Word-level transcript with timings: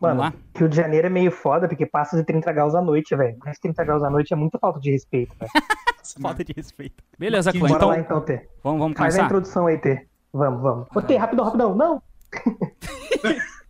Mano, 0.00 0.32
Rio 0.56 0.68
de 0.68 0.76
Janeiro 0.76 1.06
é 1.08 1.10
meio 1.10 1.30
foda, 1.30 1.68
porque 1.68 1.84
passa 1.84 2.16
de 2.16 2.24
30 2.24 2.50
graus 2.52 2.74
à 2.74 2.80
noite, 2.80 3.14
velho. 3.14 3.36
Mais 3.44 3.58
30 3.58 3.84
graus 3.84 4.02
à 4.02 4.08
noite 4.08 4.32
é 4.32 4.36
muita 4.36 4.58
falta 4.58 4.80
de 4.80 4.90
respeito, 4.90 5.36
velho. 5.38 5.50
falta 6.22 6.42
de 6.42 6.54
respeito. 6.54 7.04
Beleza, 7.18 7.52
Clã, 7.52 7.68
então... 7.68 7.88
Lá, 7.88 7.98
então, 7.98 8.20
T. 8.22 8.48
Vamos, 8.64 8.80
vamos 8.80 8.96
Faz 8.96 9.14
começar? 9.14 9.22
a 9.22 9.26
introdução 9.26 9.66
aí, 9.66 9.76
T. 9.76 10.06
Vamos, 10.32 10.62
vamos. 10.62 10.86
Ô, 10.94 11.02
T, 11.02 11.16
rapidão, 11.16 11.44
rapidão. 11.44 11.74
Não! 11.74 12.02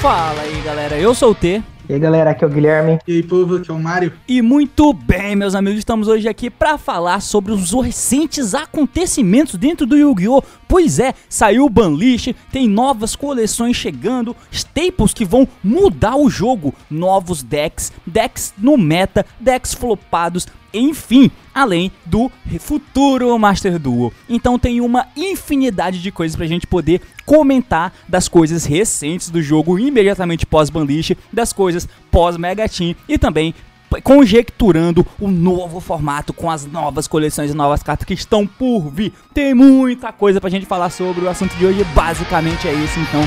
Fala 0.00 0.40
aí, 0.42 0.62
galera. 0.62 0.98
Eu 0.98 1.14
sou 1.14 1.32
o 1.32 1.34
T. 1.34 1.62
E 1.86 1.92
aí, 1.92 1.98
galera, 1.98 2.30
aqui 2.30 2.42
é 2.42 2.46
o 2.46 2.50
Guilherme. 2.50 2.98
E 3.06 3.16
aí, 3.16 3.22
povo, 3.22 3.56
aqui 3.56 3.70
é 3.70 3.74
o 3.74 3.78
Mário. 3.78 4.10
E 4.26 4.40
muito 4.40 4.90
bem, 4.94 5.36
meus 5.36 5.54
amigos, 5.54 5.80
estamos 5.80 6.08
hoje 6.08 6.26
aqui 6.26 6.48
para 6.48 6.78
falar 6.78 7.20
sobre 7.20 7.52
os 7.52 7.72
recentes 7.72 8.54
acontecimentos 8.54 9.56
dentro 9.56 9.86
do 9.86 9.94
Yu-Gi-Oh! 9.94 10.42
Pois 10.68 10.98
é, 10.98 11.14
saiu 11.28 11.64
o 11.64 11.70
Banlist, 11.70 12.34
tem 12.50 12.68
novas 12.68 13.14
coleções 13.14 13.76
chegando, 13.76 14.34
staples 14.50 15.14
que 15.14 15.24
vão 15.24 15.46
mudar 15.62 16.16
o 16.16 16.30
jogo, 16.30 16.74
novos 16.90 17.42
decks, 17.42 17.92
decks 18.06 18.52
no 18.58 18.76
meta, 18.76 19.24
decks 19.38 19.74
flopados, 19.74 20.46
enfim, 20.72 21.30
além 21.54 21.92
do 22.04 22.30
futuro 22.58 23.38
Master 23.38 23.78
Duel. 23.78 24.12
Então 24.28 24.58
tem 24.58 24.80
uma 24.80 25.06
infinidade 25.16 26.02
de 26.02 26.10
coisas 26.10 26.36
pra 26.36 26.46
gente 26.46 26.66
poder 26.66 27.00
comentar 27.24 27.92
das 28.08 28.28
coisas 28.28 28.64
recentes 28.64 29.30
do 29.30 29.40
jogo 29.40 29.78
imediatamente 29.78 30.44
pós-Banlist, 30.44 31.12
das 31.32 31.52
coisas 31.52 31.88
pós-Mega 32.10 32.68
Team 32.68 32.96
e 33.08 33.16
também 33.16 33.54
conjecturando 34.02 35.06
o 35.20 35.28
novo 35.28 35.80
formato 35.80 36.32
com 36.32 36.50
as 36.50 36.66
novas 36.66 37.06
coleções 37.06 37.50
e 37.50 37.54
novas 37.54 37.82
cartas 37.82 38.06
que 38.06 38.14
estão 38.14 38.46
por 38.46 38.90
vir. 38.90 39.12
Tem 39.32 39.54
muita 39.54 40.12
coisa 40.12 40.40
pra 40.40 40.50
gente 40.50 40.66
falar 40.66 40.90
sobre 40.90 41.24
o 41.24 41.28
assunto 41.28 41.54
de 41.56 41.66
hoje, 41.66 41.84
basicamente 41.94 42.68
é 42.68 42.72
isso, 42.72 42.98
então 42.98 43.20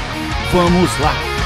vamos 0.52 1.00
lá. 1.00 1.37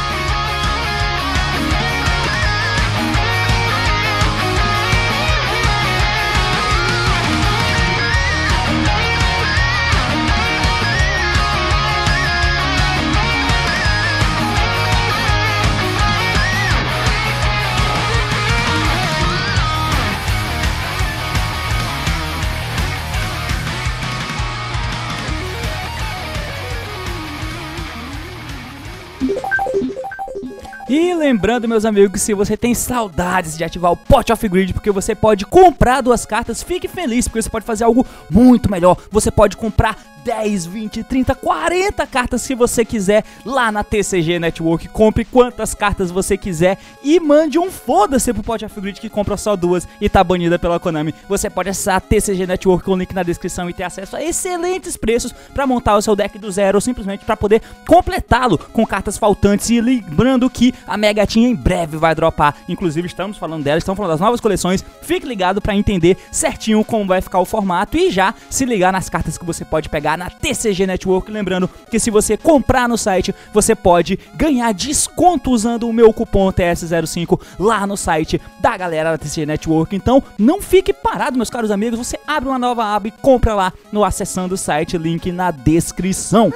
E 30.93 31.13
lembrando, 31.13 31.69
meus 31.69 31.85
amigos, 31.85 32.11
que 32.11 32.19
se 32.19 32.33
você 32.33 32.57
tem 32.57 32.75
saudades 32.75 33.57
de 33.57 33.63
ativar 33.63 33.93
o 33.93 33.95
Pot 33.95 34.29
of 34.29 34.49
Grid, 34.49 34.73
porque 34.73 34.91
você 34.91 35.15
pode 35.15 35.45
comprar 35.45 36.01
duas 36.01 36.25
cartas, 36.25 36.61
fique 36.61 36.85
feliz, 36.85 37.29
porque 37.29 37.41
você 37.41 37.49
pode 37.49 37.63
fazer 37.63 37.85
algo 37.85 38.05
muito 38.29 38.69
melhor. 38.69 38.97
Você 39.09 39.31
pode 39.31 39.55
comprar 39.55 39.95
10, 40.23 40.65
20, 40.65 41.03
30, 41.03 41.35
40 41.35 42.07
cartas 42.07 42.41
se 42.41 42.53
você 42.53 42.85
quiser 42.85 43.23
lá 43.45 43.71
na 43.71 43.83
TCG 43.83 44.39
Network. 44.39 44.87
Compre 44.89 45.25
quantas 45.25 45.73
cartas 45.73 46.11
você 46.11 46.37
quiser 46.37 46.77
e 47.03 47.19
mande 47.19 47.57
um 47.57 47.71
foda-se 47.71 48.33
pro 48.33 48.43
Pot 48.43 48.65
of 48.65 48.81
Grid 48.81 48.99
que 48.99 49.09
compra 49.09 49.37
só 49.37 49.55
duas 49.55 49.87
e 49.99 50.07
tá 50.07 50.23
banida 50.23 50.59
pela 50.59 50.79
Konami. 50.79 51.13
Você 51.27 51.49
pode 51.49 51.69
acessar 51.69 51.95
a 51.95 52.01
TCG 52.01 52.45
Network 52.45 52.85
com 52.85 52.93
o 52.93 52.97
link 52.97 53.13
na 53.13 53.23
descrição 53.23 53.69
e 53.69 53.73
ter 53.73 53.83
acesso 53.83 54.15
a 54.15 54.23
excelentes 54.23 54.95
preços 54.95 55.33
para 55.53 55.67
montar 55.67 55.95
o 55.95 56.01
seu 56.01 56.15
deck 56.15 56.37
do 56.37 56.51
zero 56.51 56.77
ou 56.77 56.81
simplesmente 56.81 57.25
para 57.25 57.37
poder 57.37 57.61
completá-lo 57.87 58.57
com 58.57 58.85
cartas 58.85 59.17
faltantes. 59.17 59.69
E 59.69 59.81
lembrando 59.81 60.49
que 60.49 60.73
a 60.87 60.97
Mega 60.97 61.25
Team 61.25 61.45
em 61.45 61.55
breve 61.55 61.97
vai 61.97 62.13
dropar. 62.15 62.55
Inclusive, 62.67 63.07
estamos 63.07 63.37
falando 63.37 63.63
dela, 63.63 63.77
estamos 63.77 63.97
falando 63.97 64.11
das 64.11 64.19
novas 64.19 64.39
coleções. 64.39 64.83
Fique 65.01 65.25
ligado 65.25 65.61
para 65.61 65.75
entender 65.75 66.17
certinho 66.31 66.83
como 66.83 67.05
vai 67.05 67.21
ficar 67.21 67.39
o 67.39 67.45
formato 67.45 67.97
e 67.97 68.11
já 68.11 68.33
se 68.49 68.65
ligar 68.65 68.91
nas 68.91 69.09
cartas 69.09 69.37
que 69.37 69.45
você 69.45 69.63
pode 69.65 69.89
pegar 69.89 70.17
na 70.17 70.29
TCG 70.29 70.87
Network. 70.87 71.31
Lembrando 71.31 71.69
que 71.89 71.99
se 71.99 72.09
você 72.09 72.37
comprar 72.37 72.87
no 72.87 72.97
site, 72.97 73.33
você 73.53 73.75
pode 73.75 74.19
ganhar 74.35 74.73
desconto 74.73 75.51
usando 75.51 75.87
o 75.87 75.93
meu 75.93 76.13
cupom 76.13 76.51
TS05 76.51 77.39
lá 77.59 77.85
no 77.85 77.97
site 77.97 78.41
da 78.59 78.77
galera 78.77 79.11
da 79.11 79.17
TCG 79.17 79.45
Network. 79.45 79.95
Então, 79.95 80.23
não 80.37 80.61
fique 80.61 80.93
parado, 80.93 81.37
meus 81.37 81.49
caros 81.49 81.71
amigos. 81.71 81.99
Você 81.99 82.19
abre 82.27 82.49
uma 82.49 82.59
nova 82.59 82.83
aba 82.83 83.07
e 83.07 83.11
compra 83.11 83.53
lá 83.53 83.73
no 83.91 84.03
acessando 84.03 84.55
o 84.55 84.57
site, 84.57 84.97
link 84.97 85.31
na 85.31 85.51
descrição. 85.51 86.51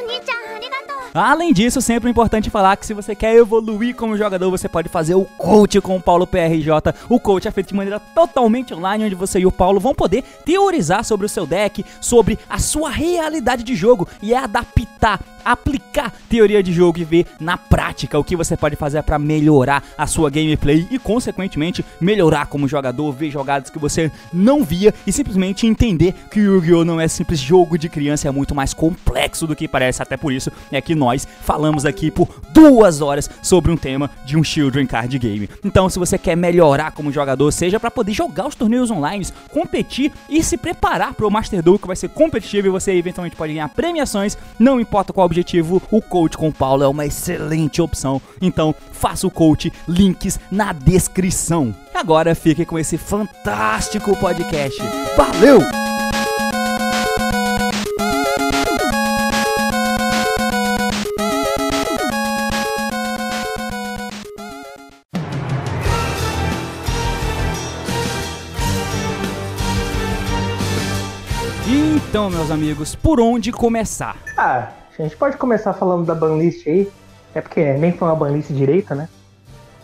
Além 1.16 1.54
disso, 1.54 1.80
sempre 1.80 2.10
é 2.10 2.12
importante 2.12 2.50
falar 2.50 2.76
que 2.76 2.86
se 2.86 2.94
você 2.94 3.16
quer 3.16 3.34
evoluir 3.38 3.96
como 3.96 4.18
jogador, 4.18 4.52
você 4.52 4.68
pode 4.68 4.90
fazer 4.90 5.16
o 5.16 5.24
coach 5.24 5.80
com 5.80 5.96
o 5.96 6.02
Paulo 6.02 6.28
PRJ. 6.28 6.94
O 7.08 7.22
coach 7.22 7.48
é 7.48 7.52
feito 7.52 7.70
de 7.70 7.74
maneira 7.74 8.02
totalmente 8.02 8.74
online, 8.74 9.06
onde 9.06 9.16
você 9.16 9.40
e 9.40 9.46
o 9.46 9.52
Paulo 9.52 9.80
vão 9.80 9.96
poder 9.96 10.26
teorizar 10.44 11.06
sobre 11.06 11.26
o 11.26 11.30
seu 11.30 11.48
deck, 11.48 11.86
sobre 12.02 12.38
a 12.50 12.60
sua 12.60 12.90
realidade 12.90 13.64
de 13.64 13.76
jogo 13.76 14.06
e 14.22 14.36
adaptar 14.36 15.22
aplicar 15.46 16.12
teoria 16.28 16.64
de 16.64 16.74
jogo 16.74 16.98
e 16.98 17.04
ver 17.04 17.28
na 17.40 17.56
prática 17.56 18.18
o 18.18 18.24
que 18.24 18.36
você 18.36 18.58
pode 18.58 18.76
fazer 18.76 19.04
para 19.04 19.20
melhorar 19.20 19.84
a 19.96 20.08
sua 20.08 20.32
gameplay 20.32 20.88
e, 20.90 20.98
consequentemente, 20.98 21.86
melhorar 22.02 22.48
como 22.48 22.68
jogador, 22.68 23.12
ver 23.12 23.30
jogadas 23.30 23.70
que 23.70 23.78
você 23.78 24.12
não 24.34 24.64
via 24.64 24.94
e 25.06 25.12
simplesmente 25.12 25.68
entender 25.68 26.14
que 26.32 26.40
o 26.40 26.56
Yu-Gi-Oh! 26.56 26.84
não 26.84 27.00
é 27.00 27.08
simples 27.08 27.40
jogo 27.40 27.78
de 27.78 27.88
criança, 27.88 28.28
é 28.28 28.32
muito 28.32 28.56
mais 28.56 28.74
complexo 28.74 29.46
do 29.46 29.56
que 29.56 29.68
parece. 29.68 30.02
Até 30.02 30.18
por 30.18 30.34
isso 30.34 30.52
é 30.72 30.82
que 30.82 30.96
nós 30.96 31.05
falamos 31.42 31.86
aqui 31.86 32.10
por 32.10 32.28
duas 32.54 33.02
horas 33.02 33.30
sobre 33.42 33.72
um 33.72 33.78
tema 33.78 34.10
de 34.26 34.38
um 34.38 34.44
Children 34.44 34.88
Card 34.88 35.20
Game. 35.20 35.50
Então, 35.64 35.90
se 35.90 36.00
você 36.00 36.18
quer 36.18 36.36
melhorar 36.36 36.92
como 36.92 37.12
jogador, 37.12 37.52
seja 37.52 37.80
para 37.80 37.92
poder 37.92 38.14
jogar 38.14 38.48
os 38.48 38.56
torneios 38.56 38.90
online, 38.90 39.28
competir 39.52 40.12
e 40.30 40.44
se 40.44 40.58
preparar 40.58 41.14
para 41.14 41.28
o 41.28 41.32
Master 41.32 41.62
Duel, 41.62 41.80
que 41.80 41.88
vai 41.88 41.96
ser 41.96 42.10
competitivo 42.10 42.68
e 42.68 42.72
você 42.72 42.94
eventualmente 42.94 43.36
pode 43.36 43.54
ganhar 43.54 43.70
premiações, 43.70 44.38
não 44.58 44.80
importa 44.80 45.14
qual 45.14 45.26
objetivo, 45.26 45.82
o 45.92 46.02
coach 46.02 46.38
com 46.38 46.50
o 46.50 46.54
Paulo 46.54 46.84
é 46.84 46.88
uma 46.88 47.06
excelente 47.06 47.82
opção. 47.82 48.22
Então, 48.42 48.74
faça 48.92 49.28
o 49.28 49.32
coach, 49.32 49.72
links 49.88 50.40
na 50.52 50.74
descrição. 50.74 51.76
Agora 51.94 52.36
fique 52.36 52.66
com 52.66 52.78
esse 52.78 52.98
fantástico 52.98 54.16
podcast. 54.18 54.82
Valeu! 55.16 55.95
Então, 72.26 72.40
meus 72.40 72.50
amigos, 72.50 72.96
por 72.96 73.20
onde 73.22 73.52
começar? 73.52 74.18
Ah, 74.36 74.70
a 74.98 75.02
gente 75.04 75.16
pode 75.16 75.38
começar 75.38 75.74
falando 75.74 76.08
da 76.08 76.16
banlist 76.16 76.68
aí. 76.68 76.92
É 77.36 77.40
porque 77.40 77.74
nem 77.74 77.92
foi 77.92 78.08
uma 78.08 78.16
banlist 78.16 78.52
direita, 78.52 78.96
né? 78.96 79.08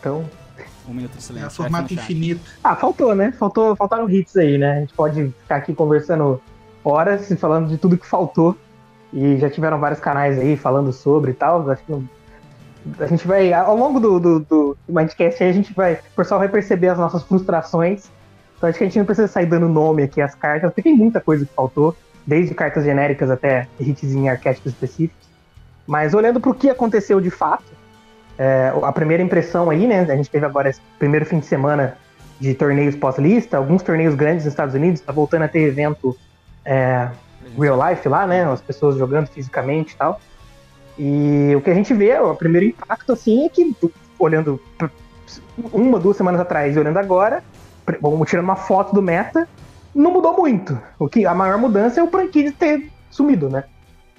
Então. 0.00 0.24
Um 0.88 0.92
minuto 0.92 1.16
de 1.16 1.22
silêncio. 1.22 1.46
É 1.46 1.50
formato 1.50 1.94
infinito. 1.94 2.40
Ah, 2.64 2.74
faltou, 2.74 3.14
né? 3.14 3.30
Faltou, 3.30 3.76
faltaram 3.76 4.10
hits 4.10 4.36
aí, 4.36 4.58
né? 4.58 4.78
A 4.78 4.80
gente 4.80 4.92
pode 4.92 5.32
ficar 5.42 5.54
aqui 5.54 5.72
conversando 5.72 6.42
horas 6.82 7.30
e 7.30 7.36
falando 7.36 7.68
de 7.68 7.78
tudo 7.78 7.96
que 7.96 8.04
faltou. 8.04 8.56
E 9.12 9.36
já 9.36 9.48
tiveram 9.48 9.78
vários 9.78 10.00
canais 10.00 10.36
aí 10.36 10.56
falando 10.56 10.92
sobre 10.92 11.30
e 11.30 11.34
tal. 11.34 11.70
Acho 11.70 11.84
que 11.84 11.92
a 12.98 13.06
gente 13.06 13.24
vai, 13.24 13.52
ao 13.52 13.76
longo 13.76 14.00
do, 14.00 14.18
do, 14.18 14.40
do 14.40 14.76
Mindcast 14.88 15.44
aí, 15.44 15.48
a 15.48 15.52
gente 15.52 15.72
vai. 15.72 15.94
O 15.94 16.16
pessoal 16.16 16.40
vai 16.40 16.48
perceber 16.48 16.88
as 16.88 16.98
nossas 16.98 17.22
frustrações. 17.22 18.10
Então 18.56 18.68
acho 18.68 18.78
que 18.78 18.82
a 18.82 18.86
gente 18.88 18.98
não 18.98 19.06
precisa 19.06 19.28
sair 19.28 19.46
dando 19.46 19.68
nome 19.68 20.02
aqui 20.02 20.20
às 20.20 20.34
cartas, 20.34 20.68
porque 20.70 20.82
tem 20.82 20.96
muita 20.96 21.20
coisa 21.20 21.46
que 21.46 21.54
faltou, 21.54 21.96
desde 22.26 22.54
cartas 22.54 22.84
genéricas 22.84 23.30
até 23.30 23.66
hits 23.78 24.12
em 24.12 24.28
arquétipos 24.28 24.72
específicos. 24.72 25.26
Mas 25.86 26.14
olhando 26.14 26.40
para 26.40 26.50
o 26.50 26.54
que 26.54 26.70
aconteceu 26.70 27.20
de 27.20 27.30
fato, 27.30 27.72
é, 28.38 28.72
a 28.82 28.92
primeira 28.92 29.22
impressão 29.22 29.70
aí, 29.70 29.86
né? 29.86 30.00
A 30.00 30.16
gente 30.16 30.30
teve 30.30 30.46
agora 30.46 30.70
esse 30.70 30.80
primeiro 30.98 31.26
fim 31.26 31.38
de 31.38 31.46
semana 31.46 31.96
de 32.40 32.54
torneios 32.54 32.96
pós-lista, 32.96 33.56
alguns 33.56 33.82
torneios 33.82 34.14
grandes 34.14 34.44
nos 34.44 34.52
Estados 34.52 34.74
Unidos, 34.74 35.00
tá 35.00 35.12
voltando 35.12 35.42
a 35.42 35.48
ter 35.48 35.60
evento 35.60 36.16
é, 36.64 37.08
real 37.58 37.78
life 37.88 38.08
lá, 38.08 38.26
né? 38.26 38.44
As 38.44 38.60
pessoas 38.60 38.96
jogando 38.96 39.26
fisicamente 39.26 39.94
e 39.94 39.96
tal. 39.96 40.20
E 40.98 41.52
o 41.56 41.60
que 41.60 41.70
a 41.70 41.74
gente 41.74 41.92
vê, 41.94 42.18
o 42.18 42.34
primeiro 42.34 42.66
impacto, 42.66 43.12
assim, 43.12 43.46
é 43.46 43.48
que, 43.48 43.74
olhando 44.18 44.60
uma, 45.72 45.98
duas 45.98 46.16
semanas 46.16 46.40
atrás 46.40 46.76
e 46.76 46.78
olhando 46.78 46.98
agora, 46.98 47.42
tirando 48.26 48.44
uma 48.44 48.56
foto 48.56 48.94
do 48.94 49.02
meta, 49.02 49.48
não 49.94 50.12
mudou 50.12 50.36
muito. 50.36 50.80
O 50.98 51.08
que 51.08 51.26
a 51.26 51.34
maior 51.34 51.58
mudança 51.58 52.00
é 52.00 52.02
o 52.02 52.08
Prankid 52.08 52.52
ter 52.52 52.90
sumido, 53.10 53.48
né? 53.48 53.64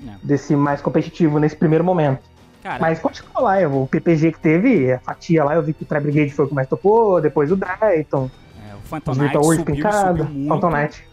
É. 0.05 0.11
Desse 0.23 0.55
mais 0.55 0.81
competitivo 0.81 1.39
nesse 1.39 1.55
primeiro 1.55 1.83
momento. 1.83 2.21
Cara, 2.61 2.79
Mas 2.79 2.99
continua 2.99 3.41
lá, 3.41 3.67
o 3.67 3.85
PPG 3.87 4.31
que 4.31 4.39
teve, 4.39 4.93
a 4.93 4.99
fatia 4.99 5.43
lá, 5.43 5.53
eu 5.53 5.61
vi 5.61 5.73
que 5.73 5.83
o 5.83 5.85
Tri 5.85 5.99
Brigade 5.99 6.31
foi 6.31 6.45
o 6.45 6.47
que 6.47 6.53
mais 6.55 6.67
topou, 6.67 7.19
depois 7.19 7.51
o 7.51 7.57
Drayton, 7.57 8.31
é, 8.65 8.75
o 8.75 8.79
Phantom 8.79 9.15
Knight 9.15 9.33
subiu, 9.33 9.65
pincado, 9.65 10.19
subiu 10.19 10.33
muito 10.33 10.47
Phantom 10.47 10.69
Knight. 10.69 11.07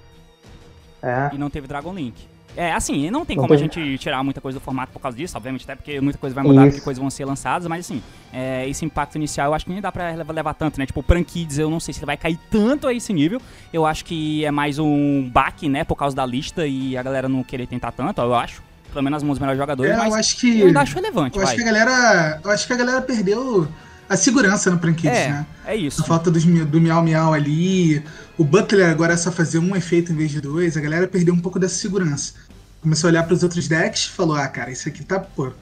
É, 1.03 1.31
e 1.33 1.39
não 1.39 1.51
teve 1.51 1.67
Dragon 1.67 1.93
Link. 1.93 2.30
É, 2.57 2.73
assim, 2.73 3.11
não 3.11 3.25
tem 3.25 3.37
Não 3.37 3.45
como 3.45 3.55
a 3.55 3.57
teve. 3.57 3.73
gente 3.73 3.99
tirar 3.99 4.23
muita 4.25 4.41
coisa 4.41 4.59
do 4.59 4.63
formato 4.63 4.93
por 4.93 4.99
causa 5.01 5.17
disso, 5.17 5.37
obviamente, 5.37 5.63
até 5.65 5.77
porque 5.77 6.01
muita 6.01 6.19
coisa 6.19 6.35
vai 6.35 6.43
mudar, 6.45 6.63
Isso. 6.63 6.73
porque 6.73 6.85
coisas 6.85 7.01
vão 7.01 7.09
ser 7.09 7.25
lançadas, 7.25 7.67
mas 7.69 7.87
assim, 7.87 8.03
é, 8.33 8.69
esse 8.69 8.85
impacto 8.85 9.15
inicial 9.17 9.49
eu 9.49 9.55
acho 9.55 9.65
que 9.65 9.71
nem 9.73 9.81
dá 9.81 9.91
pra 9.93 10.11
levar, 10.13 10.33
levar 10.33 10.55
tanto, 10.55 10.79
né? 10.79 10.85
Tipo, 10.87 11.01
o 11.01 11.03
Pran 11.03 11.23
Kids 11.23 11.59
eu 11.59 11.71
não 11.71 11.79
sei 11.81 11.95
se 11.95 12.01
ele 12.01 12.07
vai 12.07 12.17
cair 12.17 12.39
tanto 12.51 12.87
a 12.89 12.93
esse 12.93 13.13
nível, 13.13 13.41
eu 13.73 13.87
acho 13.87 14.05
que 14.05 14.45
é 14.45 14.51
mais 14.51 14.79
um 14.79 15.29
baque, 15.33 15.69
né, 15.69 15.85
por 15.85 15.95
causa 15.97 16.15
da 16.17 16.27
lista 16.27 16.67
e 16.67 16.97
a 16.97 17.03
galera 17.03 17.29
não 17.29 17.43
querer 17.45 17.67
tentar 17.67 17.93
tanto, 17.93 18.21
eu 18.21 18.35
acho. 18.35 18.63
Pelo 18.93 19.05
menos 19.05 19.23
os 19.23 19.39
melhores 19.39 19.57
jogadores, 19.59 19.93
É, 19.93 19.97
mas 19.97 20.09
eu 20.13 20.15
acho 20.19 20.37
que. 20.37 20.59
eu 20.61 20.67
ainda 20.67 20.81
acho 20.81 20.95
relevante, 20.97 21.37
Eu 21.39 21.45
acho 21.45 21.53
vai. 21.55 21.57
que 21.57 21.63
a 21.63 21.73
galera. 21.73 22.41
Eu 22.43 22.51
acho 22.51 22.67
que 22.67 22.73
a 22.73 22.77
galera 22.77 23.01
perdeu 23.01 23.69
a 24.11 24.17
segurança 24.17 24.71
no 24.71 24.79
Prank 24.79 25.01
Kids, 25.03 25.17
É, 25.19 25.29
né? 25.31 25.47
é 25.65 25.77
isso. 25.77 26.03
Por 26.03 26.09
falta 26.09 26.31
dos, 26.31 26.45
do 26.45 26.81
miau 26.81 27.03
miau 27.03 27.33
ali. 27.33 28.03
O 28.37 28.45
Butler 28.45 28.91
agora 28.91 29.15
é 29.15 29.17
só 29.17 29.31
fazer 29.31 29.59
um 29.59 29.75
efeito 29.77 30.13
em 30.13 30.17
vez 30.17 30.31
de 30.31 30.41
dois. 30.41 30.77
A 30.77 30.81
galera 30.81 31.07
perdeu 31.07 31.33
um 31.33 31.39
pouco 31.39 31.59
dessa 31.59 31.77
segurança. 31.77 32.35
Começou 32.83 33.09
a 33.09 33.11
olhar 33.13 33.23
pros 33.23 33.43
outros 33.43 33.69
decks 33.69 34.07
e 34.07 34.09
falou: 34.11 34.37
ah, 34.37 34.49
cara, 34.49 34.71
isso 34.71 34.89
aqui 34.89 35.05
tá, 35.05 35.21
pô. 35.21 35.53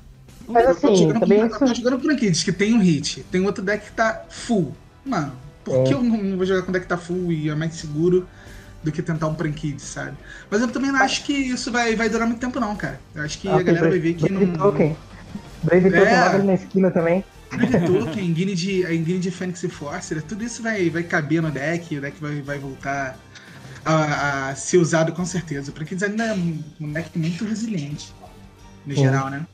Mas 0.48 0.66
eu 0.66 0.74
tô 0.74 0.86
assim, 0.86 0.96
jogando, 0.96 1.20
também 1.20 1.40
eu 1.40 1.50
tô 1.50 1.64
isso- 1.66 1.74
jogando 1.74 1.98
Prank 2.00 2.20
Kids, 2.20 2.42
que 2.42 2.52
tem 2.52 2.72
um 2.74 2.80
hit. 2.80 3.22
Tem 3.30 3.44
outro 3.44 3.62
deck 3.62 3.84
que 3.86 3.92
tá 3.92 4.24
full. 4.30 4.74
Mano, 5.04 5.32
por 5.62 5.74
É. 5.76 5.82
que 5.84 5.92
eu 5.94 6.02
não 6.02 6.36
vou 6.38 6.46
jogar 6.46 6.62
com 6.62 6.72
deck 6.72 6.84
que 6.84 6.88
tá 6.88 6.96
full 6.96 7.30
e 7.30 7.50
é 7.50 7.54
mais 7.54 7.74
seguro 7.74 8.26
do 8.82 8.90
que 8.90 9.02
tentar 9.02 9.26
um 9.26 9.34
Prank 9.34 9.54
Kids, 9.60 9.82
sabe? 9.84 10.16
Mas 10.50 10.60
eu 10.62 10.68
também 10.68 10.90
não 10.90 11.00
acho 11.02 11.24
que 11.24 11.32
isso 11.34 11.70
vai, 11.70 11.94
vai 11.96 12.08
durar 12.08 12.26
muito 12.26 12.40
tempo, 12.40 12.58
não, 12.60 12.74
cara. 12.76 12.98
Eu 13.14 13.22
acho 13.24 13.38
que 13.40 13.48
Ah, 13.48 13.56
a 13.56 13.62
galera 13.62 13.88
Brave- 13.88 13.90
vai 13.90 13.98
ver 13.98 14.14
que 14.14 14.28
Brave 14.28 14.46
não. 14.46 14.58
Token. 14.58 14.96
Brave 15.64 15.88
É. 15.88 15.90
Token 16.00 16.20
logo 16.32 16.46
na 16.46 16.54
esquina 16.54 16.90
também. 16.90 17.24
Brave 17.50 17.86
Token, 17.86 18.32
Guine 18.32 18.54
de, 18.54 18.84
a 18.86 18.90
de 18.90 19.30
Fênix 19.30 19.62
e 19.62 19.68
Forcer, 19.68 20.22
tudo 20.22 20.44
isso 20.44 20.62
vai, 20.62 20.88
vai 20.90 21.02
caber 21.02 21.40
no 21.42 21.50
deck, 21.50 21.96
o 21.96 22.00
deck 22.00 22.20
vai, 22.20 22.40
vai 22.42 22.58
voltar 22.58 23.18
a, 23.84 24.48
a 24.50 24.54
ser 24.54 24.78
usado 24.78 25.12
com 25.12 25.24
certeza. 25.24 25.72
Porque 25.72 25.94
eles 25.94 26.02
ainda 26.02 26.24
é 26.24 26.34
um 26.34 26.58
um 26.80 26.92
deck 26.92 27.18
muito 27.18 27.44
resiliente, 27.44 28.12
no 28.86 28.94
Sim. 28.94 29.00
geral, 29.02 29.30
né? 29.30 29.46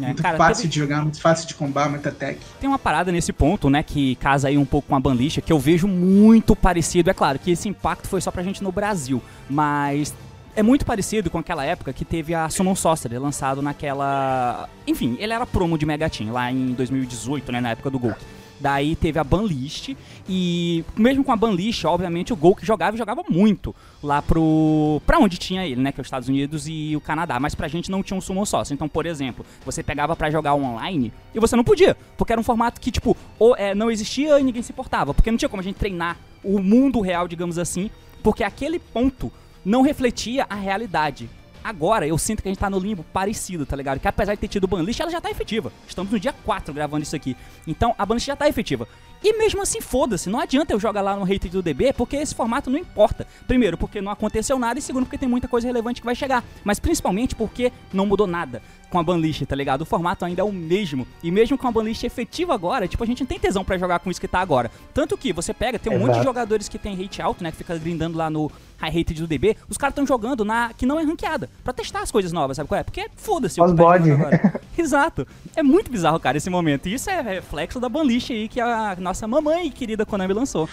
É, 0.00 0.06
muito 0.06 0.22
cara, 0.22 0.38
fácil 0.38 0.62
teve- 0.62 0.68
de 0.72 0.78
jogar, 0.78 1.02
muito 1.02 1.20
fácil 1.20 1.46
de 1.46 1.54
combar, 1.54 1.90
muita 1.90 2.10
tech. 2.10 2.38
Tem 2.58 2.68
uma 2.68 2.78
parada 2.78 3.12
nesse 3.12 3.32
ponto, 3.34 3.68
né, 3.68 3.82
que 3.82 4.14
casa 4.14 4.48
aí 4.48 4.56
um 4.56 4.64
pouco 4.64 4.88
com 4.88 4.96
a 4.96 5.00
banlicha, 5.00 5.42
que 5.42 5.52
eu 5.52 5.58
vejo 5.58 5.86
muito 5.86 6.56
parecido. 6.56 7.10
É 7.10 7.14
claro 7.14 7.38
que 7.38 7.50
esse 7.50 7.68
impacto 7.68 8.08
foi 8.08 8.20
só 8.20 8.30
pra 8.30 8.42
gente 8.42 8.62
no 8.62 8.72
Brasil, 8.72 9.20
mas 9.48 10.14
é 10.56 10.62
muito 10.62 10.84
parecido 10.84 11.30
com 11.30 11.38
aquela 11.38 11.64
época 11.64 11.92
que 11.92 12.04
teve 12.04 12.34
a 12.34 12.48
Summon 12.48 12.74
Sorcerer 12.74 13.20
lançado 13.20 13.62
naquela. 13.62 14.68
Enfim, 14.86 15.16
ele 15.18 15.32
era 15.32 15.46
promo 15.46 15.78
de 15.78 15.86
Mega 15.86 16.08
Team 16.10 16.32
lá 16.32 16.50
em 16.50 16.72
2018, 16.72 17.52
né, 17.52 17.60
na 17.60 17.70
época 17.70 17.90
do 17.90 17.98
Gol. 17.98 18.14
Daí 18.60 18.94
teve 18.94 19.18
a 19.18 19.24
banlist 19.24 19.96
e 20.28 20.84
mesmo 20.94 21.24
com 21.24 21.32
a 21.32 21.36
banlist, 21.36 21.82
obviamente 21.86 22.30
o 22.30 22.36
Gol 22.36 22.54
que 22.54 22.66
jogava 22.66 22.94
e 22.94 22.98
jogava 22.98 23.22
muito 23.26 23.74
lá 24.02 24.20
pro 24.20 25.00
pra 25.06 25.18
onde 25.18 25.38
tinha 25.38 25.66
ele, 25.66 25.80
né, 25.80 25.90
que 25.92 25.98
é 25.98 26.02
os 26.02 26.06
Estados 26.06 26.28
Unidos 26.28 26.66
e 26.68 26.94
o 26.94 27.00
Canadá, 27.00 27.40
mas 27.40 27.54
pra 27.54 27.68
gente 27.68 27.90
não 27.90 28.02
tinha 28.02 28.16
um 28.16 28.20
summon 28.20 28.44
sócio. 28.44 28.74
Então, 28.74 28.86
por 28.86 29.06
exemplo, 29.06 29.46
você 29.64 29.82
pegava 29.82 30.14
pra 30.14 30.30
jogar 30.30 30.54
online 30.54 31.10
e 31.34 31.40
você 31.40 31.56
não 31.56 31.64
podia, 31.64 31.96
porque 32.18 32.32
era 32.34 32.40
um 32.40 32.44
formato 32.44 32.82
que 32.82 32.90
tipo, 32.90 33.16
ou 33.38 33.56
é, 33.56 33.74
não 33.74 33.90
existia 33.90 34.38
e 34.38 34.44
ninguém 34.44 34.62
se 34.62 34.72
importava, 34.72 35.14
porque 35.14 35.30
não 35.30 35.38
tinha 35.38 35.48
como 35.48 35.60
a 35.60 35.64
gente 35.64 35.76
treinar 35.76 36.18
o 36.44 36.58
mundo 36.58 37.00
real, 37.00 37.26
digamos 37.26 37.56
assim, 37.56 37.90
porque 38.22 38.44
aquele 38.44 38.78
ponto 38.78 39.32
não 39.64 39.82
refletia 39.82 40.46
a 40.48 40.54
realidade. 40.54 41.28
Agora 41.62 42.06
eu 42.06 42.16
sinto 42.16 42.42
que 42.42 42.48
a 42.48 42.50
gente 42.50 42.58
tá 42.58 42.70
no 42.70 42.78
limbo 42.78 43.04
parecido, 43.12 43.66
tá 43.66 43.76
ligado? 43.76 44.00
Que 44.00 44.08
apesar 44.08 44.34
de 44.34 44.40
ter 44.40 44.48
tido 44.48 44.66
banlist, 44.66 44.98
ela 44.98 45.10
já 45.10 45.20
tá 45.20 45.30
efetiva. 45.30 45.70
Estamos 45.86 46.10
no 46.10 46.18
dia 46.18 46.32
4 46.32 46.72
gravando 46.72 47.02
isso 47.02 47.14
aqui. 47.14 47.36
Então 47.66 47.94
a 47.98 48.06
banlist 48.06 48.26
já 48.26 48.34
tá 48.34 48.48
efetiva. 48.48 48.88
E 49.22 49.36
mesmo 49.36 49.60
assim, 49.60 49.82
foda-se, 49.82 50.30
não 50.30 50.40
adianta 50.40 50.72
eu 50.72 50.80
jogar 50.80 51.02
lá 51.02 51.14
no 51.14 51.24
Hated 51.24 51.50
do 51.50 51.62
DB, 51.62 51.92
porque 51.92 52.16
esse 52.16 52.34
formato 52.34 52.70
não 52.70 52.78
importa. 52.78 53.26
Primeiro, 53.46 53.76
porque 53.76 54.00
não 54.00 54.10
aconteceu 54.10 54.58
nada, 54.58 54.78
e 54.78 54.82
segundo, 54.82 55.04
porque 55.04 55.18
tem 55.18 55.28
muita 55.28 55.46
coisa 55.46 55.66
relevante 55.66 56.00
que 56.00 56.06
vai 56.06 56.14
chegar. 56.14 56.42
Mas 56.64 56.78
principalmente 56.78 57.34
porque 57.34 57.70
não 57.92 58.06
mudou 58.06 58.26
nada 58.26 58.62
com 58.90 58.98
a 58.98 59.02
banlist, 59.02 59.42
tá 59.46 59.54
ligado? 59.54 59.82
O 59.82 59.86
formato 59.86 60.24
ainda 60.24 60.42
é 60.42 60.44
o 60.44 60.52
mesmo. 60.52 61.06
E 61.22 61.30
mesmo 61.30 61.56
com 61.56 61.68
a 61.68 61.70
banlist 61.70 62.02
efetiva 62.04 62.52
agora, 62.52 62.88
tipo, 62.88 63.02
a 63.02 63.06
gente 63.06 63.20
não 63.20 63.26
tem 63.26 63.38
tesão 63.38 63.64
pra 63.64 63.78
jogar 63.78 64.00
com 64.00 64.10
isso 64.10 64.20
que 64.20 64.28
tá 64.28 64.40
agora. 64.40 64.70
Tanto 64.92 65.16
que 65.16 65.32
você 65.32 65.54
pega, 65.54 65.78
tem 65.78 65.92
um 65.92 65.98
monte 65.98 66.06
de 66.06 66.10
Exato. 66.16 66.24
jogadores 66.24 66.68
que 66.68 66.78
tem 66.78 67.00
hate 67.00 67.22
alto, 67.22 67.42
né? 67.42 67.50
Que 67.50 67.58
fica 67.58 67.78
grindando 67.78 68.18
lá 68.18 68.28
no 68.28 68.50
high 68.78 68.90
rated 68.90 69.20
do 69.20 69.26
DB. 69.26 69.56
Os 69.68 69.76
caras 69.78 69.92
estão 69.92 70.06
jogando 70.06 70.44
na 70.44 70.72
que 70.74 70.84
não 70.84 70.98
é 70.98 71.04
ranqueada. 71.04 71.48
Pra 71.62 71.72
testar 71.72 72.00
as 72.00 72.10
coisas 72.10 72.32
novas, 72.32 72.56
sabe 72.56 72.68
qual 72.68 72.80
é? 72.80 72.82
Porque 72.82 73.08
foda-se 73.16 73.60
o 73.60 73.66
que 73.66 73.74
tá 73.74 73.94
agora. 73.94 74.60
Exato. 74.76 75.26
É 75.54 75.62
muito 75.62 75.90
bizarro, 75.90 76.18
cara, 76.18 76.36
esse 76.36 76.50
momento. 76.50 76.88
E 76.88 76.94
isso 76.94 77.08
é 77.08 77.20
reflexo 77.20 77.78
da 77.78 77.88
banlist 77.88 78.30
aí 78.30 78.48
que 78.48 78.60
a 78.60 78.96
nossa 78.98 79.26
mamãe 79.28 79.70
querida 79.70 80.04
Konami 80.04 80.32
lançou. 80.32 80.68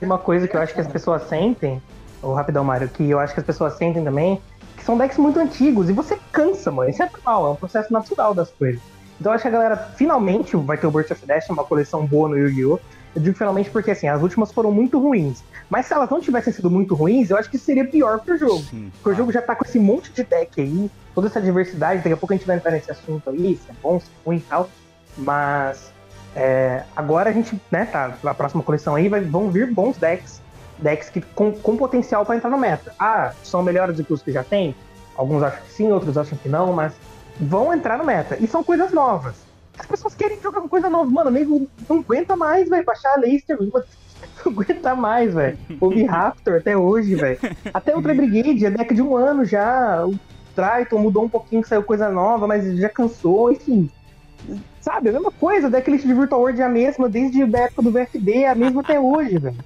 Uma 0.00 0.18
coisa 0.18 0.46
que 0.46 0.56
eu 0.56 0.60
acho 0.60 0.74
que 0.74 0.80
as 0.80 0.86
pessoas 0.86 1.22
sentem, 1.28 1.80
o 2.22 2.32
Rapidão 2.34 2.62
Mário, 2.62 2.88
que 2.88 3.08
eu 3.08 3.18
acho 3.18 3.32
que 3.32 3.40
as 3.40 3.46
pessoas 3.46 3.74
sentem 3.78 4.04
também, 4.04 4.40
são 4.86 4.96
decks 4.96 5.18
muito 5.18 5.40
antigos 5.40 5.90
e 5.90 5.92
você 5.92 6.16
cansa, 6.30 6.70
mano. 6.70 6.88
Isso 6.88 7.02
é 7.02 7.10
normal, 7.10 7.48
é 7.48 7.50
um 7.50 7.56
processo 7.56 7.92
natural 7.92 8.32
das 8.32 8.50
coisas. 8.50 8.80
Então 9.20 9.32
eu 9.32 9.34
acho 9.34 9.42
que 9.42 9.48
a 9.48 9.50
galera 9.50 9.76
finalmente 9.76 10.56
vai 10.56 10.78
ter 10.78 10.86
o 10.86 10.90
Burst 10.92 11.10
of 11.10 11.26
Dash, 11.26 11.50
uma 11.50 11.64
coleção 11.64 12.06
boa 12.06 12.28
no 12.28 12.38
Yu-Gi-Oh! 12.38 12.78
Eu 13.16 13.22
digo 13.22 13.36
finalmente 13.36 13.68
porque 13.70 13.90
assim, 13.90 14.06
as 14.06 14.22
últimas 14.22 14.52
foram 14.52 14.70
muito 14.70 15.00
ruins. 15.00 15.42
Mas 15.68 15.86
se 15.86 15.94
elas 15.94 16.08
não 16.08 16.20
tivessem 16.20 16.52
sido 16.52 16.70
muito 16.70 16.94
ruins, 16.94 17.30
eu 17.30 17.36
acho 17.36 17.50
que 17.50 17.58
seria 17.58 17.84
pior 17.84 18.20
pro 18.20 18.38
jogo. 18.38 18.62
Sim. 18.62 18.92
Porque 18.92 19.08
o 19.08 19.14
jogo 19.14 19.32
já 19.32 19.42
tá 19.42 19.56
com 19.56 19.64
esse 19.64 19.78
monte 19.78 20.12
de 20.12 20.22
deck 20.22 20.60
aí, 20.60 20.88
toda 21.12 21.26
essa 21.26 21.40
diversidade, 21.40 22.02
daqui 22.02 22.12
a 22.12 22.16
pouco 22.16 22.32
a 22.32 22.36
gente 22.36 22.46
vai 22.46 22.56
entrar 22.56 22.70
nesse 22.70 22.90
assunto 22.90 23.28
aí, 23.30 23.56
se 23.56 23.70
é 23.70 23.74
bom, 23.82 23.98
se 23.98 24.06
é 24.06 24.24
ruim 24.24 24.36
e 24.36 24.40
tal. 24.40 24.68
Mas 25.16 25.90
é, 26.36 26.84
agora 26.94 27.30
a 27.30 27.32
gente, 27.32 27.60
né, 27.72 27.86
tá, 27.86 28.14
a 28.22 28.34
próxima 28.34 28.62
coleção 28.62 28.94
aí 28.94 29.08
vai, 29.08 29.20
vão 29.22 29.50
vir 29.50 29.72
bons 29.72 29.96
decks, 29.96 30.42
decks 30.78 31.10
que, 31.10 31.20
com, 31.20 31.52
com 31.52 31.76
potencial 31.76 32.24
pra 32.24 32.36
entrar 32.36 32.50
no 32.50 32.58
meta. 32.58 32.94
Ah, 32.98 33.32
são 33.42 33.62
melhores 33.62 33.96
do 33.96 34.04
que 34.04 34.12
os 34.12 34.22
que 34.22 34.32
já 34.32 34.44
tem? 34.44 34.74
Alguns 35.16 35.42
acham 35.42 35.62
que 35.62 35.72
sim, 35.72 35.92
outros 35.92 36.18
acham 36.18 36.36
que 36.36 36.48
não, 36.48 36.72
mas 36.72 36.92
vão 37.40 37.72
entrar 37.72 37.96
no 37.96 38.04
meta. 38.04 38.36
E 38.40 38.46
são 38.46 38.62
coisas 38.62 38.92
novas. 38.92 39.34
As 39.78 39.86
pessoas 39.86 40.14
querem 40.14 40.40
jogar 40.40 40.60
com 40.60 40.68
coisa 40.68 40.88
nova. 40.88 41.10
Mano, 41.10 41.30
nego 41.30 41.66
não 41.88 41.98
aguenta 41.98 42.36
mais, 42.36 42.68
velho, 42.68 42.84
baixar 42.84 43.14
a 43.14 43.20
Leicester. 43.20 43.58
Não 44.44 44.52
aguenta 44.52 44.94
mais, 44.94 45.34
velho. 45.34 45.58
Ouvi 45.78 46.04
Raptor 46.04 46.56
até 46.56 46.76
hoje, 46.76 47.14
velho. 47.14 47.38
Até 47.74 47.94
o 47.94 48.00
Brigade, 48.00 48.64
é 48.64 48.70
deck 48.70 48.94
de 48.94 49.02
um 49.02 49.14
ano 49.14 49.44
já. 49.44 50.06
O 50.06 50.18
Triton 50.54 50.98
mudou 50.98 51.24
um 51.24 51.28
pouquinho, 51.28 51.66
saiu 51.66 51.82
coisa 51.82 52.08
nova, 52.08 52.46
mas 52.46 52.64
já 52.78 52.88
cansou, 52.88 53.52
enfim. 53.52 53.90
Sabe, 54.80 55.10
a 55.10 55.12
mesma 55.12 55.30
coisa, 55.32 55.68
deck 55.68 55.90
list 55.90 56.06
de 56.06 56.14
Virtual 56.14 56.40
World 56.40 56.62
é 56.62 56.64
a 56.64 56.68
mesma, 56.68 57.08
desde 57.08 57.42
a 57.42 57.58
época 57.58 57.82
do 57.82 57.90
VFD, 57.90 58.44
é 58.44 58.48
a 58.48 58.54
mesma 58.54 58.80
até 58.80 58.98
hoje, 58.98 59.36
velho. 59.36 59.56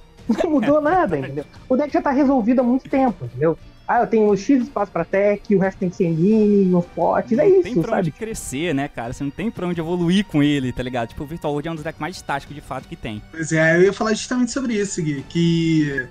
Não 0.42 0.50
mudou 0.50 0.80
nada, 0.80 1.16
entendeu? 1.18 1.44
O 1.68 1.76
deck 1.76 1.92
já 1.92 2.02
tá 2.02 2.10
resolvido 2.10 2.60
há 2.60 2.62
muito 2.62 2.88
tempo, 2.88 3.24
entendeu? 3.24 3.58
Ah, 3.86 4.02
eu 4.02 4.06
tenho 4.06 4.36
X 4.36 4.62
espaço 4.62 4.92
pra 4.92 5.04
tech, 5.04 5.52
o 5.52 5.58
resto 5.58 5.78
tem 5.78 5.90
que 5.90 5.96
ser 5.96 6.10
mini, 6.10 6.72
uns 6.72 6.86
potes, 6.86 7.36
é 7.36 7.44
não 7.44 7.62
tem 7.62 7.72
isso, 7.72 7.82
pra 7.82 7.98
onde 7.98 8.10
sabe? 8.10 8.10
crescer, 8.12 8.72
né, 8.72 8.86
cara? 8.86 9.12
Você 9.12 9.24
não 9.24 9.32
tem 9.32 9.50
pra 9.50 9.66
onde 9.66 9.80
evoluir 9.80 10.24
com 10.24 10.40
ele, 10.42 10.72
tá 10.72 10.80
ligado? 10.80 11.08
Tipo, 11.08 11.24
o 11.24 11.26
Virtual 11.26 11.52
World 11.52 11.68
é 11.68 11.72
um 11.72 11.74
dos 11.74 11.82
decks 11.82 12.00
mais 12.00 12.14
estáticos 12.14 12.54
de 12.54 12.60
fato 12.60 12.86
que 12.86 12.94
tem. 12.94 13.20
Pois 13.32 13.50
é, 13.50 13.76
eu 13.76 13.82
ia 13.82 13.92
falar 13.92 14.14
justamente 14.14 14.52
sobre 14.52 14.74
isso, 14.74 15.02
Gui, 15.02 15.24
que 15.28 16.08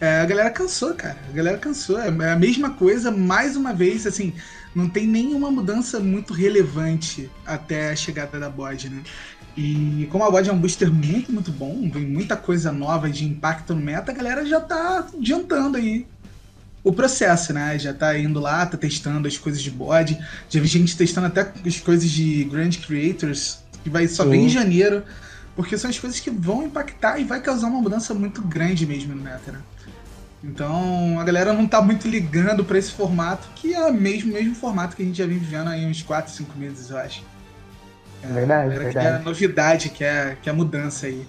é, 0.00 0.18
a 0.18 0.26
galera 0.26 0.50
cansou, 0.50 0.94
cara. 0.94 1.16
A 1.28 1.32
galera 1.32 1.58
cansou. 1.58 1.96
É 1.96 2.08
a 2.08 2.36
mesma 2.36 2.70
coisa, 2.70 3.12
mais 3.12 3.54
uma 3.54 3.72
vez, 3.72 4.04
assim, 4.04 4.32
não 4.74 4.88
tem 4.88 5.06
nenhuma 5.06 5.48
mudança 5.48 6.00
muito 6.00 6.32
relevante 6.32 7.30
até 7.46 7.90
a 7.90 7.94
chegada 7.94 8.40
da 8.40 8.50
bot, 8.50 8.88
né? 8.88 9.00
E 9.56 10.08
como 10.10 10.24
a 10.24 10.30
bot 10.30 10.48
é 10.48 10.52
um 10.52 10.58
booster 10.58 10.90
muito, 10.90 11.30
muito 11.30 11.50
bom, 11.50 11.90
vem 11.92 12.06
muita 12.06 12.36
coisa 12.36 12.72
nova 12.72 13.10
de 13.10 13.24
impacto 13.24 13.74
no 13.74 13.80
meta, 13.80 14.10
a 14.10 14.14
galera 14.14 14.46
já 14.46 14.60
tá 14.60 15.06
adiantando 15.14 15.76
aí 15.76 16.06
o 16.82 16.92
processo, 16.92 17.52
né? 17.52 17.78
Já 17.78 17.92
tá 17.92 18.18
indo 18.18 18.40
lá, 18.40 18.64
tá 18.66 18.76
testando 18.76 19.28
as 19.28 19.36
coisas 19.36 19.62
de 19.62 19.70
bode. 19.70 20.18
Já 20.48 20.60
vi 20.60 20.66
gente 20.66 20.96
testando 20.96 21.26
até 21.26 21.52
as 21.66 21.78
coisas 21.78 22.10
de 22.10 22.44
Grand 22.44 22.70
Creators, 22.70 23.58
que 23.84 23.90
vai 23.90 24.08
só 24.08 24.24
vir 24.24 24.40
em 24.40 24.48
janeiro. 24.48 25.02
Porque 25.54 25.76
são 25.76 25.90
as 25.90 25.98
coisas 25.98 26.18
que 26.18 26.30
vão 26.30 26.64
impactar 26.64 27.18
e 27.18 27.24
vai 27.24 27.40
causar 27.40 27.66
uma 27.68 27.80
mudança 27.80 28.14
muito 28.14 28.40
grande 28.40 28.86
mesmo 28.86 29.14
no 29.14 29.22
meta, 29.22 29.52
né? 29.52 29.60
Então 30.42 31.20
a 31.20 31.24
galera 31.24 31.52
não 31.52 31.68
tá 31.68 31.80
muito 31.80 32.08
ligando 32.08 32.64
pra 32.64 32.78
esse 32.78 32.90
formato, 32.90 33.46
que 33.54 33.74
é 33.74 33.84
o 33.84 33.92
mesmo, 33.92 34.32
mesmo 34.32 34.54
formato 34.54 34.96
que 34.96 35.02
a 35.02 35.04
gente 35.04 35.18
já 35.18 35.26
vem 35.26 35.38
vivendo 35.38 35.68
aí 35.68 35.86
uns 35.86 36.02
4, 36.02 36.32
5 36.32 36.58
meses, 36.58 36.90
eu 36.90 36.98
acho. 36.98 37.22
É, 38.22 38.26
Verdade, 38.26 38.52
a 38.66 38.68
galera 38.68 38.84
verdade. 38.84 39.06
quer 39.06 39.14
a 39.14 39.18
novidade, 39.18 39.88
quer, 39.90 40.36
quer 40.42 40.50
a 40.50 40.54
mudança 40.54 41.06
aí. 41.06 41.26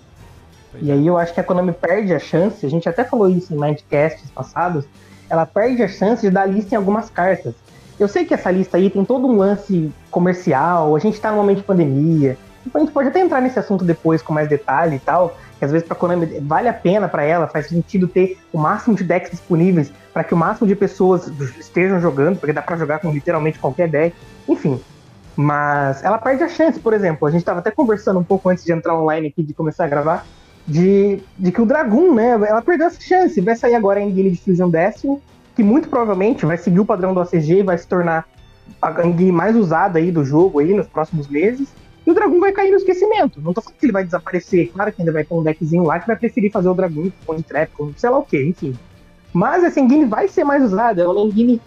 E 0.81 0.91
aí 0.91 1.05
eu 1.05 1.17
acho 1.17 1.33
que 1.33 1.39
a 1.39 1.43
Konami 1.43 1.71
perde 1.71 2.13
a 2.13 2.19
chance, 2.19 2.65
a 2.65 2.69
gente 2.69 2.89
até 2.89 3.03
falou 3.03 3.29
isso 3.29 3.53
em 3.53 3.59
Mindcasts 3.59 4.29
passados, 4.31 4.85
ela 5.29 5.45
perde 5.45 5.83
a 5.83 5.87
chance 5.87 6.21
de 6.21 6.31
dar 6.31 6.45
lista 6.47 6.73
em 6.73 6.77
algumas 6.77 7.09
cartas. 7.09 7.53
Eu 7.99 8.07
sei 8.07 8.25
que 8.25 8.33
essa 8.33 8.49
lista 8.49 8.77
aí 8.77 8.89
tem 8.89 9.05
todo 9.05 9.27
um 9.27 9.37
lance 9.37 9.91
comercial, 10.09 10.95
a 10.95 10.99
gente 10.99 11.19
tá 11.21 11.29
num 11.29 11.37
momento 11.37 11.57
de 11.57 11.63
pandemia, 11.63 12.37
A 12.73 12.79
gente 12.79 12.91
pode 12.91 13.09
até 13.09 13.19
entrar 13.19 13.41
nesse 13.41 13.59
assunto 13.59 13.83
depois 13.85 14.21
com 14.21 14.33
mais 14.33 14.47
detalhe 14.49 14.95
e 14.95 14.99
tal, 14.99 15.37
que 15.59 15.65
às 15.65 15.71
vezes 15.71 15.85
pra 15.87 15.95
Konami 15.95 16.25
vale 16.41 16.67
a 16.67 16.73
pena 16.73 17.07
para 17.07 17.23
ela, 17.23 17.47
faz 17.47 17.67
sentido 17.67 18.07
ter 18.07 18.37
o 18.51 18.57
máximo 18.57 18.95
de 18.95 19.03
decks 19.03 19.29
disponíveis 19.31 19.91
para 20.11 20.23
que 20.23 20.33
o 20.33 20.37
máximo 20.37 20.67
de 20.67 20.75
pessoas 20.75 21.27
estejam 21.59 21.99
jogando, 21.99 22.37
porque 22.39 22.53
dá 22.53 22.61
para 22.61 22.77
jogar 22.77 22.99
com 22.99 23.11
literalmente 23.11 23.59
qualquer 23.59 23.87
deck. 23.89 24.15
Enfim, 24.47 24.79
mas 25.35 26.03
ela 26.03 26.17
perde 26.17 26.43
a 26.43 26.49
chance, 26.49 26.79
por 26.79 26.93
exemplo. 26.93 27.27
A 27.27 27.31
gente 27.31 27.41
estava 27.41 27.59
até 27.59 27.71
conversando 27.71 28.19
um 28.19 28.23
pouco 28.23 28.49
antes 28.49 28.63
de 28.63 28.71
entrar 28.71 28.95
online 28.95 29.27
aqui, 29.27 29.43
de 29.43 29.53
começar 29.53 29.85
a 29.85 29.87
gravar, 29.87 30.25
de, 30.67 31.21
de 31.37 31.51
que 31.51 31.61
o 31.61 31.65
Dragon, 31.65 32.13
né, 32.13 32.31
ela 32.31 32.61
perdeu 32.61 32.87
essa 32.87 33.01
chance. 33.01 33.39
Vai 33.41 33.55
sair 33.55 33.75
agora 33.75 33.99
em 33.99 34.09
Engine 34.09 34.31
de 34.31 34.41
Fusion 34.41 34.69
Destiny, 34.69 35.17
que 35.55 35.63
muito 35.63 35.89
provavelmente 35.89 36.45
vai 36.45 36.57
seguir 36.57 36.79
o 36.79 36.85
padrão 36.85 37.13
do 37.13 37.19
ACG 37.19 37.59
e 37.59 37.63
vai 37.63 37.77
se 37.77 37.87
tornar 37.87 38.27
a 38.81 39.07
engine 39.07 39.31
mais 39.31 39.55
usada 39.55 39.99
aí 39.99 40.11
do 40.11 40.23
jogo 40.23 40.59
aí 40.59 40.73
nos 40.73 40.87
próximos 40.87 41.27
meses. 41.27 41.67
E 42.05 42.11
o 42.11 42.13
Dragon 42.13 42.39
vai 42.39 42.51
cair 42.51 42.69
no 42.69 42.77
esquecimento. 42.77 43.41
Não 43.41 43.53
tô 43.53 43.61
falando 43.61 43.79
que 43.79 43.85
ele 43.85 43.93
vai 43.93 44.03
desaparecer. 44.03 44.71
Claro 44.73 44.91
que 44.91 45.01
ainda 45.01 45.11
vai 45.11 45.23
ter 45.23 45.33
um 45.33 45.41
deckzinho 45.41 45.83
lá 45.83 45.99
que 45.99 46.07
vai 46.07 46.17
preferir 46.17 46.51
fazer 46.51 46.67
o 46.67 46.73
Dragon 46.73 47.09
com 47.25 47.41
trap, 47.41 47.71
com 47.71 47.93
sei 47.95 48.09
lá 48.09 48.19
o 48.19 48.23
que, 48.23 48.43
enfim. 48.43 48.77
Mas 49.31 49.63
essa 49.63 49.79
engine 49.79 50.05
vai 50.05 50.27
ser 50.27 50.43
mais 50.43 50.61
usada. 50.63 51.01
É 51.01 51.07
uma 51.07 51.21
engine 51.21 51.61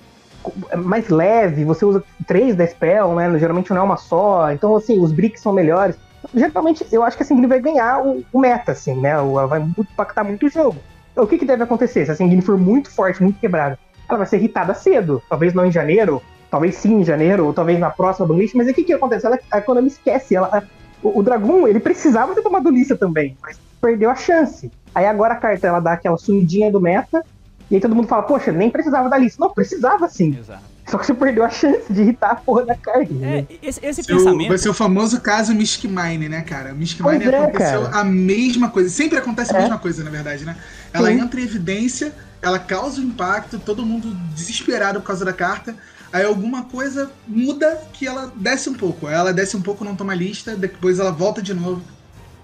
mais 0.77 1.09
leve, 1.09 1.65
você 1.65 1.85
usa 1.85 2.03
três 2.27 2.55
da 2.55 2.67
spell, 2.67 3.15
né? 3.15 3.39
Geralmente 3.39 3.71
não 3.71 3.79
é 3.79 3.83
uma 3.83 3.97
só. 3.97 4.51
Então, 4.53 4.77
assim, 4.77 4.99
os 4.99 5.13
bricks 5.13 5.43
são 5.43 5.53
melhores. 5.53 5.97
Geralmente, 6.35 6.87
eu 6.91 7.03
acho 7.03 7.17
que 7.17 7.23
a 7.23 7.27
Singini 7.27 7.47
vai 7.47 7.61
ganhar 7.61 8.05
o, 8.05 8.25
o, 8.33 8.39
meta, 8.39 8.73
assim, 8.73 8.95
né? 9.01 9.11
Ela 9.11 9.47
vai 9.47 9.61
impactar 9.61 10.25
muito 10.25 10.47
o 10.47 10.51
jogo. 10.51 10.77
Então, 11.13 11.25
o 11.25 11.27
que, 11.27 11.39
que 11.39 11.45
deve 11.45 11.63
acontecer? 11.63 12.05
Se 12.05 12.11
a 12.11 12.15
Singini 12.15 12.43
for 12.43 12.59
muito 12.59 12.91
forte, 12.91 13.23
muito 13.23 13.39
quebrada, 13.39 13.79
ela 14.09 14.19
vai 14.19 14.27
ser 14.27 14.37
irritada 14.37 14.75
cedo. 14.75 15.23
Talvez 15.29 15.55
não 15.55 15.67
em 15.67 15.73
janeiro, 15.73 16.23
talvez 16.51 16.77
sim 16.77 17.01
em 17.01 17.05
janeiro, 17.05 17.47
ou 17.47 17.53
talvez 17.53 17.79
na 17.79 17.91
próxima 17.91 18.27
banlist. 18.27 18.55
Mas 18.55 18.69
o 18.69 18.75
que, 18.75 18.85
que 18.85 18.93
acontece? 18.93 19.27
Ela, 19.27 19.39
a 19.51 19.61
Konami 19.61 19.89
esquece. 19.89 20.35
Ela, 20.35 20.49
a, 20.49 20.63
o, 21.03 21.21
o 21.21 21.69
ele 21.69 21.81
precisava 21.81 22.35
ter 22.35 22.43
tomado 22.43 22.71
lista 22.71 22.97
também, 22.97 23.37
mas 23.43 23.59
perdeu 23.81 24.11
a 24.11 24.15
chance. 24.15 24.71
Aí 24.95 25.07
agora 25.07 25.35
a 25.35 25.37
carta 25.37 25.67
ela 25.67 25.81
dá 25.81 25.93
aquela 25.93 26.17
sumidinha 26.17 26.71
do 26.71 26.81
meta 26.81 27.25
e 27.71 27.75
aí 27.75 27.81
todo 27.81 27.95
mundo 27.95 28.07
fala, 28.07 28.23
poxa, 28.23 28.53
nem 28.53 28.71
precisava 28.71 29.09
da 29.09 29.19
lista. 29.19 29.41
Não, 29.41 29.53
precisava 29.53 30.09
sim. 30.09 30.37
Exato. 30.39 30.63
Só 30.87 30.99
que 30.99 31.07
você 31.07 31.15
perdeu 31.15 31.45
a 31.45 31.51
chance 31.51 31.93
de 31.93 32.01
irritar 32.01 32.31
a 32.31 32.35
porra 32.37 32.65
da 32.65 32.77
carne. 32.77 33.09
É, 33.21 33.27
né? 33.27 33.47
esse, 33.61 33.85
esse 33.85 34.05
pensamento. 34.05 34.49
Vai 34.49 34.59
ser 34.59 34.69
o 34.69 34.75
famoso 34.75 35.21
caso 35.21 35.53
Mystic 35.53 35.91
Mine, 35.91 36.29
né, 36.29 36.43
cara? 36.43 36.73
Mystic 36.73 37.05
Mine 37.05 37.25
é, 37.25 37.39
aconteceu 37.39 37.83
cara. 37.83 37.97
a 37.97 38.05
mesma 38.05 38.71
coisa. 38.71 38.89
Sempre 38.89 39.19
acontece 39.19 39.53
a 39.53 39.59
é. 39.59 39.61
mesma 39.63 39.79
coisa, 39.79 40.05
na 40.05 40.11
verdade, 40.11 40.45
né? 40.45 40.57
Ela 40.93 41.09
sim. 41.09 41.21
entra 41.21 41.41
em 41.41 41.43
evidência, 41.43 42.13
ela 42.41 42.61
causa 42.61 43.01
o 43.01 43.05
um 43.05 43.09
impacto, 43.09 43.59
todo 43.59 43.85
mundo 43.85 44.15
desesperado 44.33 45.01
por 45.01 45.09
causa 45.09 45.25
da 45.25 45.33
carta. 45.33 45.75
Aí 46.13 46.25
alguma 46.25 46.63
coisa 46.63 47.11
muda 47.27 47.83
que 47.93 48.07
ela 48.07 48.33
desce 48.37 48.71
um 48.71 48.75
pouco. 48.75 49.09
Ela 49.09 49.33
desce 49.33 49.57
um 49.57 49.63
pouco, 49.63 49.85
não 49.85 49.97
toma 49.97 50.15
lista, 50.15 50.55
depois 50.55 51.01
ela 51.01 51.11
volta 51.11 51.43
de 51.43 51.53
novo. 51.53 51.83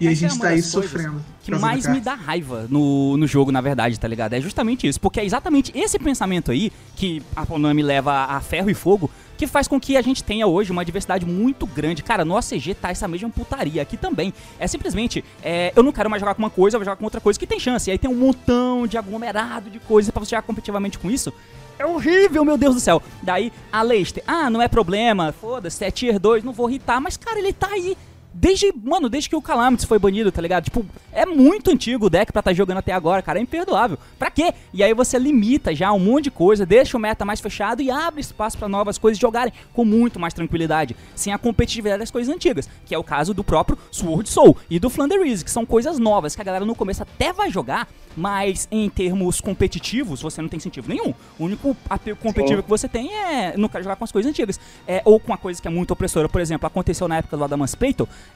E 0.02 0.08
Essa 0.08 0.26
a 0.26 0.28
gente 0.28 0.38
é 0.38 0.42
tá 0.42 0.48
aí 0.48 0.62
sofrendo. 0.62 1.24
Que 1.44 1.54
mais 1.54 1.86
me 1.86 2.00
dá 2.00 2.14
raiva 2.14 2.66
no, 2.68 3.16
no 3.16 3.24
jogo, 3.24 3.52
na 3.52 3.60
verdade, 3.60 3.98
tá 4.00 4.08
ligado? 4.08 4.32
É 4.32 4.40
justamente 4.40 4.86
isso. 4.86 5.00
Porque 5.00 5.20
é 5.20 5.24
exatamente 5.24 5.70
esse 5.76 5.96
pensamento 5.96 6.50
aí, 6.50 6.72
que 6.96 7.22
a 7.36 7.46
Konami 7.46 7.82
leva 7.82 8.24
a 8.24 8.40
ferro 8.40 8.68
e 8.68 8.74
fogo, 8.74 9.08
que 9.38 9.46
faz 9.46 9.68
com 9.68 9.78
que 9.78 9.96
a 9.96 10.02
gente 10.02 10.24
tenha 10.24 10.44
hoje 10.44 10.72
uma 10.72 10.84
diversidade 10.84 11.24
muito 11.24 11.66
grande. 11.66 12.02
Cara, 12.02 12.24
no 12.24 12.36
ACG 12.36 12.74
tá 12.74 12.90
essa 12.90 13.06
mesma 13.06 13.30
putaria 13.30 13.80
aqui 13.80 13.96
também. 13.96 14.34
É 14.58 14.66
simplesmente, 14.66 15.24
é, 15.40 15.72
eu 15.76 15.84
não 15.84 15.92
quero 15.92 16.10
mais 16.10 16.20
jogar 16.20 16.34
com 16.34 16.42
uma 16.42 16.50
coisa, 16.50 16.76
eu 16.76 16.80
vou 16.80 16.84
jogar 16.84 16.96
com 16.96 17.04
outra 17.04 17.20
coisa 17.20 17.38
que 17.38 17.46
tem 17.46 17.60
chance. 17.60 17.88
E 17.88 17.92
aí 17.92 17.98
tem 17.98 18.10
um 18.10 18.16
montão 18.16 18.84
de 18.84 18.98
aglomerado 18.98 19.70
de 19.70 19.78
coisas 19.78 20.10
para 20.10 20.24
você 20.24 20.30
jogar 20.30 20.42
competitivamente 20.42 20.98
com 20.98 21.08
isso. 21.08 21.32
É 21.78 21.86
horrível, 21.86 22.44
meu 22.44 22.56
Deus 22.56 22.74
do 22.74 22.80
céu. 22.80 23.00
Daí, 23.22 23.52
a 23.70 23.82
Leicester, 23.82 24.22
ah, 24.26 24.50
não 24.50 24.60
é 24.60 24.66
problema, 24.66 25.32
foda-se, 25.32 25.84
é 25.84 25.90
tier 25.90 26.18
2, 26.18 26.42
não 26.44 26.52
vou 26.52 26.68
irritar, 26.68 27.00
mas 27.00 27.16
cara, 27.16 27.38
ele 27.38 27.52
tá 27.52 27.68
aí 27.68 27.96
Desde, 28.34 28.72
mano, 28.72 29.08
desde 29.08 29.28
que 29.28 29.36
o 29.36 29.42
Calamity 29.42 29.86
foi 29.86 29.98
banido, 29.98 30.32
tá 30.32 30.40
ligado? 30.40 30.64
Tipo, 30.64 30.86
é 31.12 31.26
muito 31.26 31.70
antigo 31.70 32.06
o 32.06 32.10
deck 32.10 32.32
pra 32.32 32.40
estar 32.40 32.50
tá 32.50 32.54
jogando 32.54 32.78
até 32.78 32.92
agora, 32.92 33.22
cara. 33.22 33.38
É 33.38 33.42
imperdoável. 33.42 33.98
Pra 34.18 34.30
quê? 34.30 34.54
E 34.72 34.82
aí 34.82 34.94
você 34.94 35.18
limita 35.18 35.74
já 35.74 35.92
um 35.92 35.98
monte 35.98 36.24
de 36.24 36.30
coisa, 36.30 36.64
deixa 36.64 36.96
o 36.96 37.00
meta 37.00 37.24
mais 37.24 37.40
fechado 37.40 37.82
e 37.82 37.90
abre 37.90 38.20
espaço 38.20 38.56
para 38.56 38.68
novas 38.68 38.96
coisas 38.98 39.18
jogarem 39.18 39.52
com 39.72 39.84
muito 39.84 40.18
mais 40.18 40.32
tranquilidade, 40.32 40.96
sem 41.14 41.32
a 41.32 41.38
competitividade 41.38 42.00
das 42.00 42.10
coisas 42.10 42.34
antigas, 42.34 42.68
que 42.86 42.94
é 42.94 42.98
o 42.98 43.04
caso 43.04 43.34
do 43.34 43.44
próprio 43.44 43.78
Sword 43.90 44.28
Soul 44.28 44.56
e 44.70 44.78
do 44.78 44.88
Flanders, 44.88 45.42
que 45.42 45.50
são 45.50 45.66
coisas 45.66 45.98
novas 45.98 46.34
que 46.34 46.40
a 46.40 46.44
galera 46.44 46.64
no 46.64 46.74
começo 46.74 47.02
até 47.02 47.32
vai 47.32 47.50
jogar, 47.50 47.88
mas 48.16 48.68
em 48.70 48.88
termos 48.88 49.40
competitivos 49.40 50.22
você 50.22 50.40
não 50.42 50.48
tem 50.48 50.60
sentido 50.60 50.88
nenhum. 50.88 51.14
O 51.38 51.44
único 51.44 51.76
apego 51.88 52.18
competitivo 52.18 52.60
Sim. 52.60 52.62
que 52.62 52.68
você 52.68 52.88
tem 52.88 53.12
é 53.14 53.56
não 53.56 53.68
quero 53.68 53.84
jogar 53.84 53.96
com 53.96 54.04
as 54.04 54.12
coisas 54.12 54.28
antigas, 54.28 54.60
é, 54.86 55.02
ou 55.04 55.18
com 55.18 55.32
a 55.32 55.38
coisa 55.38 55.60
que 55.60 55.68
é 55.68 55.70
muito 55.70 55.92
opressora. 55.92 56.28
Por 56.28 56.40
exemplo, 56.40 56.66
aconteceu 56.66 57.08
na 57.08 57.18
época 57.18 57.36
do 57.36 57.44
Adaman's 57.44 57.76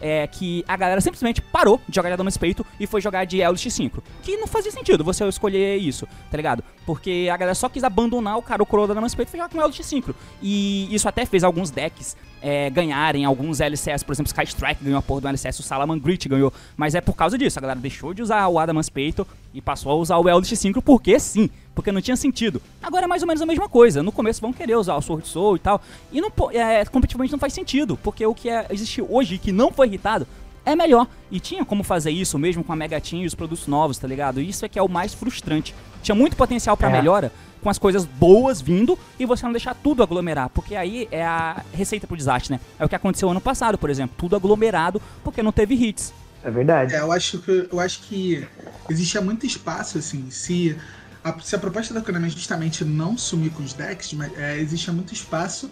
é, 0.00 0.26
que 0.26 0.64
a 0.66 0.76
galera 0.76 1.00
simplesmente 1.00 1.40
parou 1.40 1.80
de 1.88 1.94
jogar 1.94 2.08
de 2.10 2.14
Adaman's 2.14 2.38
e 2.78 2.86
foi 2.86 3.00
jogar 3.00 3.24
de 3.24 3.40
Eldritch 3.40 3.70
5. 3.70 4.02
Que 4.22 4.36
não 4.36 4.46
fazia 4.46 4.70
sentido 4.70 5.04
você 5.04 5.26
escolher 5.28 5.76
isso, 5.76 6.06
tá 6.30 6.36
ligado? 6.36 6.62
Porque 6.84 7.28
a 7.32 7.36
galera 7.36 7.54
só 7.54 7.68
quis 7.68 7.84
abandonar 7.84 8.38
o 8.38 8.42
cara 8.42 8.62
o 8.62 8.66
coroa 8.66 8.86
da 8.86 8.92
Adaman's 8.92 9.12
e 9.12 9.16
foi 9.16 9.26
jogar 9.26 9.48
com 9.48 9.60
Eldritch 9.60 9.84
5. 9.84 10.14
E 10.42 10.94
isso 10.94 11.08
até 11.08 11.24
fez 11.26 11.44
alguns 11.44 11.70
decks 11.70 12.16
é, 12.42 12.70
ganharem 12.70 13.24
alguns 13.24 13.60
LCS, 13.60 14.02
por 14.02 14.12
exemplo, 14.12 14.28
Sky 14.28 14.44
Strike 14.44 14.84
ganhou 14.84 14.98
a 14.98 15.02
porra 15.02 15.22
do 15.22 15.28
LCS, 15.28 15.60
o 15.60 15.62
Salaman 15.62 15.98
Grit 15.98 16.28
ganhou, 16.28 16.52
mas 16.76 16.94
é 16.94 17.00
por 17.00 17.14
causa 17.14 17.36
disso, 17.36 17.58
a 17.58 17.62
galera 17.62 17.80
deixou 17.80 18.12
de 18.14 18.22
usar 18.22 18.46
o 18.48 18.58
Adamant's 18.58 18.88
Peito 18.88 19.26
e 19.52 19.60
passou 19.60 19.92
a 19.92 19.94
usar 19.94 20.18
o 20.18 20.28
Eldritch 20.28 20.56
5 20.56 20.82
porque 20.82 21.18
sim, 21.18 21.50
porque 21.74 21.90
não 21.90 22.00
tinha 22.00 22.16
sentido. 22.16 22.60
Agora 22.82 23.04
é 23.04 23.08
mais 23.08 23.22
ou 23.22 23.28
menos 23.28 23.42
a 23.42 23.46
mesma 23.46 23.68
coisa, 23.68 24.02
no 24.02 24.12
começo 24.12 24.40
vão 24.40 24.52
querer 24.52 24.76
usar 24.76 24.96
o 24.96 25.02
Sword 25.02 25.26
Soul 25.26 25.56
e 25.56 25.58
tal, 25.58 25.80
e 26.12 26.20
não, 26.20 26.30
é, 26.52 26.84
competitivamente 26.84 27.32
não 27.32 27.38
faz 27.38 27.52
sentido, 27.52 27.98
porque 28.02 28.24
o 28.24 28.34
que 28.34 28.48
é, 28.48 28.66
existe 28.70 29.02
hoje 29.02 29.38
que 29.38 29.52
não 29.52 29.72
foi 29.72 29.86
irritado 29.86 30.26
é 30.66 30.74
melhor. 30.74 31.06
E 31.30 31.38
tinha 31.38 31.64
como 31.64 31.84
fazer 31.84 32.10
isso 32.10 32.36
mesmo 32.38 32.64
com 32.64 32.72
a 32.72 32.76
Mega 32.76 33.00
Team 33.00 33.22
e 33.22 33.26
os 33.26 33.34
produtos 33.34 33.68
novos, 33.68 33.96
tá 33.96 34.08
ligado? 34.08 34.40
Isso 34.40 34.64
é 34.64 34.68
que 34.68 34.78
é 34.78 34.82
o 34.82 34.88
mais 34.88 35.14
frustrante. 35.14 35.72
Tinha 36.02 36.14
muito 36.14 36.36
potencial 36.36 36.76
para 36.76 36.90
é. 36.90 36.92
melhora, 36.92 37.32
com 37.66 37.70
as 37.70 37.80
coisas 37.80 38.04
boas 38.04 38.60
vindo 38.60 38.96
e 39.18 39.26
você 39.26 39.44
não 39.44 39.50
deixar 39.50 39.74
tudo 39.74 40.00
aglomerar, 40.00 40.48
porque 40.50 40.76
aí 40.76 41.08
é 41.10 41.24
a 41.26 41.64
receita 41.72 42.06
pro 42.06 42.16
desastre, 42.16 42.52
né? 42.52 42.60
É 42.78 42.84
o 42.84 42.88
que 42.88 42.94
aconteceu 42.94 43.28
ano 43.28 43.40
passado, 43.40 43.76
por 43.76 43.90
exemplo, 43.90 44.14
tudo 44.16 44.36
aglomerado 44.36 45.02
porque 45.24 45.42
não 45.42 45.50
teve 45.50 45.74
hits. 45.74 46.14
É 46.44 46.50
verdade. 46.50 46.94
É, 46.94 47.00
eu 47.00 47.10
acho 47.10 47.40
que 47.40 47.68
eu 47.72 47.80
acho 47.80 48.02
que 48.02 48.46
existe 48.88 49.18
muito 49.18 49.44
espaço 49.44 49.98
assim, 49.98 50.30
se 50.30 50.76
a, 51.24 51.36
se 51.40 51.56
a 51.56 51.58
proposta 51.58 51.92
da 51.92 52.00
Konami 52.00 52.28
é 52.28 52.30
justamente 52.30 52.84
não 52.84 53.18
sumir 53.18 53.50
com 53.50 53.64
os 53.64 53.72
decks, 53.72 54.12
mas 54.12 54.30
é, 54.38 54.56
existe 54.60 54.88
muito 54.92 55.12
espaço 55.12 55.68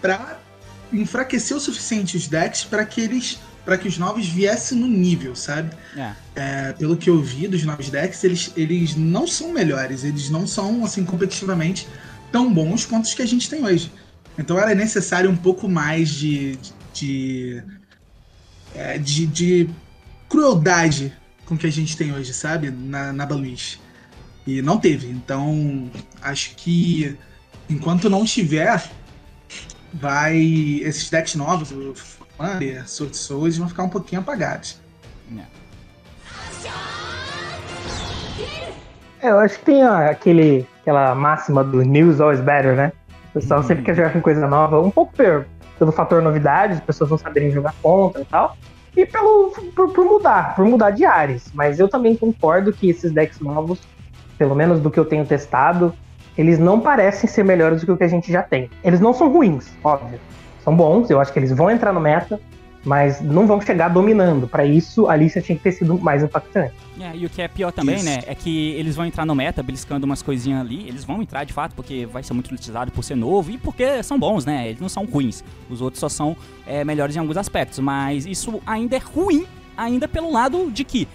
para 0.00 0.38
enfraquecer 0.90 1.54
o 1.54 1.60
suficiente 1.60 2.16
os 2.16 2.28
decks 2.28 2.64
para 2.64 2.86
que 2.86 3.02
eles 3.02 3.38
para 3.66 3.76
que 3.76 3.88
os 3.88 3.98
novos 3.98 4.28
viessem 4.28 4.78
no 4.78 4.86
nível, 4.86 5.34
sabe? 5.34 5.76
É. 5.96 6.12
É, 6.36 6.72
pelo 6.74 6.96
que 6.96 7.10
eu 7.10 7.20
vi 7.20 7.48
dos 7.48 7.64
novos 7.64 7.90
decks, 7.90 8.22
eles, 8.22 8.52
eles 8.56 8.94
não 8.94 9.26
são 9.26 9.52
melhores, 9.52 10.04
eles 10.04 10.30
não 10.30 10.46
são, 10.46 10.84
assim, 10.84 11.04
competitivamente 11.04 11.88
tão 12.30 12.52
bons 12.52 12.86
quanto 12.86 13.06
os 13.06 13.14
que 13.14 13.22
a 13.22 13.26
gente 13.26 13.50
tem 13.50 13.64
hoje. 13.64 13.90
Então 14.38 14.56
era 14.56 14.72
necessário 14.72 15.28
um 15.28 15.36
pouco 15.36 15.68
mais 15.68 16.10
de. 16.10 16.56
de, 16.94 17.60
é, 18.72 18.98
de, 18.98 19.26
de 19.26 19.68
crueldade 20.28 21.12
com 21.44 21.58
que 21.58 21.66
a 21.66 21.72
gente 21.72 21.96
tem 21.96 22.12
hoje, 22.12 22.32
sabe? 22.32 22.70
Na, 22.70 23.12
na 23.12 23.26
Baluiz. 23.26 23.80
E 24.46 24.62
não 24.62 24.78
teve. 24.78 25.08
Então, 25.08 25.90
acho 26.22 26.54
que 26.54 27.16
enquanto 27.68 28.08
não 28.08 28.24
tiver, 28.24 28.88
vai. 29.92 30.36
Esses 30.82 31.10
decks 31.10 31.34
novos, 31.34 31.72
Wander, 32.38 32.88
Sword 32.88 33.16
Souls 33.16 33.56
vão 33.56 33.68
ficar 33.68 33.84
um 33.84 33.88
pouquinho 33.88 34.20
apagados. 34.20 34.80
É, 39.22 39.30
eu 39.30 39.38
acho 39.38 39.58
que 39.58 39.64
tem 39.64 39.84
ó, 39.84 40.10
aquele, 40.10 40.66
aquela 40.82 41.14
máxima 41.14 41.64
do 41.64 41.82
news 41.82 42.20
always 42.20 42.40
better, 42.40 42.76
né? 42.76 42.92
O 43.30 43.40
pessoal 43.40 43.60
uhum. 43.60 43.66
sempre 43.66 43.84
quer 43.84 43.94
jogar 43.94 44.12
com 44.12 44.20
coisa 44.20 44.46
nova, 44.46 44.80
um 44.80 44.90
pouco 44.90 45.12
pelo, 45.14 45.44
pelo 45.78 45.92
fator 45.92 46.22
novidade, 46.22 46.74
as 46.74 46.80
pessoas 46.80 47.10
não 47.10 47.18
saberem 47.18 47.50
jogar 47.50 47.74
contra 47.82 48.20
e 48.20 48.24
tal, 48.24 48.56
e 48.96 49.06
pelo 49.06 49.50
por, 49.74 49.92
por, 49.92 50.04
mudar, 50.04 50.54
por 50.54 50.64
mudar 50.64 50.90
de 50.90 51.04
áreas. 51.04 51.50
Mas 51.54 51.80
eu 51.80 51.88
também 51.88 52.14
concordo 52.14 52.72
que 52.72 52.88
esses 52.88 53.10
decks 53.12 53.40
novos, 53.40 53.80
pelo 54.38 54.54
menos 54.54 54.80
do 54.80 54.90
que 54.90 55.00
eu 55.00 55.04
tenho 55.04 55.24
testado, 55.24 55.94
eles 56.36 56.58
não 56.58 56.78
parecem 56.80 57.28
ser 57.28 57.44
melhores 57.44 57.80
do 57.80 57.86
que 57.86 57.92
o 57.92 57.96
que 57.96 58.04
a 58.04 58.08
gente 58.08 58.30
já 58.30 58.42
tem. 58.42 58.70
Eles 58.84 59.00
não 59.00 59.14
são 59.14 59.32
ruins, 59.32 59.70
óbvio 59.82 60.20
são 60.66 60.74
bons, 60.74 61.08
eu 61.10 61.20
acho 61.20 61.32
que 61.32 61.38
eles 61.38 61.52
vão 61.52 61.70
entrar 61.70 61.92
no 61.92 62.00
meta, 62.00 62.40
mas 62.84 63.20
não 63.20 63.46
vão 63.46 63.60
chegar 63.60 63.88
dominando. 63.88 64.48
Para 64.48 64.64
isso, 64.64 65.08
a 65.08 65.14
lista 65.14 65.40
tinha 65.40 65.56
que 65.56 65.62
ter 65.62 65.70
sido 65.70 65.96
mais 65.96 66.24
impactante. 66.24 66.74
É, 67.00 67.16
e 67.16 67.24
o 67.24 67.30
que 67.30 67.40
é 67.40 67.46
pior 67.46 67.70
também, 67.70 67.94
isso. 67.94 68.04
né, 68.04 68.18
é 68.26 68.34
que 68.34 68.72
eles 68.72 68.96
vão 68.96 69.06
entrar 69.06 69.24
no 69.24 69.32
meta, 69.32 69.62
beliscando 69.62 70.04
umas 70.04 70.22
coisinhas 70.22 70.60
ali. 70.60 70.88
Eles 70.88 71.04
vão 71.04 71.22
entrar 71.22 71.44
de 71.44 71.52
fato, 71.52 71.72
porque 71.76 72.04
vai 72.04 72.24
ser 72.24 72.34
muito 72.34 72.52
utilizado 72.52 72.90
por 72.90 73.04
ser 73.04 73.14
novo 73.14 73.52
e 73.52 73.58
porque 73.58 74.02
são 74.02 74.18
bons, 74.18 74.44
né? 74.44 74.68
Eles 74.68 74.80
não 74.80 74.88
são 74.88 75.04
ruins. 75.04 75.44
Os 75.70 75.80
outros 75.80 76.00
só 76.00 76.08
são 76.08 76.36
é, 76.66 76.84
melhores 76.84 77.14
em 77.14 77.20
alguns 77.20 77.36
aspectos. 77.36 77.78
Mas 77.78 78.26
isso 78.26 78.60
ainda 78.66 78.96
é 78.96 79.00
ruim, 79.00 79.46
ainda 79.76 80.08
pelo 80.08 80.32
lado 80.32 80.68
de 80.72 80.82
que 80.82 81.06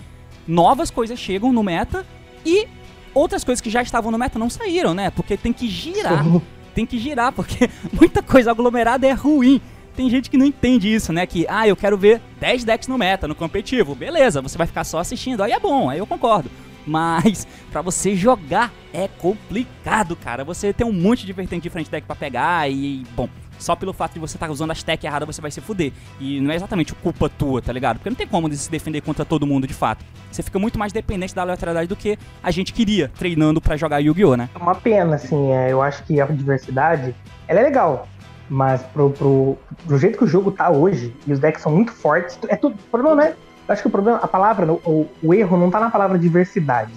novas 0.47 0.89
coisas 0.89 1.19
chegam 1.19 1.51
no 1.51 1.61
meta 1.61 2.05
e 2.45 2.69
outras 3.13 3.43
coisas 3.43 3.59
que 3.59 3.69
já 3.69 3.81
estavam 3.81 4.11
no 4.11 4.17
meta 4.17 4.39
não 4.39 4.49
saíram, 4.49 4.93
né? 4.93 5.09
Porque 5.09 5.35
tem 5.35 5.51
que 5.51 5.67
girar 5.67 6.23
tem 6.73 6.85
que 6.85 6.97
girar, 6.97 7.31
porque 7.31 7.69
muita 7.93 8.21
coisa 8.21 8.51
aglomerada 8.51 9.07
é 9.07 9.13
ruim. 9.13 9.61
tem 9.95 10.09
gente 10.09 10.29
que 10.29 10.37
não 10.37 10.45
entende 10.45 10.93
isso, 10.93 11.11
né? 11.11 11.25
Que, 11.25 11.45
ah, 11.49 11.67
eu 11.67 11.75
quero 11.75 11.97
ver 11.97 12.21
10 12.39 12.63
decks 12.63 12.87
no 12.87 12.97
meta, 12.97 13.27
no 13.27 13.35
competitivo. 13.35 13.95
Beleza, 13.95 14.41
você 14.41 14.57
vai 14.57 14.67
ficar 14.67 14.83
só 14.83 14.99
assistindo. 14.99 15.43
Aí 15.43 15.51
é 15.51 15.59
bom, 15.59 15.89
aí 15.89 15.99
eu 15.99 16.07
concordo. 16.07 16.49
Mas 16.85 17.45
para 17.71 17.81
você 17.81 18.15
jogar 18.15 18.71
é 18.93 19.07
complicado, 19.07 20.15
cara. 20.15 20.43
Você 20.43 20.73
tem 20.73 20.85
um 20.85 20.93
monte 20.93 21.25
de 21.25 21.33
vertente 21.33 21.63
diferente 21.63 21.91
deck 21.91 22.07
para 22.07 22.15
pegar 22.15 22.69
e, 22.69 23.03
bom, 23.15 23.29
só 23.61 23.75
pelo 23.75 23.93
fato 23.93 24.13
de 24.13 24.19
você 24.19 24.35
estar 24.35 24.47
tá 24.47 24.51
usando 24.51 24.71
as 24.71 24.83
tech 24.83 25.05
erradas 25.05 25.27
você 25.33 25.41
vai 25.41 25.51
se 25.51 25.61
fuder. 25.61 25.91
E 26.19 26.39
não 26.41 26.51
é 26.51 26.55
exatamente 26.55 26.93
culpa 26.95 27.29
tua, 27.29 27.61
tá 27.61 27.71
ligado? 27.71 27.97
Porque 27.97 28.09
não 28.09 28.15
tem 28.15 28.27
como 28.27 28.51
se 28.53 28.69
defender 28.69 29.01
contra 29.01 29.23
todo 29.23 29.45
mundo 29.45 29.67
de 29.67 29.73
fato. 29.73 30.03
Você 30.31 30.41
fica 30.41 30.57
muito 30.57 30.79
mais 30.79 30.91
dependente 30.91 31.35
da 31.35 31.41
aleatoriedade 31.41 31.87
do 31.87 31.95
que 31.95 32.17
a 32.41 32.51
gente 32.51 32.73
queria 32.73 33.09
treinando 33.17 33.61
para 33.61 33.77
jogar 33.77 33.99
Yu-Gi-Oh, 33.99 34.35
né? 34.35 34.49
É 34.53 34.57
uma 34.57 34.75
pena, 34.75 35.15
assim, 35.15 35.51
é, 35.51 35.71
eu 35.71 35.81
acho 35.81 36.03
que 36.03 36.19
a 36.19 36.25
diversidade, 36.25 37.15
ela 37.47 37.59
é 37.59 37.63
legal. 37.63 38.07
Mas 38.49 38.81
pro, 38.83 39.11
pro, 39.11 39.57
pro 39.85 39.97
jeito 39.97 40.17
que 40.17 40.23
o 40.25 40.27
jogo 40.27 40.51
tá 40.51 40.69
hoje, 40.69 41.15
e 41.25 41.31
os 41.31 41.39
decks 41.39 41.61
são 41.61 41.71
muito 41.71 41.93
fortes, 41.93 42.37
é 42.49 42.55
tudo. 42.55 42.75
O 42.75 42.89
problema 42.89 43.15
não 43.15 43.23
é 43.23 43.35
acho 43.71 43.81
que 43.81 43.87
o 43.87 43.91
problema, 43.91 44.17
a 44.17 44.27
palavra, 44.27 44.71
o, 44.71 45.07
o 45.23 45.33
erro 45.33 45.57
não 45.57 45.71
tá 45.71 45.79
na 45.79 45.89
palavra 45.89 46.17
diversidade. 46.17 46.91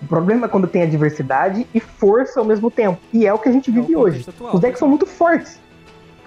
O 0.00 0.06
problema 0.06 0.46
é 0.46 0.48
quando 0.48 0.66
tem 0.66 0.82
a 0.82 0.86
diversidade 0.86 1.66
e 1.72 1.80
força 1.80 2.40
ao 2.40 2.46
mesmo 2.46 2.70
tempo. 2.70 3.00
E 3.12 3.26
é 3.26 3.32
o 3.32 3.38
que 3.38 3.48
a 3.48 3.52
gente 3.52 3.70
é 3.70 3.72
vive 3.72 3.94
é 3.94 3.98
hoje. 3.98 4.24
Atual, 4.28 4.54
os 4.54 4.60
decks 4.60 4.78
são 4.78 4.88
muito 4.88 5.06
fortes. 5.06 5.60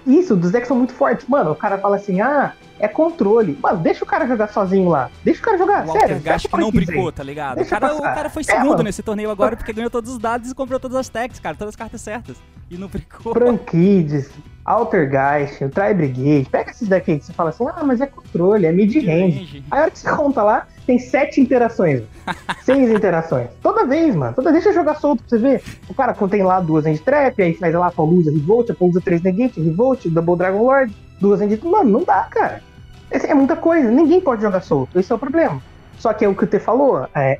Isso, 0.06 0.34
os 0.34 0.50
decks 0.52 0.68
são 0.68 0.76
muito 0.76 0.92
fortes. 0.94 1.26
Mano, 1.26 1.50
o 1.50 1.56
cara 1.56 1.78
fala 1.78 1.96
assim, 1.96 2.20
ah, 2.20 2.54
é 2.78 2.88
controle. 2.88 3.58
Mano, 3.60 3.78
deixa 3.78 4.04
o 4.04 4.06
cara 4.06 4.26
jogar 4.26 4.48
sozinho 4.48 4.88
lá. 4.88 5.10
Deixa 5.24 5.40
o 5.40 5.44
cara 5.44 5.58
jogar, 5.58 5.86
o 5.86 5.92
sério. 5.92 6.20
Gash 6.20 6.46
que 6.46 6.56
não 6.56 6.70
brincou, 6.70 7.10
tá 7.12 7.22
ligado? 7.22 7.60
O 7.60 7.66
cara, 7.66 7.94
o 7.94 8.02
cara, 8.02 8.30
foi 8.30 8.42
é, 8.42 8.44
segundo 8.44 8.80
é, 8.80 8.84
nesse 8.84 9.02
torneio 9.02 9.30
agora 9.30 9.56
porque 9.56 9.72
ganhou 9.72 9.90
todos 9.90 10.12
os 10.12 10.18
dados 10.18 10.50
e 10.50 10.54
comprou 10.54 10.78
todas 10.78 10.96
as 10.96 11.08
techs, 11.08 11.40
cara. 11.40 11.56
Todas 11.56 11.72
as 11.72 11.76
cartas 11.76 12.00
certas. 12.00 12.36
E 12.70 12.76
não 12.76 12.88
brincou. 12.88 13.32
Franquides, 13.32 14.30
Altergeist, 14.64 15.62
o 15.62 15.70
Tri 15.70 15.94
Brigade. 15.94 16.48
Pega 16.50 16.70
esses 16.72 16.88
daqui 16.88 17.18
que 17.18 17.24
você 17.24 17.32
fala 17.32 17.50
assim, 17.50 17.64
ah, 17.68 17.84
mas 17.84 18.00
é 18.00 18.06
controle, 18.06 18.66
é 18.66 18.72
mid-range. 18.72 19.64
Aí 19.70 19.78
a 19.78 19.82
hora 19.82 19.90
que 19.90 19.98
você 20.00 20.10
conta 20.10 20.42
lá, 20.42 20.66
tem 20.84 20.98
sete 20.98 21.40
interações. 21.40 22.02
seis 22.64 22.90
interações. 22.90 23.48
Toda 23.62 23.86
vez, 23.86 24.16
mano. 24.16 24.34
Toda 24.34 24.50
deixa 24.50 24.70
eu 24.70 24.74
jogar 24.74 24.96
solto 24.96 25.22
pra 25.22 25.28
você 25.30 25.38
ver. 25.38 25.62
O 25.88 25.94
cara 25.94 26.12
tem 26.14 26.42
lá 26.42 26.60
duas 26.60 26.84
end 26.86 27.00
trap, 27.00 27.40
aí 27.40 27.54
faz 27.54 27.72
lá 27.74 27.90
Paulusa 27.90 28.32
Revolt, 28.32 28.72
Paulusa 28.74 29.00
3 29.00 29.22
Negate, 29.22 29.60
Revolt, 29.60 30.06
Double 30.06 30.36
Dragon 30.36 30.62
Lord, 30.64 30.92
duas 31.20 31.40
end. 31.40 31.60
Mano, 31.64 31.90
não 31.90 32.02
dá, 32.02 32.24
cara. 32.24 32.62
É 33.10 33.34
muita 33.34 33.56
coisa. 33.56 33.90
Ninguém 33.90 34.20
pode 34.20 34.42
jogar 34.42 34.60
solto. 34.60 34.98
Esse 34.98 35.12
é 35.12 35.14
o 35.14 35.18
problema. 35.18 35.62
Só 35.98 36.12
que 36.12 36.24
é 36.24 36.28
o 36.28 36.34
que 36.34 36.46
você 36.46 36.60
falou, 36.60 37.08
é, 37.14 37.38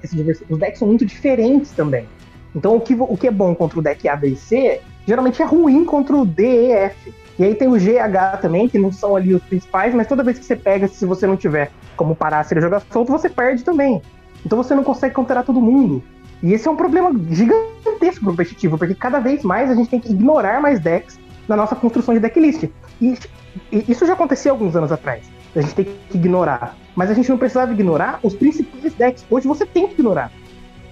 os 0.49 0.59
decks 0.59 0.79
são 0.79 0.89
muito 0.89 1.05
diferentes 1.05 1.73
também. 1.73 2.07
Então 2.55 2.77
o 2.77 2.81
que, 2.81 2.95
o 2.95 3.17
que 3.17 3.29
é 3.29 3.31
bom 3.31 3.55
contra 3.55 3.79
o 3.79 3.83
deck 3.83 4.09
A, 4.09 4.17
B 4.17 4.29
e 4.29 4.37
C 4.37 4.81
geralmente 5.07 5.43
é 5.43 5.45
ruim 5.45 5.85
contra 5.85 6.17
o 6.17 6.25
D, 6.25 6.69
E, 6.69 6.73
F. 6.73 7.15
E 7.39 7.45
aí 7.45 7.55
tem 7.55 7.69
o 7.69 7.79
G, 7.79 7.99
H 7.99 8.39
também, 8.39 8.67
que 8.67 8.79
não 8.79 8.91
são 8.91 9.15
ali 9.15 9.35
os 9.35 9.43
principais, 9.43 9.95
mas 9.95 10.07
toda 10.07 10.23
vez 10.23 10.39
que 10.39 10.45
você 10.45 10.57
pega, 10.57 10.89
se 10.89 11.05
você 11.05 11.27
não 11.27 11.37
tiver 11.37 11.71
como 11.95 12.17
parar 12.17 12.43
se 12.45 12.55
ele 12.55 12.63
jogar 12.63 12.83
solto, 12.91 13.13
você 13.13 13.29
perde 13.29 13.63
também. 13.63 14.01
Então 14.45 14.57
você 14.57 14.75
não 14.75 14.83
consegue 14.83 15.15
counterar 15.15 15.45
todo 15.45 15.61
mundo. 15.61 16.03
E 16.43 16.55
esse 16.55 16.67
é 16.67 16.71
um 16.71 16.77
problema 16.77 17.11
gigantesco 17.31 18.25
competitivo, 18.25 18.79
porque 18.79 18.95
cada 18.95 19.21
vez 19.21 19.43
mais 19.43 19.71
a 19.71 19.75
gente 19.75 19.91
tem 19.91 20.01
que 20.01 20.13
ignorar 20.13 20.61
mais 20.61 20.81
decks 20.81 21.19
na 21.47 21.57
nossa 21.57 21.77
construção 21.77 22.15
de 22.15 22.21
decklist. 22.21 22.65
E, 23.01 23.19
e 23.71 23.85
isso 23.87 24.07
já 24.07 24.15
acontecia 24.15 24.51
alguns 24.51 24.75
anos 24.75 24.91
atrás. 24.91 25.36
A 25.57 25.63
gente 25.63 25.75
tem 25.75 25.85
que 25.85 26.17
ignorar. 26.17 26.77
Mas 26.95 27.11
a 27.11 27.15
gente 27.15 27.29
não 27.29 27.39
precisava 27.39 27.73
ignorar 27.73 28.21
os 28.23 28.35
principais 28.35 28.95
decks. 28.95 29.25
Hoje 29.31 29.49
você 29.49 29.65
tem 29.67 29.87
que 29.87 29.95
ignorar. 29.95 30.31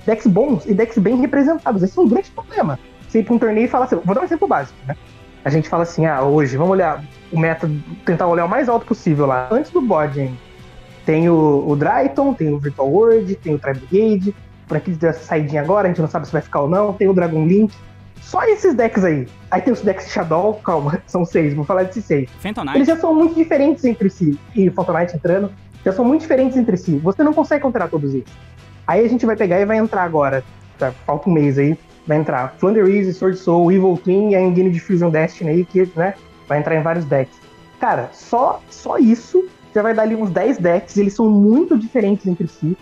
Decks 0.07 0.27
bons 0.27 0.67
e 0.67 0.75
decks 0.75 0.99
bem 0.99 1.17
representados. 1.17 1.83
Esse 1.83 1.99
é 1.99 2.03
um 2.03 2.09
grande 2.09 2.31
problema 2.31 2.79
você 3.15 3.21
ir 3.21 3.25
pra 3.25 3.35
um 3.35 3.39
torneio 3.39 3.67
e 3.67 3.69
falar 3.69 3.85
assim, 3.85 3.97
vou 4.05 4.15
dar 4.15 4.23
um 4.23 4.25
exemplo 4.25 4.49
básico, 4.49 4.77
né? 4.87 4.97
A 5.45 5.51
gente 5.51 5.69
fala 5.69 5.85
assim, 5.85 6.05
ah, 6.07 6.23
hoje, 6.23 6.57
vamos 6.57 6.73
olhar 6.73 7.05
o 7.31 7.39
meta, 7.39 7.71
tentar 8.05 8.27
olhar 8.27 8.45
o 8.45 8.49
mais 8.49 8.69
alto 8.69 8.87
possível 8.87 9.27
lá. 9.27 9.49
Antes 9.51 9.71
do 9.71 9.81
bode, 9.81 10.33
tem 11.05 11.29
o, 11.29 11.65
o 11.67 11.77
Dryton, 11.77 12.35
tem 12.35 12.53
o 12.53 12.59
Virtual 12.59 12.91
World, 12.91 13.35
tem 13.37 13.55
o 13.55 13.59
Tribe 13.59 13.87
Gage, 13.93 14.35
por 14.67 14.77
aqui 14.77 14.93
dessa 14.93 15.21
saidinha 15.21 15.63
agora, 15.63 15.87
a 15.87 15.91
gente 15.91 16.01
não 16.01 16.09
sabe 16.09 16.27
se 16.27 16.33
vai 16.33 16.43
ficar 16.43 16.63
ou 16.63 16.69
não, 16.69 16.93
tem 16.93 17.09
o 17.09 17.15
Dragon 17.15 17.47
Link. 17.47 17.75
Só 18.25 18.43
esses 18.45 18.75
decks 18.75 19.05
aí. 19.05 19.29
Aí 19.51 19.61
tem 19.61 19.73
os 19.73 19.83
decks 19.83 20.11
Shadow, 20.11 20.55
calma, 20.65 21.01
são 21.07 21.25
seis, 21.25 21.55
vou 21.55 21.65
falar 21.65 21.85
desses 21.85 22.05
seis. 22.05 22.29
Fentonite. 22.41 22.79
Eles 22.79 22.89
já 22.89 22.97
são 22.97 23.15
muito 23.15 23.35
diferentes 23.35 23.85
entre 23.85 24.09
si. 24.09 24.39
E 24.57 24.71
Phantomite 24.71 25.15
entrando, 25.15 25.53
já 25.85 25.93
são 25.93 26.05
muito 26.05 26.23
diferentes 26.23 26.57
entre 26.57 26.77
si. 26.77 26.97
Você 26.97 27.23
não 27.23 27.33
consegue 27.33 27.63
controlar 27.63 27.89
todos 27.89 28.15
eles. 28.15 28.29
Aí 28.87 29.05
a 29.05 29.09
gente 29.09 29.25
vai 29.25 29.37
pegar 29.37 29.61
e 29.61 29.65
vai 29.65 29.77
entrar 29.77 30.03
agora, 30.03 30.43
tá, 30.79 30.91
falta 31.07 31.29
um 31.29 31.33
mês 31.33 31.59
aí, 31.59 31.79
vai 32.07 32.19
entrar 32.19 32.55
Flounder 32.59 32.87
Easy, 32.87 33.15
Sword 33.15 33.39
Soul, 33.39 33.71
Evil 33.71 33.99
Twin 34.03 34.31
e 34.31 34.37
a 34.37 34.41
Engine 34.41 34.71
Diffusion 34.71 35.11
Destiny 35.11 35.51
aí, 35.51 35.65
que 35.65 35.89
né, 35.95 36.15
vai 36.49 36.59
entrar 36.59 36.75
em 36.75 36.83
vários 36.83 37.05
decks. 37.05 37.39
Cara, 37.79 38.09
só, 38.13 38.61
só 38.71 38.99
isso 38.99 39.47
já 39.75 39.83
vai 39.83 39.93
dar 39.93 40.03
ali 40.03 40.15
uns 40.15 40.31
10 40.31 40.59
decks, 40.59 40.97
eles 40.97 41.15
são 41.15 41.29
muito 41.29 41.77
diferentes 41.79 42.27
entre 42.27 42.47
si. 42.47 42.77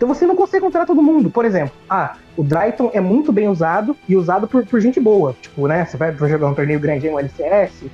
Então 0.00 0.08
você 0.08 0.24
não 0.24 0.34
consegue 0.34 0.64
encontrar 0.64 0.86
todo 0.86 1.02
mundo. 1.02 1.28
Por 1.28 1.44
exemplo, 1.44 1.74
ah, 1.86 2.16
o 2.34 2.42
Dryton 2.42 2.90
é 2.94 3.00
muito 3.02 3.30
bem 3.30 3.48
usado 3.48 3.94
e 4.08 4.16
usado 4.16 4.48
por, 4.48 4.64
por 4.64 4.80
gente 4.80 4.98
boa. 4.98 5.36
Tipo, 5.42 5.68
né, 5.68 5.84
você 5.84 5.98
vai 5.98 6.16
jogar 6.16 6.46
um 6.46 6.54
torneio 6.54 6.80
grande 6.80 7.06
em 7.06 7.10
um 7.10 7.18
LCS, 7.18 7.84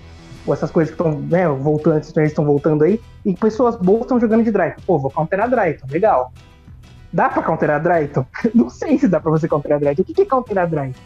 ou 0.46 0.54
essas 0.54 0.70
coisas 0.70 0.94
que 0.94 1.02
estão, 1.02 1.20
né, 1.20 1.48
voltando, 1.48 1.98
esses 1.98 2.12
torneios 2.12 2.30
estão 2.30 2.44
voltando 2.44 2.84
aí, 2.84 3.00
e 3.24 3.34
pessoas 3.34 3.74
boas 3.74 4.02
estão 4.02 4.20
jogando 4.20 4.44
de 4.44 4.52
Dryton. 4.52 4.80
Pô, 4.86 5.00
vou 5.00 5.10
counterar 5.10 5.50
Dryton, 5.50 5.84
legal. 5.90 6.32
Dá 7.12 7.28
pra 7.28 7.42
counterar 7.42 7.82
Dryton? 7.82 8.24
Não 8.54 8.70
sei 8.70 9.00
se 9.00 9.08
dá 9.08 9.18
pra 9.18 9.32
você 9.32 9.48
counterar 9.48 9.80
Dryton. 9.80 10.02
O 10.02 10.04
que, 10.04 10.22
é 10.22 10.24
counterar 10.24 10.70
Dryton? 10.70 11.00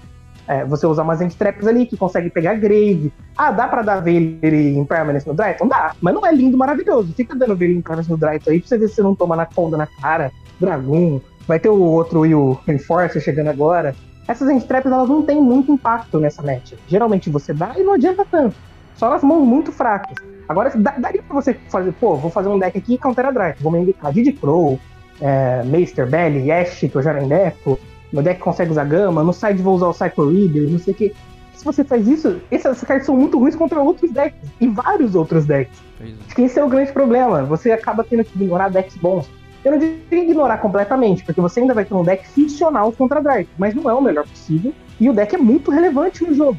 É, 0.46 0.66
você 0.66 0.86
usar 0.86 1.02
umas 1.02 1.34
traps 1.34 1.66
ali 1.66 1.86
que 1.86 1.96
consegue 1.96 2.28
pegar 2.28 2.56
Grave. 2.56 3.10
Ah, 3.38 3.50
dá 3.50 3.66
pra 3.66 3.80
dar 3.80 4.00
Veilere 4.00 4.76
Impermanence 4.76 5.26
no 5.26 5.32
Dryton? 5.32 5.66
Dá, 5.66 5.94
mas 5.98 6.12
não 6.12 6.26
é 6.26 6.30
lindo, 6.30 6.58
maravilhoso. 6.58 7.14
Fica 7.14 7.34
dando 7.34 7.56
Veilere 7.56 7.78
Impermanence 7.78 8.10
no 8.10 8.18
Dryton 8.18 8.50
aí 8.50 8.60
pra 8.60 8.68
você 8.68 8.76
ver 8.76 8.88
se 8.88 8.96
você 8.96 9.02
não 9.02 9.14
toma 9.14 9.34
na 9.34 9.46
conda 9.46 9.78
na 9.78 9.86
cara. 9.86 10.30
Dragoon. 10.60 11.20
Vai 11.46 11.58
ter 11.58 11.68
o 11.68 11.80
outro 11.80 12.24
e 12.24 12.34
o 12.34 12.58
Enforcer 12.68 13.20
chegando 13.20 13.48
agora. 13.48 13.94
Essas 14.28 14.64
traps 14.64 14.92
elas 14.92 15.08
não 15.08 15.22
têm 15.22 15.40
muito 15.40 15.72
impacto 15.72 16.20
nessa 16.20 16.42
match. 16.42 16.74
Geralmente 16.86 17.28
você 17.30 17.52
dá 17.52 17.72
e 17.76 17.82
não 17.82 17.94
adianta 17.94 18.24
tanto. 18.30 18.54
Só 18.94 19.10
nas 19.10 19.22
mãos 19.22 19.44
muito 19.44 19.72
fracas. 19.72 20.14
Agora, 20.48 20.70
daria 20.76 21.22
pra 21.22 21.34
você 21.34 21.54
fazer, 21.68 21.92
pô, 21.92 22.16
vou 22.16 22.30
fazer 22.30 22.48
um 22.48 22.58
deck 22.58 22.76
aqui 22.76 22.94
e 22.94 22.98
counter 22.98 23.32
Dryton. 23.32 23.62
Vou 23.62 23.72
me 23.72 23.78
indicar 23.78 24.12
Didi 24.12 24.32
Crow, 24.32 24.78
é, 25.20 25.62
Meister, 25.64 26.08
Belly, 26.08 26.48
Yash, 26.48 26.80
que 26.80 26.94
eu 26.94 27.02
já 27.02 27.12
nem 27.12 27.28
deco, 27.28 27.78
meu 28.12 28.22
deck 28.22 28.40
consegue 28.40 28.70
usar 28.70 28.84
gama, 28.84 29.22
no 29.22 29.32
side 29.32 29.62
vou 29.62 29.74
usar 29.74 29.88
o 29.88 29.92
Cycle 29.92 30.32
Reader, 30.32 30.68
não 30.68 30.78
sei 30.78 30.94
o 30.94 30.96
que. 30.96 31.14
Se 31.54 31.64
você 31.64 31.84
faz 31.84 32.08
isso, 32.08 32.40
essas 32.50 32.82
cartas 32.82 33.06
são 33.06 33.16
muito 33.16 33.38
ruins 33.38 33.54
contra 33.54 33.80
outros 33.80 34.10
decks, 34.10 34.50
e 34.60 34.66
vários 34.66 35.14
outros 35.14 35.44
decks. 35.44 35.78
É. 36.00 36.04
Acho 36.26 36.34
que 36.34 36.42
esse 36.42 36.58
é 36.58 36.64
o 36.64 36.68
grande 36.68 36.92
problema, 36.92 37.44
você 37.44 37.70
acaba 37.70 38.02
tendo 38.02 38.24
que 38.24 38.34
ignorar 38.34 38.70
decks 38.70 38.96
bons. 38.96 39.28
Eu 39.64 39.72
não 39.72 39.78
digo 39.78 39.96
ignorar 40.10 40.58
completamente, 40.58 41.22
porque 41.24 41.40
você 41.40 41.60
ainda 41.60 41.74
vai 41.74 41.84
ter 41.84 41.94
um 41.94 42.02
deck 42.02 42.26
funcional 42.28 42.90
contra 42.92 43.20
Dark, 43.20 43.46
mas 43.58 43.74
não 43.74 43.90
é 43.90 43.94
o 43.94 44.00
melhor 44.00 44.26
possível, 44.26 44.74
e 44.98 45.08
o 45.08 45.12
deck 45.12 45.34
é 45.34 45.38
muito 45.38 45.70
relevante 45.70 46.24
no 46.24 46.34
jogo. 46.34 46.58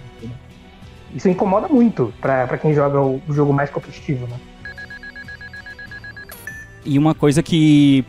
Isso 1.14 1.28
incomoda 1.28 1.68
muito 1.68 2.14
para 2.22 2.58
quem 2.58 2.74
joga 2.74 3.02
o, 3.02 3.22
o 3.28 3.34
jogo 3.34 3.52
mais 3.52 3.70
competitivo, 3.70 4.28
né? 4.28 4.36
E 6.86 6.98
uma 6.98 7.14
coisa 7.14 7.44
que 7.44 8.06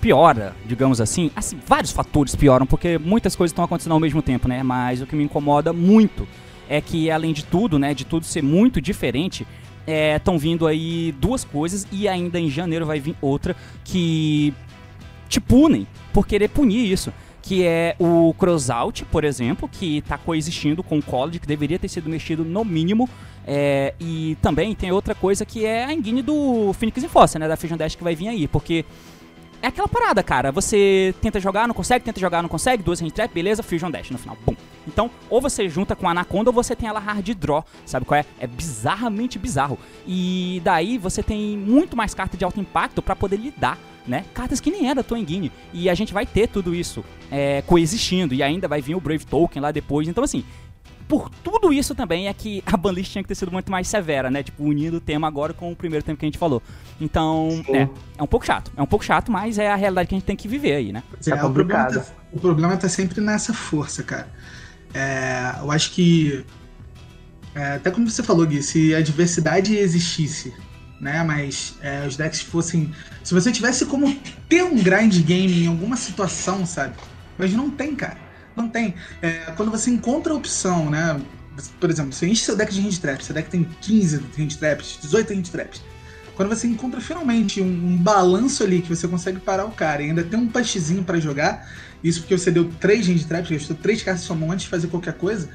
piora, 0.00 0.54
digamos 0.64 1.00
assim, 1.00 1.30
assim, 1.34 1.58
vários 1.66 1.90
fatores 1.90 2.34
pioram, 2.34 2.66
porque 2.66 2.98
muitas 2.98 3.34
coisas 3.34 3.50
estão 3.50 3.64
acontecendo 3.64 3.92
ao 3.92 4.00
mesmo 4.00 4.22
tempo, 4.22 4.48
né? 4.48 4.62
Mas 4.62 5.02
o 5.02 5.06
que 5.06 5.16
me 5.16 5.24
incomoda 5.24 5.72
muito 5.72 6.26
é 6.68 6.80
que, 6.80 7.10
além 7.10 7.32
de 7.32 7.44
tudo, 7.44 7.78
né, 7.78 7.94
de 7.94 8.04
tudo 8.04 8.24
ser 8.24 8.42
muito 8.42 8.80
diferente, 8.80 9.46
estão 9.86 10.34
é, 10.34 10.38
vindo 10.38 10.66
aí 10.66 11.12
duas 11.20 11.44
coisas 11.44 11.86
e 11.92 12.08
ainda 12.08 12.40
em 12.40 12.50
janeiro 12.50 12.84
vai 12.84 12.98
vir 13.00 13.16
outra 13.20 13.54
que 13.84 14.52
te 15.28 15.40
punem 15.40 15.86
por 16.12 16.26
querer 16.26 16.48
punir 16.48 16.90
isso. 16.90 17.12
Que 17.42 17.64
é 17.64 17.94
o 18.00 18.34
Crossout, 18.36 19.04
por 19.04 19.22
exemplo, 19.22 19.68
que 19.68 19.98
está 19.98 20.18
coexistindo 20.18 20.82
com 20.82 20.98
o 20.98 21.02
College, 21.02 21.38
que 21.38 21.46
deveria 21.46 21.78
ter 21.78 21.86
sido 21.86 22.10
mexido 22.10 22.44
no 22.44 22.64
mínimo. 22.64 23.08
É, 23.46 23.94
e 24.00 24.36
também 24.42 24.74
tem 24.74 24.90
outra 24.90 25.14
coisa 25.14 25.46
que 25.46 25.64
é 25.64 25.84
a 25.84 25.92
engine 25.92 26.22
do 26.22 26.72
Phoenix 26.72 27.04
Enforcer, 27.04 27.40
né? 27.40 27.46
Da 27.46 27.56
Fusion 27.56 27.76
Dash 27.76 27.94
que 27.94 28.02
vai 28.02 28.16
vir 28.16 28.26
aí. 28.26 28.48
Porque 28.48 28.84
é 29.62 29.68
aquela 29.68 29.88
parada, 29.88 30.22
cara. 30.22 30.52
Você 30.52 31.14
tenta 31.20 31.40
jogar, 31.40 31.66
não 31.66 31.74
consegue, 31.74 32.04
tenta 32.04 32.20
jogar, 32.20 32.42
não 32.42 32.48
consegue, 32.48 32.82
duas 32.82 33.00
hand 33.00 33.10
trap, 33.10 33.32
beleza, 33.32 33.62
fusion 33.62 33.90
dash 33.90 34.10
no 34.10 34.18
final. 34.18 34.36
Bum. 34.46 34.54
Então, 34.86 35.10
ou 35.28 35.40
você 35.40 35.68
junta 35.68 35.96
com 35.96 36.06
a 36.06 36.12
Anaconda 36.12 36.50
ou 36.50 36.54
você 36.54 36.76
tem 36.76 36.88
ela 36.88 37.00
hard 37.00 37.28
draw, 37.34 37.64
sabe 37.84 38.06
qual 38.06 38.20
é? 38.20 38.24
É 38.38 38.46
bizarramente 38.46 39.38
bizarro. 39.38 39.78
E 40.06 40.60
daí 40.64 40.96
você 40.96 41.22
tem 41.22 41.58
muito 41.58 41.96
mais 41.96 42.14
carta 42.14 42.36
de 42.36 42.44
alto 42.44 42.60
impacto 42.60 43.02
para 43.02 43.16
poder 43.16 43.36
lidar, 43.36 43.78
né? 44.06 44.24
Cartas 44.32 44.60
que 44.60 44.70
nem 44.70 44.88
é 44.88 44.94
da 44.94 45.02
tua 45.02 45.18
engine. 45.18 45.50
E 45.72 45.90
a 45.90 45.94
gente 45.94 46.14
vai 46.14 46.24
ter 46.24 46.46
tudo 46.48 46.74
isso 46.74 47.04
é, 47.30 47.62
coexistindo. 47.62 48.34
E 48.34 48.42
ainda 48.42 48.68
vai 48.68 48.80
vir 48.80 48.94
o 48.94 49.00
Brave 49.00 49.26
Token 49.26 49.60
lá 49.60 49.72
depois. 49.72 50.06
Então, 50.06 50.22
assim, 50.22 50.44
por 51.08 51.30
tudo 51.30 51.72
isso 51.72 51.94
também 51.94 52.28
é 52.28 52.34
que 52.34 52.62
a 52.66 52.76
banlist 52.76 53.12
tinha 53.12 53.22
que 53.22 53.28
ter 53.28 53.34
sido 53.34 53.52
muito 53.52 53.70
mais 53.70 53.86
severa, 53.88 54.30
né? 54.30 54.42
Tipo, 54.42 54.64
unindo 54.64 54.96
o 54.96 55.00
tema 55.00 55.28
agora 55.28 55.52
com 55.52 55.70
o 55.70 55.76
primeiro 55.76 56.04
tema 56.04 56.16
que 56.16 56.24
a 56.24 56.28
gente 56.28 56.38
falou. 56.38 56.62
Então, 57.00 57.64
é, 57.68 57.88
é 58.18 58.22
um 58.22 58.26
pouco 58.26 58.44
chato. 58.44 58.70
É 58.76 58.82
um 58.82 58.86
pouco 58.86 59.04
chato, 59.04 59.30
mas 59.30 59.58
é 59.58 59.70
a 59.70 59.76
realidade 59.76 60.08
que 60.08 60.14
a 60.14 60.18
gente 60.18 60.26
tem 60.26 60.36
que 60.36 60.48
viver 60.48 60.74
aí, 60.74 60.92
né? 60.92 61.02
É, 61.26 61.30
é 61.30 61.44
o, 61.44 61.52
problema 61.52 61.84
tá, 61.86 62.06
o 62.32 62.40
problema 62.40 62.76
tá 62.76 62.88
sempre 62.88 63.20
nessa 63.20 63.54
força, 63.54 64.02
cara. 64.02 64.28
É, 64.94 65.54
eu 65.60 65.70
acho 65.70 65.92
que 65.92 66.44
É, 67.54 67.74
até 67.76 67.90
como 67.90 68.08
você 68.08 68.22
falou, 68.22 68.46
Gui, 68.46 68.62
se 68.62 68.94
a 68.94 69.00
diversidade 69.00 69.76
existisse, 69.76 70.52
né? 71.00 71.22
Mas 71.22 71.74
é, 71.80 72.06
os 72.06 72.16
decks 72.16 72.40
fossem. 72.40 72.92
Se 73.22 73.32
você 73.32 73.50
tivesse 73.50 73.86
como 73.86 74.14
ter 74.48 74.62
um 74.62 74.76
grind 74.82 75.14
game 75.22 75.64
em 75.64 75.66
alguma 75.66 75.96
situação, 75.96 76.66
sabe? 76.66 76.94
Mas 77.38 77.52
não 77.52 77.70
tem, 77.70 77.94
cara. 77.94 78.25
Não 78.56 78.68
tem. 78.68 78.94
É, 79.20 79.52
quando 79.56 79.70
você 79.70 79.90
encontra 79.90 80.32
a 80.32 80.36
opção, 80.36 80.90
né? 80.90 81.20
Por 81.78 81.90
exemplo, 81.90 82.12
você 82.12 82.26
enche 82.26 82.44
seu 82.44 82.56
deck 82.56 82.72
de 82.72 82.80
hand 82.80 82.98
traps, 83.00 83.26
seu 83.26 83.34
deck 83.34 83.48
tem 83.50 83.64
15 83.80 84.16
hand 84.38 84.48
traps, 84.58 84.98
18 85.02 85.32
hand 85.34 85.42
traps. 85.42 85.82
Quando 86.34 86.50
você 86.50 86.66
encontra 86.66 87.00
finalmente 87.00 87.62
um, 87.62 87.64
um, 87.64 87.96
balanço 87.96 88.62
ali 88.62 88.82
que 88.82 88.88
você 88.88 89.08
consegue 89.08 89.40
parar 89.40 89.64
o 89.64 89.70
cara 89.70 90.02
e 90.02 90.06
ainda 90.06 90.22
tem 90.22 90.38
um 90.38 90.48
punchzinho 90.48 91.02
para 91.02 91.18
jogar, 91.18 91.66
isso 92.04 92.20
porque 92.20 92.36
você 92.36 92.50
deu 92.50 92.70
3 92.78 93.08
hand 93.08 93.26
traps, 93.26 93.50
gastou 93.50 93.76
3 93.76 94.02
cartas 94.02 94.20
de 94.20 94.26
sua 94.26 94.36
mão 94.36 94.52
antes 94.52 94.64
de 94.64 94.70
fazer 94.70 94.88
qualquer 94.88 95.14
coisa, 95.14 95.48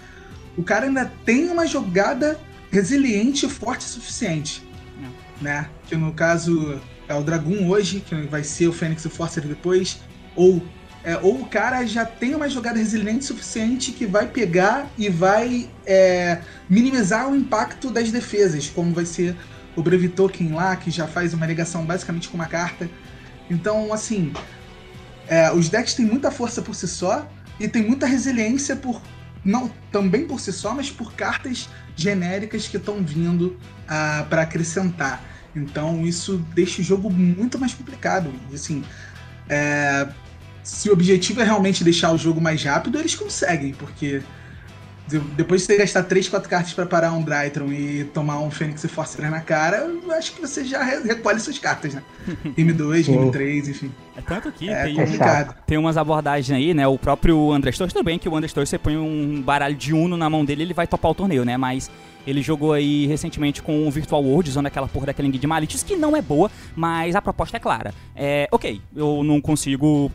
o 0.57 0.63
cara 0.63 0.87
ainda 0.87 1.11
tem 1.23 1.49
uma 1.49 1.67
jogada 1.67 2.39
resiliente 2.71 3.45
e 3.45 3.49
forte 3.49 3.81
o 3.81 3.89
suficiente. 3.89 4.63
É. 5.03 5.43
Né? 5.43 5.69
Que 5.87 5.95
no 5.95 6.13
caso 6.13 6.81
é 7.07 7.13
o 7.13 7.23
Dragon 7.23 7.67
hoje, 7.67 7.99
que 7.99 8.15
vai 8.23 8.43
ser 8.43 8.67
o 8.67 8.73
Fênix 8.73 9.03
e 9.03 9.07
o 9.07 9.11
Forcer 9.11 9.45
depois, 9.45 9.99
ou 10.35 10.63
é, 11.03 11.17
ou 11.17 11.41
o 11.41 11.45
cara 11.47 11.85
já 11.85 12.05
tem 12.05 12.35
uma 12.35 12.49
jogada 12.49 12.77
resiliente 12.77 13.25
suficiente 13.25 13.91
que 13.91 14.05
vai 14.05 14.27
pegar 14.27 14.87
e 14.97 15.09
vai 15.09 15.69
é, 15.85 16.39
minimizar 16.69 17.29
o 17.29 17.35
impacto 17.35 17.89
das 17.89 18.11
defesas, 18.11 18.69
como 18.69 18.93
vai 18.93 19.05
ser 19.05 19.35
o 19.75 19.81
Brave 19.81 20.09
Token 20.09 20.53
lá, 20.53 20.75
que 20.75 20.91
já 20.91 21.07
faz 21.07 21.33
uma 21.33 21.45
ligação 21.45 21.85
basicamente 21.85 22.29
com 22.29 22.35
uma 22.35 22.45
carta. 22.45 22.89
Então, 23.49 23.91
assim, 23.91 24.31
é, 25.27 25.51
os 25.51 25.69
decks 25.69 25.93
têm 25.93 26.05
muita 26.05 26.29
força 26.29 26.61
por 26.61 26.75
si 26.75 26.87
só 26.87 27.27
e 27.59 27.67
tem 27.67 27.83
muita 27.83 28.05
resiliência 28.05 28.75
por 28.75 29.01
não 29.43 29.71
também 29.91 30.27
por 30.27 30.39
si 30.39 30.53
só, 30.53 30.73
mas 30.73 30.91
por 30.91 31.13
cartas 31.13 31.67
genéricas 31.95 32.67
que 32.67 32.77
estão 32.77 33.03
vindo 33.03 33.57
ah, 33.87 34.25
para 34.29 34.43
acrescentar. 34.43 35.23
Então 35.55 36.05
isso 36.05 36.37
deixa 36.53 36.81
o 36.81 36.83
jogo 36.83 37.09
muito 37.09 37.59
mais 37.59 37.73
complicado. 37.73 38.31
Assim, 38.53 38.83
é, 39.49 40.07
se 40.63 40.89
o 40.89 40.93
objetivo 40.93 41.41
é 41.41 41.43
realmente 41.43 41.83
deixar 41.83 42.11
o 42.11 42.17
jogo 42.17 42.39
mais 42.39 42.63
rápido, 42.63 42.99
eles 42.99 43.15
conseguem, 43.15 43.73
porque 43.73 44.21
depois 45.19 45.61
de 45.61 45.67
você 45.67 45.77
gastar 45.77 46.03
3, 46.03 46.29
4 46.29 46.49
cartas 46.49 46.73
para 46.73 46.85
parar 46.85 47.11
um 47.11 47.21
Drytron 47.21 47.71
e 47.71 48.05
tomar 48.13 48.39
um 48.39 48.49
Fênix 48.49 48.83
e 48.83 48.87
Forcer 48.87 49.29
na 49.29 49.41
cara, 49.41 49.77
eu 49.77 50.11
acho 50.11 50.33
que 50.33 50.41
você 50.41 50.63
já 50.63 50.83
recolhe 50.83 51.39
suas 51.39 51.57
cartas, 51.59 51.93
né? 51.93 52.03
Game 52.55 52.71
2, 52.71 53.07
Game 53.07 53.31
3, 53.31 53.69
enfim. 53.69 53.91
É 54.15 54.21
tanto 54.21 54.51
que 54.51 54.69
é 54.69 54.83
tem, 54.83 54.95
complicado. 54.95 55.55
tem 55.65 55.77
umas 55.77 55.97
abordagens 55.97 56.57
aí, 56.57 56.73
né? 56.73 56.87
O 56.87 56.97
próprio 56.97 57.51
André 57.51 57.71
tudo 57.71 58.03
bem 58.03 58.19
que 58.19 58.29
o 58.29 58.35
André 58.35 58.49
Torres, 58.49 58.69
você 58.69 58.77
põe 58.77 58.95
um 58.97 59.41
baralho 59.41 59.75
de 59.75 59.93
Uno 59.93 60.15
na 60.15 60.29
mão 60.29 60.45
dele, 60.45 60.63
ele 60.63 60.73
vai 60.73 60.87
topar 60.87 61.11
o 61.11 61.15
torneio, 61.15 61.43
né? 61.43 61.57
Mas 61.57 61.89
ele 62.25 62.41
jogou 62.41 62.73
aí 62.73 63.07
recentemente 63.07 63.61
com 63.61 63.87
o 63.87 63.91
Virtual 63.91 64.23
World, 64.23 64.49
usando 64.49 64.67
aquela 64.67 64.87
porra 64.87 65.07
daquela 65.07 65.27
de 65.29 65.47
Malitis, 65.47 65.83
que 65.83 65.95
não 65.95 66.15
é 66.15 66.21
boa, 66.21 66.51
mas 66.75 67.15
a 67.15 67.21
proposta 67.21 67.57
é 67.57 67.59
clara. 67.59 67.93
É, 68.15 68.47
ok, 68.51 68.81
eu 68.95 69.23
não 69.23 69.41
consigo 69.41 70.11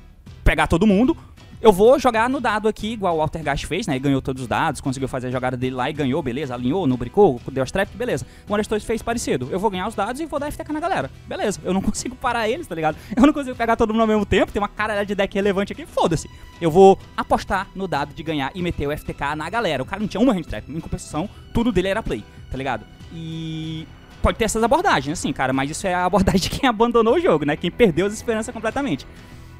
pegar 0.46 0.68
todo 0.68 0.86
mundo. 0.86 1.16
Eu 1.60 1.72
vou 1.72 1.98
jogar 1.98 2.28
no 2.28 2.38
dado 2.38 2.68
aqui, 2.68 2.92
igual 2.92 3.16
o 3.16 3.20
Altergast 3.20 3.66
fez, 3.66 3.86
né? 3.86 3.98
Ganhou 3.98 4.22
todos 4.22 4.42
os 4.42 4.48
dados, 4.48 4.80
conseguiu 4.80 5.08
fazer 5.08 5.28
a 5.28 5.30
jogada 5.30 5.56
dele 5.56 5.74
lá 5.74 5.90
e 5.90 5.92
ganhou, 5.92 6.22
beleza. 6.22 6.54
Alinhou, 6.54 6.86
não 6.86 6.96
bricou, 6.96 7.40
deu 7.50 7.62
as 7.62 7.72
trap, 7.72 7.88
beleza. 7.96 8.24
O 8.48 8.54
Arestos 8.54 8.84
fez 8.84 9.02
parecido. 9.02 9.48
Eu 9.50 9.58
vou 9.58 9.70
ganhar 9.70 9.88
os 9.88 9.94
dados 9.94 10.20
e 10.20 10.26
vou 10.26 10.38
dar 10.38 10.52
FTK 10.52 10.72
na 10.72 10.78
galera. 10.78 11.10
Beleza. 11.26 11.58
Eu 11.64 11.74
não 11.74 11.80
consigo 11.82 12.14
parar 12.14 12.48
eles, 12.48 12.66
tá 12.66 12.74
ligado? 12.74 12.96
Eu 13.16 13.26
não 13.26 13.32
consigo 13.32 13.56
pegar 13.56 13.74
todo 13.74 13.92
mundo 13.92 14.02
ao 14.02 14.06
mesmo 14.06 14.26
tempo. 14.26 14.52
Tem 14.52 14.62
uma 14.62 14.68
caralhada 14.68 15.06
de 15.06 15.14
deck 15.14 15.34
relevante 15.34 15.72
aqui, 15.72 15.86
foda-se. 15.86 16.30
Eu 16.60 16.70
vou 16.70 16.98
apostar 17.16 17.68
no 17.74 17.88
dado 17.88 18.14
de 18.14 18.22
ganhar 18.22 18.52
e 18.54 18.62
meter 18.62 18.86
o 18.86 18.96
FTK 18.96 19.34
na 19.34 19.50
galera. 19.50 19.82
O 19.82 19.86
cara 19.86 20.00
não 20.00 20.06
tinha 20.06 20.20
uma 20.20 20.32
hand 20.32 20.42
trap. 20.42 20.70
Em 20.70 20.78
compensação, 20.78 21.28
tudo 21.52 21.72
dele 21.72 21.88
era 21.88 22.02
play, 22.02 22.22
tá 22.50 22.56
ligado? 22.56 22.84
E 23.12 23.88
pode 24.22 24.38
ter 24.38 24.44
essas 24.44 24.62
abordagens, 24.62 25.18
assim, 25.18 25.32
cara, 25.32 25.52
mas 25.52 25.70
isso 25.70 25.86
é 25.86 25.94
a 25.94 26.04
abordagem 26.04 26.40
de 26.42 26.50
quem 26.50 26.68
abandonou 26.70 27.14
o 27.14 27.20
jogo, 27.20 27.44
né? 27.44 27.56
Quem 27.56 27.70
perdeu 27.70 28.06
as 28.06 28.12
esperanças 28.12 28.52
completamente. 28.52 29.06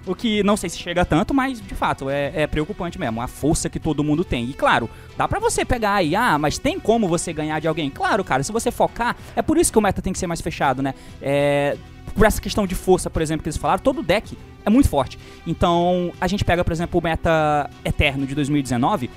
O 0.06 0.14
que 0.14 0.42
não 0.44 0.56
sei 0.56 0.70
se 0.70 0.78
chega 0.78 1.04
tanto, 1.04 1.34
mas 1.34 1.60
de 1.60 1.74
fato 1.74 2.08
é, 2.08 2.32
é, 2.34 2.46
preocupante 2.46 2.98
mesmo. 2.98 3.20
A 3.20 3.26
força 3.26 3.68
que 3.68 3.80
todo 3.80 4.04
mundo 4.04 4.24
tem. 4.24 4.48
E 4.48 4.54
claro, 4.54 4.88
dá 5.16 5.26
pra 5.26 5.40
você 5.40 5.64
pegar 5.64 5.94
aí, 5.94 6.14
ah, 6.14 6.38
mas 6.38 6.58
tem 6.58 6.78
como 6.78 7.08
você 7.08 7.32
ganhar 7.32 7.60
de 7.60 7.66
alguém? 7.66 7.90
Claro, 7.90 8.22
cara, 8.22 8.42
se 8.42 8.52
você 8.52 8.70
focar. 8.70 9.16
É 9.34 9.42
por 9.42 9.58
isso 9.58 9.72
que 9.72 9.78
o 9.78 9.82
meta 9.82 10.00
tem 10.00 10.12
que 10.12 10.18
ser 10.18 10.28
mais 10.28 10.40
fechado, 10.40 10.80
né? 10.80 10.94
É, 11.20 11.76
por 12.14 12.24
essa 12.24 12.40
questão 12.40 12.66
de 12.66 12.74
força, 12.74 13.10
por 13.10 13.20
exemplo, 13.20 13.42
que 13.42 13.48
eles 13.48 13.56
falaram, 13.56 13.82
todo 13.82 14.02
deck 14.02 14.38
é 14.64 14.70
muito 14.70 14.88
forte. 14.88 15.18
Então, 15.46 16.12
a 16.20 16.26
gente 16.28 16.44
pega, 16.44 16.62
por 16.62 16.72
exemplo, 16.72 17.00
o 17.00 17.02
meta 17.02 17.68
Eterno 17.84 18.26
de 18.26 18.34
2019. 18.34 19.10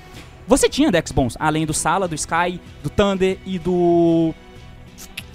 Você 0.46 0.68
tinha 0.68 0.90
decks 0.90 1.12
bons, 1.12 1.36
além 1.38 1.64
do 1.64 1.72
Sala, 1.72 2.08
do 2.08 2.14
Sky, 2.16 2.60
do 2.82 2.90
Thunder 2.90 3.38
e 3.46 3.58
do. 3.58 4.34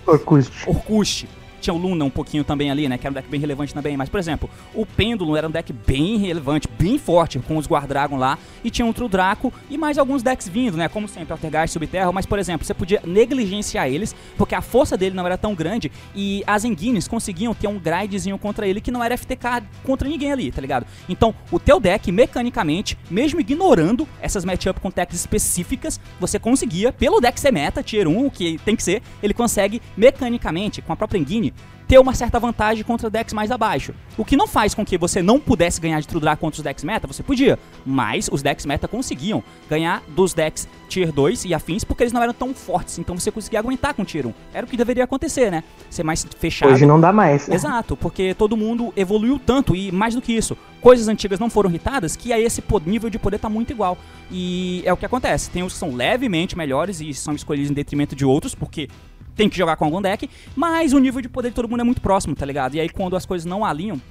Orkust. 0.05 0.51
Orkust 0.67 1.27
tinha 1.65 1.73
o 1.73 1.77
Luna 1.77 2.05
um 2.05 2.09
pouquinho 2.09 2.43
também 2.43 2.69
ali, 2.69 2.87
né? 2.87 2.97
Que 2.97 3.07
era 3.07 3.11
um 3.11 3.15
deck 3.15 3.27
bem 3.27 3.39
relevante 3.39 3.73
também. 3.73 3.97
Mas, 3.97 4.07
por 4.07 4.19
exemplo, 4.19 4.49
o 4.73 4.85
Pêndulo 4.85 5.35
era 5.35 5.47
um 5.47 5.51
deck 5.51 5.73
bem 5.73 6.17
relevante, 6.17 6.67
bem 6.79 6.97
forte, 6.97 7.39
com 7.39 7.57
os 7.57 7.67
Guardragon 7.67 8.17
lá. 8.17 8.37
E 8.63 8.69
tinha 8.69 8.85
outro 8.85 9.07
Draco 9.07 9.51
e 9.69 9.77
mais 9.77 9.97
alguns 9.97 10.21
decks 10.21 10.47
vindo, 10.47 10.77
né? 10.77 10.87
Como 10.87 11.07
sempre, 11.07 11.31
Altergeist, 11.31 11.73
Subterra. 11.73 12.11
Mas, 12.11 12.25
por 12.25 12.37
exemplo, 12.37 12.65
você 12.65 12.73
podia 12.73 13.01
negligenciar 13.05 13.87
eles, 13.87 14.15
porque 14.37 14.53
a 14.53 14.61
força 14.61 14.95
dele 14.95 15.15
não 15.15 15.25
era 15.25 15.37
tão 15.37 15.55
grande. 15.55 15.91
E 16.15 16.43
as 16.45 16.63
Enguines 16.63 17.07
conseguiam 17.07 17.53
ter 17.53 17.67
um 17.67 17.79
grindzinho 17.79 18.37
contra 18.37 18.67
ele 18.67 18.79
que 18.79 18.91
não 18.91 19.03
era 19.03 19.17
FTK 19.17 19.63
contra 19.83 20.07
ninguém 20.07 20.31
ali, 20.31 20.51
tá 20.51 20.61
ligado? 20.61 20.85
Então, 21.09 21.33
o 21.51 21.59
teu 21.59 21.79
deck, 21.79 22.11
mecanicamente, 22.11 22.97
mesmo 23.09 23.39
ignorando 23.39 24.07
essas 24.21 24.45
matchup 24.45 24.79
com 24.79 24.89
decks 24.89 25.19
específicas, 25.19 25.99
você 26.19 26.37
conseguia, 26.37 26.93
pelo 26.93 27.19
deck 27.19 27.39
ser 27.39 27.51
meta, 27.51 27.81
tier 27.81 28.07
1, 28.07 28.25
o 28.25 28.29
que 28.29 28.59
tem 28.59 28.75
que 28.75 28.83
ser, 28.83 29.01
ele 29.23 29.33
consegue 29.33 29.81
mecanicamente, 29.97 30.81
com 30.81 30.93
a 30.93 30.95
própria 30.95 31.17
Enguine, 31.17 31.53
ter 31.87 31.99
uma 31.99 32.13
certa 32.13 32.39
vantagem 32.39 32.83
contra 32.83 33.09
decks 33.09 33.33
mais 33.33 33.51
abaixo. 33.51 33.93
O 34.17 34.25
que 34.25 34.35
não 34.35 34.47
faz 34.47 34.73
com 34.73 34.85
que 34.85 34.97
você 34.97 35.21
não 35.21 35.39
pudesse 35.39 35.79
ganhar 35.79 35.99
de 35.99 36.07
Trudrar 36.07 36.37
contra 36.37 36.59
os 36.59 36.63
decks 36.63 36.83
meta, 36.83 37.07
você 37.07 37.21
podia, 37.21 37.59
mas 37.85 38.29
os 38.31 38.41
decks 38.41 38.65
meta 38.65 38.87
conseguiam 38.87 39.43
ganhar 39.69 40.01
dos 40.09 40.33
decks 40.33 40.67
Tier 40.87 41.11
2 41.11 41.45
e 41.45 41.53
afins 41.53 41.83
porque 41.83 42.03
eles 42.03 42.13
não 42.13 42.21
eram 42.21 42.33
tão 42.33 42.53
fortes, 42.53 42.99
então 42.99 43.17
você 43.17 43.31
conseguia 43.31 43.59
aguentar 43.59 43.93
com 43.93 44.05
Tier 44.05 44.25
1. 44.25 44.33
Era 44.53 44.65
o 44.65 44.69
que 44.69 44.77
deveria 44.77 45.03
acontecer, 45.03 45.51
né? 45.51 45.63
Ser 45.89 46.03
mais 46.03 46.25
fechado. 46.37 46.71
Hoje 46.71 46.85
não 46.85 46.99
dá 46.99 47.11
mais. 47.11 47.47
Né? 47.47 47.55
Exato, 47.55 47.97
porque 47.97 48.33
todo 48.33 48.55
mundo 48.55 48.93
evoluiu 48.95 49.39
tanto 49.43 49.75
e 49.75 49.91
mais 49.91 50.15
do 50.15 50.21
que 50.21 50.31
isso, 50.31 50.57
coisas 50.81 51.07
antigas 51.07 51.39
não 51.39 51.49
foram 51.49 51.71
hitadas 51.71 52.15
que 52.15 52.31
aí 52.31 52.43
esse 52.43 52.63
nível 52.85 53.09
de 53.09 53.19
poder 53.19 53.39
tá 53.39 53.49
muito 53.49 53.71
igual. 53.71 53.97
E 54.31 54.81
é 54.85 54.93
o 54.93 54.97
que 54.97 55.05
acontece. 55.05 55.49
Tem 55.49 55.63
os 55.63 55.73
que 55.73 55.79
são 55.79 55.93
levemente 55.93 56.57
melhores 56.57 57.01
e 57.01 57.13
são 57.13 57.33
escolhidos 57.33 57.69
em 57.69 57.73
detrimento 57.73 58.15
de 58.15 58.25
outros, 58.25 58.55
porque 58.55 58.87
tem 59.35 59.49
que 59.49 59.57
jogar 59.57 59.75
com 59.75 59.85
algum 59.85 60.01
deck, 60.01 60.29
mas 60.55 60.93
o 60.93 60.99
nível 60.99 61.21
de 61.21 61.29
poder 61.29 61.49
de 61.49 61.55
todo 61.55 61.69
mundo 61.69 61.81
é 61.81 61.83
muito 61.83 62.01
próximo, 62.01 62.35
tá 62.35 62.45
ligado? 62.45 62.75
E 62.75 62.79
aí 62.79 62.89
quando 62.89 63.15
as 63.15 63.25
coisas 63.25 63.45
não 63.45 63.65
alinham, 63.65 64.01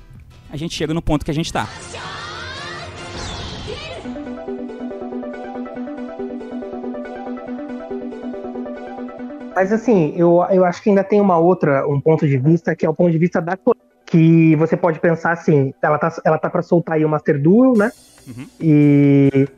a 0.51 0.57
gente 0.57 0.75
chega 0.75 0.93
no 0.93 1.03
ponto 1.03 1.25
que 1.25 1.31
a 1.31 1.35
gente 1.35 1.53
tá. 1.53 1.69
Mas 9.55 9.73
assim, 9.73 10.13
eu, 10.17 10.45
eu 10.51 10.65
acho 10.65 10.83
que 10.83 10.91
ainda 10.91 11.05
tem 11.05 11.21
uma 11.21 11.39
outra, 11.39 11.87
um 11.87 12.01
ponto 12.01 12.27
de 12.27 12.37
vista, 12.37 12.75
que 12.75 12.85
é 12.85 12.91
o 12.91 12.95
ponto 12.95 13.13
de 13.13 13.19
vista 13.19 13.41
da 13.41 13.57
que 14.05 14.55
você 14.57 14.77
pode 14.77 15.01
pensar 15.01 15.33
assim, 15.33 15.73
ela 15.81 15.99
tá, 15.99 16.13
ela 16.25 16.39
tá 16.39 16.51
para 16.51 16.63
soltar 16.63 16.97
aí 16.97 17.05
o 17.05 17.09
Master 17.09 17.41
Duel, 17.41 17.73
né? 17.77 17.91
Uhum. 18.27 18.47
E 18.61 19.49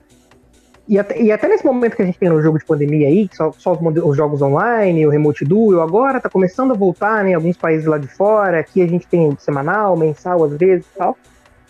e 0.88 0.98
até, 0.98 1.20
e 1.20 1.32
até, 1.32 1.48
nesse 1.48 1.64
momento 1.64 1.96
que 1.96 2.02
a 2.02 2.06
gente 2.06 2.18
tem 2.18 2.28
no 2.28 2.40
jogo 2.40 2.58
de 2.58 2.64
pandemia 2.64 3.08
aí, 3.08 3.28
só, 3.32 3.52
só 3.52 3.72
os, 3.72 4.04
os, 4.04 4.16
jogos 4.16 4.40
online, 4.40 5.06
o 5.06 5.10
Remote 5.10 5.44
Duel, 5.44 5.82
agora 5.82 6.20
tá 6.20 6.28
começando 6.28 6.70
a 6.70 6.74
voltar 6.74 7.24
né, 7.24 7.30
em 7.30 7.34
alguns 7.34 7.56
países 7.56 7.86
lá 7.86 7.98
de 7.98 8.06
fora. 8.06 8.60
Aqui 8.60 8.80
a 8.80 8.86
gente 8.86 9.06
tem 9.06 9.36
semanal, 9.38 9.96
mensal, 9.96 10.44
às 10.44 10.52
vezes 10.56 10.86
e 10.86 10.98
tal. 10.98 11.16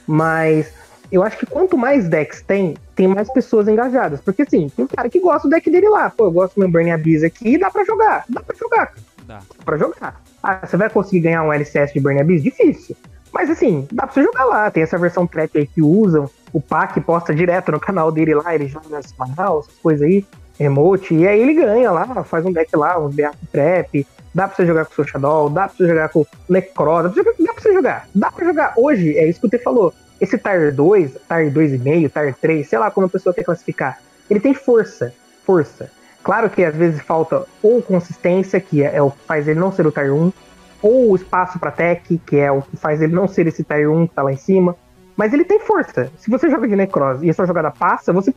Mas 0.06 0.70
eu 1.10 1.22
acho 1.22 1.38
que 1.38 1.46
quanto 1.46 1.78
mais 1.78 2.08
decks 2.08 2.42
tem, 2.42 2.76
tem 2.94 3.08
mais 3.08 3.32
pessoas 3.32 3.68
engajadas. 3.68 4.20
Porque 4.20 4.42
assim, 4.42 4.68
tem 4.68 4.84
um 4.84 4.88
cara 4.88 5.08
que 5.08 5.18
gosta 5.18 5.48
do 5.48 5.50
deck 5.50 5.70
dele 5.70 5.88
lá. 5.88 6.10
Pô, 6.10 6.26
eu 6.26 6.32
gosto 6.32 6.54
do 6.54 6.60
meu 6.60 6.70
Burning 6.70 6.90
Abyss 6.90 7.24
aqui 7.24 7.56
dá 7.58 7.70
pra 7.70 7.84
jogar. 7.84 8.24
Dá 8.28 8.42
pra 8.42 8.56
jogar. 8.56 8.92
Dá. 9.26 9.38
dá 9.38 9.64
pra 9.64 9.76
jogar. 9.78 10.22
Ah, 10.42 10.60
você 10.64 10.76
vai 10.76 10.90
conseguir 10.90 11.20
ganhar 11.20 11.42
um 11.42 11.52
LCS 11.52 11.92
de 11.92 12.00
Burning 12.00 12.20
Abyss? 12.20 12.42
Difícil. 12.42 12.96
Mas 13.32 13.50
assim, 13.50 13.86
dá 13.92 14.04
pra 14.04 14.14
você 14.14 14.22
jogar 14.22 14.44
lá. 14.44 14.70
Tem 14.70 14.82
essa 14.82 14.98
versão 14.98 15.26
trap 15.26 15.58
aí 15.58 15.66
que 15.66 15.82
usam. 15.82 16.28
O 16.56 16.60
Pac 16.62 16.98
posta 17.02 17.34
direto 17.34 17.70
no 17.70 17.78
canal 17.78 18.10
dele 18.10 18.34
lá, 18.34 18.54
ele 18.54 18.66
joga 18.66 18.96
as 18.96 19.12
essas 19.12 19.74
coisas 19.82 20.00
aí, 20.00 20.24
remote, 20.58 21.14
e 21.14 21.28
aí 21.28 21.38
ele 21.38 21.52
ganha 21.52 21.90
lá, 21.90 22.24
faz 22.24 22.46
um 22.46 22.50
deck 22.50 22.74
lá, 22.74 22.98
um 22.98 23.10
Beato 23.10 23.36
Trap. 23.52 24.06
Dá 24.34 24.48
pra 24.48 24.56
você 24.56 24.64
jogar 24.64 24.86
com 24.86 25.02
o 25.02 25.06
Shadow, 25.06 25.50
dá 25.50 25.68
pra 25.68 25.76
você 25.76 25.86
jogar 25.86 26.08
com 26.08 26.20
o 26.20 26.26
Necro, 26.48 27.12
dá 27.12 27.52
pra 27.52 27.62
você 27.62 27.74
jogar. 27.74 28.08
Dá 28.14 28.32
pra 28.32 28.46
jogar. 28.46 28.72
Hoje, 28.74 29.18
é 29.18 29.28
isso 29.28 29.38
que 29.38 29.48
o 29.48 29.50
T 29.50 29.58
falou. 29.58 29.92
Esse 30.18 30.38
Tar 30.38 30.72
2, 30.72 31.18
Tar 31.28 31.44
2,5, 31.44 32.10
Tar 32.10 32.34
3, 32.34 32.66
sei 32.66 32.78
lá 32.78 32.90
como 32.90 33.04
a 33.04 33.10
pessoa 33.10 33.34
quer 33.34 33.44
classificar, 33.44 33.98
ele 34.30 34.40
tem 34.40 34.54
força. 34.54 35.12
Força. 35.44 35.90
Claro 36.22 36.48
que 36.48 36.64
às 36.64 36.74
vezes 36.74 37.02
falta 37.02 37.44
ou 37.62 37.82
consistência, 37.82 38.58
que 38.62 38.82
é, 38.82 38.96
é 38.96 39.02
o 39.02 39.10
que 39.10 39.26
faz 39.26 39.46
ele 39.46 39.60
não 39.60 39.70
ser 39.70 39.86
o 39.86 39.92
Tar 39.92 40.10
1, 40.10 40.32
ou 40.80 41.14
espaço 41.14 41.58
para 41.58 41.70
tech, 41.70 42.18
que 42.26 42.38
é 42.38 42.50
o 42.50 42.62
que 42.62 42.78
faz 42.78 43.02
ele 43.02 43.12
não 43.12 43.28
ser 43.28 43.46
esse 43.46 43.62
Tier 43.62 43.90
1 43.90 44.06
que 44.06 44.14
tá 44.14 44.22
lá 44.22 44.32
em 44.32 44.38
cima. 44.38 44.74
Mas 45.16 45.32
ele 45.32 45.44
tem 45.44 45.60
força. 45.60 46.10
Se 46.18 46.30
você 46.30 46.50
joga 46.50 46.68
de 46.68 46.76
Necrose 46.76 47.24
e 47.24 47.30
a 47.30 47.34
sua 47.34 47.46
jogada 47.46 47.70
passa, 47.70 48.12
você 48.12 48.34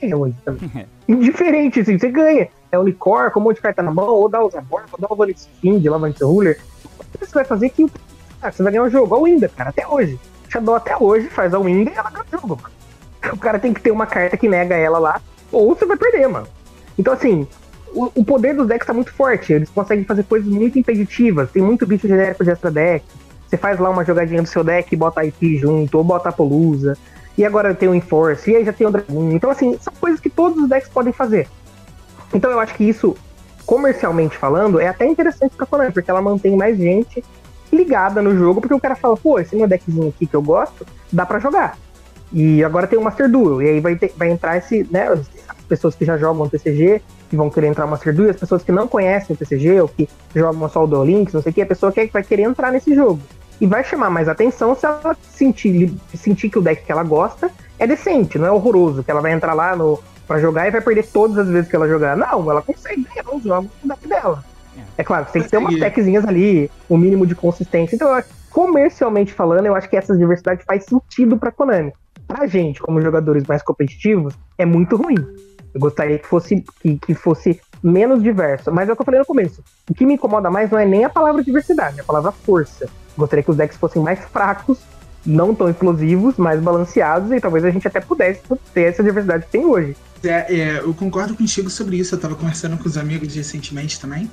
ganha 0.00 0.16
hoje 0.16 0.36
também. 0.44 0.86
Indiferente, 1.08 1.80
assim, 1.80 1.98
você 1.98 2.10
ganha. 2.10 2.48
É 2.70 2.78
o 2.78 2.82
Licor, 2.82 3.30
com 3.30 3.40
um 3.40 3.44
monte 3.44 3.56
de 3.56 3.62
carta 3.62 3.82
na 3.82 3.90
mão, 3.90 4.08
ou 4.08 4.28
dá 4.28 4.42
o 4.42 4.50
Zabor, 4.50 4.82
ou 4.92 4.98
dá 4.98 5.06
o 5.10 5.16
Vanix 5.16 5.48
Find, 5.60 5.84
lá 5.86 5.96
Vanix 5.96 6.20
Ruler. 6.20 6.60
Você 7.18 7.32
vai 7.32 7.44
fazer 7.44 7.70
que 7.70 7.86
ah, 8.42 8.52
você 8.52 8.62
vai 8.62 8.72
ganhar 8.72 8.84
o 8.84 8.90
jogo, 8.90 9.14
a 9.14 9.22
Winda, 9.22 9.48
cara, 9.48 9.70
até 9.70 9.86
hoje. 9.86 10.18
Shadow 10.48 10.76
até 10.76 10.96
hoje 10.96 11.28
faz 11.28 11.52
a 11.52 11.58
Winda 11.58 11.90
e 11.90 11.94
ela 11.94 12.10
ganha 12.10 12.24
o 12.24 12.40
jogo. 12.40 12.60
O 13.32 13.36
cara 13.36 13.58
tem 13.58 13.74
que 13.74 13.80
ter 13.82 13.90
uma 13.90 14.06
carta 14.06 14.36
que 14.36 14.48
nega 14.48 14.76
ela 14.76 14.98
lá, 14.98 15.20
ou 15.50 15.74
você 15.74 15.84
vai 15.84 15.96
perder, 15.96 16.28
mano. 16.28 16.46
Então, 16.96 17.12
assim, 17.12 17.46
o, 17.92 18.10
o 18.14 18.24
poder 18.24 18.54
dos 18.54 18.66
decks 18.66 18.86
tá 18.86 18.92
muito 18.92 19.12
forte. 19.12 19.52
Eles 19.52 19.68
conseguem 19.70 20.04
fazer 20.04 20.22
coisas 20.22 20.48
muito 20.48 20.78
impeditivas. 20.78 21.50
Tem 21.50 21.60
muito 21.60 21.84
bicho 21.84 22.06
genérico 22.06 22.44
de 22.44 22.50
extra 22.50 22.70
deck. 22.70 23.04
Você 23.48 23.56
faz 23.56 23.78
lá 23.78 23.88
uma 23.88 24.04
jogadinha 24.04 24.42
do 24.42 24.48
seu 24.48 24.62
deck 24.62 24.94
bota 24.94 25.24
IP 25.24 25.56
junto, 25.58 25.96
ou 25.96 26.04
bota 26.04 26.28
a 26.28 26.32
Polusa. 26.32 26.96
E 27.36 27.44
agora 27.44 27.74
tem 27.74 27.88
o 27.88 27.94
Enforce, 27.94 28.50
e 28.50 28.56
aí 28.56 28.64
já 28.64 28.72
tem 28.72 28.86
o 28.86 28.90
Dragon. 28.90 29.30
Então, 29.30 29.48
assim, 29.48 29.78
são 29.80 29.92
coisas 30.00 30.20
que 30.20 30.28
todos 30.28 30.60
os 30.62 30.68
decks 30.68 30.88
podem 30.88 31.12
fazer. 31.12 31.48
Então 32.34 32.50
eu 32.50 32.60
acho 32.60 32.74
que 32.74 32.84
isso, 32.84 33.16
comercialmente 33.64 34.36
falando, 34.36 34.80
é 34.80 34.88
até 34.88 35.06
interessante 35.06 35.54
pra 35.56 35.64
Konami, 35.64 35.92
porque 35.92 36.10
ela 36.10 36.20
mantém 36.20 36.56
mais 36.56 36.76
gente 36.76 37.24
ligada 37.72 38.20
no 38.20 38.36
jogo, 38.36 38.60
porque 38.60 38.74
o 38.74 38.80
cara 38.80 38.96
fala, 38.96 39.16
pô, 39.16 39.38
esse 39.38 39.54
meu 39.54 39.68
deckzinho 39.68 40.08
aqui 40.08 40.26
que 40.26 40.34
eu 40.34 40.42
gosto, 40.42 40.86
dá 41.12 41.24
para 41.24 41.38
jogar. 41.38 41.76
E 42.32 42.62
agora 42.64 42.86
tem 42.86 42.98
o 42.98 43.02
Master 43.02 43.30
Duel, 43.30 43.62
e 43.62 43.68
aí 43.68 43.80
vai, 43.80 43.96
ter, 43.96 44.12
vai 44.16 44.30
entrar 44.30 44.56
esse, 44.56 44.86
né, 44.90 45.08
as 45.08 45.64
pessoas 45.68 45.94
que 45.94 46.04
já 46.04 46.16
jogam 46.16 46.48
TCG, 46.48 47.02
que 47.30 47.36
vão 47.36 47.50
querer 47.50 47.68
entrar 47.68 47.84
no 47.84 47.90
Master 47.90 48.14
Duel, 48.14 48.30
as 48.30 48.36
pessoas 48.36 48.62
que 48.62 48.72
não 48.72 48.88
conhecem 48.88 49.34
o 49.34 49.38
TCG, 49.38 49.80
ou 49.80 49.88
que 49.88 50.08
jogam 50.34 50.68
só 50.68 50.84
o 50.84 50.86
Duel 50.86 51.04
Links, 51.04 51.34
não 51.34 51.42
sei 51.42 51.50
o 51.50 51.54
que, 51.54 51.62
a 51.62 51.66
pessoa 51.66 51.92
que 51.92 52.06
vai 52.06 52.22
querer 52.22 52.42
entrar 52.42 52.72
nesse 52.72 52.94
jogo. 52.94 53.20
E 53.60 53.66
vai 53.66 53.82
chamar 53.82 54.10
mais 54.10 54.28
atenção 54.28 54.74
se 54.74 54.86
ela 54.86 55.16
sentir, 55.22 55.92
sentir 56.14 56.48
que 56.48 56.58
o 56.58 56.62
deck 56.62 56.84
que 56.84 56.92
ela 56.92 57.02
gosta 57.02 57.50
é 57.78 57.86
decente, 57.86 58.38
não 58.38 58.46
é 58.46 58.50
horroroso, 58.50 59.02
que 59.02 59.10
ela 59.10 59.20
vai 59.20 59.32
entrar 59.32 59.54
lá 59.54 59.74
no, 59.74 60.00
pra 60.26 60.38
jogar 60.38 60.68
e 60.68 60.70
vai 60.70 60.80
perder 60.80 61.06
todas 61.06 61.38
as 61.38 61.48
vezes 61.48 61.68
que 61.68 61.74
ela 61.74 61.88
jogar. 61.88 62.16
Não, 62.16 62.50
ela 62.50 62.62
consegue 62.62 63.02
ganhar 63.02 63.34
os 63.34 63.42
jogos 63.42 63.70
com 63.80 63.86
o 63.86 63.88
deck 63.88 64.08
dela. 64.08 64.44
É 64.96 65.02
claro, 65.02 65.26
tem 65.32 65.42
que 65.42 65.48
ter 65.48 65.56
umas 65.56 65.78
techzinhas 65.78 66.24
ali, 66.24 66.70
um 66.88 66.96
mínimo 66.96 67.26
de 67.26 67.34
consistência. 67.34 67.96
Então, 67.96 68.22
comercialmente 68.50 69.32
falando, 69.32 69.66
eu 69.66 69.74
acho 69.74 69.88
que 69.88 69.96
essa 69.96 70.16
diversidade 70.16 70.64
faz 70.64 70.84
sentido 70.84 71.36
pra 71.38 71.50
Konami. 71.50 71.92
Pra 72.26 72.46
gente, 72.46 72.80
como 72.80 73.00
jogadores 73.00 73.44
mais 73.44 73.62
competitivos, 73.62 74.34
é 74.56 74.66
muito 74.66 74.96
ruim. 74.96 75.16
Eu 75.72 75.80
gostaria 75.80 76.18
que 76.18 76.26
fosse, 76.26 76.64
que, 76.80 76.98
que 76.98 77.14
fosse 77.14 77.60
menos 77.82 78.22
diverso. 78.22 78.72
Mas 78.72 78.88
é 78.88 78.92
o 78.92 78.96
que 78.96 79.02
eu 79.02 79.06
falei 79.06 79.20
no 79.20 79.26
começo. 79.26 79.62
O 79.88 79.94
que 79.94 80.04
me 80.04 80.14
incomoda 80.14 80.50
mais 80.50 80.70
não 80.70 80.78
é 80.78 80.84
nem 80.84 81.04
a 81.04 81.10
palavra 81.10 81.42
diversidade, 81.42 81.98
é 81.98 82.02
a 82.02 82.04
palavra 82.04 82.32
força. 82.32 82.88
Gostaria 83.18 83.42
que 83.42 83.50
os 83.50 83.56
decks 83.56 83.76
fossem 83.76 84.00
mais 84.00 84.20
fracos, 84.32 84.78
não 85.26 85.54
tão 85.54 85.68
explosivos, 85.68 86.36
mais 86.36 86.60
balanceados, 86.60 87.32
e 87.32 87.40
talvez 87.40 87.64
a 87.64 87.70
gente 87.70 87.86
até 87.86 88.00
pudesse 88.00 88.40
ter 88.72 88.82
essa 88.82 89.02
diversidade 89.02 89.44
que 89.44 89.50
tem 89.50 89.66
hoje. 89.66 89.96
É, 90.24 90.54
é, 90.54 90.78
eu 90.78 90.94
concordo 90.94 91.34
contigo 91.34 91.68
sobre 91.68 91.96
isso. 91.98 92.14
Eu 92.14 92.20
tava 92.20 92.34
conversando 92.34 92.78
com 92.78 92.88
os 92.88 92.96
amigos 92.96 93.34
recentemente 93.34 94.00
também. 94.00 94.30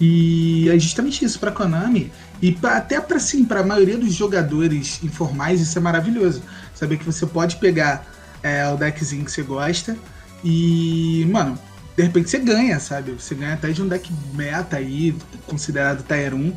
E 0.00 0.68
é 0.70 0.78
justamente 0.78 1.24
isso 1.24 1.40
para 1.40 1.50
Konami 1.50 2.12
e 2.40 2.52
pra, 2.52 2.76
até 2.76 3.00
para 3.00 3.18
sim, 3.18 3.44
para 3.44 3.60
a 3.60 3.66
maioria 3.66 3.98
dos 3.98 4.14
jogadores 4.14 5.02
informais 5.02 5.60
isso 5.60 5.76
é 5.76 5.80
maravilhoso. 5.80 6.40
Saber 6.72 6.98
que 6.98 7.04
você 7.04 7.26
pode 7.26 7.56
pegar 7.56 8.06
é, 8.42 8.68
o 8.68 8.76
deckzinho 8.76 9.24
que 9.24 9.32
você 9.32 9.42
gosta 9.42 9.96
e, 10.44 11.26
mano, 11.32 11.58
de 11.96 12.02
repente 12.04 12.30
você 12.30 12.38
ganha, 12.38 12.78
sabe? 12.78 13.10
Você 13.10 13.34
ganha 13.34 13.54
até 13.54 13.70
de 13.70 13.82
um 13.82 13.88
deck 13.88 14.08
meta 14.34 14.76
aí, 14.76 15.16
considerado 15.48 16.04
Tier 16.04 16.32
1, 16.32 16.52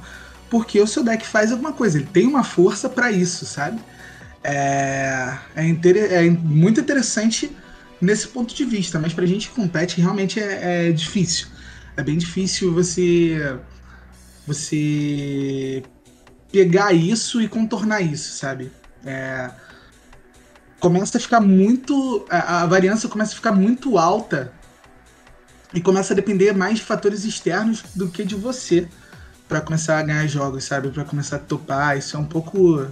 porque 0.52 0.80
o 0.80 0.86
seu 0.86 1.04
deck 1.04 1.26
faz 1.26 1.52
alguma 1.52 1.74
coisa, 1.74 1.98
ele 1.98 2.08
tem 2.14 2.28
uma 2.28 2.44
força 2.44 2.88
para 2.88 3.12
isso, 3.12 3.46
sabe? 3.46 3.80
É, 4.44 5.36
é, 5.56 5.68
inter, 5.68 5.98
é, 5.98 6.30
muito 6.30 6.80
interessante 6.80 7.52
nesse 8.00 8.28
ponto 8.28 8.54
de 8.54 8.66
vista, 8.66 9.00
mas 9.00 9.14
pra 9.14 9.26
gente 9.26 9.50
que 9.50 9.56
compete 9.56 10.00
realmente 10.00 10.40
é, 10.40 10.90
é 10.90 10.92
difícil 10.92 11.48
é 11.96 12.04
bem 12.04 12.18
difícil 12.18 12.74
você 12.74 13.58
você 14.46 15.84
pegar 16.52 16.94
isso 16.94 17.42
e 17.42 17.48
contornar 17.48 18.02
isso, 18.02 18.38
sabe? 18.38 18.72
É, 19.06 19.52
começa 20.80 21.18
a 21.18 21.22
ficar 21.22 21.40
muito. 21.40 22.26
A, 22.30 22.64
a, 22.64 22.66
variância 22.66 23.08
começa 23.08 23.34
a 23.34 23.36
ficar 23.36 23.52
muito 23.52 23.98
alta 23.98 24.52
e 25.74 25.80
começa 25.80 26.14
a 26.14 26.16
depender 26.16 26.54
mais 26.54 26.80
de 26.80 26.84
fatores 26.84 27.24
externos 27.24 27.84
do 27.96 28.10
que 28.10 28.24
de 28.24 28.36
você 28.36 28.88
para 29.52 29.60
começar 29.60 30.00
a 30.00 30.04
ganhar 30.04 30.26
jogos, 30.28 30.64
sabe? 30.64 30.90
Para 30.90 31.04
começar 31.04 31.36
a 31.36 31.40
topar. 31.40 31.98
Isso 31.98 32.16
é 32.16 32.20
um 32.20 32.24
pouco. 32.24 32.88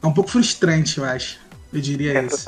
É 0.00 0.06
um 0.06 0.12
pouco 0.12 0.30
frustrante, 0.30 0.98
eu 0.98 1.04
acho. 1.04 1.40
Eu 1.72 1.80
diria 1.80 2.16
é 2.16 2.26
isso. 2.26 2.46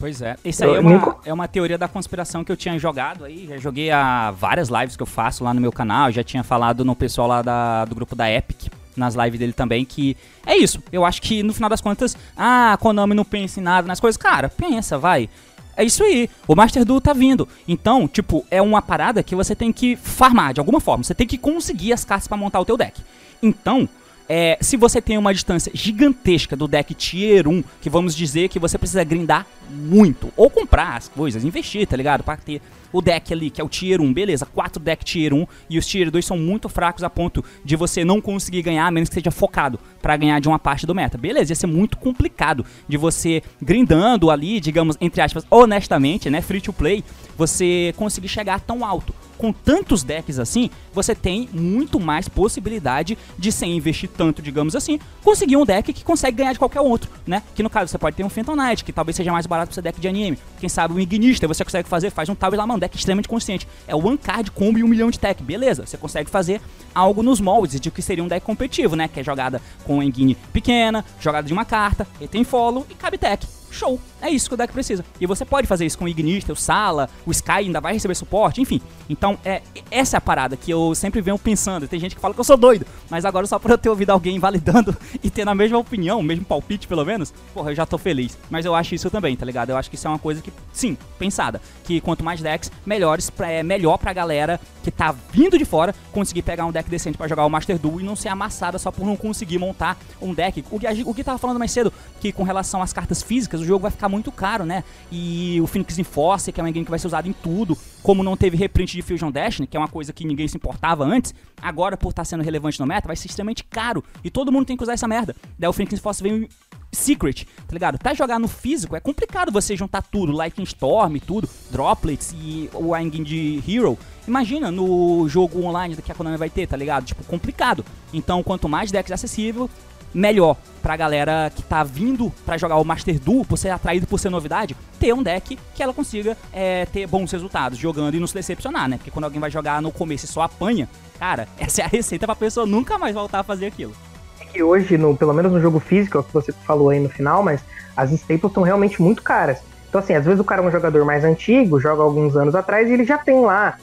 Pois 0.00 0.20
é. 0.20 0.36
Isso 0.44 0.64
aí 0.64 0.74
é 0.74 0.80
uma, 0.80 1.16
é 1.26 1.32
uma 1.32 1.46
teoria 1.46 1.78
da 1.78 1.86
conspiração 1.86 2.42
que 2.42 2.50
eu 2.50 2.56
tinha 2.56 2.76
jogado 2.80 3.24
aí. 3.24 3.46
Já 3.48 3.56
joguei 3.56 3.92
a 3.92 4.32
várias 4.32 4.68
lives 4.68 4.96
que 4.96 5.02
eu 5.02 5.06
faço 5.06 5.44
lá 5.44 5.54
no 5.54 5.60
meu 5.60 5.70
canal. 5.70 6.10
Já 6.10 6.24
tinha 6.24 6.42
falado 6.42 6.84
no 6.84 6.96
pessoal 6.96 7.28
lá 7.28 7.40
da, 7.40 7.84
do 7.84 7.94
grupo 7.94 8.16
da 8.16 8.28
Epic, 8.28 8.66
nas 8.96 9.14
lives 9.14 9.38
dele 9.38 9.52
também, 9.52 9.84
que 9.84 10.16
é 10.44 10.56
isso. 10.56 10.82
Eu 10.92 11.04
acho 11.04 11.22
que 11.22 11.40
no 11.44 11.54
final 11.54 11.70
das 11.70 11.80
contas, 11.80 12.16
ah, 12.36 12.72
a 12.72 12.76
Konami 12.76 13.14
não 13.14 13.24
pensa 13.24 13.60
em 13.60 13.62
nada 13.62 13.86
nas 13.86 14.00
coisas. 14.00 14.16
Cara, 14.16 14.48
pensa, 14.48 14.98
vai. 14.98 15.28
É 15.76 15.84
isso 15.84 16.02
aí. 16.02 16.28
O 16.46 16.54
Master 16.54 16.84
Duel 16.84 17.00
tá 17.00 17.12
vindo. 17.12 17.48
Então, 17.66 18.06
tipo, 18.06 18.44
é 18.50 18.60
uma 18.60 18.82
parada 18.82 19.22
que 19.22 19.34
você 19.34 19.54
tem 19.54 19.72
que 19.72 19.96
farmar 19.96 20.52
de 20.54 20.60
alguma 20.60 20.80
forma. 20.80 21.04
Você 21.04 21.14
tem 21.14 21.26
que 21.26 21.38
conseguir 21.38 21.92
as 21.92 22.04
cartas 22.04 22.28
para 22.28 22.36
montar 22.36 22.60
o 22.60 22.64
teu 22.64 22.76
deck. 22.76 23.00
Então, 23.42 23.88
é, 24.28 24.58
se 24.60 24.76
você 24.76 25.00
tem 25.00 25.18
uma 25.18 25.32
distância 25.32 25.70
gigantesca 25.74 26.56
do 26.56 26.68
deck 26.68 26.94
Tier 26.94 27.48
1, 27.48 27.62
que 27.80 27.90
vamos 27.90 28.14
dizer 28.14 28.48
que 28.48 28.58
você 28.58 28.78
precisa 28.78 29.04
grindar 29.04 29.46
muito, 29.70 30.32
ou 30.36 30.50
comprar 30.50 30.96
as 30.96 31.08
coisas, 31.08 31.44
investir, 31.44 31.86
tá 31.86 31.96
ligado? 31.96 32.22
Pra 32.22 32.36
ter 32.36 32.60
o 32.92 33.00
deck 33.00 33.32
ali, 33.32 33.50
que 33.50 33.60
é 33.60 33.64
o 33.64 33.68
Tier 33.68 34.00
1, 34.00 34.12
beleza, 34.12 34.46
4 34.46 34.82
deck 34.82 35.04
Tier 35.04 35.32
1 35.32 35.46
e 35.70 35.78
os 35.78 35.86
Tier 35.86 36.10
2 36.10 36.24
são 36.24 36.36
muito 36.36 36.68
fracos 36.68 37.02
a 37.02 37.10
ponto 37.10 37.42
de 37.64 37.74
você 37.74 38.04
não 38.04 38.20
conseguir 38.20 38.62
ganhar, 38.62 38.86
a 38.86 38.90
menos 38.90 39.08
que 39.08 39.14
seja 39.14 39.30
focado 39.30 39.80
para 40.00 40.16
ganhar 40.16 40.40
de 40.40 40.48
uma 40.48 40.58
parte 40.58 40.86
do 40.86 40.94
meta. 40.94 41.16
Beleza, 41.16 41.52
ia 41.52 41.56
ser 41.56 41.66
muito 41.66 41.96
complicado 41.96 42.64
de 42.86 42.96
você 42.96 43.42
grindando 43.60 44.30
ali, 44.30 44.60
digamos, 44.60 44.96
entre 45.00 45.22
aspas, 45.22 45.46
honestamente, 45.50 46.28
né, 46.28 46.42
free 46.42 46.60
to 46.60 46.72
play, 46.72 47.02
você 47.36 47.94
conseguir 47.96 48.28
chegar 48.28 48.60
tão 48.60 48.84
alto 48.84 49.14
com 49.42 49.52
tantos 49.52 50.04
decks 50.04 50.38
assim, 50.38 50.70
você 50.94 51.16
tem 51.16 51.48
muito 51.52 51.98
mais 51.98 52.28
possibilidade 52.28 53.18
de, 53.36 53.50
sem 53.50 53.76
investir 53.76 54.08
tanto, 54.08 54.40
digamos 54.40 54.76
assim, 54.76 55.00
conseguir 55.24 55.56
um 55.56 55.64
deck 55.66 55.92
que 55.92 56.04
consegue 56.04 56.36
ganhar 56.36 56.52
de 56.52 56.60
qualquer 56.60 56.80
outro, 56.80 57.10
né? 57.26 57.42
Que 57.52 57.60
no 57.60 57.68
caso 57.68 57.90
você 57.90 57.98
pode 57.98 58.14
ter 58.14 58.22
um 58.22 58.28
Phantom 58.28 58.54
Knight, 58.54 58.84
que 58.84 58.92
talvez 58.92 59.16
seja 59.16 59.32
mais 59.32 59.44
barato 59.44 59.70
pra 59.70 59.74
seu 59.74 59.82
deck 59.82 60.00
de 60.00 60.06
anime. 60.06 60.38
Quem 60.60 60.68
sabe 60.68 60.94
um 60.94 61.00
Ignista, 61.00 61.48
você 61.48 61.64
consegue 61.64 61.88
fazer, 61.88 62.10
faz 62.10 62.28
um 62.28 62.36
Tower 62.36 62.56
lá, 62.56 62.64
mano, 62.64 62.78
deck 62.78 62.96
extremamente 62.96 63.28
consciente. 63.28 63.66
É 63.88 63.96
o 63.96 64.06
One 64.06 64.16
Card 64.16 64.52
Combo 64.52 64.78
e 64.78 64.84
um 64.84 64.86
milhão 64.86 65.10
de 65.10 65.18
tech, 65.18 65.42
beleza. 65.42 65.84
Você 65.84 65.96
consegue 65.96 66.30
fazer 66.30 66.60
algo 66.94 67.20
nos 67.20 67.40
moldes 67.40 67.80
de 67.80 67.90
que 67.90 68.00
seria 68.00 68.22
um 68.22 68.28
deck 68.28 68.46
competitivo, 68.46 68.94
né? 68.94 69.08
Que 69.08 69.18
é 69.18 69.24
jogada 69.24 69.60
com 69.82 70.00
Engine 70.00 70.36
pequena, 70.52 71.04
jogada 71.18 71.48
de 71.48 71.52
uma 71.52 71.64
carta, 71.64 72.06
tem 72.30 72.44
follow 72.44 72.86
e 72.88 72.94
cabe 72.94 73.18
tech 73.18 73.44
show. 73.72 73.98
É 74.22 74.30
isso 74.30 74.48
que 74.48 74.54
o 74.54 74.56
deck 74.56 74.72
precisa. 74.72 75.04
E 75.20 75.26
você 75.26 75.44
pode 75.44 75.66
fazer 75.66 75.84
isso 75.84 75.98
com 75.98 76.04
o 76.04 76.08
Ignista, 76.08 76.52
o 76.52 76.56
Sala, 76.56 77.10
o 77.26 77.32
Sky 77.32 77.50
ainda 77.50 77.80
vai 77.80 77.92
receber 77.92 78.14
suporte, 78.14 78.60
enfim. 78.60 78.80
Então, 79.10 79.36
é, 79.44 79.60
essa 79.90 80.16
é 80.16 80.18
a 80.18 80.20
parada 80.20 80.56
que 80.56 80.70
eu 80.70 80.94
sempre 80.94 81.20
venho 81.20 81.36
pensando. 81.36 81.88
Tem 81.88 81.98
gente 81.98 82.14
que 82.14 82.20
fala 82.20 82.32
que 82.32 82.38
eu 82.38 82.44
sou 82.44 82.56
doido, 82.56 82.86
mas 83.10 83.24
agora 83.24 83.44
só 83.48 83.58
por 83.58 83.72
eu 83.72 83.76
ter 83.76 83.88
ouvido 83.88 84.10
alguém 84.10 84.38
validando 84.40 84.96
e 85.22 85.28
ter 85.28 85.46
a 85.48 85.54
mesma 85.54 85.78
opinião, 85.78 86.20
o 86.20 86.22
mesmo 86.22 86.44
palpite 86.44 86.86
pelo 86.86 87.04
menos, 87.04 87.34
porra, 87.52 87.72
eu 87.72 87.74
já 87.74 87.84
tô 87.84 87.98
feliz. 87.98 88.38
Mas 88.48 88.64
eu 88.64 88.76
acho 88.76 88.94
isso 88.94 89.10
também, 89.10 89.36
tá 89.36 89.44
ligado? 89.44 89.70
Eu 89.70 89.76
acho 89.76 89.90
que 89.90 89.96
isso 89.96 90.06
é 90.06 90.10
uma 90.10 90.18
coisa 90.20 90.40
que, 90.40 90.52
sim, 90.72 90.96
pensada. 91.18 91.60
Que 91.84 92.00
quanto 92.00 92.22
mais 92.22 92.40
decks, 92.40 92.70
melhores, 92.86 93.28
pra, 93.28 93.50
é 93.50 93.62
melhor 93.64 93.98
pra 93.98 94.12
galera 94.12 94.60
que 94.84 94.90
tá 94.90 95.14
vindo 95.32 95.58
de 95.58 95.64
fora 95.64 95.94
conseguir 96.12 96.42
pegar 96.42 96.64
um 96.64 96.72
deck 96.72 96.88
decente 96.88 97.18
para 97.18 97.26
jogar 97.28 97.44
o 97.44 97.50
Master 97.50 97.78
Duel 97.78 98.00
e 98.00 98.04
não 98.04 98.14
ser 98.14 98.28
amassada 98.28 98.78
só 98.78 98.90
por 98.90 99.04
não 99.04 99.16
conseguir 99.16 99.58
montar 99.58 99.98
um 100.20 100.32
deck. 100.32 100.64
O 100.70 100.78
que, 100.78 100.86
o 101.04 101.14
que 101.14 101.24
tava 101.24 101.38
falando 101.38 101.58
mais 101.58 101.72
cedo, 101.72 101.92
que 102.20 102.32
com 102.32 102.44
relação 102.44 102.82
às 102.82 102.92
cartas 102.92 103.22
físicas, 103.22 103.60
o 103.60 103.64
jogo 103.64 103.82
vai 103.82 103.90
ficar 103.90 104.11
muito 104.12 104.30
caro, 104.30 104.64
né? 104.64 104.84
E 105.10 105.60
o 105.60 105.66
Phoenix 105.66 105.98
Enforce, 105.98 106.52
que 106.52 106.60
é 106.60 106.62
uma 106.62 106.70
game 106.70 106.84
que 106.84 106.90
vai 106.90 106.98
ser 106.98 107.06
usado 107.06 107.28
em 107.28 107.32
tudo, 107.32 107.76
como 108.02 108.22
não 108.22 108.36
teve 108.36 108.56
reprint 108.56 108.92
de 108.92 109.02
Fusion 109.02 109.30
Destiny, 109.30 109.66
que 109.66 109.76
é 109.76 109.80
uma 109.80 109.88
coisa 109.88 110.12
que 110.12 110.24
ninguém 110.24 110.46
se 110.46 110.56
importava 110.56 111.04
antes, 111.04 111.34
agora 111.60 111.96
por 111.96 112.10
estar 112.10 112.20
tá 112.20 112.24
sendo 112.24 112.44
relevante 112.44 112.78
no 112.78 112.86
meta, 112.86 113.06
vai 113.06 113.16
ser 113.16 113.28
extremamente 113.28 113.64
caro. 113.64 114.04
E 114.22 114.30
todo 114.30 114.52
mundo 114.52 114.66
tem 114.66 114.76
que 114.76 114.82
usar 114.82 114.92
essa 114.92 115.08
merda. 115.08 115.34
Daí 115.58 115.68
o 115.68 115.72
Phoenix 115.72 115.94
Enforce 115.94 116.22
veio 116.22 116.48
Secret, 116.92 117.46
tá 117.66 117.72
ligado? 117.72 117.98
Pra 117.98 118.12
jogar 118.12 118.38
no 118.38 118.46
físico 118.46 118.94
é 118.94 119.00
complicado 119.00 119.50
você 119.50 119.74
juntar 119.74 120.02
tudo, 120.02 120.30
Lightning 120.30 120.64
Storm, 120.64 121.16
tudo, 121.18 121.48
Droplets 121.70 122.34
e 122.38 122.68
o 122.74 122.94
Engine 122.94 123.24
de 123.24 123.62
Hero. 123.66 123.98
Imagina 124.28 124.70
no 124.70 125.26
jogo 125.28 125.64
online 125.64 125.96
que 125.96 126.12
a 126.12 126.14
Konami 126.14 126.36
vai 126.36 126.50
ter, 126.50 126.66
tá 126.66 126.76
ligado? 126.76 127.06
Tipo, 127.06 127.24
complicado. 127.24 127.84
Então, 128.12 128.42
quanto 128.42 128.68
mais 128.68 128.92
decks 128.92 129.10
acessível, 129.10 129.68
melhor 130.14 130.56
pra 130.82 130.96
galera 130.96 131.50
que 131.54 131.62
tá 131.62 131.84
vindo 131.84 132.32
para 132.44 132.58
jogar 132.58 132.76
o 132.76 132.84
Master 132.84 133.18
Duel, 133.18 133.44
por 133.44 133.56
ser 133.56 133.70
atraído 133.70 134.06
por 134.06 134.18
ser 134.18 134.30
novidade, 134.30 134.76
ter 134.98 135.14
um 135.14 135.22
deck 135.22 135.58
que 135.74 135.82
ela 135.82 135.92
consiga 135.92 136.36
é, 136.52 136.86
ter 136.86 137.06
bons 137.06 137.30
resultados 137.30 137.78
jogando 137.78 138.14
e 138.16 138.20
não 138.20 138.26
se 138.26 138.34
decepcionar, 138.34 138.88
né? 138.88 138.96
Porque 138.96 139.10
quando 139.10 139.24
alguém 139.24 139.40
vai 139.40 139.50
jogar 139.50 139.80
no 139.80 139.92
começo 139.92 140.24
e 140.24 140.28
só 140.28 140.42
apanha, 140.42 140.88
cara, 141.18 141.46
essa 141.58 141.82
é 141.82 141.84
a 141.84 141.88
receita 141.88 142.26
pra 142.26 142.34
pessoa 142.34 142.66
nunca 142.66 142.98
mais 142.98 143.14
voltar 143.14 143.40
a 143.40 143.44
fazer 143.44 143.66
aquilo. 143.66 143.92
É 144.40 144.44
que 144.44 144.62
hoje, 144.62 144.98
no, 144.98 145.16
pelo 145.16 145.32
menos 145.32 145.52
no 145.52 145.60
jogo 145.60 145.78
físico, 145.78 146.18
é 146.18 146.20
o 146.20 146.24
que 146.24 146.34
você 146.34 146.52
falou 146.52 146.90
aí 146.90 146.98
no 146.98 147.08
final, 147.08 147.42
mas 147.42 147.62
as 147.96 148.10
staples 148.10 148.50
estão 148.50 148.62
realmente 148.62 149.00
muito 149.00 149.22
caras. 149.22 149.58
Então, 149.88 150.00
assim, 150.00 150.14
às 150.14 150.24
vezes 150.24 150.40
o 150.40 150.44
cara 150.44 150.62
é 150.62 150.64
um 150.64 150.70
jogador 150.70 151.04
mais 151.04 151.22
antigo, 151.22 151.78
joga 151.78 152.02
alguns 152.02 152.34
anos 152.34 152.54
atrás, 152.54 152.88
e 152.88 152.94
ele 152.94 153.04
já 153.04 153.18
tem 153.18 153.40
lá 153.42 153.78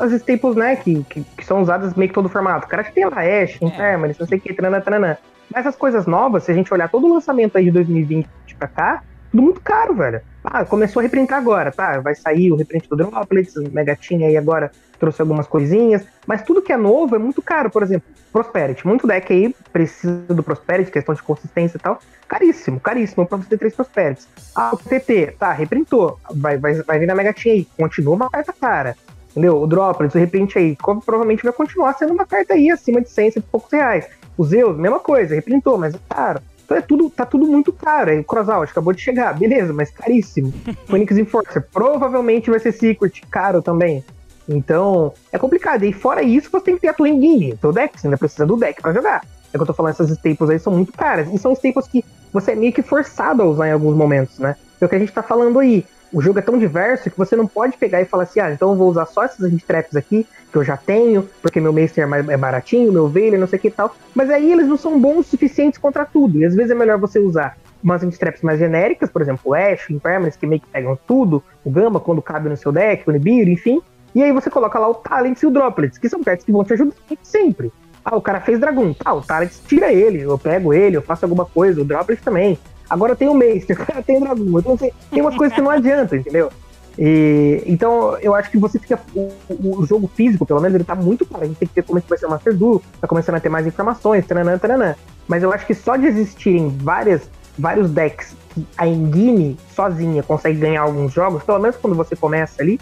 as 0.00 0.12
staples, 0.12 0.56
né, 0.56 0.76
que, 0.76 1.04
que, 1.04 1.24
que 1.36 1.44
são 1.44 1.62
usadas 1.62 1.94
meio 1.94 2.08
que 2.08 2.14
todo 2.14 2.26
o 2.26 2.28
formato. 2.28 2.66
O 2.66 2.68
cara 2.68 2.82
já 2.82 2.90
tem 2.90 3.04
lá 3.04 3.22
Ash, 3.22 3.58
Impermanence, 3.60 4.18
não 4.18 4.26
sei 4.26 4.38
o 4.38 4.40
que, 4.40 4.54
tranana, 4.54 4.80
tranana. 4.80 5.18
Mas 5.50 5.66
essas 5.66 5.76
coisas 5.76 6.06
novas, 6.06 6.44
se 6.44 6.50
a 6.50 6.54
gente 6.54 6.72
olhar 6.72 6.88
todo 6.88 7.06
o 7.06 7.12
lançamento 7.12 7.56
aí 7.56 7.64
de 7.64 7.70
2020 7.70 8.28
pra 8.58 8.68
cá, 8.68 9.02
tudo 9.30 9.42
muito 9.42 9.60
caro, 9.60 9.94
velho. 9.94 10.20
Ah, 10.42 10.64
começou 10.64 11.00
a 11.00 11.02
reprintar 11.02 11.38
agora, 11.38 11.70
tá? 11.70 12.00
Vai 12.00 12.14
sair 12.14 12.50
o 12.52 12.56
reprint 12.56 12.88
do 12.88 12.96
Droplets, 12.96 13.56
o 13.56 13.70
Megatin 13.70 14.24
aí 14.24 14.36
agora 14.36 14.70
trouxe 14.98 15.20
algumas 15.20 15.46
coisinhas, 15.46 16.04
mas 16.26 16.42
tudo 16.42 16.62
que 16.62 16.72
é 16.72 16.76
novo 16.76 17.14
é 17.14 17.18
muito 17.18 17.40
caro. 17.40 17.70
Por 17.70 17.82
exemplo, 17.82 18.08
Prosperity. 18.32 18.86
Muito 18.86 19.06
deck 19.06 19.32
aí 19.32 19.54
precisa 19.72 20.34
do 20.34 20.42
Prosperity, 20.42 20.90
questão 20.90 21.14
de 21.14 21.22
consistência 21.22 21.76
e 21.76 21.80
tal. 21.80 22.00
Caríssimo, 22.26 22.80
caríssimo 22.80 23.26
pra 23.26 23.38
você 23.38 23.48
ter 23.48 23.58
três 23.58 23.74
Prosperities. 23.74 24.28
Ah, 24.54 24.70
o 24.72 24.76
TT, 24.76 25.34
tá, 25.38 25.52
reprintou. 25.52 26.18
Vai, 26.34 26.58
vai, 26.58 26.74
vai 26.82 26.98
vir 26.98 27.06
na 27.06 27.14
Megatin 27.14 27.50
aí. 27.50 27.68
Continua 27.76 28.14
uma 28.14 28.30
carta 28.30 28.52
cara. 28.52 28.96
Entendeu? 29.38 29.62
O 29.62 29.68
Droplets, 29.68 30.16
o 30.16 30.18
reprint 30.18 30.58
aí, 30.58 30.76
provavelmente 30.76 31.44
vai 31.44 31.52
continuar 31.52 31.92
sendo 31.92 32.12
uma 32.12 32.26
carta 32.26 32.54
aí 32.54 32.72
acima 32.72 33.00
de 33.00 33.08
100, 33.08 33.30
100 33.30 33.40
e 33.40 33.42
poucos 33.42 33.70
reais. 33.70 34.08
O 34.36 34.44
Zeus, 34.44 34.76
mesma 34.76 34.98
coisa, 34.98 35.32
reprintou, 35.32 35.78
mas 35.78 35.94
é 35.94 35.98
caro. 36.08 36.40
Então 36.64 36.76
é 36.76 36.80
tudo, 36.80 37.08
tá 37.08 37.24
tudo 37.24 37.46
muito 37.46 37.72
caro. 37.72 38.10
Aí 38.10 38.18
o 38.18 38.24
Crossout 38.24 38.72
acabou 38.72 38.92
de 38.92 39.00
chegar, 39.00 39.38
beleza, 39.38 39.72
mas 39.72 39.92
caríssimo. 39.92 40.52
Phoenix 40.86 41.16
Enforcer 41.16 41.64
provavelmente 41.72 42.50
vai 42.50 42.58
ser 42.58 42.72
Secret, 42.72 43.22
caro 43.30 43.62
também. 43.62 44.04
Então, 44.48 45.14
é 45.30 45.38
complicado. 45.38 45.84
E 45.84 45.92
fora 45.92 46.20
isso, 46.20 46.50
você 46.50 46.64
tem 46.64 46.74
que 46.74 46.80
ter 46.80 46.88
a 46.88 46.94
Twin 46.94 47.20
Guinea. 47.20 47.56
Seu 47.60 47.72
deck, 47.72 48.00
você 48.00 48.08
ainda 48.08 48.18
precisa 48.18 48.44
do 48.44 48.56
deck 48.56 48.82
para 48.82 48.92
jogar. 48.92 49.24
É 49.52 49.56
que 49.56 49.62
eu 49.62 49.66
tô 49.66 49.72
falando, 49.72 49.92
essas 49.92 50.10
staples 50.10 50.50
aí 50.50 50.58
são 50.58 50.72
muito 50.72 50.92
caras. 50.92 51.32
E 51.32 51.38
são 51.38 51.52
staples 51.52 51.86
que 51.86 52.04
você 52.32 52.52
é 52.52 52.56
meio 52.56 52.72
que 52.72 52.82
forçado 52.82 53.40
a 53.40 53.46
usar 53.46 53.68
em 53.68 53.72
alguns 53.72 53.94
momentos, 53.94 54.40
né? 54.40 54.56
É 54.80 54.84
o 54.84 54.88
que 54.88 54.96
a 54.96 54.98
gente 54.98 55.12
tá 55.12 55.22
falando 55.22 55.60
aí 55.60 55.86
o 56.12 56.22
jogo 56.22 56.38
é 56.38 56.42
tão 56.42 56.58
diverso 56.58 57.10
que 57.10 57.18
você 57.18 57.36
não 57.36 57.46
pode 57.46 57.76
pegar 57.76 58.00
e 58.00 58.04
falar 58.04 58.24
assim, 58.24 58.40
ah, 58.40 58.50
então 58.50 58.70
eu 58.70 58.76
vou 58.76 58.88
usar 58.88 59.06
só 59.06 59.24
essas 59.24 59.62
traps 59.62 59.96
aqui, 59.96 60.26
que 60.50 60.56
eu 60.56 60.64
já 60.64 60.76
tenho, 60.76 61.28
porque 61.42 61.60
meu 61.60 61.72
Maester 61.72 62.04
é, 62.04 62.06
mais, 62.06 62.28
é 62.28 62.36
baratinho, 62.36 62.92
meu 62.92 63.08
Veiler, 63.08 63.38
não 63.38 63.46
sei 63.46 63.58
o 63.58 63.62
que 63.62 63.68
e 63.68 63.70
tal. 63.70 63.94
Mas 64.14 64.30
aí 64.30 64.50
eles 64.50 64.66
não 64.66 64.76
são 64.76 64.98
bons 64.98 65.18
o 65.18 65.22
suficientes 65.22 65.78
contra 65.78 66.04
tudo. 66.04 66.38
E 66.38 66.44
às 66.44 66.54
vezes 66.54 66.70
é 66.70 66.74
melhor 66.74 66.98
você 66.98 67.18
usar 67.18 67.56
umas 67.82 68.02
traps 68.18 68.42
mais 68.42 68.58
genéricas, 68.58 69.10
por 69.10 69.22
exemplo, 69.22 69.42
o 69.44 69.54
Ash, 69.54 69.88
o 69.88 69.92
Impermanence, 69.92 70.38
que 70.38 70.46
meio 70.46 70.60
que 70.60 70.68
pegam 70.68 70.98
tudo, 71.06 71.42
o 71.64 71.70
Gamba, 71.70 72.00
quando 72.00 72.22
cabe 72.22 72.48
no 72.48 72.56
seu 72.56 72.72
deck, 72.72 73.08
o 73.08 73.12
Nibiru, 73.12 73.50
enfim. 73.50 73.80
E 74.14 74.22
aí 74.22 74.32
você 74.32 74.50
coloca 74.50 74.78
lá 74.78 74.88
o 74.88 74.94
Talents 74.94 75.42
e 75.42 75.46
o 75.46 75.50
Droplets, 75.50 75.98
que 75.98 76.08
são 76.08 76.22
cartas 76.22 76.44
que 76.44 76.52
vão 76.52 76.64
te 76.64 76.72
ajudar 76.72 76.94
sempre. 77.22 77.70
Ah, 78.04 78.16
o 78.16 78.22
cara 78.22 78.40
fez 78.40 78.58
Dragon. 78.58 78.94
Tá, 78.94 79.12
o 79.12 79.20
Talents 79.20 79.62
tira 79.66 79.92
ele, 79.92 80.22
eu 80.22 80.38
pego 80.38 80.72
ele, 80.72 80.96
eu 80.96 81.02
faço 81.02 81.24
alguma 81.24 81.44
coisa, 81.44 81.80
o 81.80 81.84
Droplets 81.84 82.24
também. 82.24 82.58
Agora 82.88 83.14
tem 83.14 83.28
o 83.28 83.34
Meister, 83.34 83.76
tem 84.04 84.16
o 84.16 84.20
Dragon. 84.20 84.58
Então, 84.58 84.74
assim, 84.74 84.90
tem 85.10 85.20
umas 85.20 85.36
coisas 85.36 85.54
que 85.54 85.60
não 85.62 85.70
adianta, 85.70 86.16
entendeu? 86.16 86.50
E, 86.98 87.62
então, 87.66 88.18
eu 88.18 88.34
acho 88.34 88.50
que 88.50 88.58
você 88.58 88.78
fica. 88.78 88.98
O, 89.14 89.80
o, 89.80 89.86
jogo 89.86 90.10
físico, 90.12 90.44
pelo 90.44 90.60
menos, 90.60 90.74
ele 90.74 90.84
tá 90.84 90.96
muito 90.96 91.24
claro. 91.24 91.44
A 91.44 91.46
gente 91.46 91.58
tem 91.58 91.68
que 91.68 91.74
ver 91.74 91.84
como 91.84 91.98
é 91.98 92.02
que 92.02 92.08
vai 92.08 92.18
ser 92.18 92.26
o 92.26 92.30
Master 92.30 92.56
Duel, 92.56 92.82
tá 93.00 93.06
começando 93.06 93.36
a 93.36 93.40
ter 93.40 93.48
mais 93.48 93.66
informações, 93.66 94.26
taranã, 94.26 94.58
taranã. 94.58 94.96
Mas 95.28 95.42
eu 95.42 95.52
acho 95.52 95.64
que 95.64 95.74
só 95.74 95.96
de 95.96 96.06
existirem 96.06 96.76
várias, 96.78 97.30
vários 97.56 97.90
decks 97.90 98.34
que 98.52 98.66
a 98.76 98.86
Engine 98.86 99.56
sozinha 99.76 100.22
consegue 100.24 100.58
ganhar 100.58 100.82
alguns 100.82 101.12
jogos, 101.12 101.44
pelo 101.44 101.60
menos 101.60 101.76
quando 101.76 101.94
você 101.94 102.16
começa 102.16 102.60
ali, 102.60 102.80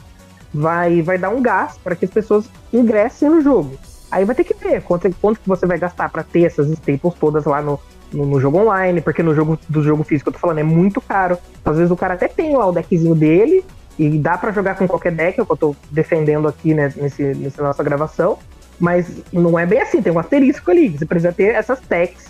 vai, 0.55 1.03
vai 1.03 1.19
dar 1.19 1.29
um 1.29 1.42
gás 1.42 1.77
para 1.83 1.95
que 1.95 2.07
as 2.07 2.11
pessoas 2.11 2.49
ingressem 2.73 3.29
no 3.29 3.42
jogo. 3.42 3.77
Aí 4.11 4.25
vai 4.25 4.35
ter 4.35 4.45
que 4.45 4.55
ver 4.55 4.83
quanto, 4.83 5.12
quanto 5.21 5.40
que 5.40 5.49
você 5.49 5.66
vai 5.66 5.79
gastar 5.79 6.09
para 6.09 6.23
ter 6.23 6.45
essas 6.45 6.69
staples 6.71 7.14
todas 7.21 7.45
lá 7.45 7.61
no, 7.61 7.79
no, 8.12 8.27
no, 8.27 8.40
jogo 8.40 8.59
online, 8.59 9.01
porque 9.01 9.23
no 9.23 9.35
jogo 9.35 9.59
do 9.69 9.83
jogo 9.83 10.03
físico 10.05 10.31
eu 10.31 10.35
tô 10.35 10.38
falando 10.38 10.59
é 10.59 10.62
muito 10.62 11.01
caro. 11.01 11.38
Às 11.64 11.77
vezes 11.77 11.90
o 11.90 11.97
cara 11.97 12.14
até 12.14 12.29
tem 12.29 12.57
lá 12.57 12.66
o 12.66 12.73
deckzinho 12.73 13.14
dele 13.14 13.64
e 13.99 14.19
dá 14.19 14.37
para 14.37 14.53
jogar 14.53 14.77
com 14.77 14.87
qualquer 14.87 15.12
deck, 15.12 15.38
é 15.38 15.42
o 15.42 15.47
que 15.47 15.53
eu 15.53 15.57
tô 15.57 15.77
defendendo 15.90 16.49
aqui 16.49 16.75
né, 16.75 16.92
nesse, 16.97 17.23
nessa 17.35 17.62
nossa 17.62 17.83
gravação. 17.83 18.38
Mas 18.79 19.23
não 19.33 19.59
é 19.59 19.64
bem 19.64 19.81
assim, 19.81 20.03
tem 20.03 20.12
um 20.12 20.19
asterisco 20.19 20.71
ali. 20.71 20.90
Você 20.90 21.07
precisa 21.07 21.33
ter 21.33 21.55
essas 21.55 21.81
techs 21.81 22.27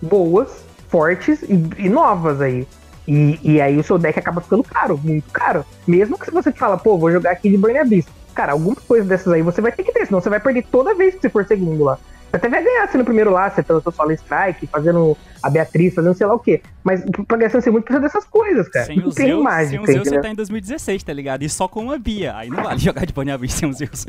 boas, 0.00 0.64
fortes 0.88 1.42
e, 1.42 1.60
e 1.78 1.88
novas 1.88 2.40
aí. 2.40 2.66
E, 3.06 3.38
e, 3.42 3.60
aí 3.60 3.76
o 3.78 3.82
seu 3.82 3.98
deck 3.98 4.18
acaba 4.18 4.40
ficando 4.40 4.62
caro, 4.62 4.98
muito 5.02 5.30
caro. 5.32 5.64
Mesmo 5.86 6.18
que 6.18 6.30
você 6.30 6.52
fala, 6.52 6.78
pô, 6.78 6.96
vou 6.96 7.10
jogar 7.10 7.32
aqui 7.32 7.50
de 7.50 7.56
Burn 7.56 7.78
Abyss. 7.78 8.06
Cara, 8.34 8.52
alguma 8.52 8.76
coisa 8.76 9.06
dessas 9.06 9.32
aí 9.32 9.42
você 9.42 9.60
vai 9.60 9.72
ter 9.72 9.82
que 9.82 9.92
ter, 9.92 10.06
senão 10.06 10.20
você 10.20 10.30
vai 10.30 10.40
perder 10.40 10.64
toda 10.70 10.94
vez 10.94 11.14
que 11.14 11.20
você 11.20 11.28
for 11.28 11.44
segundo 11.44 11.84
lá. 11.84 11.98
Você 12.30 12.36
até 12.36 12.48
vai 12.48 12.62
ganhar 12.62 12.84
assim 12.84 12.96
no 12.96 13.04
primeiro 13.04 13.30
lá, 13.30 13.50
você 13.50 13.60
pelo 13.60 13.80
seu 13.80 13.90
solo 13.90 14.12
strike, 14.12 14.66
fazendo 14.68 15.16
a 15.42 15.50
Beatriz, 15.50 15.94
fazendo 15.94 16.14
sei 16.14 16.26
lá 16.26 16.34
o 16.34 16.38
quê. 16.38 16.62
Mas 16.84 17.02
pra 17.26 17.36
ganhar 17.36 17.50
ser 17.50 17.70
muito 17.72 17.84
precisa 17.84 18.00
dessas 18.00 18.24
coisas, 18.24 18.68
cara. 18.68 18.86
Sem 18.86 19.04
o 19.04 19.10
Zeus, 19.10 19.42
mágica, 19.42 19.84
sem 19.86 19.98
o 19.98 20.04
Zeus 20.04 20.08
você 20.08 20.20
tá 20.20 20.28
em 20.28 20.34
2016, 20.36 21.02
tá 21.02 21.12
ligado? 21.12 21.42
E 21.42 21.48
só 21.48 21.66
com 21.66 21.82
uma 21.82 21.98
Bia. 21.98 22.36
Aí 22.36 22.48
não 22.48 22.62
vale 22.62 22.78
jogar 22.80 23.04
de 23.04 23.12
Bonnie 23.12 23.48
sem 23.48 23.68
o 23.68 23.72
Zeus. 23.72 24.06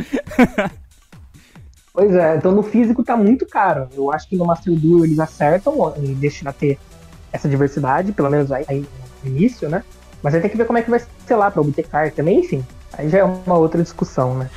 pois 1.91 2.13
é, 2.13 2.35
então 2.35 2.51
no 2.51 2.61
físico 2.61 3.03
tá 3.03 3.17
muito 3.17 3.47
caro. 3.47 3.89
Eu 3.95 4.11
acho 4.11 4.29
que 4.29 4.37
no 4.37 4.45
Master 4.45 4.73
Duel 4.75 5.03
eles 5.05 5.17
acertam 5.17 5.93
e 5.97 6.13
deixam 6.13 6.47
a 6.47 6.53
ter 6.53 6.77
essa 7.33 7.49
diversidade, 7.49 8.11
pelo 8.11 8.29
menos 8.29 8.51
aí, 8.51 8.65
aí 8.67 8.85
no 9.23 9.29
início, 9.29 9.67
né? 9.67 9.83
Mas 10.21 10.35
aí 10.35 10.41
tem 10.41 10.49
que 10.49 10.57
ver 10.57 10.65
como 10.65 10.77
é 10.77 10.83
que 10.83 10.91
vai 10.91 11.01
ser 11.25 11.35
lá 11.35 11.49
pra 11.49 11.61
obter 11.61 11.87
carta 11.87 12.17
também, 12.17 12.41
enfim. 12.41 12.63
Aí 12.93 13.09
já 13.09 13.19
é 13.19 13.23
uma 13.23 13.57
outra 13.57 13.81
discussão, 13.81 14.37
né? 14.37 14.49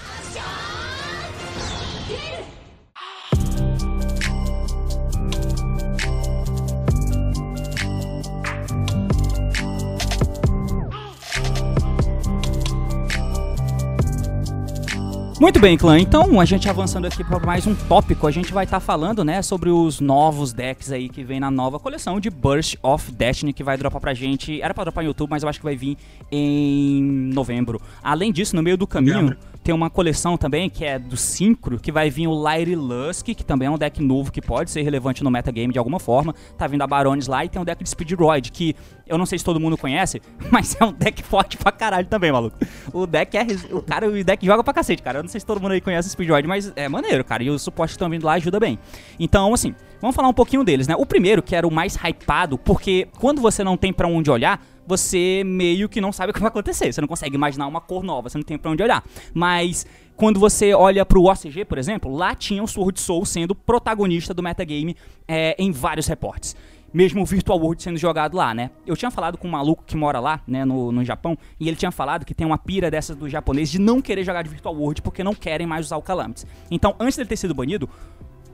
Muito 15.44 15.60
bem, 15.60 15.76
clã. 15.76 16.00
Então, 16.00 16.40
a 16.40 16.44
gente 16.46 16.70
avançando 16.70 17.06
aqui 17.06 17.22
para 17.22 17.38
mais 17.38 17.66
um 17.66 17.74
tópico, 17.74 18.26
a 18.26 18.30
gente 18.30 18.50
vai 18.50 18.64
estar 18.64 18.80
tá 18.80 18.80
falando, 18.80 19.22
né, 19.22 19.42
sobre 19.42 19.68
os 19.68 20.00
novos 20.00 20.54
decks 20.54 20.90
aí 20.90 21.06
que 21.06 21.22
vem 21.22 21.38
na 21.38 21.50
nova 21.50 21.78
coleção 21.78 22.18
de 22.18 22.30
Burst 22.30 22.76
of 22.82 23.12
Destiny 23.12 23.52
que 23.52 23.62
vai 23.62 23.76
dropar 23.76 24.00
pra 24.00 24.14
gente. 24.14 24.62
Era 24.62 24.72
para 24.72 24.84
dropar 24.84 25.04
no 25.04 25.10
YouTube, 25.10 25.28
mas 25.28 25.42
eu 25.42 25.48
acho 25.50 25.58
que 25.58 25.64
vai 25.66 25.76
vir 25.76 25.98
em 26.32 27.02
novembro. 27.34 27.78
Além 28.02 28.32
disso, 28.32 28.56
no 28.56 28.62
meio 28.62 28.78
do 28.78 28.86
caminho, 28.86 29.36
tem 29.64 29.74
uma 29.74 29.88
coleção 29.88 30.36
também 30.36 30.68
que 30.68 30.84
é 30.84 30.98
do 30.98 31.16
Synchro, 31.16 31.80
que 31.80 31.90
vai 31.90 32.10
vir 32.10 32.28
o 32.28 32.48
Lyre 32.48 32.76
Lusk, 32.76 33.24
que 33.28 33.42
também 33.42 33.66
é 33.66 33.70
um 33.70 33.78
deck 33.78 34.02
novo 34.02 34.30
que 34.30 34.42
pode 34.42 34.70
ser 34.70 34.82
relevante 34.82 35.24
no 35.24 35.30
metagame 35.30 35.72
de 35.72 35.78
alguma 35.78 35.98
forma. 35.98 36.34
Tá 36.58 36.66
vindo 36.66 36.82
a 36.82 36.86
Barones 36.86 37.26
lá 37.26 37.46
e 37.46 37.48
tem 37.48 37.60
um 37.60 37.64
deck 37.64 37.82
de 37.82 37.88
Speedroid, 37.88 38.52
que 38.52 38.76
eu 39.06 39.16
não 39.16 39.24
sei 39.24 39.38
se 39.38 39.44
todo 39.44 39.58
mundo 39.58 39.78
conhece, 39.78 40.20
mas 40.52 40.76
é 40.78 40.84
um 40.84 40.92
deck 40.92 41.22
forte 41.22 41.56
pra 41.56 41.72
caralho 41.72 42.06
também, 42.06 42.30
maluco. 42.30 42.58
O 42.92 43.06
deck 43.06 43.34
é. 43.38 43.46
O 43.72 43.80
cara, 43.80 44.06
o 44.06 44.22
deck 44.22 44.44
joga 44.44 44.62
pra 44.62 44.74
cacete, 44.74 45.02
cara. 45.02 45.20
Eu 45.20 45.22
não 45.22 45.30
sei 45.30 45.40
se 45.40 45.46
todo 45.46 45.58
mundo 45.58 45.72
aí 45.72 45.80
conhece 45.80 46.08
o 46.08 46.10
Speedroid, 46.12 46.46
mas 46.46 46.70
é 46.76 46.86
maneiro, 46.86 47.24
cara. 47.24 47.42
E 47.42 47.48
os 47.48 47.62
suportes 47.62 47.94
que 47.94 47.96
estão 47.96 48.10
vindo 48.10 48.24
lá 48.24 48.34
ajuda 48.34 48.60
bem. 48.60 48.78
Então, 49.18 49.54
assim, 49.54 49.74
vamos 49.98 50.14
falar 50.14 50.28
um 50.28 50.34
pouquinho 50.34 50.62
deles, 50.62 50.86
né? 50.86 50.94
O 50.94 51.06
primeiro, 51.06 51.42
que 51.42 51.56
era 51.56 51.66
o 51.66 51.72
mais 51.72 51.96
hypado, 51.96 52.58
porque 52.58 53.08
quando 53.18 53.40
você 53.40 53.64
não 53.64 53.78
tem 53.78 53.94
para 53.94 54.06
onde 54.06 54.30
olhar, 54.30 54.60
você 54.86 55.42
meio 55.44 55.88
que 55.88 56.00
não 56.00 56.12
sabe 56.12 56.30
o 56.30 56.34
que 56.34 56.40
vai 56.40 56.48
acontecer. 56.48 56.92
Você 56.92 57.00
não 57.00 57.08
consegue 57.08 57.34
imaginar 57.34 57.66
uma 57.66 57.80
cor 57.80 58.02
nova, 58.02 58.28
você 58.28 58.38
não 58.38 58.44
tem 58.44 58.58
pra 58.58 58.70
onde 58.70 58.82
olhar. 58.82 59.04
Mas 59.32 59.86
quando 60.16 60.38
você 60.38 60.72
olha 60.74 61.04
pro 61.04 61.24
OCG, 61.24 61.64
por 61.64 61.78
exemplo, 61.78 62.14
lá 62.14 62.34
tinha 62.34 62.62
o 62.62 62.68
Sword 62.68 63.00
Soul 63.00 63.24
sendo 63.24 63.54
protagonista 63.54 64.32
do 64.32 64.42
metagame 64.42 64.96
é, 65.26 65.54
em 65.58 65.72
vários 65.72 66.06
reportes 66.06 66.56
mesmo 66.94 67.22
o 67.22 67.26
Virtual 67.26 67.58
World 67.58 67.82
sendo 67.82 67.98
jogado 67.98 68.36
lá, 68.36 68.54
né? 68.54 68.70
Eu 68.86 68.96
tinha 68.96 69.10
falado 69.10 69.36
com 69.36 69.48
um 69.48 69.50
maluco 69.50 69.82
que 69.84 69.96
mora 69.96 70.20
lá, 70.20 70.40
né, 70.46 70.64
no, 70.64 70.92
no 70.92 71.04
Japão, 71.04 71.36
e 71.58 71.66
ele 71.66 71.76
tinha 71.76 71.90
falado 71.90 72.24
que 72.24 72.32
tem 72.32 72.46
uma 72.46 72.56
pira 72.56 72.88
dessas 72.88 73.16
do 73.16 73.28
japonês 73.28 73.68
de 73.68 73.80
não 73.80 74.00
querer 74.00 74.22
jogar 74.22 74.42
de 74.42 74.48
Virtual 74.48 74.72
World 74.72 75.02
porque 75.02 75.24
não 75.24 75.34
querem 75.34 75.66
mais 75.66 75.86
usar 75.86 75.96
o 75.96 76.02
Calamities. 76.02 76.46
Então, 76.70 76.94
antes 77.00 77.16
dele 77.16 77.28
ter 77.28 77.36
sido 77.36 77.52
banido, 77.52 77.90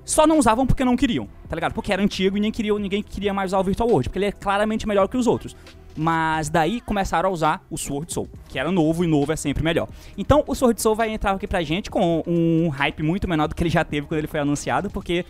só 0.07 0.27
não 0.27 0.39
usavam 0.39 0.67
porque 0.67 0.87
não 0.87 0.97
queriam, 0.97 1.29
tá 1.51 1.55
ligado? 1.55 1.75
Porque 1.75 1.93
era 1.93 2.03
antigo 2.03 2.39
e 2.39 2.41
nem 2.41 2.51
queriam, 2.51 2.79
ninguém 2.79 3.03
queria 3.03 3.35
mais 3.35 3.51
usar 3.51 3.59
o 3.59 3.63
Virtual 3.63 3.91
World, 3.91 4.09
porque 4.09 4.19
ele 4.19 4.27
é 4.27 4.33
claramente 4.33 4.89
melhor 4.89 5.07
que 5.07 5.19
os 5.19 5.27
outros. 5.27 5.55
Mas 5.97 6.49
daí 6.49 6.81
começaram 6.81 7.29
a 7.29 7.33
usar 7.33 7.67
o 7.71 7.77
Sword 7.77 8.13
Soul, 8.13 8.29
que 8.49 8.59
era 8.59 8.71
novo 8.71 9.05
e 9.05 9.07
novo 9.07 9.33
é 9.33 9.37
sempre 9.37 9.63
melhor. 9.63 9.89
Então 10.17 10.45
o 10.47 10.55
Sword 10.55 10.81
Soul 10.81 10.95
vai 10.95 11.11
entrar 11.11 11.33
aqui 11.33 11.47
pra 11.47 11.63
gente 11.63 11.91
com 11.91 12.23
um 12.27 12.69
hype 12.69 13.03
muito 13.03 13.29
menor 13.29 13.49
do 13.49 13.55
que 13.55 13.63
ele 13.63 13.71
já 13.71 13.85
teve 13.85 14.07
quando 14.07 14.19
ele 14.19 14.27
foi 14.27 14.41
anunciado, 14.41 14.91
porque 14.91 15.25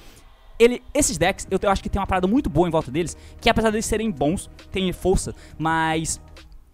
ele, 0.58 0.82
esses 0.92 1.16
decks, 1.16 1.46
eu, 1.50 1.58
eu 1.62 1.70
acho 1.70 1.82
que 1.82 1.88
tem 1.88 1.98
uma 1.98 2.06
parada 2.06 2.26
muito 2.26 2.50
boa 2.50 2.68
em 2.68 2.70
volta 2.70 2.90
deles, 2.90 3.16
que 3.40 3.48
apesar 3.48 3.70
deles 3.70 3.86
serem 3.86 4.10
bons, 4.10 4.50
tem 4.70 4.92
força, 4.92 5.34
mas 5.58 6.20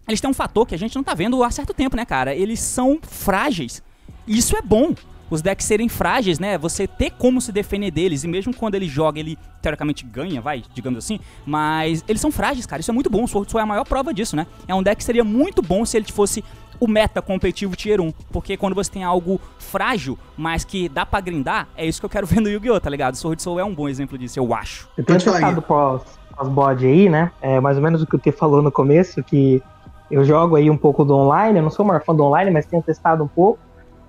eles 0.07 0.19
têm 0.19 0.29
um 0.29 0.33
fator 0.33 0.65
que 0.65 0.75
a 0.75 0.77
gente 0.77 0.95
não 0.95 1.03
tá 1.03 1.13
vendo 1.13 1.41
há 1.43 1.49
certo 1.49 1.73
tempo, 1.73 1.95
né, 1.95 2.05
cara? 2.05 2.35
Eles 2.35 2.59
são 2.59 2.99
frágeis. 3.01 3.81
E 4.25 4.37
isso 4.37 4.55
é 4.55 4.61
bom. 4.61 4.93
Os 5.29 5.41
decks 5.41 5.65
serem 5.65 5.89
frágeis, 5.89 6.39
né? 6.39 6.57
Você 6.57 6.87
ter 6.87 7.11
como 7.11 7.41
se 7.41 7.51
defender 7.51 7.91
deles. 7.91 8.23
E 8.23 8.27
mesmo 8.27 8.53
quando 8.53 8.75
ele 8.75 8.87
joga, 8.87 9.19
ele 9.19 9.37
teoricamente 9.61 10.05
ganha, 10.05 10.39
vai, 10.41 10.63
digamos 10.73 10.97
assim. 10.97 11.19
Mas 11.45 12.03
eles 12.07 12.21
são 12.21 12.31
frágeis, 12.31 12.65
cara. 12.65 12.79
Isso 12.79 12.91
é 12.91 12.93
muito 12.93 13.09
bom. 13.09 13.23
O 13.23 13.27
Sword 13.27 13.51
Soul 13.51 13.59
é 13.59 13.63
a 13.63 13.67
maior 13.67 13.85
prova 13.85 14.13
disso, 14.13 14.35
né? 14.35 14.47
É 14.67 14.73
um 14.73 14.81
deck 14.81 14.97
que 14.97 15.03
seria 15.03 15.23
muito 15.23 15.61
bom 15.61 15.85
se 15.85 15.97
ele 15.97 16.11
fosse 16.11 16.43
o 16.79 16.87
meta 16.87 17.21
competitivo 17.21 17.75
tier 17.75 17.99
1. 17.99 18.11
Porque 18.31 18.55
quando 18.55 18.75
você 18.75 18.91
tem 18.91 19.03
algo 19.03 19.41
frágil, 19.57 20.17
mas 20.37 20.63
que 20.63 20.87
dá 20.87 21.05
pra 21.05 21.19
grindar, 21.19 21.67
é 21.75 21.85
isso 21.85 21.99
que 21.99 22.05
eu 22.05 22.09
quero 22.09 22.27
ver 22.27 22.39
no 22.39 22.47
Yu-Gi-Oh!, 22.47 22.79
tá 22.79 22.89
ligado? 22.89 23.15
Sword 23.15 23.41
Soul 23.41 23.59
é 23.59 23.63
um 23.63 23.73
bom 23.73 23.89
exemplo 23.89 24.17
disso, 24.17 24.39
eu 24.39 24.53
acho. 24.53 24.87
Eu 24.97 25.03
tenho 25.03 25.19
testado 25.19 25.61
pós, 25.61 26.03
pós 26.35 26.47
bode 26.47 26.85
aí, 26.85 27.09
né? 27.09 27.31
É 27.41 27.59
mais 27.59 27.77
ou 27.77 27.83
menos 27.83 28.01
o 28.01 28.05
que 28.05 28.15
o 28.15 28.19
T 28.19 28.31
falou 28.31 28.61
no 28.61 28.71
começo, 28.71 29.23
que 29.23 29.61
Eu 30.09 30.23
jogo 30.23 30.55
aí 30.55 30.69
um 30.69 30.77
pouco 30.77 31.03
do 31.03 31.13
online, 31.15 31.59
eu 31.59 31.63
não 31.63 31.69
sou 31.69 31.83
o 31.83 31.87
maior 31.87 32.01
fã 32.03 32.15
do 32.15 32.23
online, 32.23 32.49
mas 32.49 32.65
tenho 32.65 32.81
testado 32.81 33.23
um 33.23 33.27
pouco. 33.27 33.59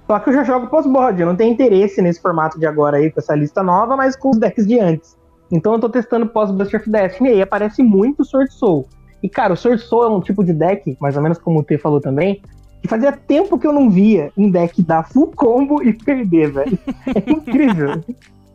Só 0.09 0.19
que 0.19 0.31
eu 0.31 0.35
já 0.35 0.43
jogo 0.43 0.69
pós-board, 0.69 1.21
eu 1.21 1.27
não 1.27 1.37
tenho 1.37 1.53
interesse 1.53 2.01
nesse 2.01 2.19
formato 2.19 2.59
de 2.59 2.65
agora 2.65 2.97
aí, 2.97 3.11
com 3.11 3.21
essa 3.21 3.35
lista 3.35 3.63
nova, 3.63 3.95
mas 3.95 4.17
com 4.17 4.31
os 4.31 4.39
decks 4.39 4.67
de 4.67 4.81
antes. 4.81 5.19
Então 5.53 5.75
eu 5.75 5.79
tô 5.79 5.91
testando 5.91 6.27
pós-Bust 6.27 6.75
of 6.75 6.91
Destiny 6.91 7.29
e 7.29 7.33
aí 7.35 7.43
aparece 7.43 7.83
muito 7.83 8.25
Sword 8.25 8.51
Soul. 8.51 8.89
E 9.23 9.29
cara, 9.29 9.53
o 9.53 9.57
Sword 9.57 9.83
Soul 9.83 10.05
é 10.05 10.09
um 10.09 10.21
tipo 10.23 10.43
de 10.43 10.55
deck, 10.55 10.97
mais 10.99 11.15
ou 11.15 11.23
menos 11.23 11.37
como 11.37 11.61
o 11.61 11.63
T 11.63 11.77
falou 11.77 12.01
também, 12.01 12.41
que 12.81 12.89
fazia 12.89 13.13
tempo 13.13 13.59
que 13.59 13.67
eu 13.67 13.73
não 13.73 13.91
via 13.91 14.33
um 14.35 14.51
deck 14.51 14.83
dar 14.83 15.07
full 15.07 15.31
combo 15.37 15.83
e 15.83 15.93
perder, 15.93 16.53
velho. 16.53 16.79
É 17.15 17.31
incrível. 17.31 18.03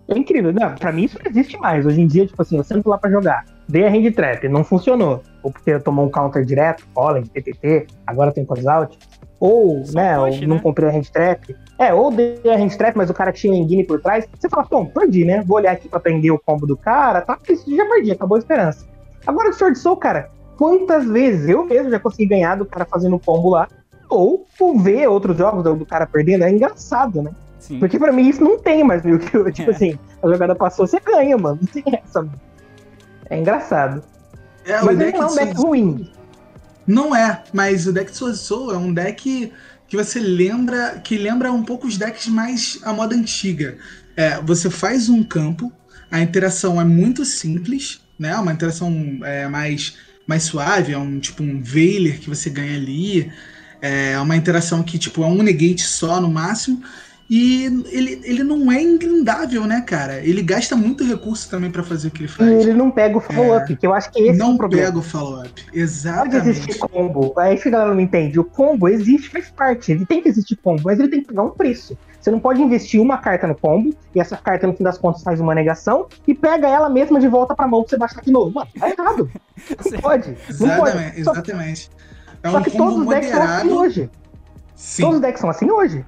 É 0.07 0.17
incrível. 0.17 0.51
Não, 0.51 0.73
pra 0.73 0.91
mim 0.91 1.03
isso 1.03 1.19
não 1.23 1.29
existe 1.29 1.55
mais. 1.59 1.85
Hoje 1.85 2.01
em 2.01 2.07
dia, 2.07 2.25
tipo 2.25 2.41
assim, 2.41 2.57
eu 2.57 2.63
sento 2.63 2.89
lá 2.89 2.97
pra 2.97 3.11
jogar. 3.11 3.45
Dei 3.69 3.85
a 3.85 3.89
hand 3.89 4.11
trap, 4.11 4.47
não 4.49 4.63
funcionou. 4.63 5.21
Ou 5.43 5.51
porque 5.51 5.77
tomou 5.79 6.05
um 6.05 6.09
counter 6.09 6.43
direto, 6.43 6.83
Fallen, 6.95 7.25
PTT, 7.25 7.87
agora 8.07 8.31
tem 8.31 8.43
close 8.43 8.67
out. 8.67 8.97
Ou, 9.45 9.83
Só 9.83 9.99
né, 9.99 10.17
push, 10.17 10.41
eu 10.41 10.47
não 10.47 10.55
né? 10.55 10.61
comprei 10.61 10.87
a 10.87 10.91
hand 10.93 11.03
trap. 11.11 11.53
É, 11.77 11.93
ou 11.93 12.09
dei 12.09 12.39
a 12.45 12.55
hand 12.55 12.77
trap, 12.77 12.95
mas 12.95 13.09
o 13.09 13.13
cara 13.13 13.29
tinha 13.33 13.53
engine 13.53 13.83
por 13.83 13.99
trás. 13.99 14.25
Você 14.39 14.47
fala, 14.47 14.65
pô, 14.65 14.85
perdi, 14.85 15.25
né? 15.25 15.43
Vou 15.45 15.57
olhar 15.57 15.73
aqui 15.73 15.89
pra 15.89 15.99
prender 15.99 16.31
o 16.31 16.39
combo 16.39 16.65
do 16.65 16.77
cara, 16.77 17.19
tá? 17.19 17.37
Já 17.67 17.85
perdi, 17.85 18.11
acabou 18.13 18.37
a 18.37 18.39
esperança. 18.39 18.87
Agora 19.27 19.49
o 19.49 19.53
Sword 19.53 19.77
Soul, 19.77 19.97
cara, 19.97 20.31
quantas 20.57 21.05
vezes 21.05 21.49
eu 21.49 21.65
mesmo 21.65 21.89
já 21.89 21.99
consegui 21.99 22.27
ganhar 22.27 22.55
do 22.55 22.65
cara 22.65 22.85
fazendo 22.85 23.19
combo 23.19 23.49
lá 23.49 23.67
ou, 24.09 24.45
ou 24.57 24.79
ver 24.79 25.09
outros 25.09 25.37
jogos 25.37 25.61
do, 25.61 25.75
do, 25.75 25.85
cara 25.85 26.07
perdendo, 26.07 26.45
é 26.45 26.49
engraçado, 26.49 27.21
né? 27.21 27.31
Sim. 27.59 27.79
Porque 27.79 27.99
pra 27.99 28.13
mim 28.13 28.29
isso 28.29 28.41
não 28.41 28.57
tem 28.57 28.81
mais, 28.81 29.03
viu? 29.03 29.19
Tipo 29.51 29.71
é. 29.71 29.73
assim, 29.73 29.99
a 30.21 30.27
jogada 30.29 30.55
passou, 30.55 30.87
você 30.87 31.01
ganha, 31.01 31.37
mano. 31.37 31.59
Não 31.61 31.67
tem 31.67 31.83
essa. 32.01 32.25
É 33.29 33.37
engraçado. 33.37 34.01
É, 34.65 34.81
mas 34.81 34.97
ele 35.01 35.11
não 35.11 35.27
é 35.27 35.31
um 35.31 35.35
deck 35.35 35.57
ruim. 35.57 36.09
Não 36.85 37.15
é, 37.15 37.43
mas 37.53 37.87
o 37.87 37.93
deck 37.93 38.11
de 38.11 38.17
Sword 38.17 38.37
Soul 38.37 38.73
é 38.73 38.77
um 38.77 38.93
deck 38.93 39.51
que 39.87 39.97
você 39.97 40.19
lembra, 40.19 40.99
que 41.03 41.17
lembra 41.17 41.51
um 41.51 41.63
pouco 41.63 41.87
os 41.87 41.97
decks 41.97 42.27
mais 42.27 42.79
a 42.83 42.91
moda 42.91 43.15
antiga. 43.15 43.77
É, 44.15 44.41
você 44.41 44.69
faz 44.69 45.09
um 45.09 45.23
campo, 45.23 45.71
a 46.11 46.19
interação 46.19 46.79
é 46.79 46.83
muito 46.83 47.23
simples, 47.25 48.01
né? 48.17 48.35
Uma 48.37 48.53
interação 48.53 49.19
é, 49.23 49.47
mais, 49.47 49.95
mais 50.27 50.43
suave, 50.43 50.93
é 50.93 50.97
um 50.97 51.19
tipo 51.19 51.43
um 51.43 51.61
Veiler 51.61 52.19
que 52.19 52.29
você 52.29 52.49
ganha 52.49 52.75
ali. 52.75 53.31
É 53.81 54.17
uma 54.19 54.35
interação 54.35 54.81
que, 54.81 54.97
tipo, 54.97 55.23
é 55.23 55.27
um 55.27 55.43
negate 55.43 55.83
só 55.83 56.21
no 56.21 56.31
máximo. 56.31 56.81
E 57.29 57.65
ele, 57.91 58.21
ele 58.23 58.43
não 58.43 58.71
é 58.71 58.81
ingrindável, 58.81 59.65
né, 59.65 59.81
cara? 59.81 60.19
Ele 60.19 60.41
gasta 60.41 60.75
muito 60.75 61.03
recurso 61.03 61.49
também 61.49 61.71
para 61.71 61.81
fazer 61.81 62.09
o 62.09 62.11
que 62.11 62.21
ele 62.21 62.27
faz. 62.27 62.49
E 62.49 62.53
ele 62.53 62.73
não 62.73 62.91
pega 62.91 63.17
o 63.17 63.21
follow-up, 63.21 63.71
é, 63.71 63.75
que 63.75 63.87
eu 63.87 63.93
acho 63.93 64.11
que 64.11 64.19
esse 64.21 64.37
não 64.37 64.51
é 64.51 64.53
o 64.53 64.57
problema. 64.57 64.85
pega 64.87 64.99
o 64.99 65.01
follow-up, 65.01 65.65
exatamente. 65.73 66.31
Pode 66.33 66.49
existir 66.49 66.79
combo. 66.79 67.33
Aí 67.37 67.57
que 67.57 67.67
a 67.67 67.71
galera 67.71 67.93
não 67.93 68.01
entende. 68.01 68.39
O 68.39 68.43
combo 68.43 68.87
existe, 68.87 69.29
faz 69.29 69.49
parte. 69.49 69.91
Ele 69.91 70.05
tem 70.05 70.21
que 70.21 70.29
existir 70.29 70.55
combo, 70.57 70.81
mas 70.83 70.99
ele 70.99 71.07
tem 71.07 71.21
que 71.21 71.27
pagar 71.27 71.43
um 71.43 71.51
preço. 71.51 71.97
Você 72.19 72.31
não 72.31 72.39
pode 72.39 72.61
investir 72.61 73.01
uma 73.01 73.17
carta 73.17 73.47
no 73.47 73.55
combo, 73.55 73.93
e 74.15 74.19
essa 74.19 74.37
carta, 74.37 74.65
no 74.65 74.73
fim 74.73 74.83
das 74.83 74.97
contas, 74.97 75.23
faz 75.23 75.41
uma 75.41 75.53
negação, 75.53 76.07
e 76.25 76.33
pega 76.33 76.67
ela 76.67 76.89
mesma 76.89 77.19
de 77.19 77.27
volta 77.27 77.53
pra 77.53 77.67
mão 77.67 77.81
pra 77.81 77.89
você 77.89 77.97
baixar 77.97 78.21
de 78.21 78.31
novo. 78.31 78.53
Mano, 78.53 78.69
tá 78.79 78.89
errado. 78.89 79.29
Não 79.91 79.99
pode. 79.99 80.29
Não 80.29 80.37
exatamente, 80.49 81.23
pode. 81.23 81.39
exatamente. 81.39 81.89
É 82.43 82.49
Só 82.49 82.57
um 82.57 82.61
que 82.61 82.71
todos 82.71 82.99
os 82.99 83.07
decks 83.07 83.31
moderado. 83.31 83.47
são 83.47 83.57
assim 83.57 83.71
hoje. 83.71 84.09
Sim. 84.75 85.01
Todos 85.03 85.15
os 85.15 85.21
decks 85.21 85.41
são 85.41 85.49
assim 85.49 85.71
hoje. 85.71 86.05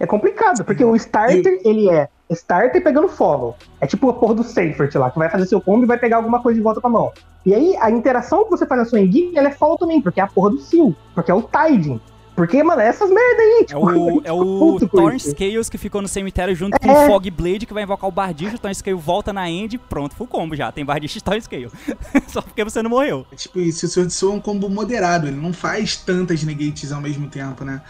É 0.00 0.06
complicado, 0.06 0.64
porque 0.64 0.82
o 0.82 0.96
starter, 0.96 1.60
ele 1.62 1.90
é 1.90 2.08
starter 2.30 2.82
pegando 2.82 3.06
follow. 3.06 3.54
É 3.80 3.86
tipo 3.86 4.08
a 4.08 4.14
porra 4.14 4.34
do 4.34 4.42
Safety 4.42 4.96
lá, 4.96 5.10
que 5.10 5.18
vai 5.18 5.28
fazer 5.28 5.44
seu 5.44 5.60
combo 5.60 5.84
e 5.84 5.86
vai 5.86 5.98
pegar 5.98 6.16
alguma 6.16 6.40
coisa 6.40 6.56
de 6.56 6.62
volta 6.62 6.80
pra 6.80 6.88
mão. 6.88 7.12
E 7.44 7.54
aí, 7.54 7.76
a 7.78 7.90
interação 7.90 8.44
que 8.44 8.50
você 8.50 8.64
faz 8.64 8.80
na 8.80 8.86
sua 8.86 9.00
engine, 9.00 9.36
ela 9.36 9.48
é 9.48 9.52
follow 9.52 9.76
também, 9.76 10.00
porque 10.00 10.18
é 10.18 10.22
a 10.22 10.26
porra 10.26 10.50
do 10.50 10.58
Seal, 10.58 10.94
porque 11.14 11.30
é 11.30 11.34
o 11.34 11.42
Tiding. 11.42 12.00
Porque, 12.34 12.62
mano, 12.62 12.80
é 12.80 12.86
essas 12.86 13.10
merda 13.10 13.42
aí, 13.42 13.64
tipo, 13.66 13.90
é 13.90 13.92
o, 13.92 14.22
é 14.24 14.32
o 14.32 14.88
Thorn 14.88 15.20
Scales 15.20 15.68
que 15.68 15.76
ficou 15.76 16.00
no 16.00 16.08
cemitério 16.08 16.54
junto 16.54 16.74
é. 16.76 16.78
com 16.78 16.90
o 16.90 17.06
Fog 17.06 17.30
Blade, 17.30 17.66
que 17.66 17.74
vai 17.74 17.82
invocar 17.82 18.08
o 18.08 18.12
Bardiche, 18.12 18.54
o 18.54 18.58
Thorn 18.58 18.74
Scale 18.74 18.96
volta 18.96 19.30
na 19.30 19.50
end, 19.50 19.76
pronto, 19.76 20.14
full 20.14 20.26
combo 20.26 20.56
já. 20.56 20.72
Tem 20.72 20.82
Bardiche 20.82 21.18
e 21.18 21.20
Thorn 21.20 21.42
Scale. 21.42 21.68
Só 22.28 22.40
porque 22.40 22.64
você 22.64 22.82
não 22.82 22.88
morreu. 22.88 23.26
É 23.30 23.36
tipo 23.36 23.60
isso, 23.60 23.84
o 23.84 23.88
Sword 23.90 24.10
Soul 24.10 24.32
é 24.32 24.36
um 24.36 24.40
combo 24.40 24.70
moderado, 24.70 25.26
ele 25.26 25.36
não 25.36 25.52
faz 25.52 25.96
tantas 25.96 26.42
negates 26.42 26.92
ao 26.92 27.02
mesmo 27.02 27.28
tempo, 27.28 27.62
né? 27.62 27.82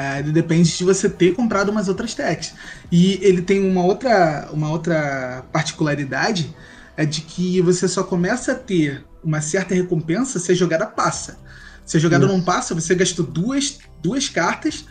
É, 0.00 0.22
depende 0.22 0.76
de 0.78 0.84
você 0.84 1.10
ter 1.10 1.34
comprado 1.34 1.70
umas 1.70 1.88
outras 1.88 2.14
techs. 2.14 2.54
E 2.90 3.18
ele 3.20 3.42
tem 3.42 3.68
uma 3.68 3.82
outra, 3.82 4.48
uma 4.52 4.70
outra 4.70 5.44
particularidade, 5.52 6.54
é 6.96 7.04
de 7.04 7.20
que 7.20 7.60
você 7.60 7.88
só 7.88 8.04
começa 8.04 8.52
a 8.52 8.54
ter 8.54 9.04
uma 9.24 9.40
certa 9.40 9.74
recompensa 9.74 10.38
se 10.38 10.52
a 10.52 10.54
jogada 10.54 10.86
passa. 10.86 11.36
Se 11.84 11.96
a 11.96 12.00
jogada 12.00 12.26
Isso. 12.26 12.32
não 12.32 12.40
passa, 12.40 12.76
você 12.76 12.94
gastou 12.94 13.26
duas, 13.26 13.80
duas 14.00 14.28
cartas 14.28 14.84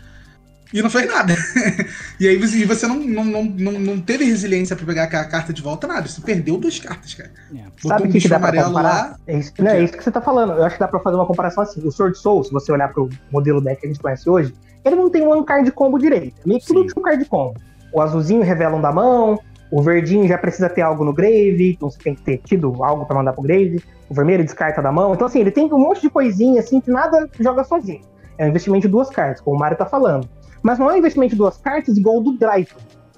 e 0.74 0.82
não 0.82 0.90
fez 0.90 1.08
nada. 1.08 1.34
e 2.20 2.28
aí 2.28 2.36
você, 2.36 2.66
você 2.66 2.86
não, 2.86 3.00
não, 3.00 3.46
não, 3.46 3.72
não, 3.80 4.02
teve 4.02 4.26
resiliência 4.26 4.76
para 4.76 4.86
pegar 4.86 5.04
a 5.04 5.26
carta 5.26 5.54
de 5.54 5.62
volta, 5.62 5.88
nada. 5.88 6.06
Você 6.06 6.20
perdeu 6.20 6.58
duas 6.58 6.80
cartas, 6.80 7.14
cara. 7.14 7.32
É. 7.56 7.64
Sabe 7.88 8.10
o 8.10 8.12
que, 8.12 8.20
que 8.20 8.28
dá 8.28 8.42
pra 8.42 8.62
comparar? 8.62 9.12
Lá, 9.12 9.20
é, 9.26 9.40
isso, 9.40 9.54
não, 9.58 9.72
é 9.72 9.82
isso 9.82 9.94
que 9.94 10.04
você 10.04 10.12
tá 10.12 10.20
falando. 10.20 10.52
Eu 10.52 10.66
acho 10.66 10.76
que 10.76 10.82
dá 10.82 10.88
pra 10.90 11.00
fazer 11.00 11.16
uma 11.16 11.26
comparação 11.26 11.64
assim. 11.64 11.80
O 11.88 11.94
Sword 11.94 12.18
Soul, 12.18 12.44
se 12.44 12.52
você 12.52 12.74
olhar 12.74 12.90
pro 12.90 13.10
modelo 13.32 13.62
deck 13.62 13.80
que 13.80 13.88
a 13.88 13.90
gente 13.90 14.02
conhece 14.02 14.30
hoje, 14.30 14.54
ele 14.88 14.96
não 14.96 15.10
tem 15.10 15.26
um 15.28 15.44
card 15.44 15.72
combo 15.72 15.98
direito. 15.98 16.36
Meio 16.46 16.60
que 16.60 16.66
tudo 16.66 16.86
tinha 16.86 16.96
um 16.98 17.02
card 17.02 17.26
combo. 17.26 17.60
O 17.94 18.02
azulzinho 18.02 18.42
revela 18.44 18.76
um 18.76 18.82
da 18.82 18.92
mão, 18.92 19.40
o 19.72 19.82
verdinho 19.82 20.28
já 20.28 20.38
precisa 20.38 20.70
ter 20.70 20.82
algo 20.82 21.04
no 21.04 21.14
grave, 21.14 21.72
então 21.72 21.90
você 21.90 22.00
tem 22.00 22.16
que 22.16 22.22
ter 22.22 22.38
tido 22.38 22.84
algo 22.84 23.06
para 23.06 23.18
mandar 23.18 23.34
pro 23.34 23.42
grave. 23.42 23.84
O 24.10 24.14
vermelho 24.14 24.44
descarta 24.44 24.82
da 24.82 24.92
mão. 24.92 25.14
Então, 25.14 25.28
assim, 25.28 25.40
ele 25.40 25.52
tem 25.52 25.66
um 25.66 25.80
monte 25.80 26.02
de 26.02 26.10
coisinha 26.10 26.62
assim 26.62 26.80
que 26.80 26.90
nada 26.90 27.30
joga 27.40 27.64
sozinho. 27.64 28.02
É 28.38 28.46
um 28.46 28.50
investimento 28.50 28.84
de 28.84 28.92
duas 28.92 29.10
cartas, 29.10 29.42
como 29.42 29.58
o 29.58 29.60
Mario 29.60 29.78
tá 29.78 29.86
falando. 29.86 30.30
Mas 30.62 30.80
não 30.80 30.90
é 30.90 30.94
um 30.94 30.98
investimento 30.98 31.32
de 31.32 31.38
duas 31.38 31.58
cartas 31.58 31.98
igual 31.98 32.18
o 32.18 32.22
do 32.22 32.38
Drive, 32.38 32.72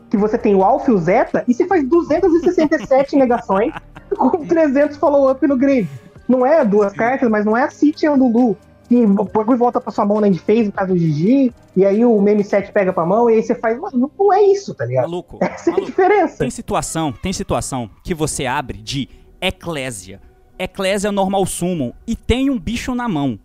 que 0.10 0.18
você 0.18 0.38
tem 0.38 0.56
o 0.56 0.64
Alpha 0.64 0.90
e 0.90 0.94
o 0.94 0.98
Zeta 0.98 1.44
e 1.48 1.54
você 1.54 1.68
faz 1.68 1.88
267 1.88 3.16
negações 3.18 3.74
com 4.18 4.46
300 4.46 4.98
follow-up 4.98 5.46
no 5.46 5.58
grave. 5.58 5.90
Não 6.28 6.46
é 6.46 6.64
duas 6.66 6.94
cartas, 6.94 7.30
mas 7.30 7.46
não 7.46 7.56
é 7.56 7.64
a 7.64 7.70
City 7.70 8.08
and 8.08 8.14
Lulu, 8.14 8.58
que 8.90 9.06
põe 9.32 9.56
volta 9.56 9.80
pra 9.80 9.92
sua 9.92 10.04
mão 10.04 10.20
na 10.20 10.28
end 10.28 10.40
phase, 10.40 10.66
no 10.66 10.72
caso 10.72 10.94
do 10.94 10.98
Gigi, 10.98 11.54
e 11.78 11.86
aí 11.86 12.04
o 12.04 12.20
meme 12.20 12.44
7 12.44 12.72
pega 12.72 12.92
pra 12.92 13.06
mão, 13.06 13.30
e 13.30 13.36
aí 13.36 13.44
você 13.44 13.54
faz. 13.54 13.80
Mano, 13.80 14.12
não 14.18 14.34
é 14.34 14.42
isso, 14.42 14.74
tá 14.74 14.84
ligado? 14.84 15.04
Maluco. 15.04 15.38
Essa 15.46 15.70
maluco. 15.70 15.80
é 15.80 15.84
a 15.84 15.90
diferença. 15.90 16.38
Tem 16.40 16.50
situação, 16.50 17.14
tem 17.14 17.32
situação 17.32 17.88
que 18.04 18.16
você 18.16 18.48
abre 18.48 18.80
de 18.80 19.08
Eclésia. 19.40 20.20
Eclésia 20.58 21.12
normal 21.12 21.46
summon 21.46 21.94
e 22.06 22.16
tem 22.16 22.50
um 22.50 22.60
bicho 22.60 22.96
na 22.96 23.08
mão. 23.08 23.40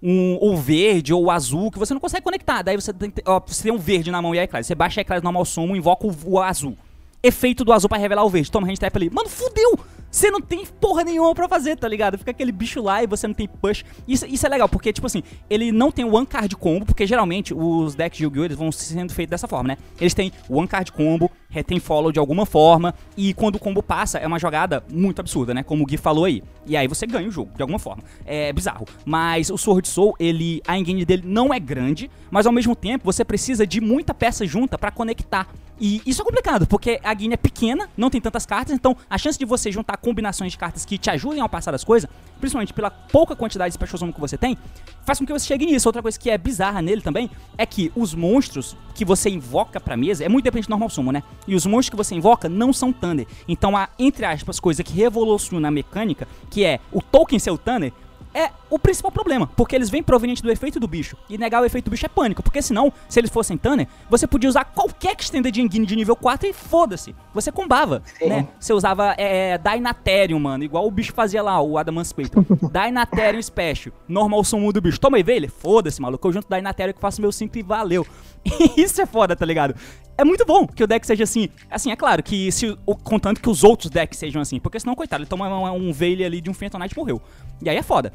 Um, 0.00 0.36
ou 0.40 0.56
verde 0.56 1.14
ou 1.14 1.30
azul 1.30 1.70
que 1.70 1.78
você 1.78 1.92
não 1.92 2.00
consegue 2.00 2.22
conectar. 2.22 2.62
Daí 2.62 2.76
você 2.76 2.92
tem, 2.92 3.12
ó, 3.26 3.40
você 3.44 3.64
tem 3.64 3.72
um 3.72 3.78
verde 3.78 4.10
na 4.10 4.22
mão 4.22 4.34
e 4.34 4.38
a 4.38 4.44
Eclésia. 4.44 4.68
Você 4.68 4.74
baixa 4.74 5.00
a 5.00 5.02
Eclésia 5.02 5.24
normal 5.24 5.44
summon, 5.44 5.74
invoca 5.74 6.06
o, 6.06 6.14
o 6.24 6.40
azul. 6.40 6.76
Efeito 7.22 7.64
do 7.64 7.72
azul 7.72 7.88
para 7.88 7.98
revelar 7.98 8.22
o 8.22 8.30
verde. 8.30 8.50
Toma 8.50 8.68
hand 8.68 8.76
tap 8.76 8.94
ali. 8.96 9.10
Mano, 9.10 9.28
fudeu! 9.28 9.78
Você 10.14 10.30
não 10.30 10.40
tem 10.40 10.64
porra 10.64 11.02
nenhuma 11.02 11.34
pra 11.34 11.48
fazer, 11.48 11.76
tá 11.76 11.88
ligado? 11.88 12.16
Fica 12.16 12.30
aquele 12.30 12.52
bicho 12.52 12.80
lá 12.80 13.02
e 13.02 13.06
você 13.06 13.26
não 13.26 13.34
tem 13.34 13.48
push. 13.48 13.84
Isso, 14.06 14.24
isso 14.26 14.46
é 14.46 14.48
legal, 14.48 14.68
porque, 14.68 14.92
tipo 14.92 15.08
assim, 15.08 15.24
ele 15.50 15.72
não 15.72 15.90
tem 15.90 16.04
one 16.04 16.24
card 16.24 16.54
combo, 16.54 16.86
porque 16.86 17.04
geralmente 17.04 17.52
os 17.52 17.96
decks 17.96 18.18
de 18.18 18.24
Yu-Gi-Oh! 18.24 18.56
vão 18.56 18.70
sendo 18.70 19.12
feitos 19.12 19.30
dessa 19.30 19.48
forma, 19.48 19.70
né? 19.70 19.78
Eles 20.00 20.14
têm 20.14 20.30
one 20.48 20.68
card 20.68 20.92
combo, 20.92 21.28
retém 21.54 21.78
follow 21.78 22.10
de 22.10 22.18
alguma 22.18 22.44
forma, 22.44 22.92
e 23.16 23.32
quando 23.32 23.54
o 23.54 23.58
combo 23.60 23.80
passa, 23.80 24.18
é 24.18 24.26
uma 24.26 24.40
jogada 24.40 24.82
muito 24.92 25.20
absurda, 25.20 25.54
né? 25.54 25.62
Como 25.62 25.84
o 25.84 25.86
Gui 25.86 25.96
falou 25.96 26.24
aí. 26.24 26.42
E 26.66 26.76
aí 26.76 26.88
você 26.88 27.06
ganha 27.06 27.28
o 27.28 27.30
jogo, 27.30 27.52
de 27.54 27.62
alguma 27.62 27.78
forma. 27.78 28.02
É 28.26 28.52
bizarro. 28.52 28.86
Mas 29.04 29.50
o 29.50 29.56
Sword 29.56 29.86
Soul, 29.86 30.16
ele, 30.18 30.60
a 30.66 30.76
engine 30.76 31.04
dele 31.04 31.22
não 31.24 31.54
é 31.54 31.60
grande, 31.60 32.10
mas 32.28 32.44
ao 32.44 32.52
mesmo 32.52 32.74
tempo 32.74 33.04
você 33.04 33.24
precisa 33.24 33.64
de 33.64 33.80
muita 33.80 34.12
peça 34.12 34.44
junta 34.44 34.76
para 34.76 34.90
conectar. 34.90 35.46
E 35.78 36.00
isso 36.06 36.22
é 36.22 36.24
complicado, 36.24 36.66
porque 36.66 37.00
a 37.02 37.12
guia 37.12 37.34
é 37.34 37.36
pequena, 37.36 37.88
não 37.96 38.08
tem 38.08 38.20
tantas 38.20 38.46
cartas, 38.46 38.72
então 38.72 38.96
a 39.10 39.18
chance 39.18 39.36
de 39.36 39.44
você 39.44 39.72
juntar 39.72 39.96
combinações 39.96 40.52
de 40.52 40.58
cartas 40.58 40.84
que 40.84 40.96
te 40.96 41.10
ajudem 41.10 41.40
a 41.40 41.48
passar 41.48 41.74
as 41.74 41.82
coisas, 41.82 42.08
principalmente 42.38 42.72
pela 42.72 42.90
pouca 42.90 43.34
quantidade 43.34 43.70
de 43.70 43.74
Special 43.74 43.98
Summon 43.98 44.12
que 44.12 44.20
você 44.20 44.38
tem, 44.38 44.56
faz 45.04 45.18
com 45.18 45.26
que 45.26 45.32
você 45.32 45.46
chegue 45.46 45.66
nisso. 45.66 45.88
Outra 45.88 46.00
coisa 46.00 46.18
que 46.18 46.30
é 46.30 46.38
bizarra 46.38 46.80
nele 46.80 47.02
também 47.02 47.28
é 47.58 47.66
que 47.66 47.90
os 47.96 48.14
monstros 48.14 48.76
que 48.94 49.04
você 49.04 49.28
invoca 49.28 49.80
pra 49.80 49.96
mesa 49.96 50.24
é 50.24 50.28
muito 50.28 50.44
dependente 50.44 50.68
do 50.68 50.70
normal 50.70 50.88
sumo, 50.88 51.10
né? 51.10 51.24
E 51.46 51.54
os 51.54 51.66
monstros 51.66 51.90
que 51.90 51.96
você 51.96 52.14
invoca 52.14 52.48
não 52.48 52.72
são 52.72 52.92
Thunder. 52.92 53.26
Então 53.46 53.76
a, 53.76 53.88
entre 53.98 54.24
aspas, 54.24 54.58
coisa 54.60 54.82
que 54.82 54.92
revoluciona 54.92 55.68
a 55.68 55.70
mecânica, 55.70 56.26
que 56.50 56.64
é 56.64 56.80
o 56.92 57.02
token 57.02 57.38
ser 57.38 57.50
o 57.50 57.58
Thunder, 57.58 57.92
é 58.34 58.50
o 58.68 58.78
principal 58.78 59.12
problema, 59.12 59.46
porque 59.46 59.76
eles 59.76 59.88
vêm 59.88 60.02
proveniente 60.02 60.42
do 60.42 60.50
efeito 60.50 60.80
do 60.80 60.88
bicho. 60.88 61.16
E 61.30 61.38
negar 61.38 61.62
o 61.62 61.64
efeito 61.64 61.84
do 61.84 61.90
bicho 61.92 62.04
é 62.04 62.08
pânico, 62.08 62.42
porque 62.42 62.60
senão, 62.60 62.92
se 63.08 63.20
eles 63.20 63.30
fossem 63.30 63.56
Tanner, 63.56 63.86
você 64.10 64.26
podia 64.26 64.50
usar 64.50 64.64
qualquer 64.64 65.14
Extended 65.18 65.56
Engine 65.56 65.86
de 65.86 65.94
nível 65.94 66.16
4 66.16 66.48
e 66.48 66.52
foda-se. 66.52 67.14
Você 67.32 67.52
combava, 67.52 68.02
Sim. 68.18 68.28
né? 68.28 68.48
Você 68.58 68.72
usava 68.72 69.14
é, 69.16 69.50
é 69.50 69.58
Dynatherium, 69.58 70.40
mano, 70.40 70.64
igual 70.64 70.86
o 70.86 70.90
bicho 70.90 71.12
fazia 71.12 71.42
lá, 71.42 71.60
o 71.60 71.78
Adamantipator. 71.78 72.44
Dynatherium 72.70 73.42
Special, 73.42 73.94
normal 74.08 74.42
summon 74.42 74.72
do 74.72 74.80
bicho. 74.80 74.98
Toma 74.98 75.16
aí, 75.16 75.22
velho? 75.22 75.48
Foda-se, 75.50 76.02
maluco. 76.02 76.26
Eu 76.26 76.32
junto 76.32 76.48
Dynatherium 76.48 76.94
que 76.94 77.00
faço 77.00 77.20
meu 77.20 77.30
5 77.30 77.56
e 77.56 77.62
valeu. 77.62 78.04
Isso 78.76 79.00
é 79.00 79.06
foda, 79.06 79.36
tá 79.36 79.46
ligado? 79.46 79.74
É 80.16 80.24
muito 80.24 80.44
bom 80.46 80.64
que 80.64 80.82
o 80.82 80.86
deck 80.86 81.04
seja 81.04 81.24
assim. 81.24 81.48
Assim, 81.68 81.90
é 81.90 81.96
claro 81.96 82.22
que 82.22 82.50
se, 82.52 82.76
contanto 83.02 83.40
que 83.40 83.50
os 83.50 83.64
outros 83.64 83.90
decks 83.90 84.16
sejam 84.18 84.40
assim, 84.40 84.60
porque 84.60 84.78
senão, 84.78 84.94
coitado, 84.94 85.22
ele 85.22 85.28
toma 85.28 85.48
um, 85.48 85.88
um 85.88 85.92
Veil 85.92 86.24
ali 86.24 86.40
de 86.40 86.48
um 86.48 86.54
Phantom 86.54 86.78
Knight 86.78 86.94
e 86.94 86.96
morreu. 86.96 87.20
E 87.64 87.68
aí 87.70 87.76
é 87.76 87.82
foda. 87.82 88.12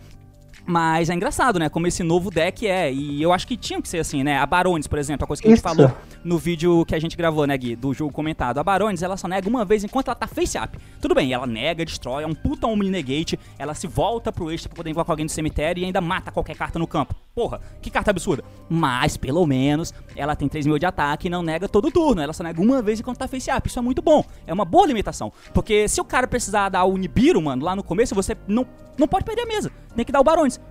Mas 0.70 1.10
é 1.10 1.16
engraçado, 1.16 1.58
né? 1.58 1.68
Como 1.68 1.88
esse 1.88 2.04
novo 2.04 2.30
deck 2.30 2.68
é. 2.68 2.94
E 2.94 3.20
eu 3.20 3.34
acho 3.34 3.48
que 3.48 3.58
tinha 3.58 3.82
que 3.82 3.90
ser 3.90 3.98
assim, 3.98 4.24
né? 4.24 4.38
A 4.38 4.46
Barones, 4.46 4.86
por 4.86 5.00
exemplo, 5.00 5.24
a 5.24 5.28
coisa 5.28 5.42
que 5.42 5.48
a 5.48 5.50
gente 5.50 5.58
Isso. 5.58 5.68
falou 5.68 5.92
no 6.24 6.38
vídeo 6.38 6.86
que 6.86 6.94
a 6.94 7.00
gente 7.00 7.18
gravou, 7.18 7.48
né, 7.48 7.58
Gui? 7.58 7.76
Do 7.76 7.92
jogo 7.92 8.14
comentado. 8.14 8.60
A 8.60 8.64
Barones, 8.64 9.02
ela 9.02 9.18
só 9.18 9.28
nega 9.28 9.50
uma 9.50 9.66
vez 9.66 9.84
enquanto 9.84 10.10
ela 10.10 10.16
tá 10.16 10.28
face 10.28 10.60
up. 10.60 10.78
Tudo 11.02 11.16
bem, 11.16 11.34
ela 11.34 11.48
nega, 11.48 11.84
destrói, 11.84 12.24
é 12.24 12.28
um 12.28 12.36
puta 12.36 12.68
Omni 12.68 12.92
Negate. 12.92 13.40
Ela 13.58 13.74
se 13.74 13.88
volta 13.88 14.32
pro 14.32 14.52
extra 14.52 14.70
pra 14.70 14.76
poder 14.76 14.92
invocar 14.92 15.14
alguém 15.14 15.26
do 15.26 15.32
cemitério 15.32 15.82
e 15.82 15.86
ainda 15.86 16.02
mata 16.02 16.32
qualquer 16.32 16.56
carta 16.56 16.78
no 16.78 16.86
campo. 16.86 17.16
Porra, 17.34 17.60
que 17.82 17.90
carta 17.90 18.12
absurda. 18.12 18.44
Mas, 18.70 19.18
pelo 19.18 19.48
menos, 19.48 19.92
ela 20.16 20.36
tem 20.36 20.48
3 20.48 20.68
mil 20.68 20.78
de 20.78 20.86
ataque 20.86 21.28
e 21.28 21.32
não 21.32 21.42
nega 21.42 21.68
todo 21.68 21.90
turno. 21.90 22.22
Ela 22.22 22.34
só 22.34 22.44
nega 22.44 22.62
uma 22.62 22.80
vez 22.80 23.00
enquanto 23.00 23.18
tá 23.18 23.28
face 23.28 23.50
up. 23.50 23.68
Isso 23.68 23.80
é 23.80 23.82
muito 23.82 24.04
bom. 24.04 24.24
É 24.46 24.54
uma 24.54 24.66
boa 24.66 24.86
limitação. 24.86 25.34
Porque 25.52 25.88
se 25.88 26.00
o 26.00 26.06
cara 26.06 26.28
precisar 26.28 26.70
dar 26.70 26.84
o 26.84 26.96
Nibiru, 26.96 27.42
mano, 27.42 27.66
lá 27.66 27.76
no 27.76 27.84
começo, 27.84 28.14
você 28.14 28.38
não, 28.48 28.68
não 29.00 29.08
pode 29.08 29.26
perder 29.26 29.44
a 29.44 29.46
mesa. 29.48 29.72
Tem 29.96 30.06
que 30.06 30.12
dar 30.12 30.20
o 30.20 30.24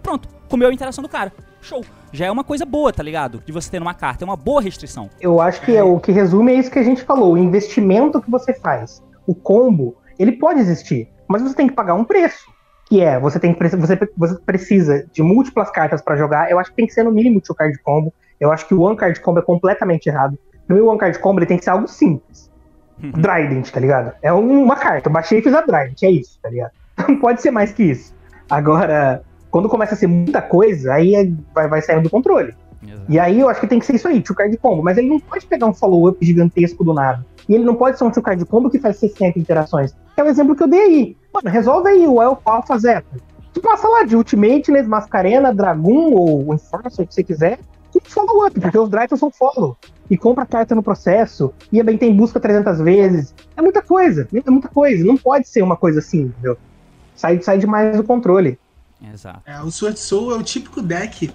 Pronto, 0.03 0.28
comeu 0.49 0.68
a 0.68 0.72
interação 0.72 1.03
do 1.03 1.09
cara. 1.09 1.32
Show. 1.61 1.84
Já 2.12 2.26
é 2.26 2.30
uma 2.30 2.45
coisa 2.45 2.64
boa, 2.64 2.93
tá 2.93 3.03
ligado? 3.03 3.43
De 3.45 3.53
você 3.53 3.70
ter 3.70 3.78
numa 3.80 3.93
carta. 3.95 4.24
É 4.24 4.26
uma 4.26 4.36
boa 4.36 4.62
restrição. 4.62 5.11
Eu 5.20 5.41
acho 5.41 5.61
que 5.62 5.76
é, 5.76 5.82
o 5.82 5.99
que 5.99 6.12
resume 6.12 6.53
é 6.53 6.55
isso 6.57 6.70
que 6.70 6.78
a 6.78 6.82
gente 6.82 7.03
falou. 7.03 7.34
O 7.34 7.39
investimento 7.39 8.20
que 8.22 8.30
você 8.30 8.55
faz, 8.55 9.03
o 9.26 9.34
combo, 9.34 9.97
ele 10.18 10.32
pode 10.32 10.61
existir, 10.61 11.09
mas 11.28 11.43
você 11.43 11.55
tem 11.55 11.66
que 11.68 11.74
pagar 11.74 11.95
um 11.95 12.05
preço. 12.05 12.47
Que 12.86 13.03
é, 13.03 13.18
você 13.20 13.39
tem 13.39 13.53
que 13.53 13.68
você, 13.76 13.99
você 14.16 14.34
precisa 14.47 15.07
de 15.12 15.22
múltiplas 15.22 15.70
cartas 15.70 16.01
pra 16.01 16.16
jogar. 16.16 16.51
Eu 16.51 16.59
acho 16.59 16.70
que 16.70 16.76
tem 16.76 16.86
que 16.86 16.95
ser 16.95 17.03
no 17.03 17.12
mínimo 17.12 17.41
two 17.41 17.55
card 17.55 17.76
combo. 17.82 18.14
Eu 18.41 18.51
acho 18.51 18.66
que 18.66 18.72
o 18.74 18.80
one 18.80 18.97
card 18.97 19.20
combo 19.20 19.41
é 19.41 19.43
completamente 19.43 20.07
errado. 20.07 20.39
Pra 20.66 20.74
mim, 20.74 20.80
o 20.82 20.86
one 20.89 20.99
card 20.99 21.18
combo 21.18 21.41
ele 21.41 21.47
tem 21.47 21.59
que 21.59 21.64
ser 21.64 21.70
algo 21.70 21.86
simples. 21.86 22.51
Trident, 23.20 23.70
tá 23.70 23.78
ligado? 23.78 24.12
É 24.22 24.32
um- 24.32 24.62
uma 24.62 24.76
carta. 24.76 25.09
Eu 25.09 25.12
baixei 25.12 25.39
e 25.39 25.43
fiz 25.43 25.53
a 25.55 25.62
Trident, 25.62 26.03
é 26.03 26.11
isso, 26.11 26.39
tá 26.43 26.49
ligado? 26.49 26.70
Não 27.09 27.16
pode 27.20 27.43
ser 27.43 27.51
mais 27.51 27.72
que 27.72 27.82
isso. 27.82 28.14
Agora, 28.49 29.22
quando 29.51 29.68
começa 29.68 29.94
a 29.94 29.96
ser 29.96 30.07
muita 30.07 30.42
coisa, 30.42 30.94
aí 30.94 31.14
é- 31.14 31.30
vai, 31.55 31.68
vai 31.68 31.82
saindo 31.82 32.03
do 32.03 32.11
controle. 32.11 32.55
E 33.09 33.18
aí 33.18 33.40
eu 33.40 33.49
acho 33.49 33.61
que 33.61 33.66
tem 33.66 33.78
que 33.78 33.86
ser 33.86 33.96
isso 33.96 34.07
aí, 34.07 34.20
two 34.20 34.36
card 34.36 34.57
combo. 34.59 34.82
Mas 34.82 34.99
ele 34.99 35.09
não 35.09 35.18
pode 35.18 35.46
pegar 35.46 35.66
um 35.66 35.74
follow-up 35.74 36.24
gigantesco 36.24 36.84
do 36.84 36.94
nada. 36.94 37.24
E 37.49 37.55
ele 37.55 37.64
não 37.64 37.74
pode 37.74 37.99
ser 37.99 38.05
um 38.05 38.11
two 38.11 38.22
card 38.22 38.44
combo 38.44 38.70
que 38.70 38.78
faz 38.78 38.96
60 38.99 39.38
interações. 39.38 39.94
É 40.16 40.22
o 40.22 40.26
exemplo 40.26 40.55
que 40.55 40.62
eu 40.62 40.68
dei 40.68 40.80
aí. 40.80 41.16
Mano, 41.32 41.49
resolve 41.51 41.88
aí 41.88 42.07
o 42.07 42.22
Elfo 42.22 42.42
Alpha 42.44 42.78
Zeta. 42.78 43.16
Tu 43.53 43.61
passa 43.61 43.88
lá 43.88 44.05
de 44.05 44.14
Ultimate, 44.14 44.70
Les 44.70 44.86
Mascarena, 44.86 45.53
Dragon 45.53 46.12
ou 46.12 46.55
Enforcer, 46.55 47.05
o 47.05 47.09
que 47.09 47.14
você 47.14 47.24
quiser, 47.24 47.59
e 47.94 48.01
follow-up, 48.01 48.61
porque 48.61 48.78
os 48.78 48.88
Dragons 48.88 49.18
são 49.18 49.30
follow. 49.30 49.76
E 50.11 50.16
compra 50.16 50.46
carta 50.46 50.74
no 50.74 50.82
processo, 50.82 51.53
e 51.72 51.78
também 51.78 51.99
tem 51.99 52.14
busca 52.14 52.38
300 52.38 52.78
vezes. 52.80 53.34
É 53.57 53.62
muita 53.62 53.82
coisa, 53.82 54.28
é 54.32 54.51
muita 54.51 54.68
coisa. 54.68 55.05
Não 55.05 55.16
pode 55.16 55.49
ser 55.49 55.62
uma 55.62 55.76
coisa 55.76 55.99
assim, 55.99 56.22
entendeu? 56.22 56.57
Sai, 57.14 57.40
sai 57.42 57.59
demais 57.59 57.96
do 57.96 58.05
controle. 58.05 58.59
Exato. 59.12 59.42
É, 59.46 59.61
o 59.61 59.70
Sword 59.70 59.99
Soul 59.99 60.32
é 60.32 60.38
o 60.38 60.42
típico 60.42 60.82
deck 60.82 61.32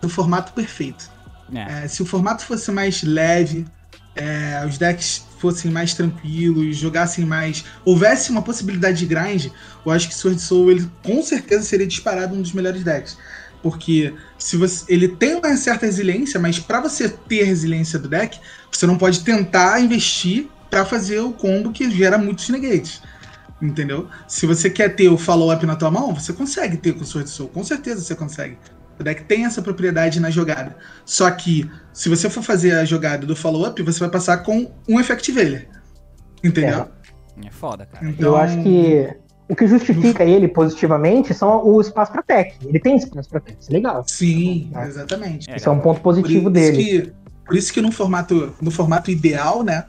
do 0.00 0.08
formato 0.08 0.52
perfeito. 0.52 1.10
É. 1.54 1.84
É, 1.84 1.88
se 1.88 2.02
o 2.02 2.06
formato 2.06 2.44
fosse 2.44 2.70
mais 2.70 3.02
leve, 3.02 3.66
é, 4.14 4.64
os 4.66 4.76
decks 4.76 5.26
fossem 5.38 5.70
mais 5.70 5.94
tranquilos, 5.94 6.76
jogassem 6.76 7.24
mais. 7.24 7.64
houvesse 7.84 8.30
uma 8.30 8.42
possibilidade 8.42 8.98
de 8.98 9.06
grind, 9.06 9.46
eu 9.86 9.92
acho 9.92 10.08
que 10.08 10.14
Sword 10.14 10.40
Soul 10.40 10.70
ele 10.72 10.90
com 11.02 11.22
certeza 11.22 11.62
seria 11.62 11.86
disparado 11.86 12.34
um 12.34 12.42
dos 12.42 12.52
melhores 12.52 12.82
decks. 12.82 13.16
Porque 13.62 14.14
se 14.38 14.56
você, 14.56 14.84
ele 14.88 15.08
tem 15.08 15.34
uma 15.34 15.56
certa 15.56 15.86
resiliência, 15.86 16.38
mas 16.38 16.58
para 16.58 16.80
você 16.80 17.08
ter 17.08 17.42
a 17.42 17.46
resiliência 17.46 17.98
do 17.98 18.08
deck, 18.08 18.38
você 18.70 18.86
não 18.86 18.96
pode 18.96 19.20
tentar 19.20 19.80
investir 19.80 20.48
para 20.70 20.84
fazer 20.84 21.20
o 21.20 21.32
combo 21.32 21.72
que 21.72 21.90
gera 21.90 22.18
muitos 22.18 22.48
negates. 22.50 23.02
Entendeu? 23.60 24.06
Se 24.28 24.46
você 24.46 24.70
quer 24.70 24.94
ter 24.94 25.08
o 25.08 25.18
follow-up 25.18 25.64
na 25.66 25.74
tua 25.74 25.90
mão, 25.90 26.14
você 26.14 26.32
consegue 26.32 26.76
ter 26.76 26.92
com 26.92 27.00
o 27.02 27.04
Sword 27.04 27.28
Soul. 27.28 27.48
Com 27.48 27.64
certeza 27.64 28.00
você 28.02 28.14
consegue. 28.14 28.56
O 29.00 29.02
deck 29.02 29.24
tem 29.24 29.44
essa 29.44 29.60
propriedade 29.62 30.20
na 30.20 30.30
jogada. 30.30 30.76
Só 31.04 31.30
que, 31.30 31.68
se 31.92 32.08
você 32.08 32.28
for 32.30 32.42
fazer 32.42 32.72
a 32.72 32.84
jogada 32.84 33.26
do 33.26 33.34
follow-up, 33.36 33.80
você 33.82 34.00
vai 34.00 34.08
passar 34.10 34.38
com 34.38 34.70
um 34.88 34.98
Effect 35.00 35.30
Veiler. 35.32 35.68
Entendeu? 36.42 36.88
É 37.44 37.50
foda, 37.50 37.86
cara. 37.86 38.08
Então, 38.08 38.28
Eu 38.30 38.36
acho 38.36 38.62
que 38.62 39.08
o 39.48 39.56
que 39.56 39.66
justifica 39.66 40.24
ele 40.24 40.46
positivamente 40.48 41.32
são 41.32 41.64
o 41.66 41.80
espaço 41.80 42.12
pra 42.12 42.22
tech. 42.22 42.54
Ele 42.64 42.78
tem 42.78 42.96
espaço 42.96 43.28
pra 43.30 43.40
tech, 43.40 43.56
isso 43.60 43.70
é 43.70 43.74
legal. 43.74 44.04
Sim, 44.06 44.70
É. 44.74 44.86
exatamente. 44.86 45.50
É, 45.50 45.56
Isso 45.56 45.68
é 45.68 45.72
um 45.72 45.78
ponto 45.80 45.96
Por 46.00 46.14
positivo 46.14 46.42
isso, 46.42 46.50
dele. 46.50 46.76
que, 47.02 47.12
por 47.46 47.56
isso 47.56 47.72
que 47.72 47.80
no 47.80 47.90
formato, 47.92 48.54
no 48.60 48.70
formato 48.70 49.10
ideal, 49.10 49.62
né? 49.64 49.84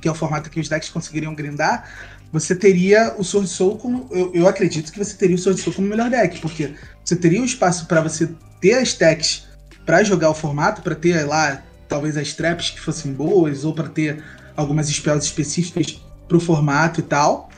Que 0.00 0.08
é 0.08 0.10
o 0.10 0.14
formato 0.14 0.48
que 0.50 0.60
os 0.60 0.68
decks 0.68 0.88
conseguiriam 0.90 1.34
grindar, 1.34 1.88
você 2.34 2.52
teria 2.52 3.14
o 3.16 3.22
Sword 3.22 3.48
Soul 3.48 3.78
como. 3.78 4.08
Eu, 4.10 4.32
eu 4.34 4.48
acredito 4.48 4.90
que 4.90 4.98
você 4.98 5.14
teria 5.14 5.36
o 5.36 5.38
Sword 5.38 5.60
Soul 5.60 5.76
como 5.76 5.86
melhor 5.86 6.10
deck, 6.10 6.40
porque 6.40 6.74
você 7.04 7.14
teria 7.14 7.40
o 7.40 7.44
espaço 7.44 7.86
para 7.86 8.00
você 8.00 8.28
ter 8.60 8.74
as 8.74 8.92
techs 8.92 9.46
para 9.86 10.02
jogar 10.02 10.30
o 10.30 10.34
formato, 10.34 10.82
para 10.82 10.96
ter 10.96 11.24
lá 11.24 11.62
talvez 11.88 12.16
as 12.16 12.32
traps 12.32 12.70
que 12.70 12.80
fossem 12.80 13.12
boas, 13.12 13.64
ou 13.64 13.72
para 13.72 13.88
ter 13.88 14.20
algumas 14.56 14.88
spells 14.88 15.24
específicas 15.24 16.02
pro 16.26 16.40
formato 16.40 16.98
e 16.98 17.04
tal. 17.04 17.50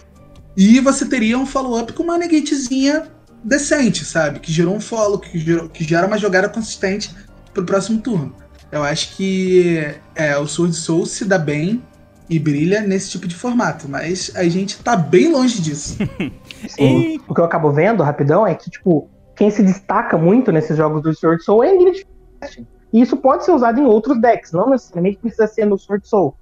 E 0.55 0.79
você 0.81 1.07
teria 1.07 1.39
um 1.39 1.47
follow-up 1.47 1.95
com 1.95 2.03
uma 2.03 2.18
negatezinha 2.18 3.09
decente, 3.43 4.05
sabe? 4.05 4.41
Que 4.41 4.53
gerou 4.53 4.77
um 4.77 4.81
follow, 4.81 5.18
que, 5.18 5.39
gerou, 5.39 5.70
que 5.70 5.85
gera 5.85 6.07
uma 6.07 6.18
jogada 6.18 6.51
consistente 6.51 7.11
pro 7.55 7.64
próximo 7.64 7.99
turno. 8.03 8.37
Eu 8.70 8.83
acho 8.83 9.16
que 9.16 9.95
é, 10.14 10.37
o 10.37 10.47
Sword 10.47 10.77
Soul 10.77 11.07
se 11.07 11.24
dá 11.24 11.39
bem 11.39 11.83
e 12.29 12.39
brilha 12.39 12.81
nesse 12.81 13.11
tipo 13.11 13.27
de 13.27 13.35
formato, 13.35 13.89
mas 13.89 14.33
a 14.35 14.45
gente 14.45 14.83
tá 14.83 14.97
bem 14.97 15.31
longe 15.31 15.61
disso. 15.61 15.97
Sim. 16.68 17.20
O 17.29 17.35
que 17.35 17.41
eu 17.41 17.45
acabo 17.45 17.70
vendo, 17.70 18.03
rapidão, 18.03 18.47
é 18.47 18.55
que, 18.55 18.70
tipo, 18.70 19.09
quem 19.37 19.51
se 19.51 19.62
destaca 19.62 20.16
muito 20.18 20.51
nesses 20.51 20.77
jogos 20.77 21.03
do 21.03 21.14
Sword 21.14 21.43
Soul 21.45 21.64
é 21.64 21.70
a 21.70 21.74
Ingrid. 21.74 22.07
E 22.93 23.01
isso 23.01 23.16
pode 23.16 23.45
ser 23.45 23.53
usado 23.53 23.81
em 23.81 23.85
outros 23.85 24.20
decks, 24.20 24.53
não 24.53 24.70
necessariamente 24.70 25.18
precisa 25.18 25.47
ser 25.47 25.66
no 25.66 25.79
Sword 25.79 26.09
Soul. 26.09 26.35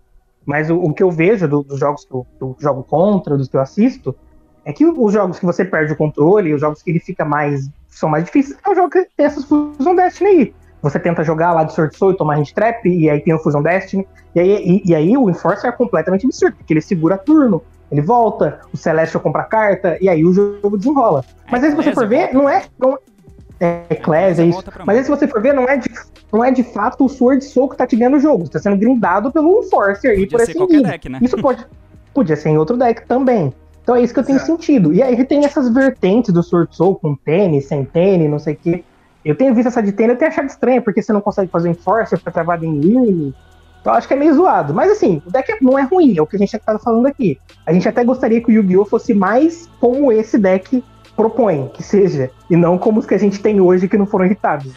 Mas 0.46 0.70
o, 0.70 0.76
o 0.76 0.92
que 0.92 1.02
eu 1.02 1.10
vejo 1.10 1.48
do- 1.48 1.62
dos 1.62 1.78
jogos 1.80 2.04
que 2.04 2.14
eu, 2.14 2.26
que 2.38 2.44
eu 2.44 2.56
jogo 2.60 2.82
contra, 2.84 3.36
dos 3.36 3.48
que 3.48 3.56
eu 3.56 3.60
assisto, 3.60 4.14
é 4.64 4.72
que 4.72 4.86
os 4.86 5.12
jogos 5.12 5.38
que 5.38 5.44
você 5.46 5.64
perde 5.64 5.92
o 5.92 5.96
controle, 5.96 6.54
os 6.54 6.60
jogos 6.60 6.82
que 6.82 6.90
ele 6.90 7.00
fica 7.00 7.24
mais. 7.24 7.68
são 7.88 8.08
mais 8.08 8.24
difíceis, 8.24 8.58
é 8.64 8.70
o 8.70 8.74
jogo 8.74 8.90
que 8.90 9.06
tem 9.16 9.26
essas 9.26 9.44
Fusion 9.44 9.94
Destiny 9.94 10.30
aí. 10.30 10.54
Você 10.84 10.98
tenta 10.98 11.24
jogar 11.24 11.54
lá 11.54 11.64
de 11.64 11.72
Sword 11.72 11.96
Soul 11.96 12.12
e 12.12 12.16
tomar 12.18 12.36
Hand 12.36 12.52
Trap, 12.54 12.86
e 12.86 13.08
aí 13.08 13.18
tem 13.18 13.32
o 13.32 13.38
Fusion 13.38 13.62
Destiny, 13.62 14.06
e 14.34 14.40
aí, 14.40 14.82
e, 14.84 14.90
e 14.90 14.94
aí 14.94 15.16
o 15.16 15.30
Enforcer 15.30 15.70
é 15.70 15.72
completamente 15.72 16.26
absurdo, 16.26 16.56
porque 16.56 16.74
ele 16.74 16.82
segura 16.82 17.16
turno, 17.16 17.62
ele 17.90 18.02
volta, 18.02 18.60
o 18.70 18.76
Celestial 18.76 19.22
compra 19.22 19.44
carta, 19.44 19.96
e 19.98 20.10
aí 20.10 20.22
o 20.26 20.34
jogo 20.34 20.76
desenrola. 20.76 21.24
Mas 21.50 21.64
aí 21.64 21.70
se 21.70 21.76
você 21.76 21.94
for 21.94 22.06
ver, 22.06 22.34
não 22.34 22.46
é. 22.46 22.64
Não, 22.78 22.98
é 23.58 23.86
é 23.88 24.30
isso. 24.30 24.52
Volta 24.52 24.70
pra 24.70 24.84
Mas 24.84 24.98
aí 24.98 25.04
se 25.04 25.10
você 25.10 25.26
for 25.26 25.40
ver, 25.40 25.54
não 25.54 25.66
é 25.66 25.78
de, 25.78 25.88
não 26.30 26.44
é 26.44 26.50
de 26.50 26.62
fato 26.62 27.06
o 27.06 27.08
Sword 27.08 27.42
Soul 27.42 27.70
que 27.70 27.78
tá 27.78 27.86
te 27.86 27.96
ganhando 27.96 28.18
o 28.18 28.20
jogo. 28.20 28.44
Você 28.44 28.52
tá 28.52 28.58
sendo 28.58 28.76
grindado 28.76 29.32
pelo 29.32 29.64
Enforcer 29.64 30.10
aí 30.10 30.26
por 30.26 30.32
Podia 30.32 30.38
ser 30.44 30.50
esse 30.50 30.58
qualquer 30.58 30.76
nível. 30.76 30.90
deck, 30.90 31.08
né? 31.08 31.18
Isso 31.22 31.36
pode. 31.38 31.66
Podia 32.12 32.36
ser 32.36 32.50
em 32.50 32.58
outro 32.58 32.76
deck 32.76 33.06
também. 33.06 33.54
Então 33.82 33.96
é 33.96 34.02
isso 34.02 34.12
que 34.12 34.20
eu 34.20 34.24
tenho 34.24 34.38
Certo. 34.38 34.50
sentido. 34.50 34.92
E 34.92 35.02
aí 35.02 35.24
tem 35.24 35.46
essas 35.46 35.72
vertentes 35.72 36.30
do 36.30 36.42
Sword 36.42 36.76
Soul 36.76 36.96
com 36.96 37.16
tênis, 37.16 37.68
sem 37.68 37.86
tênis, 37.86 38.28
não 38.30 38.38
sei 38.38 38.52
o 38.52 38.58
quê. 38.58 38.84
Eu 39.24 39.34
tenho 39.34 39.54
visto 39.54 39.68
essa 39.68 39.82
de 39.82 39.92
tênis 39.92 40.16
e 40.16 40.18
tenho 40.18 40.30
achado 40.30 40.46
estranho, 40.46 40.82
porque 40.82 41.00
você 41.00 41.12
não 41.12 41.20
consegue 41.20 41.50
fazer 41.50 41.70
Enforcer, 41.70 42.18
fica 42.18 42.30
travado 42.30 42.64
em 42.64 42.80
Lune. 42.80 43.34
Então 43.80 43.92
acho 43.92 44.06
que 44.06 44.14
é 44.14 44.16
meio 44.16 44.34
zoado. 44.34 44.74
Mas 44.74 44.90
assim, 44.90 45.22
o 45.26 45.30
deck 45.30 45.56
não 45.62 45.78
é 45.78 45.82
ruim, 45.82 46.16
é 46.16 46.22
o 46.22 46.26
que 46.26 46.36
a 46.36 46.38
gente 46.38 46.58
tá 46.58 46.78
falando 46.78 47.06
aqui. 47.06 47.38
A 47.66 47.72
gente 47.72 47.88
até 47.88 48.04
gostaria 48.04 48.40
que 48.40 48.50
o 48.50 48.52
Yu-Gi-Oh! 48.52 48.84
fosse 48.84 49.14
mais 49.14 49.68
como 49.80 50.12
esse 50.12 50.38
deck 50.38 50.82
propõe 51.16 51.70
que 51.72 51.82
seja, 51.82 52.30
e 52.50 52.56
não 52.56 52.76
como 52.76 52.98
os 52.98 53.06
que 53.06 53.14
a 53.14 53.18
gente 53.18 53.40
tem 53.40 53.60
hoje 53.60 53.88
que 53.88 53.96
não 53.96 54.06
foram 54.06 54.26
irritáveis. 54.26 54.74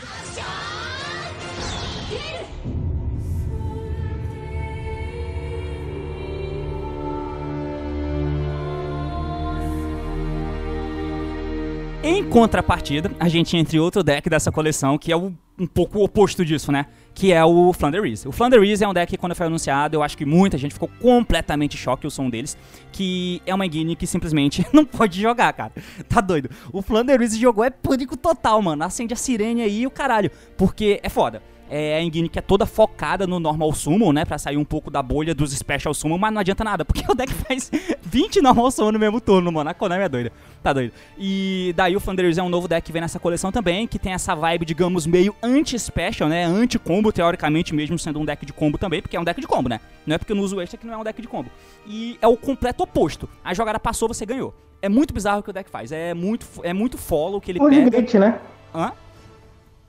Em 12.10 12.24
contrapartida, 12.24 13.12
a 13.20 13.28
gente 13.28 13.58
entra 13.58 13.76
em 13.76 13.80
outro 13.80 14.02
deck 14.02 14.30
dessa 14.30 14.50
coleção, 14.50 14.98
que 14.98 15.12
é 15.12 15.18
o- 15.18 15.34
um 15.60 15.68
pouco 15.68 16.00
o 16.00 16.04
oposto 16.06 16.46
disso, 16.46 16.72
né? 16.72 16.86
Que 17.14 17.34
é 17.34 17.44
o 17.44 17.74
Flounder 17.74 18.02
Reese. 18.02 18.26
O 18.30 18.32
Flounder 18.32 18.62
Reese 18.62 18.82
é 18.82 18.88
um 18.88 18.94
deck 18.94 19.10
que 19.10 19.18
quando 19.18 19.36
foi 19.36 19.46
anunciado, 19.48 19.98
eu 19.98 20.02
acho 20.02 20.18
que 20.18 20.24
muita 20.26 20.58
gente 20.58 20.74
ficou 20.74 20.90
completamente 21.02 21.76
choque 21.76 22.08
o 22.08 22.10
som 22.10 22.30
deles, 22.30 22.58
que 22.94 23.42
é 23.46 23.54
uma 23.54 23.66
engine 23.66 23.94
que 23.94 24.08
simplesmente 24.08 24.66
não 24.72 24.86
pode 24.86 25.22
jogar, 25.22 25.52
cara. 25.52 25.74
Tá 26.08 26.22
doido. 26.22 26.50
O 26.72 26.82
Flounder 26.82 27.20
Reese 27.20 27.38
jogou 27.38 27.62
é 27.66 27.70
pânico 27.70 28.16
total, 28.16 28.62
mano. 28.62 28.86
Acende 28.86 29.14
a 29.14 29.18
sirene 29.18 29.62
aí 29.62 29.82
e 29.82 29.88
o 29.88 29.92
caralho, 29.92 30.32
porque 30.56 31.02
é 31.04 31.10
foda. 31.10 31.44
É 31.70 31.96
a 31.98 32.02
engine 32.02 32.30
que 32.30 32.40
é 32.40 32.42
toda 32.42 32.66
focada 32.66 33.28
no 33.28 33.40
normal 33.40 33.74
summon, 33.74 34.14
né? 34.14 34.26
Pra 34.26 34.38
sair 34.38 34.58
um 34.58 34.64
pouco 34.64 34.90
da 34.90 35.02
bolha 35.02 35.36
dos 35.36 35.52
special 35.52 35.94
summon, 35.94 36.18
mas 36.18 36.34
não 36.34 36.40
adianta 36.40 36.64
nada, 36.64 36.86
porque 36.86 37.04
o 37.12 37.14
deck 37.16 37.34
faz 37.34 37.70
20 38.02 38.42
normal 38.42 38.72
summon 38.72 38.94
no 38.94 39.00
mesmo 39.00 39.20
turno, 39.20 39.52
mano. 39.52 39.70
A 39.70 39.74
Konami 39.74 40.04
é 40.04 40.10
doida. 40.10 40.32
Tá 40.64 40.74
doido. 40.74 40.92
E 41.18 41.74
daí 41.76 41.96
o 41.96 42.02
Thunderous 42.02 42.38
é 42.38 42.44
um 42.44 42.50
novo 42.50 42.68
deck 42.68 42.86
que 42.86 42.92
vem 42.92 43.02
nessa 43.02 43.20
coleção 43.20 43.52
também, 43.52 43.88
que 43.88 44.00
tem 44.00 44.14
essa 44.14 44.34
vibe, 44.36 44.66
digamos, 44.66 45.06
meio 45.06 45.36
anti-special, 45.44 46.30
né? 46.30 46.46
Anti-combo, 46.46 47.12
teoricamente, 47.12 47.74
mesmo 47.74 47.98
sendo 48.00 48.20
um 48.20 48.26
deck 48.26 48.46
de 48.46 48.54
combo 48.54 48.78
também, 48.78 49.02
porque 49.02 49.16
é 49.18 49.20
um 49.20 49.24
deck 49.24 49.40
de 49.40 49.48
combo, 49.48 49.70
né? 49.70 49.80
Não 50.06 50.16
é 50.16 50.18
porque 50.18 50.32
eu 50.32 50.36
não 50.36 50.44
uso 50.44 50.60
extra 50.62 50.78
que 50.78 50.86
não 50.88 50.94
é 50.94 50.98
um 50.98 51.04
deck 51.04 51.22
de 51.22 51.28
combo. 51.28 51.50
E 51.86 52.18
é 52.22 52.28
o 52.28 52.38
completo 52.38 52.84
oposto. 52.84 53.30
A 53.44 53.54
jogada 53.54 53.80
passou, 53.80 54.08
você 54.08 54.26
ganhou. 54.26 54.54
É 54.82 54.88
muito 54.88 55.14
bizarro 55.14 55.40
o 55.40 55.44
que 55.44 55.50
o 55.50 55.54
deck 55.54 55.70
faz. 55.70 55.92
É 55.92 56.14
muito, 56.14 56.46
é 56.64 56.74
muito 56.74 56.98
follow 56.98 57.42
que 57.42 57.52
ele 57.52 57.60
O 57.60 57.68
pega. 57.70 58.20
né? 58.20 58.40
Hã? 58.74 58.92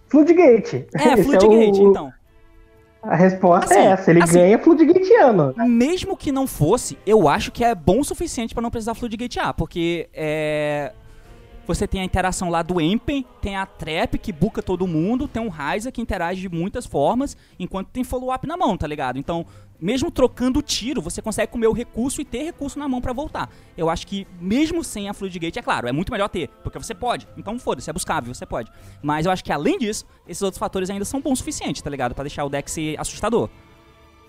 Floodgate. 0.08 0.86
É, 0.94 1.12
Esse 1.14 1.22
Floodgate, 1.24 1.80
o- 1.80 1.90
então. 1.90 2.12
A 3.00 3.14
resposta 3.14 3.72
Assim, 3.72 3.80
é 3.86 3.90
essa, 3.92 4.10
ele 4.10 4.22
assim- 4.22 4.34
ganha 4.38 4.58
Floodgateano. 4.58 5.54
Mesmo 5.66 6.16
que 6.16 6.32
não 6.32 6.46
fosse, 6.48 6.98
eu 7.06 7.28
acho 7.28 7.52
que 7.52 7.62
é 7.64 7.72
bom 7.74 8.00
o 8.00 8.04
suficiente 8.04 8.52
pra 8.52 8.60
não 8.62 8.70
precisar 8.70 8.94
floodgatear, 8.94 9.54
porque 9.54 10.08
é. 10.12 10.92
Você 11.66 11.86
tem 11.86 12.00
a 12.00 12.04
interação 12.04 12.48
lá 12.48 12.62
do 12.62 12.80
Empen, 12.80 13.26
tem 13.42 13.54
a 13.54 13.66
Trap 13.66 14.16
que 14.18 14.32
buca 14.32 14.62
todo 14.62 14.86
mundo, 14.86 15.28
tem 15.28 15.42
um 15.42 15.50
Ryza 15.50 15.92
que 15.92 16.00
interage 16.00 16.40
de 16.40 16.48
muitas 16.48 16.86
formas, 16.86 17.36
enquanto 17.60 17.88
tem 17.88 18.02
follow-up 18.02 18.46
na 18.46 18.56
mão, 18.56 18.74
tá 18.74 18.86
ligado? 18.86 19.18
Então, 19.18 19.44
mesmo 19.80 20.10
trocando 20.10 20.60
tiro, 20.60 21.00
você 21.00 21.22
consegue 21.22 21.52
comer 21.52 21.66
o 21.68 21.72
recurso 21.72 22.20
e 22.20 22.24
ter 22.24 22.42
recurso 22.44 22.78
na 22.78 22.88
mão 22.88 23.00
pra 23.00 23.12
voltar. 23.12 23.50
Eu 23.76 23.88
acho 23.88 24.06
que, 24.06 24.26
mesmo 24.40 24.82
sem 24.82 25.08
a 25.08 25.14
Floodgate, 25.14 25.58
é 25.58 25.62
claro, 25.62 25.86
é 25.88 25.92
muito 25.92 26.10
melhor 26.10 26.28
ter, 26.28 26.48
porque 26.62 26.78
você 26.78 26.94
pode. 26.94 27.28
Então, 27.36 27.58
foda-se, 27.58 27.88
é 27.88 27.92
buscável, 27.92 28.34
você 28.34 28.44
pode. 28.44 28.70
Mas 29.02 29.24
eu 29.26 29.32
acho 29.32 29.44
que, 29.44 29.52
além 29.52 29.78
disso, 29.78 30.04
esses 30.26 30.42
outros 30.42 30.58
fatores 30.58 30.90
ainda 30.90 31.04
são 31.04 31.20
bons 31.20 31.34
o 31.34 31.36
suficiente, 31.36 31.82
tá 31.82 31.88
ligado? 31.90 32.14
Pra 32.14 32.24
deixar 32.24 32.44
o 32.44 32.48
deck 32.48 32.68
ser 32.70 32.98
assustador. 32.98 33.48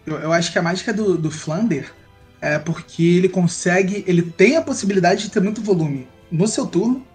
Eu, 0.05 0.31
acho 0.31 0.51
que 0.51 0.59
a 0.59 0.61
mágica 0.61 0.93
do, 0.93 1.17
do 1.17 1.29
Flander 1.31 1.91
é 2.41 2.57
porque 2.59 3.03
ele 3.03 3.29
consegue. 3.29 4.03
Ele 4.07 4.21
tem 4.21 4.55
a 4.55 4.61
possibilidade 4.61 5.23
de 5.23 5.29
ter 5.31 5.39
muito 5.41 5.61
volume 5.61 6.07
no 6.31 6.47
seu 6.47 6.65
turno 6.67 7.05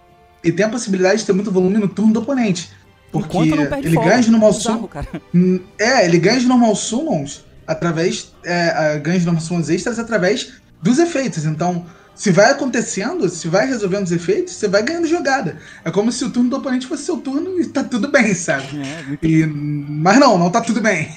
e 0.43 0.51
tem 0.51 0.65
a 0.65 0.69
possibilidade 0.69 1.19
de 1.19 1.25
ter 1.25 1.33
muito 1.33 1.51
volume 1.51 1.77
no 1.77 1.87
turno 1.87 2.13
do 2.13 2.19
oponente. 2.19 2.69
Porque 3.11 3.27
Enquanto 3.37 3.55
não 3.55 3.65
perde 3.67 3.87
ele 3.87 3.95
folga. 3.95 4.09
ganha 4.09 4.21
de 4.21 4.31
normal 4.31 4.51
Bizarro, 4.51 4.75
summon. 4.75 4.87
cara. 4.87 5.07
Hum, 5.33 5.59
É, 5.79 6.05
ele 6.05 6.19
ganha 6.19 6.39
de 6.39 6.45
normal 6.45 6.75
summons 6.75 7.44
através. 7.67 8.33
É, 8.43 8.69
a- 8.69 8.97
ganha 8.97 9.19
de 9.19 9.41
summons 9.41 9.69
extras 9.69 9.99
através 9.99 10.53
dos 10.81 10.99
efeitos. 10.99 11.45
Então, 11.45 11.85
se 12.13 12.31
vai 12.31 12.49
acontecendo, 12.51 13.27
se 13.27 13.47
vai 13.49 13.67
resolvendo 13.67 14.03
os 14.05 14.11
efeitos, 14.11 14.53
você 14.53 14.67
vai 14.69 14.81
ganhando 14.81 15.05
jogada. 15.05 15.57
É 15.83 15.91
como 15.91 16.11
se 16.13 16.23
o 16.23 16.29
turno 16.29 16.49
do 16.49 16.55
oponente 16.57 16.87
fosse 16.87 17.03
seu 17.03 17.17
turno 17.17 17.59
e 17.59 17.65
tá 17.67 17.83
tudo 17.83 18.09
bem, 18.09 18.33
sabe? 18.33 18.63
É, 18.81 19.17
E, 19.25 19.45
mas 19.45 20.17
não, 20.17 20.37
não 20.37 20.49
tá 20.49 20.61
tudo 20.61 20.79
bem. 20.81 21.09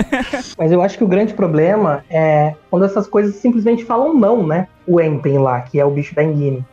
Mas 0.56 0.72
eu 0.72 0.80
acho 0.80 0.96
que 0.96 1.04
o 1.04 1.08
grande 1.08 1.34
problema 1.34 2.02
é 2.08 2.54
quando 2.70 2.86
essas 2.86 3.06
coisas 3.06 3.34
simplesmente 3.36 3.84
falam 3.84 4.14
não, 4.14 4.46
né? 4.46 4.68
O 4.86 4.98
Empen 5.00 5.38
lá, 5.38 5.60
que 5.60 5.78
é 5.78 5.84
o 5.84 5.90
bicho 5.90 6.14
da 6.14 6.24
Engine. 6.24 6.64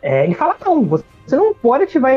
É, 0.00 0.24
ele 0.24 0.34
fala 0.34 0.56
não, 0.64 0.84
você 0.84 1.04
não 1.36 1.52
pode 1.54 1.84
ativar 1.84 2.12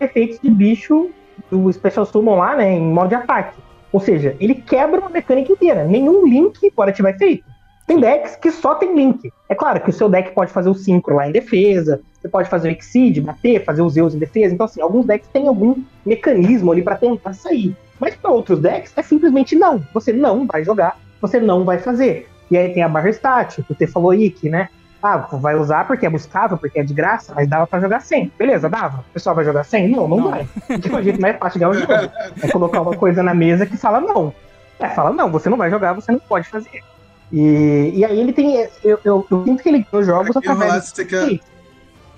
efeitos 0.00 0.38
de 0.42 0.50
bicho 0.50 1.10
do 1.50 1.72
Special 1.72 2.04
Summon 2.04 2.36
lá, 2.36 2.56
né? 2.56 2.72
Em 2.72 2.82
modo 2.92 3.08
de 3.08 3.14
ataque. 3.14 3.56
Ou 3.92 4.00
seja, 4.00 4.36
ele 4.38 4.54
quebra 4.54 5.00
uma 5.00 5.10
mecânica 5.10 5.52
inteira. 5.52 5.84
Nenhum 5.84 6.26
link 6.26 6.70
pode 6.72 6.90
ativar 6.90 7.14
efeito. 7.14 7.44
Tem 7.86 7.98
decks 7.98 8.36
que 8.36 8.50
só 8.50 8.74
tem 8.74 8.94
link. 8.94 9.32
É 9.48 9.54
claro 9.54 9.80
que 9.80 9.88
o 9.88 9.92
seu 9.92 10.10
deck 10.10 10.32
pode 10.32 10.52
fazer 10.52 10.68
o 10.68 10.74
Synchro 10.74 11.14
lá 11.14 11.26
em 11.26 11.32
defesa, 11.32 12.02
você 12.20 12.28
pode 12.28 12.48
fazer 12.50 12.68
o 12.68 12.72
Exceed, 12.72 13.20
bater, 13.22 13.64
fazer 13.64 13.80
os 13.80 13.94
Zeus 13.94 14.14
em 14.14 14.18
defesa. 14.18 14.54
Então, 14.54 14.66
assim, 14.66 14.82
alguns 14.82 15.06
decks 15.06 15.30
têm 15.32 15.48
algum 15.48 15.74
mecanismo 16.04 16.70
ali 16.70 16.82
pra 16.82 16.96
tentar 16.96 17.32
sair. 17.32 17.74
Mas 17.98 18.14
para 18.14 18.30
outros 18.30 18.60
decks 18.60 18.92
é 18.94 19.02
simplesmente 19.02 19.56
não. 19.56 19.82
Você 19.94 20.12
não 20.12 20.46
vai 20.46 20.62
jogar, 20.64 20.98
você 21.20 21.40
não 21.40 21.64
vai 21.64 21.78
fazer. 21.78 22.28
E 22.50 22.56
aí 22.56 22.72
tem 22.74 22.82
a 22.82 22.88
barra 22.88 23.08
stat, 23.10 23.62
que 23.62 23.74
você 23.74 23.86
falou 23.86 24.10
aí, 24.10 24.30
que, 24.30 24.50
né? 24.50 24.68
Ah, 25.02 25.16
vai 25.32 25.54
usar 25.54 25.86
porque 25.86 26.04
é 26.06 26.10
buscável, 26.10 26.58
porque 26.58 26.80
é 26.80 26.82
de 26.82 26.92
graça, 26.92 27.32
mas 27.34 27.48
dava 27.48 27.66
pra 27.68 27.78
jogar 27.80 28.00
sem. 28.00 28.32
Beleza, 28.36 28.68
dava. 28.68 28.98
O 29.08 29.12
pessoal 29.12 29.36
vai 29.36 29.44
jogar 29.44 29.62
sem? 29.64 29.88
Não, 29.88 30.08
não, 30.08 30.16
Não. 30.16 30.30
vai. 30.30 30.48
Porque 30.66 30.92
o 30.92 31.02
jeito 31.02 31.20
mais 31.20 31.36
fácil 31.38 31.60
de 31.60 31.64
ganhar 31.64 31.70
o 31.70 31.80
jogo 31.80 32.12
é 32.42 32.48
colocar 32.50 32.80
uma 32.80 32.96
coisa 32.96 33.22
na 33.22 33.32
mesa 33.32 33.64
que 33.64 33.76
fala 33.76 34.00
não. 34.00 34.34
É, 34.80 34.88
fala 34.88 35.12
não, 35.12 35.30
você 35.30 35.48
não 35.48 35.56
vai 35.56 35.70
jogar, 35.70 35.92
você 35.92 36.10
não 36.10 36.18
pode 36.18 36.48
fazer. 36.48 36.82
E, 37.30 37.92
e 37.94 38.04
aí 38.04 38.18
ele 38.18 38.32
tem. 38.32 38.56
Eu, 38.82 38.98
eu, 39.04 39.26
eu 39.30 39.44
sinto 39.44 39.62
que 39.62 39.68
ele 39.68 39.86
ganhou 39.90 40.04
jogos 40.04 40.32
Pra 40.32 40.40
quem 40.42 40.50
através. 40.50 40.70
rolar, 40.72 40.82
se 40.82 40.94
você 40.96 41.04
quer. 41.04 41.40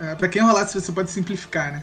É, 0.00 0.14
pra 0.14 0.28
quem 0.28 0.42
você 0.42 0.92
pode 0.92 1.10
simplificar, 1.10 1.72
né? 1.72 1.82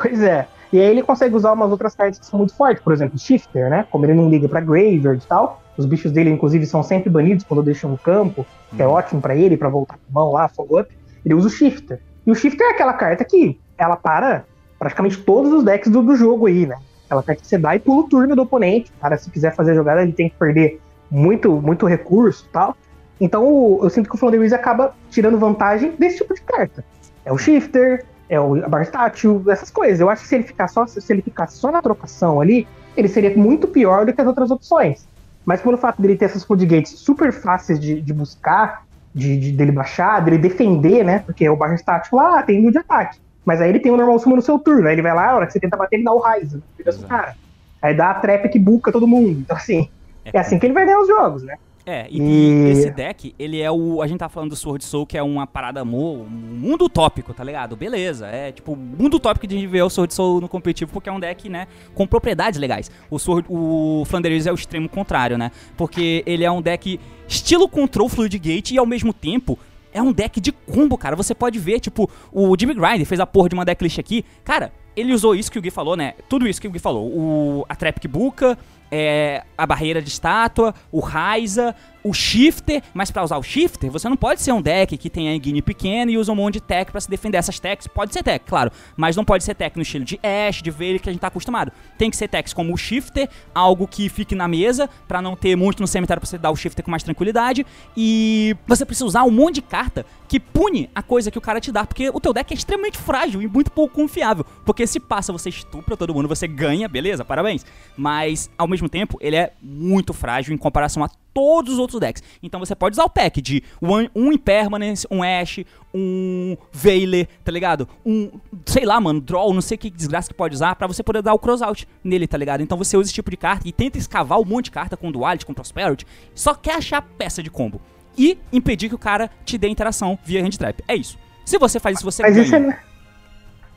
Pois 0.00 0.22
é. 0.22 0.48
E 0.72 0.80
aí 0.80 0.86
ele 0.86 1.02
consegue 1.02 1.34
usar 1.36 1.52
umas 1.52 1.70
outras 1.70 1.94
cartas 1.94 2.18
que 2.18 2.26
são 2.26 2.38
muito 2.38 2.54
fortes, 2.56 2.82
por 2.82 2.92
exemplo, 2.92 3.18
Shifter, 3.18 3.70
né? 3.70 3.86
Como 3.90 4.04
ele 4.06 4.14
não 4.14 4.28
liga 4.28 4.48
pra 4.48 4.60
Graveyard 4.60 5.22
e 5.22 5.26
tal. 5.26 5.62
Os 5.76 5.86
bichos 5.86 6.12
dele, 6.12 6.30
inclusive, 6.30 6.66
são 6.66 6.82
sempre 6.82 7.10
banidos 7.10 7.44
quando 7.44 7.62
deixam 7.62 7.90
no 7.90 7.98
campo, 7.98 8.46
que 8.74 8.82
é 8.82 8.86
ótimo 8.86 9.20
pra 9.20 9.34
ele, 9.34 9.56
pra 9.56 9.68
voltar 9.68 9.94
com 9.96 10.12
mão 10.12 10.32
lá, 10.32 10.48
follow-up. 10.48 10.88
Ele 11.24 11.34
usa 11.34 11.48
o 11.48 11.50
Shifter. 11.50 12.00
E 12.26 12.30
o 12.30 12.34
Shifter 12.34 12.66
é 12.66 12.70
aquela 12.70 12.92
carta 12.92 13.24
que 13.24 13.58
ela 13.76 13.96
para 13.96 14.44
praticamente 14.78 15.16
todos 15.22 15.52
os 15.52 15.64
decks 15.64 15.90
do, 15.90 16.02
do 16.02 16.14
jogo 16.16 16.46
aí, 16.46 16.66
né? 16.66 16.76
Aquela 17.06 17.22
carta 17.22 17.40
que 17.42 17.46
você 17.46 17.58
dá 17.58 17.74
e 17.74 17.78
pula 17.78 18.00
o 18.04 18.08
turno 18.08 18.34
do 18.36 18.42
oponente. 18.42 18.90
O 18.96 19.00
cara, 19.00 19.16
se 19.18 19.30
quiser 19.30 19.54
fazer 19.54 19.72
a 19.72 19.74
jogada, 19.74 20.02
ele 20.02 20.12
tem 20.12 20.28
que 20.28 20.36
perder 20.36 20.80
muito, 21.10 21.60
muito 21.60 21.86
recurso 21.86 22.46
e 22.48 22.52
tal. 22.52 22.76
Então 23.20 23.46
o- 23.46 23.80
eu 23.82 23.90
sinto 23.90 24.08
que 24.08 24.14
o 24.14 24.18
Flounder 24.18 24.40
Reese 24.40 24.54
acaba 24.54 24.94
tirando 25.10 25.38
vantagem 25.38 25.92
desse 25.98 26.18
tipo 26.18 26.34
de 26.34 26.40
carta. 26.42 26.84
É 27.24 27.32
o 27.32 27.38
Shifter, 27.38 28.04
é 28.28 28.40
o 28.40 28.54
a 28.64 28.68
barra 28.68 28.86
tátil, 28.86 29.44
essas 29.50 29.70
coisas. 29.70 30.00
Eu 30.00 30.10
acho 30.10 30.22
que 30.22 30.28
se 30.28 30.34
ele 30.36 30.44
ficar 30.44 30.68
só, 30.68 30.86
se 30.86 31.00
ele 31.12 31.22
ficar 31.22 31.46
só 31.48 31.70
na 31.72 31.82
trocação 31.82 32.40
ali, 32.40 32.70
ele 32.96 33.08
seria 33.08 33.36
muito 33.36 33.68
pior 33.68 34.06
do 34.06 34.14
que 34.14 34.20
as 34.20 34.26
outras 34.26 34.50
opções. 34.50 35.06
Mas 35.44 35.60
pelo 35.60 35.76
fato 35.76 36.00
dele 36.00 36.16
ter 36.16 36.26
essas 36.26 36.44
floodgates 36.44 37.00
super 37.02 37.32
fáceis 37.32 37.78
de, 37.78 38.00
de 38.02 38.14
buscar, 38.14 38.80
de, 39.14 39.38
de- 39.38 39.52
dele 39.52 39.72
baixar, 39.72 40.20
dele 40.24 40.38
defender, 40.38 41.04
né? 41.04 41.18
Porque 41.20 41.48
o 41.48 41.56
barra 41.56 41.76
lá 42.12 42.42
tem 42.42 42.60
mil 42.62 42.70
de 42.70 42.78
ataque. 42.78 43.18
Mas 43.44 43.60
aí 43.60 43.68
ele 43.68 43.80
tem 43.80 43.92
o 43.92 43.96
normal 43.96 44.18
sumo 44.18 44.36
no 44.36 44.42
seu 44.42 44.58
turno. 44.58 44.86
Aí 44.88 44.94
ele 44.94 45.02
vai 45.02 45.14
lá, 45.14 45.30
a 45.30 45.36
hora 45.36 45.46
que 45.46 45.52
você 45.52 45.60
tenta 45.60 45.76
bater, 45.76 45.96
ele 45.96 46.04
dá 46.04 46.12
o 46.12 46.20
Ryze, 46.20 46.62
fica 46.76 46.92
seu 46.92 47.00
Exato. 47.00 47.08
cara. 47.08 47.36
Aí 47.82 47.94
dá 47.94 48.10
a 48.10 48.20
trap 48.20 48.48
que 48.48 48.58
buca 48.58 48.90
todo 48.90 49.06
mundo. 49.06 49.40
Então, 49.40 49.56
assim, 49.56 49.88
é 50.32 50.38
assim 50.40 50.58
que 50.58 50.66
ele 50.66 50.72
vai 50.74 50.86
ganhar 50.86 51.00
os 51.00 51.08
jogos, 51.08 51.42
né? 51.44 51.56
É, 51.86 52.06
e, 52.10 52.18
E- 52.18 52.70
esse 52.70 52.90
deck, 52.90 53.34
ele 53.38 53.60
é 53.60 53.70
o. 53.70 54.00
A 54.00 54.06
gente 54.06 54.18
tá 54.18 54.28
falando 54.28 54.50
do 54.50 54.56
Sword 54.56 54.82
Soul, 54.82 55.04
que 55.04 55.18
é 55.18 55.22
uma 55.22 55.46
parada 55.46 55.80
amor, 55.80 56.20
um 56.20 56.28
mundo 56.30 56.86
utópico, 56.86 57.34
tá 57.34 57.44
ligado? 57.44 57.76
Beleza. 57.76 58.26
É 58.26 58.50
tipo, 58.52 58.74
mundo 58.74 59.18
utópico 59.18 59.46
de 59.46 59.54
a 59.54 59.58
gente 59.58 59.68
ver 59.68 59.82
o 59.82 59.90
Sword 59.90 60.14
Soul 60.14 60.40
no 60.40 60.48
competitivo, 60.48 60.90
porque 60.90 61.10
é 61.10 61.12
um 61.12 61.20
deck, 61.20 61.48
né, 61.50 61.66
com 61.94 62.06
propriedades 62.06 62.58
legais. 62.58 62.90
O 63.10 63.18
Sword, 63.18 63.46
o 63.50 64.02
Flanders 64.06 64.46
é 64.46 64.52
o 64.52 64.54
extremo 64.54 64.88
contrário, 64.88 65.36
né? 65.36 65.50
Porque 65.76 66.22
ele 66.26 66.42
é 66.42 66.50
um 66.50 66.62
deck 66.62 66.98
estilo 67.28 67.68
Control 67.68 68.08
Fluid 68.08 68.38
Gate 68.38 68.70
e 68.70 68.78
ao 68.78 68.86
mesmo 68.86 69.12
tempo. 69.12 69.58
É 69.92 70.02
um 70.02 70.12
deck 70.12 70.40
de 70.40 70.50
combo, 70.50 70.98
cara. 70.98 71.14
Você 71.14 71.36
pode 71.36 71.56
ver, 71.56 71.78
tipo, 71.78 72.10
o 72.32 72.56
Jimmy 72.58 72.74
Grind 72.74 73.04
fez 73.04 73.20
a 73.20 73.26
porra 73.26 73.48
de 73.50 73.54
uma 73.54 73.64
decklist 73.64 73.96
aqui. 74.00 74.24
Cara, 74.42 74.72
ele 74.96 75.12
usou 75.12 75.36
isso 75.36 75.52
que 75.52 75.58
o 75.58 75.62
Gui 75.62 75.70
falou, 75.70 75.96
né? 75.96 76.14
Tudo 76.28 76.48
isso 76.48 76.60
que 76.60 76.66
o 76.66 76.70
Gui 76.70 76.80
falou. 76.80 77.06
O, 77.06 77.64
a 77.68 77.76
Trap 77.76 78.00
que 78.00 78.08
buca, 78.08 78.58
é, 78.96 79.42
a 79.58 79.66
barreira 79.66 80.00
de 80.00 80.08
estátua, 80.08 80.72
o 80.92 81.00
Raiza, 81.00 81.74
o 82.04 82.12
Shifter, 82.12 82.82
mas 82.92 83.10
pra 83.10 83.24
usar 83.24 83.38
o 83.38 83.42
Shifter, 83.42 83.90
você 83.90 84.08
não 84.10 84.16
pode 84.16 84.42
ser 84.42 84.52
um 84.52 84.60
deck 84.60 84.98
que 84.98 85.08
tenha 85.08 85.36
Guine 85.38 85.62
pequeno 85.62 86.10
e 86.10 86.18
usa 86.18 86.30
um 86.30 86.34
monte 86.34 86.54
de 86.54 86.60
tech 86.60 86.92
pra 86.92 87.00
se 87.00 87.08
defender. 87.08 87.38
Essas 87.38 87.58
techs 87.58 87.86
pode 87.86 88.12
ser 88.12 88.22
tech, 88.22 88.44
claro, 88.46 88.70
mas 88.94 89.16
não 89.16 89.24
pode 89.24 89.42
ser 89.42 89.54
tech 89.54 89.74
no 89.74 89.82
estilo 89.82 90.04
de 90.04 90.20
Ash, 90.22 90.60
de 90.60 90.70
Veil 90.70 91.00
que 91.00 91.08
a 91.08 91.12
gente 91.12 91.20
tá 91.20 91.28
acostumado. 91.28 91.72
Tem 91.96 92.10
que 92.10 92.16
ser 92.16 92.28
techs 92.28 92.52
como 92.52 92.74
o 92.74 92.76
Shifter, 92.76 93.28
algo 93.54 93.88
que 93.88 94.10
fique 94.10 94.34
na 94.34 94.46
mesa 94.46 94.88
pra 95.08 95.22
não 95.22 95.34
ter 95.34 95.56
muito 95.56 95.80
no 95.80 95.86
cemitério 95.86 96.20
pra 96.20 96.28
você 96.28 96.36
dar 96.36 96.50
o 96.50 96.56
Shifter 96.56 96.84
com 96.84 96.90
mais 96.90 97.02
tranquilidade 97.02 97.64
e 97.96 98.54
você 98.66 98.84
precisa 98.84 99.06
usar 99.06 99.24
um 99.24 99.30
monte 99.30 99.54
de 99.54 99.62
carta 99.62 100.04
que 100.28 100.38
pune 100.38 100.90
a 100.94 101.02
coisa 101.02 101.30
que 101.30 101.38
o 101.38 101.40
cara 101.40 101.60
te 101.60 101.72
dá, 101.72 101.86
porque 101.86 102.10
o 102.10 102.20
teu 102.20 102.34
deck 102.34 102.52
é 102.52 102.56
extremamente 102.56 102.98
frágil 102.98 103.40
e 103.40 103.46
muito 103.46 103.70
pouco 103.70 103.94
confiável, 103.94 104.44
porque 104.64 104.86
se 104.86 105.00
passa 105.00 105.32
você 105.32 105.48
estupra 105.48 105.96
todo 105.96 106.12
mundo, 106.12 106.28
você 106.28 106.46
ganha, 106.46 106.88
beleza, 106.88 107.24
parabéns, 107.24 107.64
mas 107.96 108.50
ao 108.58 108.68
mesmo 108.68 108.88
tempo 108.88 109.16
ele 109.20 109.36
é 109.36 109.52
muito 109.62 110.12
frágil 110.12 110.52
em 110.52 110.58
comparação 110.58 111.02
a 111.02 111.08
todos 111.34 111.74
os 111.74 111.78
outros 111.78 112.00
decks. 112.00 112.22
Então 112.42 112.58
você 112.60 112.74
pode 112.74 112.94
usar 112.94 113.04
o 113.04 113.10
pack 113.10 113.42
de 113.42 113.62
one- 113.82 114.08
um 114.14 114.32
Impermanence, 114.32 115.06
um 115.10 115.22
Ash, 115.22 115.58
um 115.92 116.56
Veiler, 116.72 117.28
tá 117.44 117.50
ligado? 117.52 117.88
Um, 118.06 118.30
sei 118.64 118.84
lá, 118.86 119.00
mano, 119.00 119.20
Draw, 119.20 119.52
não 119.52 119.60
sei 119.60 119.76
que 119.76 119.90
desgraça 119.90 120.28
que 120.28 120.34
pode 120.34 120.54
usar 120.54 120.74
pra 120.76 120.86
você 120.86 121.02
poder 121.02 121.20
dar 121.22 121.34
o 121.34 121.38
crossout 121.38 121.86
nele, 122.02 122.26
tá 122.26 122.38
ligado? 122.38 122.62
Então 122.62 122.78
você 122.78 122.96
usa 122.96 123.08
esse 123.08 123.14
tipo 123.14 123.30
de 123.30 123.36
carta 123.36 123.68
e 123.68 123.72
tenta 123.72 123.98
escavar 123.98 124.38
um 124.40 124.44
monte 124.44 124.66
de 124.66 124.70
carta 124.70 124.96
com 124.96 125.10
Duality, 125.12 125.44
com 125.44 125.52
Prosperity, 125.52 126.06
só 126.34 126.54
quer 126.54 126.76
achar 126.76 127.02
peça 127.02 127.42
de 127.42 127.50
combo. 127.50 127.80
E 128.16 128.38
impedir 128.52 128.88
que 128.88 128.94
o 128.94 128.98
cara 128.98 129.28
te 129.44 129.58
dê 129.58 129.68
interação 129.68 130.16
via 130.24 130.40
hand 130.40 130.50
trap. 130.56 130.82
É 130.86 130.94
isso. 130.94 131.18
Se 131.44 131.58
você 131.58 131.80
faz 131.80 131.96
isso, 131.98 132.04
você 132.04 132.22
Mas 132.22 132.34
ganha. 132.34 132.44
isso 132.46 132.54
é, 132.54 132.80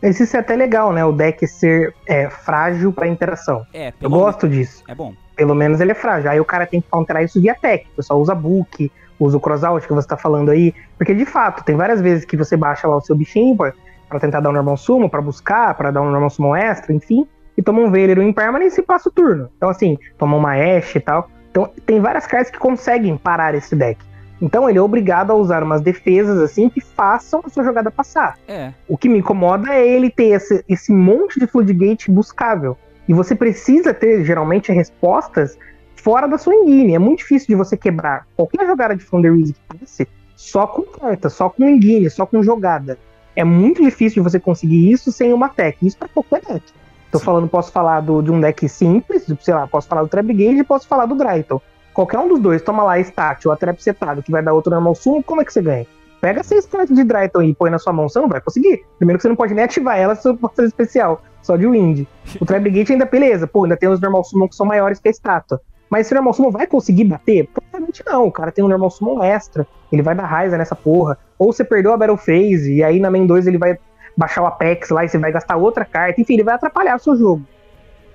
mas 0.01 0.19
isso 0.19 0.35
é 0.35 0.39
até 0.39 0.55
legal, 0.55 0.91
né? 0.91 1.03
O 1.03 1.11
deck 1.11 1.45
ser 1.47 1.93
é, 2.05 2.29
frágil 2.29 2.93
pra 2.93 3.07
interação. 3.07 3.65
É, 3.73 3.93
Eu 4.01 4.09
gosto 4.09 4.47
disso. 4.47 4.83
É 4.87 4.95
bom. 4.95 5.13
Pelo 5.35 5.55
menos 5.55 5.79
ele 5.79 5.91
é 5.91 5.95
frágil. 5.95 6.29
Aí 6.29 6.39
o 6.39 6.45
cara 6.45 6.65
tem 6.65 6.81
que 6.81 6.89
counterar 6.89 7.23
isso 7.23 7.41
via 7.41 7.55
tech. 7.55 7.87
O 7.93 7.95
pessoal 7.97 8.19
usa 8.19 8.33
book, 8.33 8.91
usa 9.19 9.37
o 9.37 9.39
crossout 9.39 9.87
que 9.87 9.93
você 9.93 10.07
tá 10.07 10.17
falando 10.17 10.49
aí. 10.49 10.73
Porque 10.97 11.13
de 11.13 11.25
fato, 11.25 11.63
tem 11.63 11.75
várias 11.75 12.01
vezes 12.01 12.25
que 12.25 12.37
você 12.37 12.55
baixa 12.55 12.87
lá 12.87 12.97
o 12.97 13.01
seu 13.01 13.15
bichinho 13.15 13.55
pra, 13.55 13.73
pra 14.09 14.19
tentar 14.19 14.39
dar 14.39 14.49
um 14.49 14.53
normal 14.53 14.77
sumo, 14.77 15.09
pra 15.09 15.21
buscar, 15.21 15.73
pra 15.75 15.91
dar 15.91 16.01
um 16.01 16.09
normal 16.09 16.29
sumo 16.29 16.55
extra, 16.55 16.93
enfim. 16.93 17.27
E 17.57 17.61
toma 17.61 17.81
um 17.81 17.89
Veiler, 17.89 18.19
um 18.19 18.23
Impermanence 18.23 18.79
e 18.79 18.83
passa 18.83 19.09
o 19.09 19.11
turno. 19.11 19.49
Então 19.57 19.69
assim, 19.69 19.97
toma 20.17 20.37
uma 20.37 20.55
Ash 20.55 20.95
e 20.95 20.99
tal. 20.99 21.29
Então 21.49 21.71
tem 21.85 21.99
várias 21.99 22.27
cartas 22.27 22.51
que 22.51 22.59
conseguem 22.59 23.17
parar 23.17 23.55
esse 23.55 23.75
deck. 23.75 24.03
Então 24.41 24.69
ele 24.69 24.77
é 24.77 24.81
obrigado 24.81 25.31
a 25.31 25.35
usar 25.35 25.63
umas 25.63 25.81
defesas 25.81 26.39
assim 26.39 26.69
que 26.69 26.79
façam 26.79 27.41
a 27.43 27.49
sua 27.49 27.63
jogada 27.63 27.89
passar. 27.89 28.37
É. 28.47 28.71
O 28.87 28.97
que 28.97 29.09
me 29.09 29.19
incomoda 29.19 29.73
é 29.73 29.87
ele 29.87 30.09
ter 30.09 30.27
esse, 30.27 30.63
esse 30.67 30.91
monte 30.91 31.39
de 31.39 31.47
floodgate 31.47 32.11
buscável. 32.11 32.77
E 33.07 33.13
você 33.13 33.35
precisa 33.35 33.93
ter, 33.93 34.23
geralmente, 34.23 34.71
respostas 34.71 35.57
fora 35.95 36.27
da 36.27 36.37
sua 36.37 36.53
engine. 36.53 36.93
É 36.93 36.99
muito 36.99 37.19
difícil 37.19 37.47
de 37.47 37.55
você 37.55 37.75
quebrar 37.75 38.27
qualquer 38.35 38.65
jogada 38.67 38.95
de 38.95 39.03
Thunder 39.05 39.33
Reese 39.33 39.53
que 39.53 39.59
passe 39.79 40.07
só 40.35 40.67
com 40.67 40.83
carta, 40.83 41.29
só 41.29 41.49
com 41.49 41.63
engine, 41.63 42.09
só 42.09 42.25
com 42.25 42.43
jogada. 42.43 42.97
É 43.35 43.43
muito 43.43 43.81
difícil 43.81 44.21
de 44.21 44.29
você 44.29 44.39
conseguir 44.39 44.91
isso 44.91 45.11
sem 45.11 45.33
uma 45.33 45.49
tech. 45.49 45.77
Isso 45.81 45.97
pra 45.97 46.07
qualquer 46.07 46.41
deck. 46.41 46.63
Tô 47.11 47.19
falando, 47.19 47.47
posso 47.47 47.71
falar 47.71 48.01
do, 48.01 48.21
de 48.21 48.31
um 48.31 48.39
deck 48.39 48.67
simples, 48.67 49.25
sei 49.41 49.53
lá, 49.53 49.65
posso 49.65 49.87
falar 49.87 50.03
do 50.03 50.09
Trap 50.09 50.27
Gage 50.27 50.59
e 50.59 50.63
posso 50.63 50.87
falar 50.87 51.05
do 51.05 51.15
Dryton. 51.15 51.61
Qualquer 51.97 52.19
um 52.19 52.27
dos 52.27 52.39
dois, 52.39 52.61
toma 52.61 52.83
lá 52.83 52.99
Stat 52.99 53.47
ou 53.47 53.51
a 53.51 53.57
Trap 53.57 53.81
setado, 53.81 54.21
que 54.21 54.31
vai 54.31 54.43
dar 54.43 54.53
outro 54.53 54.69
normal 54.69 54.93
sumo, 54.93 55.23
como 55.23 55.41
é 55.41 55.43
que 55.43 55.51
você 55.51 55.63
ganha? 55.63 55.87
Pega 56.21 56.43
seis 56.43 56.63
cartas 56.67 56.95
de 56.95 57.03
Dryton 57.03 57.41
e 57.41 57.55
põe 57.55 57.71
na 57.71 57.79
sua 57.79 57.91
mão, 57.91 58.07
você 58.07 58.19
não 58.19 58.29
vai 58.29 58.39
conseguir. 58.39 58.85
Primeiro 58.99 59.17
que 59.17 59.23
você 59.23 59.29
não 59.29 59.35
pode 59.35 59.55
nem 59.55 59.63
ativar 59.63 59.97
ela 59.97 60.13
se 60.13 60.21
for 60.37 60.51
fazer 60.55 60.67
especial, 60.67 61.23
só 61.41 61.57
de 61.57 61.65
Wind. 61.65 62.05
O 62.39 62.45
Trap 62.45 62.69
Gate 62.69 62.91
ainda 62.91 63.05
beleza, 63.05 63.47
pô, 63.47 63.63
ainda 63.63 63.75
tem 63.75 63.89
os 63.89 63.99
normal 63.99 64.23
summon 64.23 64.47
que 64.47 64.55
são 64.55 64.63
maiores 64.63 64.99
que 64.99 65.07
a 65.07 65.09
estátua. 65.09 65.59
Mas 65.89 66.05
esse 66.05 66.13
normal 66.13 66.33
summon 66.35 66.51
vai 66.51 66.67
conseguir 66.67 67.05
bater? 67.05 67.49
Provavelmente 67.51 68.03
não. 68.05 68.27
O 68.27 68.31
cara 68.31 68.51
tem 68.51 68.63
um 68.63 68.67
normal 68.67 68.91
summon 68.91 69.23
extra. 69.23 69.65
Ele 69.91 70.03
vai 70.03 70.13
dar 70.13 70.27
raiza 70.27 70.55
nessa 70.55 70.75
porra. 70.75 71.17
Ou 71.39 71.51
você 71.51 71.63
perdeu 71.63 71.93
a 71.93 71.97
Battle 71.97 72.17
Phase 72.17 72.75
e 72.75 72.83
aí 72.83 72.99
na 72.99 73.09
main 73.09 73.25
2 73.25 73.47
ele 73.47 73.57
vai 73.57 73.75
baixar 74.15 74.43
o 74.43 74.45
Apex 74.45 74.91
lá 74.91 75.03
e 75.03 75.09
você 75.09 75.17
vai 75.17 75.31
gastar 75.31 75.57
outra 75.57 75.83
carta. 75.83 76.21
Enfim, 76.21 76.35
ele 76.35 76.43
vai 76.43 76.53
atrapalhar 76.53 76.95
o 76.97 76.99
seu 76.99 77.15
jogo. 77.15 77.43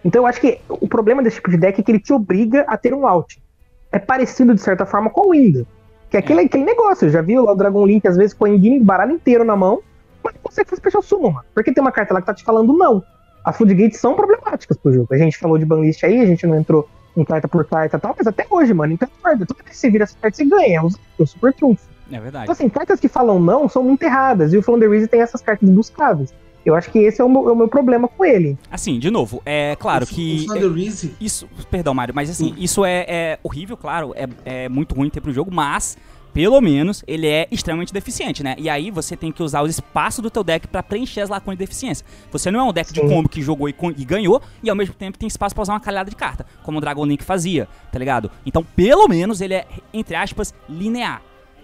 Então 0.05 0.23
eu 0.23 0.27
acho 0.29 0.41
que 0.41 0.61
o 0.69 0.87
problema 0.87 1.21
desse 1.21 1.37
tipo 1.37 1.51
de 1.51 1.57
deck 1.57 1.81
é 1.81 1.83
que 1.83 1.91
ele 1.91 1.99
te 1.99 2.13
obriga 2.13 2.65
a 2.69 2.77
ter 2.77 2.95
um 2.95 3.09
out. 3.09 3.42
É 3.93 3.99
parecido 3.99 4.55
de 4.55 4.61
certa 4.61 4.87
forma 4.87 5.11
com 5.11 5.29
o 5.29 5.31
Wind. 5.31 5.65
Que 6.11 6.17
é 6.17 6.21
aquele, 6.21 6.41
aquele 6.41 6.65
negócio, 6.65 7.09
já 7.09 7.23
viu 7.23 7.45
lá 7.45 7.53
o 7.53 7.55
Dragon 7.55 7.87
Link 7.87 8.07
às 8.07 8.17
vezes 8.17 8.35
põe 8.35 8.55
o 8.55 8.85
baralho 8.85 9.13
inteiro 9.13 9.45
na 9.45 9.55
mão, 9.57 9.81
mas 10.23 10.35
não 10.35 10.43
consegue 10.43 10.69
fazer 10.69 10.81
special 10.81 11.03
summon, 11.03 11.31
mano. 11.31 11.47
Porque 11.55 11.73
tem 11.73 11.83
uma 11.83 11.93
carta 11.93 12.15
lá 12.15 12.21
que 12.21 12.27
tá 12.27 12.35
te 12.35 12.45
falando 12.45 12.73
não. 12.73 13.03
As 13.45 13.57
Floodgates 13.57 13.99
são 13.99 14.15
problemáticas 14.15 14.77
pro 14.77 14.93
jogo. 14.93 15.13
A 15.13 15.19
gente 15.19 15.39
falou 15.39 15.59
de 15.59 15.65
banlist 15.65 16.03
aí, 16.05 16.21
a 16.21 16.27
gente 16.27 16.47
não 16.47 16.57
entrou 16.57 16.89
em 17.17 17.25
carta 17.25 17.49
por 17.49 17.65
carta 17.65 17.97
e 17.97 18.01
tal, 18.01 18.15
mas 18.17 18.27
até 18.27 18.47
hoje, 18.49 18.73
mano, 18.73 18.93
então 18.93 19.09
toda 19.23 19.37
vez 19.37 19.71
que 19.71 19.77
você 19.77 19.91
vira 19.91 20.05
essa 20.05 20.17
carta, 20.21 20.37
você 20.37 20.45
ganha. 20.45 20.79
É 20.79 20.83
um 20.83 21.27
super 21.27 21.53
trunfo. 21.53 21.93
É 22.11 22.21
verdade. 22.21 22.45
Então, 22.45 22.53
assim, 22.53 22.69
cartas 22.69 23.01
que 23.01 23.09
falam 23.09 23.41
não 23.41 23.69
são 23.69 23.83
muito 23.83 24.03
erradas. 24.03 24.53
E 24.53 24.59
o 24.59 24.63
Flounder 24.63 24.91
Reese 24.91 25.09
tem 25.09 25.21
essas 25.21 25.41
cartas 25.41 25.69
buscáveis. 25.69 26.33
Eu 26.65 26.75
acho 26.75 26.91
que 26.91 26.99
esse 26.99 27.21
é 27.21 27.25
o 27.25 27.29
meu, 27.29 27.49
é 27.49 27.53
o 27.53 27.57
meu, 27.57 27.69
problema 27.69 28.09
com 28.09 28.25
ele. 28.25 28.57
Assim, 28.71 28.99
de 28.99 29.11
novo, 29.11 29.43
é 29.45 29.77
claro 29.77 30.05
o, 30.05 30.09
que. 30.09 30.47
O 30.49 30.57
é, 30.57 31.11
isso, 31.21 31.49
perdão, 31.71 31.93
Mário, 31.93 32.15
mas 32.15 32.31
assim, 32.31 32.53
hum. 32.53 32.57
isso 32.57 32.85
é, 32.85 33.05
é, 33.09 33.39
horrível, 33.43 33.77
claro, 33.77 34.15
é, 34.15 34.29
é 34.45 34.69
muito 34.69 34.95
ruim 34.95 35.11
ter 35.11 35.21
pro 35.21 35.33
jogo, 35.33 35.53
mas 35.53 35.97
pelo 36.33 36.61
menos 36.61 37.05
ele 37.07 37.27
é 37.27 37.47
extremamente 37.51 37.93
deficiente, 37.93 38.43
né? 38.43 38.55
E 38.59 38.69
aí 38.69 38.91
você 38.91 39.17
tem 39.17 39.31
que 39.31 39.43
usar 39.43 39.63
o 39.63 39.67
espaço 39.67 40.23
do 40.23 40.31
teu 40.31 40.43
deck 40.43 40.67
para 40.67 40.83
preencher 40.83 41.21
as 41.21 41.29
lacunas 41.29 41.59
de 41.59 41.65
deficiência. 41.65 42.07
Você 42.31 42.51
não 42.51 42.61
é 42.61 42.63
um 42.63 42.73
deck 42.73 42.89
Sim. 42.89 42.95
de 42.95 43.09
combo 43.09 43.29
que 43.29 43.43
jogou 43.43 43.69
e, 43.69 43.75
e, 43.99 44.05
ganhou 44.05 44.41
e 44.63 44.71
ao 44.71 44.77
mesmo 44.77 44.95
tempo 44.95 45.19
tem 45.19 45.27
espaço 45.27 45.55
para 45.55 45.63
usar 45.63 45.75
uma 45.75 45.81
calhada 45.81 46.09
de 46.09 46.17
carta, 46.17 46.47
como 46.63 46.79
o 46.79 46.81
Dragon 46.81 47.05
Link 47.05 47.23
fazia, 47.23 47.69
tá 47.91 47.99
ligado? 47.99 48.31
Então, 48.47 48.65
pelo 48.65 49.07
menos 49.09 49.41
ele 49.41 49.55
é 49.55 49.67
entre 49.93 50.17
aspas 50.17 50.55
linear 50.69 51.23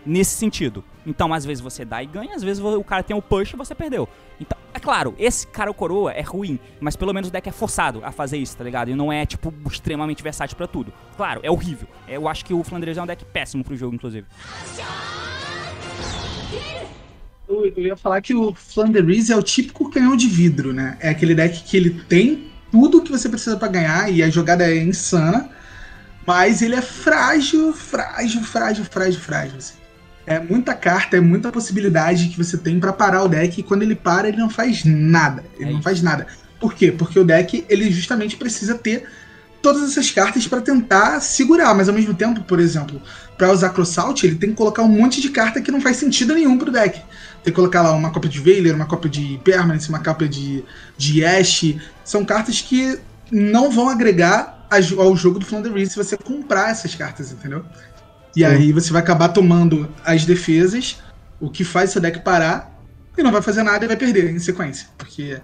nesse 0.08 0.36
sentido. 0.36 0.82
Então, 1.06 1.32
às 1.32 1.44
vezes 1.44 1.60
você 1.60 1.84
dá 1.84 2.02
e 2.02 2.06
ganha, 2.06 2.34
às 2.34 2.42
vezes 2.42 2.62
o 2.62 2.82
cara 2.82 3.02
tem 3.02 3.14
um 3.14 3.20
push 3.20 3.52
e 3.52 3.56
você 3.56 3.74
perdeu. 3.74 4.08
Então, 4.40 4.56
é 4.72 4.80
claro, 4.80 5.14
esse 5.18 5.46
cara 5.46 5.70
o 5.70 5.74
coroa 5.74 6.12
é 6.12 6.22
ruim, 6.22 6.58
mas 6.80 6.96
pelo 6.96 7.12
menos 7.12 7.28
o 7.28 7.32
deck 7.32 7.48
é 7.48 7.52
forçado 7.52 8.00
a 8.04 8.10
fazer 8.10 8.38
isso, 8.38 8.56
tá 8.56 8.64
ligado? 8.64 8.90
E 8.90 8.94
não 8.94 9.12
é, 9.12 9.26
tipo, 9.26 9.52
extremamente 9.70 10.22
versátil 10.22 10.56
para 10.56 10.66
tudo. 10.66 10.92
Claro, 11.16 11.40
é 11.42 11.50
horrível. 11.50 11.88
Eu 12.08 12.26
acho 12.26 12.44
que 12.44 12.54
o 12.54 12.64
Flandres 12.64 12.96
é 12.96 13.02
um 13.02 13.06
deck 13.06 13.24
péssimo 13.26 13.62
pro 13.62 13.76
jogo, 13.76 13.94
inclusive. 13.94 14.26
Eu, 17.48 17.72
ia 17.78 17.96
falar 17.96 18.20
que 18.20 18.34
o 18.34 18.54
Flanders 18.54 19.30
é 19.30 19.36
o 19.36 19.42
típico 19.42 19.90
canhão 19.90 20.16
de 20.16 20.28
vidro, 20.28 20.72
né? 20.72 20.96
É 21.00 21.08
aquele 21.08 21.34
deck 21.34 21.64
que 21.64 21.76
ele 21.76 21.90
tem 21.90 22.50
tudo 22.70 23.02
que 23.02 23.10
você 23.10 23.28
precisa 23.28 23.56
para 23.56 23.68
ganhar 23.68 24.12
e 24.12 24.22
a 24.22 24.28
jogada 24.28 24.70
é 24.70 24.76
insana, 24.76 25.50
mas 26.26 26.60
ele 26.60 26.74
é 26.74 26.82
frágil, 26.82 27.72
frágil, 27.72 28.42
frágil, 28.42 28.84
frágil, 28.84 29.20
frágil. 29.20 29.56
Assim. 29.56 29.77
É 30.28 30.38
muita 30.38 30.74
carta, 30.74 31.16
é 31.16 31.20
muita 31.20 31.50
possibilidade 31.50 32.28
que 32.28 32.36
você 32.36 32.58
tem 32.58 32.78
para 32.78 32.92
parar 32.92 33.22
o 33.22 33.28
deck 33.28 33.58
e 33.58 33.62
quando 33.62 33.82
ele 33.82 33.94
para, 33.94 34.28
ele 34.28 34.36
não 34.36 34.50
faz 34.50 34.84
nada. 34.84 35.42
Ele 35.58 35.70
é 35.70 35.72
não 35.72 35.80
faz 35.80 36.02
nada. 36.02 36.26
Por 36.60 36.74
quê? 36.74 36.92
Porque 36.92 37.18
o 37.18 37.24
deck, 37.24 37.64
ele 37.68 37.90
justamente 37.90 38.36
precisa 38.36 38.74
ter 38.74 39.08
todas 39.62 39.90
essas 39.90 40.10
cartas 40.10 40.46
para 40.46 40.60
tentar 40.60 41.20
segurar, 41.20 41.74
mas 41.74 41.88
ao 41.88 41.94
mesmo 41.94 42.14
tempo, 42.14 42.42
por 42.42 42.60
exemplo, 42.60 43.00
para 43.36 43.50
usar 43.50 43.70
Crossalt, 43.70 44.22
ele 44.22 44.36
tem 44.36 44.50
que 44.50 44.56
colocar 44.56 44.82
um 44.82 44.88
monte 44.88 45.20
de 45.20 45.30
carta 45.30 45.60
que 45.60 45.70
não 45.70 45.80
faz 45.80 45.96
sentido 45.96 46.34
nenhum 46.34 46.58
pro 46.58 46.70
deck. 46.70 47.00
Tem 47.42 47.52
que 47.52 47.52
colocar 47.52 47.82
lá 47.82 47.92
uma 47.92 48.10
cópia 48.10 48.30
de 48.30 48.40
Veiler, 48.40 48.74
uma 48.74 48.86
cópia 48.86 49.10
de 49.10 49.40
Permanence, 49.42 49.88
uma 49.88 50.02
cópia 50.02 50.28
de, 50.28 50.64
de 50.96 51.24
Ash. 51.24 51.74
São 52.04 52.24
cartas 52.24 52.60
que 52.60 52.98
não 53.30 53.70
vão 53.70 53.88
agregar 53.88 54.66
ao 54.98 55.16
jogo 55.16 55.38
do 55.38 55.46
Flounder 55.46 55.88
se 55.88 55.96
você 55.96 56.16
comprar 56.16 56.70
essas 56.70 56.94
cartas, 56.94 57.32
entendeu? 57.32 57.64
E 58.38 58.44
aí 58.44 58.70
você 58.70 58.92
vai 58.92 59.02
acabar 59.02 59.30
tomando 59.30 59.92
as 60.04 60.24
defesas, 60.24 61.02
o 61.40 61.50
que 61.50 61.64
faz 61.64 61.90
seu 61.90 62.00
deck 62.00 62.20
parar, 62.20 62.72
e 63.16 63.22
não 63.24 63.32
vai 63.32 63.42
fazer 63.42 63.64
nada 63.64 63.84
e 63.84 63.88
vai 63.88 63.96
perder 63.96 64.30
em 64.30 64.38
sequência. 64.38 64.86
Porque 64.96 65.40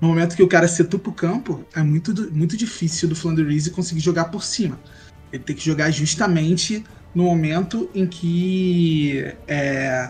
no 0.00 0.06
momento 0.06 0.36
que 0.36 0.42
o 0.44 0.46
cara 0.46 0.68
setupa 0.68 1.10
o 1.10 1.12
campo, 1.12 1.66
é 1.74 1.82
muito, 1.82 2.32
muito 2.32 2.56
difícil 2.56 3.08
do 3.08 3.16
Flanders 3.16 3.66
conseguir 3.70 3.98
jogar 3.98 4.26
por 4.26 4.44
cima. 4.44 4.78
Ele 5.32 5.42
tem 5.42 5.56
que 5.56 5.66
jogar 5.66 5.90
justamente 5.90 6.84
no 7.12 7.24
momento 7.24 7.90
em 7.92 8.06
que. 8.06 9.34
É, 9.48 10.08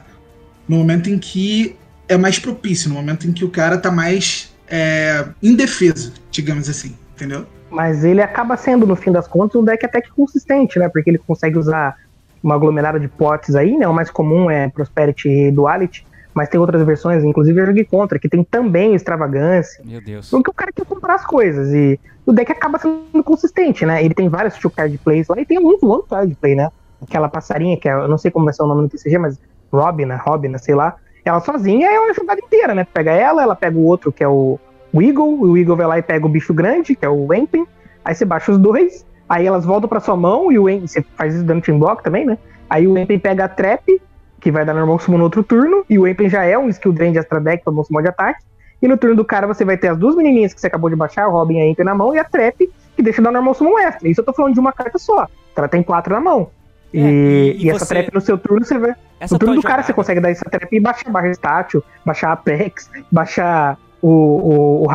no 0.69 0.77
momento 0.77 1.09
em 1.09 1.19
que 1.19 1.77
é 2.07 2.19
mais 2.19 2.39
propício, 2.39 2.91
no 2.91 2.97
momento 2.97 3.27
em 3.27 3.33
que 3.33 3.43
o 3.43 3.49
cara 3.49 3.79
tá 3.79 3.91
mais 3.91 4.55
é, 4.69 5.27
indefeso, 5.43 6.13
digamos 6.31 6.69
assim, 6.69 6.95
entendeu? 7.15 7.47
Mas 7.71 8.05
ele 8.05 8.21
acaba 8.21 8.55
sendo, 8.55 8.87
no 8.87 8.97
fim 8.97 9.13
das 9.13 9.27
contas, 9.27 9.59
um 9.59 9.65
deck 9.65 9.87
até 9.87 10.03
que 10.03 10.11
consistente, 10.11 10.79
né? 10.79 10.91
Porque 10.91 11.09
ele 11.09 11.19
consegue 11.19 11.57
usar 11.57 11.97
uma 12.43 12.55
aglomerada 12.55 12.99
de 12.99 13.09
potes 13.09 13.55
aí, 13.55 13.77
né? 13.77 13.87
O 13.89 13.95
mais 13.95 14.11
comum 14.11 14.51
é 14.51 14.69
Prosperity 14.69 15.29
e 15.29 15.51
Duality, 15.51 16.07
mas 16.35 16.49
tem 16.49 16.61
outras 16.61 16.83
versões, 16.83 17.25
inclusive 17.25 17.61
eu 17.61 17.67
joguei 17.67 17.85
contra, 17.85 18.19
que 18.19 18.29
tem 18.29 18.45
também 18.45 18.95
extravagância. 18.95 19.83
Meu 19.85 20.01
Deus. 20.01 20.31
Porque 20.31 20.51
o 20.51 20.55
cara 20.55 20.71
quer 20.73 20.85
comprar 20.85 21.15
as 21.15 21.27
coisas 21.27 21.73
e 21.73 21.99
o 22.25 22.33
deck 22.33 22.53
acaba 22.53 22.79
sendo 22.79 23.25
consistente, 23.25 23.85
né? 23.85 24.05
Ele 24.05 24.15
tem 24.15 24.29
vários 24.29 24.57
two 24.57 24.71
card 24.71 24.97
plays 24.99 25.27
lá 25.29 25.41
e 25.41 25.45
tem 25.45 25.59
muito 25.59 25.89
one 25.91 26.03
card 26.09 26.35
play, 26.37 26.55
né? 26.55 26.71
Aquela 27.03 27.29
passarinha 27.29 27.77
que 27.77 27.89
é, 27.89 27.93
eu 27.93 28.09
não 28.09 28.19
sei 28.19 28.31
como 28.31 28.45
vai 28.45 28.55
ser 28.55 28.63
o 28.63 28.67
nome 28.67 28.83
no 28.83 28.89
TCG, 28.89 29.19
mas 29.19 29.41
Robina, 29.73 30.17
Robina, 30.17 30.59
sei 30.59 30.75
lá. 30.75 30.97
Ela 31.25 31.41
sozinha 31.41 31.91
é 31.91 31.99
uma 31.99 32.15
jogada 32.15 32.41
inteira, 32.41 32.75
né? 32.75 32.87
Pega 32.93 33.13
ela, 33.13 33.43
ela 33.43 33.57
pega 33.57 33.77
o 33.77 33.85
outro 33.85 34.13
que 34.13 34.23
é 34.23 34.29
o, 34.29 34.59
o 34.93 35.03
Eagle, 35.03 35.41
o 35.41 35.57
Eagle 35.57 35.77
vai 35.77 35.87
lá 35.87 35.99
e 35.99 36.03
pega 36.03 36.27
o 36.27 36.29
bicho 36.29 36.55
grande, 36.55 36.95
que 36.95 37.05
é 37.05 37.09
o 37.09 37.27
Wempen, 37.27 37.67
aí 38.05 38.15
você 38.15 38.25
baixa 38.25 38.53
os 38.53 38.59
dois, 38.59 39.05
Aí 39.29 39.47
elas 39.47 39.65
voltam 39.65 39.89
pra 39.89 40.01
sua 40.01 40.17
mão 40.17 40.51
e 40.51 40.59
o 40.59 40.69
Empen, 40.69 40.87
você 40.87 41.05
faz 41.17 41.35
isso 41.35 41.45
dando 41.45 41.63
team 41.63 41.79
block 41.79 42.03
também, 42.03 42.25
né? 42.25 42.39
Aí 42.71 42.87
o 42.87 42.97
Empen 42.97 43.19
pega 43.19 43.45
a 43.45 43.49
trap, 43.49 44.01
que 44.41 44.51
vai 44.51 44.65
dar 44.65 44.75
normal 44.75 44.99
summon 44.99 45.19
no 45.19 45.25
outro 45.25 45.43
turno, 45.43 45.85
e 45.89 45.99
o 45.99 46.07
Empen 46.07 46.29
já 46.29 46.45
é 46.45 46.57
um 46.57 46.69
skill 46.69 46.93
drain 46.93 47.13
de 47.13 47.19
Astra 47.19 47.41
Deck, 47.41 47.63
normal 47.67 47.85
summon 47.85 48.03
de 48.03 48.09
ataque. 48.09 48.43
E 48.81 48.89
no 48.89 48.97
turno 48.97 49.17
do 49.17 49.25
cara 49.25 49.47
você 49.47 49.65
vai 49.65 49.77
ter 49.77 49.89
as 49.89 49.99
duas 49.99 50.15
menininhas 50.15 50.55
que 50.55 50.61
você 50.61 50.69
acabou 50.69 50.89
de 50.89 50.97
baixar, 50.97 51.25
a 51.25 51.29
Robin 51.29 51.57
e 51.57 51.61
a 51.61 51.67
Empen 51.67 51.85
na 51.85 51.95
mão, 51.95 52.15
e 52.15 52.19
a 52.19 52.25
trap, 52.25 52.71
que 52.97 53.03
deixa 53.03 53.21
dar 53.21 53.33
normal 53.33 53.55
summon 53.55 53.79
extra. 53.79 54.09
Isso 54.09 54.21
eu 54.21 54.25
tô 54.25 54.33
falando 54.33 54.55
de 54.55 54.61
uma 54.61 54.73
carta 54.73 54.99
só. 54.99 55.27
Ela 55.55 55.69
tem 55.69 55.83
quatro 55.83 56.15
na 56.15 56.21
mão. 56.21 56.51
É, 56.95 56.99
e, 56.99 57.57
e, 57.59 57.67
e 57.67 57.71
essa 57.71 57.85
trap 57.85 58.15
no 58.15 58.21
seu 58.21 58.39
turno 58.39 58.65
você 58.65 58.79
vai. 58.79 58.95
Essa 59.21 59.35
no 59.35 59.39
turno 59.39 59.57
do 59.57 59.63
cara 59.63 59.83
você 59.83 59.93
consegue 59.93 60.21
dar 60.21 60.31
essa 60.31 60.49
trap 60.49 60.73
e 60.73 60.81
baixar 60.81 61.11
barra 61.11 61.29
estátil, 61.29 61.85
baixar 62.05 62.33
Apex, 62.33 62.91
baixar 63.11 63.77
o, 64.01 64.09
o, 64.09 64.87
o. 64.87 64.91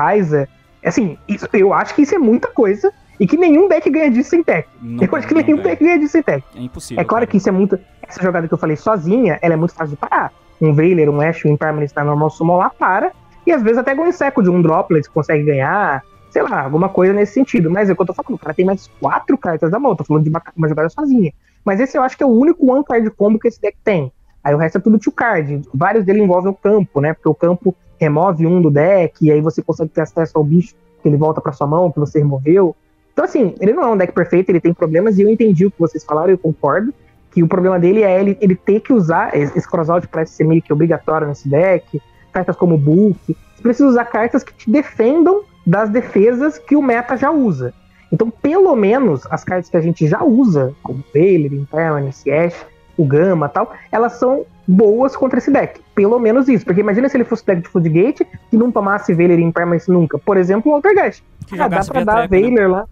Assim, 0.84 1.18
isso, 1.28 1.48
eu 1.54 1.74
acho 1.74 1.94
que 1.94 2.02
isso 2.02 2.16
é 2.16 2.18
muita 2.18 2.48
coisa 2.50 2.92
e 3.20 3.28
que 3.28 3.38
nenhum 3.38 3.68
deck 3.68 3.90
ganha 3.90 4.10
disso 4.10 4.32
sem 4.32 4.44
tech. 4.44 4.68
Não, 4.82 5.04
eu 5.04 5.16
acho 5.16 5.28
que 5.28 5.34
nenhum 5.34 5.58
deck 5.62 5.84
ganha 5.84 6.00
disso 6.00 6.14
sem 6.14 6.24
tech. 6.24 6.44
É 6.56 6.62
impossível. 6.62 7.02
É 7.02 7.06
claro 7.06 7.26
cara. 7.26 7.32
que 7.32 7.38
isso 7.38 7.50
é 7.50 7.52
muito. 7.52 7.80
Essa 8.08 8.22
jogada 8.22 8.48
que 8.48 8.54
eu 8.54 8.58
falei 8.58 8.76
sozinha, 8.76 9.40
ela 9.42 9.54
é 9.54 9.58
muito 9.58 9.74
fácil 9.74 9.96
de 9.96 9.98
parar. 9.98 10.32
Um 10.62 10.74
Veiler, 10.74 11.10
um 11.10 11.22
Ash, 11.22 11.46
um 11.46 11.50
Impermanence 11.50 11.96
na 11.96 12.04
normal 12.04 12.30
summon 12.30 12.58
lá 12.58 12.70
para. 12.70 13.12
E 13.46 13.52
às 13.52 13.62
vezes 13.62 13.78
até 13.78 13.94
um 13.94 14.08
Inseco 14.08 14.42
de 14.42 14.50
um 14.50 14.62
Droplet 14.62 15.10
consegue 15.10 15.44
ganhar. 15.44 16.04
Sei 16.32 16.42
lá, 16.42 16.64
alguma 16.64 16.90
coisa 16.90 17.14
nesse 17.14 17.34
sentido. 17.34 17.70
Mas 17.70 17.90
é 17.90 17.94
o 17.94 17.96
que 17.96 18.02
eu 18.02 18.06
tô 18.08 18.14
falando, 18.14 18.36
o 18.36 18.40
cara 18.40 18.54
tem 18.54 18.66
mais 18.66 18.88
quatro 19.00 19.38
cartas 19.38 19.70
da 19.70 19.80
mão. 19.80 19.92
Eu 19.92 19.98
tô 19.98 20.04
falando 20.04 20.24
de 20.24 20.30
uma, 20.30 20.42
uma 20.56 20.68
jogada 20.68 20.90
sozinha. 20.90 21.32
Mas 21.64 21.80
esse 21.80 21.98
eu 21.98 22.02
acho 22.02 22.18
que 22.18 22.24
é 22.24 22.26
o 22.26 22.30
único 22.30 22.72
one 22.72 22.84
card 22.84 23.10
combo 23.12 23.40
que 23.40 23.48
esse 23.48 23.62
deck 23.62 23.78
tem. 23.84 24.12
Aí 24.44 24.54
o 24.54 24.58
resto 24.58 24.78
é 24.78 24.82
tudo 24.82 25.00
two 25.00 25.14
card. 25.14 25.62
Vários 25.74 26.04
dele 26.04 26.22
envolvem 26.22 26.52
o 26.52 26.56
campo, 26.56 27.00
né? 27.00 27.14
Porque 27.14 27.30
o 27.30 27.36
campo 27.36 27.76
remove 28.00 28.46
um 28.46 28.62
do 28.62 28.70
deck, 28.70 29.26
e 29.26 29.32
aí 29.32 29.40
você 29.40 29.62
consegue 29.62 29.92
ter 29.92 30.02
acesso 30.02 30.38
ao 30.38 30.44
bicho 30.44 30.76
que 31.02 31.08
ele 31.08 31.18
volta 31.18 31.40
para 31.40 31.54
sua 31.54 31.68
mão, 31.68 31.92
que 31.92 32.00
você 32.00 32.20
removeu. 32.20 32.76
Então, 33.14 33.26
assim, 33.26 33.56
ele 33.62 33.74
não 33.74 33.84
é 33.84 33.88
um 33.88 33.98
deck 33.98 34.12
perfeito, 34.12 34.50
ele 34.50 34.60
tem 34.60 34.74
problemas, 34.74 35.18
e 35.18 35.22
eu 35.22 35.30
entendi 35.30 35.66
o 35.66 35.72
que 35.72 35.80
vocês 35.80 36.04
falaram, 36.04 36.32
eu 36.32 36.38
concordo, 36.38 36.94
que 37.32 37.42
o 37.42 37.48
problema 37.48 37.80
dele 37.80 38.04
é 38.04 38.20
ele, 38.20 38.38
ele 38.42 38.56
ter 38.56 38.80
que 38.80 38.92
usar, 38.92 39.36
esse 39.36 39.70
crossout 39.70 40.08
parece 40.08 40.34
ser 40.34 40.44
meio 40.44 40.62
que 40.62 40.74
obrigatório 40.74 41.28
nesse 41.28 41.48
deck, 41.48 42.02
cartas 42.32 42.56
como 42.56 42.78
Bulk, 42.78 43.36
você 43.56 43.62
precisa 43.62 43.88
usar 43.88 44.06
cartas 44.06 44.44
que 44.44 44.54
te 44.54 44.70
defendam 44.70 45.44
das 45.66 45.90
defesas 45.90 46.58
que 46.58 46.76
o 46.76 46.82
meta 46.82 47.16
já 47.16 47.32
usa. 47.32 47.74
Então, 48.12 48.30
pelo 48.30 48.76
menos, 48.76 49.26
as 49.32 49.44
cartas 49.44 49.70
que 49.70 49.78
a 49.78 49.82
gente 49.82 50.08
já 50.08 50.24
usa, 50.24 50.74
como 50.84 51.04
Veiler, 51.14 51.54
Impermanence, 51.54 52.30
Ash, 52.30 52.66
o 52.96 53.06
Gama 53.06 53.50
tal, 53.50 53.74
elas 53.92 54.14
são 54.14 54.46
boas 54.68 55.16
contra 55.16 55.40
esse 55.40 55.52
deck. 55.52 55.82
Pelo 55.96 56.20
menos 56.20 56.48
isso. 56.48 56.64
Porque 56.64 56.82
imagina 56.82 57.10
se 57.10 57.18
ele 57.18 57.24
fosse 57.24 57.44
deck 57.44 57.62
de 57.62 57.68
Floodgate 57.70 58.28
e 58.52 58.58
não 58.58 58.72
tomasse 58.72 59.14
Veiler 59.14 59.40
e 59.40 59.44
Impermanence 59.44 59.90
nunca. 59.92 60.20
Por 60.20 60.38
exemplo, 60.38 60.72
o 60.72 60.76
Altergeist. 60.76 61.24
Ah, 61.58 61.68
dá 61.68 61.84
pra 61.84 62.04
dar 62.04 62.16
né? 62.22 62.28
Veiler 62.28 62.68
né? 62.68 62.68
lá. 62.68 62.88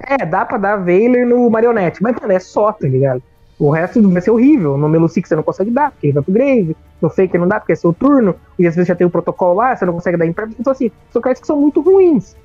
É, 0.00 0.24
dá 0.24 0.44
pra 0.44 0.58
dar 0.58 0.76
Veiler 0.76 1.26
no 1.26 1.48
Marionette, 1.50 2.02
mas, 2.02 2.14
mano, 2.20 2.32
é 2.32 2.38
só, 2.38 2.72
tá 2.72 2.86
ligado? 2.86 3.22
O 3.58 3.70
resto 3.70 4.06
vai 4.10 4.20
ser 4.20 4.30
horrível. 4.30 4.76
No 4.76 4.88
Melucic 4.88 5.26
você 5.26 5.34
não 5.34 5.42
consegue 5.42 5.70
dar, 5.70 5.90
porque 5.90 6.08
ele 6.08 6.12
vai 6.12 6.22
pro 6.22 6.32
Grave. 6.32 6.76
No 7.00 7.08
Faker 7.08 7.40
não 7.40 7.48
dá, 7.48 7.58
porque 7.58 7.72
é 7.72 7.76
seu 7.76 7.92
turno. 7.92 8.36
E 8.58 8.66
às 8.66 8.74
vezes 8.74 8.88
já 8.88 8.94
tem 8.94 9.06
o 9.06 9.10
protocolo 9.10 9.54
lá, 9.54 9.74
você 9.74 9.86
não 9.86 9.94
consegue 9.94 10.18
dar 10.18 10.26
Impermanence. 10.26 10.60
Então, 10.60 10.72
assim, 10.72 10.90
são 11.10 11.22
cartas 11.22 11.40
que 11.40 11.46
são 11.46 11.58
muito 11.58 11.80
ruins. 11.80 12.36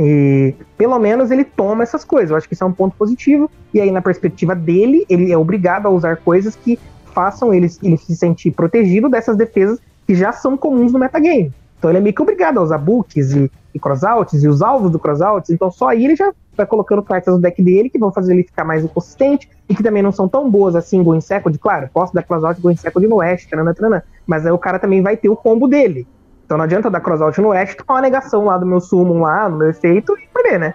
E 0.00 0.54
pelo 0.78 0.98
menos 0.98 1.30
ele 1.30 1.44
toma 1.44 1.82
essas 1.82 2.04
coisas. 2.04 2.30
Eu 2.30 2.36
acho 2.36 2.48
que 2.48 2.54
isso 2.54 2.64
é 2.64 2.66
um 2.66 2.72
ponto 2.72 2.96
positivo. 2.96 3.50
E 3.74 3.80
aí, 3.80 3.90
na 3.90 4.00
perspectiva 4.00 4.54
dele, 4.54 5.04
ele 5.08 5.30
é 5.30 5.36
obrigado 5.36 5.86
a 5.86 5.90
usar 5.90 6.16
coisas 6.16 6.56
que 6.56 6.78
façam 7.12 7.52
ele, 7.52 7.68
ele 7.82 7.96
se 7.96 8.16
sentir 8.16 8.52
protegido 8.52 9.08
dessas 9.08 9.36
defesas 9.36 9.78
que 10.06 10.14
já 10.14 10.32
são 10.32 10.56
comuns 10.56 10.92
no 10.92 10.98
metagame. 10.98 11.52
Então 11.78 11.90
ele 11.90 11.98
é 11.98 12.00
meio 12.00 12.14
que 12.14 12.22
obrigado 12.22 12.58
a 12.58 12.62
usar 12.62 12.78
books 12.78 13.32
e, 13.34 13.50
e 13.74 13.78
crossouts 13.78 14.42
e 14.42 14.48
os 14.48 14.62
alvos 14.62 14.90
do 14.90 14.98
crossouts. 14.98 15.50
Então 15.50 15.70
só 15.70 15.88
aí 15.88 16.04
ele 16.04 16.16
já 16.16 16.32
vai 16.58 16.66
colocando 16.66 17.02
cartas 17.02 17.32
no 17.32 17.40
deck 17.40 17.62
dele 17.62 17.88
que 17.88 17.98
vão 17.98 18.12
fazer 18.12 18.34
ele 18.34 18.42
ficar 18.42 18.64
mais 18.64 18.84
inconsistente 18.84 19.48
e 19.68 19.74
que 19.74 19.82
também 19.82 20.02
não 20.02 20.12
são 20.12 20.28
tão 20.28 20.50
boas 20.50 20.76
assim 20.76 21.02
Go 21.02 21.18
Second. 21.20 21.58
Claro, 21.58 21.88
posso 21.92 22.12
dar 22.12 22.22
crossout 22.22 22.60
Go 22.60 22.76
Second 22.76 23.06
no 23.06 23.16
Oeste, 23.16 23.48
tranana, 23.48 23.72
tranana, 23.72 24.04
mas 24.26 24.44
aí 24.44 24.52
o 24.52 24.58
cara 24.58 24.78
também 24.78 25.02
vai 25.02 25.16
ter 25.16 25.28
o 25.28 25.36
combo 25.36 25.66
dele. 25.66 26.06
Então 26.44 26.58
não 26.58 26.64
adianta 26.64 26.90
dar 26.90 27.00
crossout 27.00 27.40
no 27.40 27.48
Oeste, 27.48 27.76
tomar 27.76 27.94
uma 27.94 28.02
negação 28.02 28.44
lá 28.44 28.58
do 28.58 28.66
meu 28.66 28.80
summon 28.80 29.20
lá, 29.20 29.48
no 29.48 29.56
meu 29.56 29.70
efeito 29.70 30.16
e 30.18 30.28
perder, 30.32 30.58
né? 30.58 30.74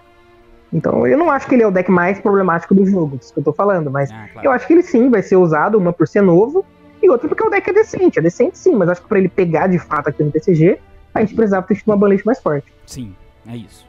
Então 0.71 1.05
eu 1.05 1.17
não 1.17 1.29
acho 1.29 1.47
que 1.47 1.55
ele 1.55 1.63
é 1.63 1.67
o 1.67 1.71
deck 1.71 1.91
mais 1.91 2.19
problemático 2.19 2.73
do 2.73 2.85
jogo, 2.85 3.19
isso 3.21 3.33
que 3.33 3.39
eu 3.39 3.43
tô 3.43 3.53
falando, 3.53 3.91
mas 3.91 4.09
ah, 4.11 4.27
claro. 4.31 4.47
eu 4.47 4.51
acho 4.51 4.65
que 4.65 4.73
ele 4.73 4.83
sim 4.83 5.09
vai 5.09 5.21
ser 5.21 5.35
usado, 5.35 5.77
uma 5.77 5.93
por 5.93 6.07
ser 6.07 6.21
novo, 6.21 6.65
e 7.01 7.09
outra 7.09 7.27
porque 7.27 7.43
o 7.43 7.49
deck 7.49 7.69
é 7.69 7.73
decente. 7.73 8.17
É 8.17 8.21
decente 8.21 8.57
sim, 8.57 8.75
mas 8.75 8.89
acho 8.89 9.01
que 9.01 9.07
pra 9.09 9.19
ele 9.19 9.27
pegar 9.27 9.67
de 9.67 9.77
fato 9.77 10.07
aqui 10.07 10.23
no 10.23 10.31
TCG, 10.31 10.79
a 11.13 11.19
gente 11.19 11.35
precisava 11.35 11.65
ter 11.67 11.79
uma 11.85 11.97
banlist 11.97 12.25
mais 12.25 12.39
forte. 12.39 12.73
Sim, 12.85 13.13
é 13.45 13.57
isso. 13.57 13.85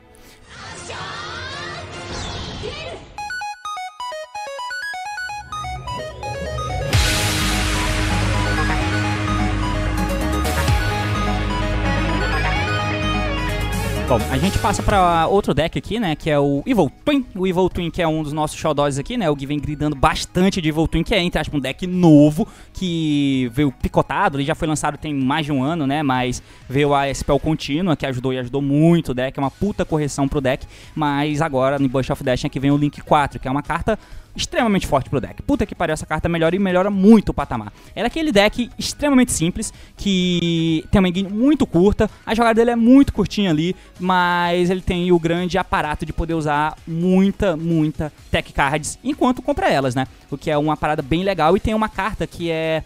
Bom, 14.07 14.19
a 14.31 14.37
gente 14.37 14.59
passa 14.59 14.83
para 14.83 15.27
outro 15.29 15.55
deck 15.55 15.79
aqui, 15.79 15.99
né, 15.99 16.15
que 16.15 16.29
é 16.29 16.39
o 16.39 16.63
Evil 16.67 16.93
Twin. 17.03 17.25
O 17.35 17.47
Evil 17.47 17.71
Twin 17.71 17.91
que 17.91 18.03
é 18.03 18.07
um 18.07 18.23
dos 18.23 18.35
nossos 18.35 18.55
xodós 18.59 18.99
aqui, 18.99 19.17
né, 19.17 19.31
o 19.31 19.35
que 19.35 19.47
vem 19.47 19.59
gridando 19.59 19.97
bastante 19.97 20.61
de 20.61 20.69
Evil 20.69 20.87
Twin, 20.87 21.03
que 21.03 21.15
é, 21.15 21.23
entre 21.23 21.41
aspas, 21.41 21.57
um 21.57 21.61
deck 21.61 21.87
novo, 21.87 22.47
que 22.75 23.51
veio 23.55 23.73
picotado, 23.73 24.37
ele 24.37 24.45
já 24.45 24.55
foi 24.55 24.69
lançado 24.69 24.99
tem 24.99 25.15
mais 25.15 25.47
de 25.47 25.53
um 25.53 25.63
ano, 25.63 25.87
né, 25.87 26.03
mas 26.03 26.43
veio 26.69 26.95
a 26.95 27.13
Spell 27.15 27.41
Contínua, 27.41 27.97
que 27.97 28.05
ajudou 28.05 28.35
e 28.35 28.39
ajudou 28.39 28.61
muito 28.61 29.13
o 29.13 29.15
deck, 29.15 29.39
é 29.39 29.43
uma 29.43 29.51
puta 29.51 29.87
correção 29.87 30.29
pro 30.29 30.39
deck, 30.39 30.67
mas 30.95 31.41
agora 31.41 31.79
no 31.79 31.89
Bush 31.89 32.11
of 32.11 32.23
Dash 32.23 32.45
aqui 32.45 32.61
vem 32.61 32.71
o 32.71 32.77
Link 32.77 33.01
4, 33.01 33.41
que 33.41 33.49
é 33.49 33.51
uma 33.51 33.63
carta 33.63 33.99
extremamente 34.37 34.87
forte 34.87 35.09
pro 35.09 35.20
deck. 35.20 35.43
Puta 35.43 35.66
que 35.66 35.74
pariu, 35.74 35.93
essa 35.93 36.07
carta 36.07 36.28
melhora 36.28 36.55
e 36.55 36.59
melhora 36.59 36.91
muito 36.91 37.30
o 37.30 37.35
patamar. 37.35 37.72
Era 37.95 38.09
aquele 38.09 38.32
deck 38.32 38.70
extremamente 38.78 39.32
simples, 39.32 39.72
que 39.97 40.85
tem 40.91 40.99
uma 40.99 41.09
engine 41.09 41.28
muito 41.28 41.66
curta, 41.66 42.11
a 42.24 42.35
jogada 42.35 42.55
dele 42.55 42.70
é 42.70 42.76
muito 42.76 43.12
curtinha 43.12 43.51
ali, 43.51 43.74
mas 43.99 44.70
ele 44.70 44.80
tem 44.80 45.11
o 45.12 45.18
grande 45.18 45.59
aparato 45.59 46.05
de 46.05 46.12
poder 46.12 46.35
usar 46.35 46.76
muita, 46.87 47.57
muita 47.57 48.12
tech 48.30 48.53
cards 48.53 48.99
enquanto 49.03 49.43
compra 49.43 49.68
elas, 49.68 49.95
né? 49.95 50.07
O 50.30 50.37
que 50.37 50.51
é 50.51 50.59
uma 50.59 50.76
parada 50.76 51.03
bem 51.03 51.22
legal 51.22 51.57
e 51.57 51.61
tem 51.61 51.74
uma 51.74 51.89
carta 51.89 52.26
que 52.26 52.51
é 52.51 52.82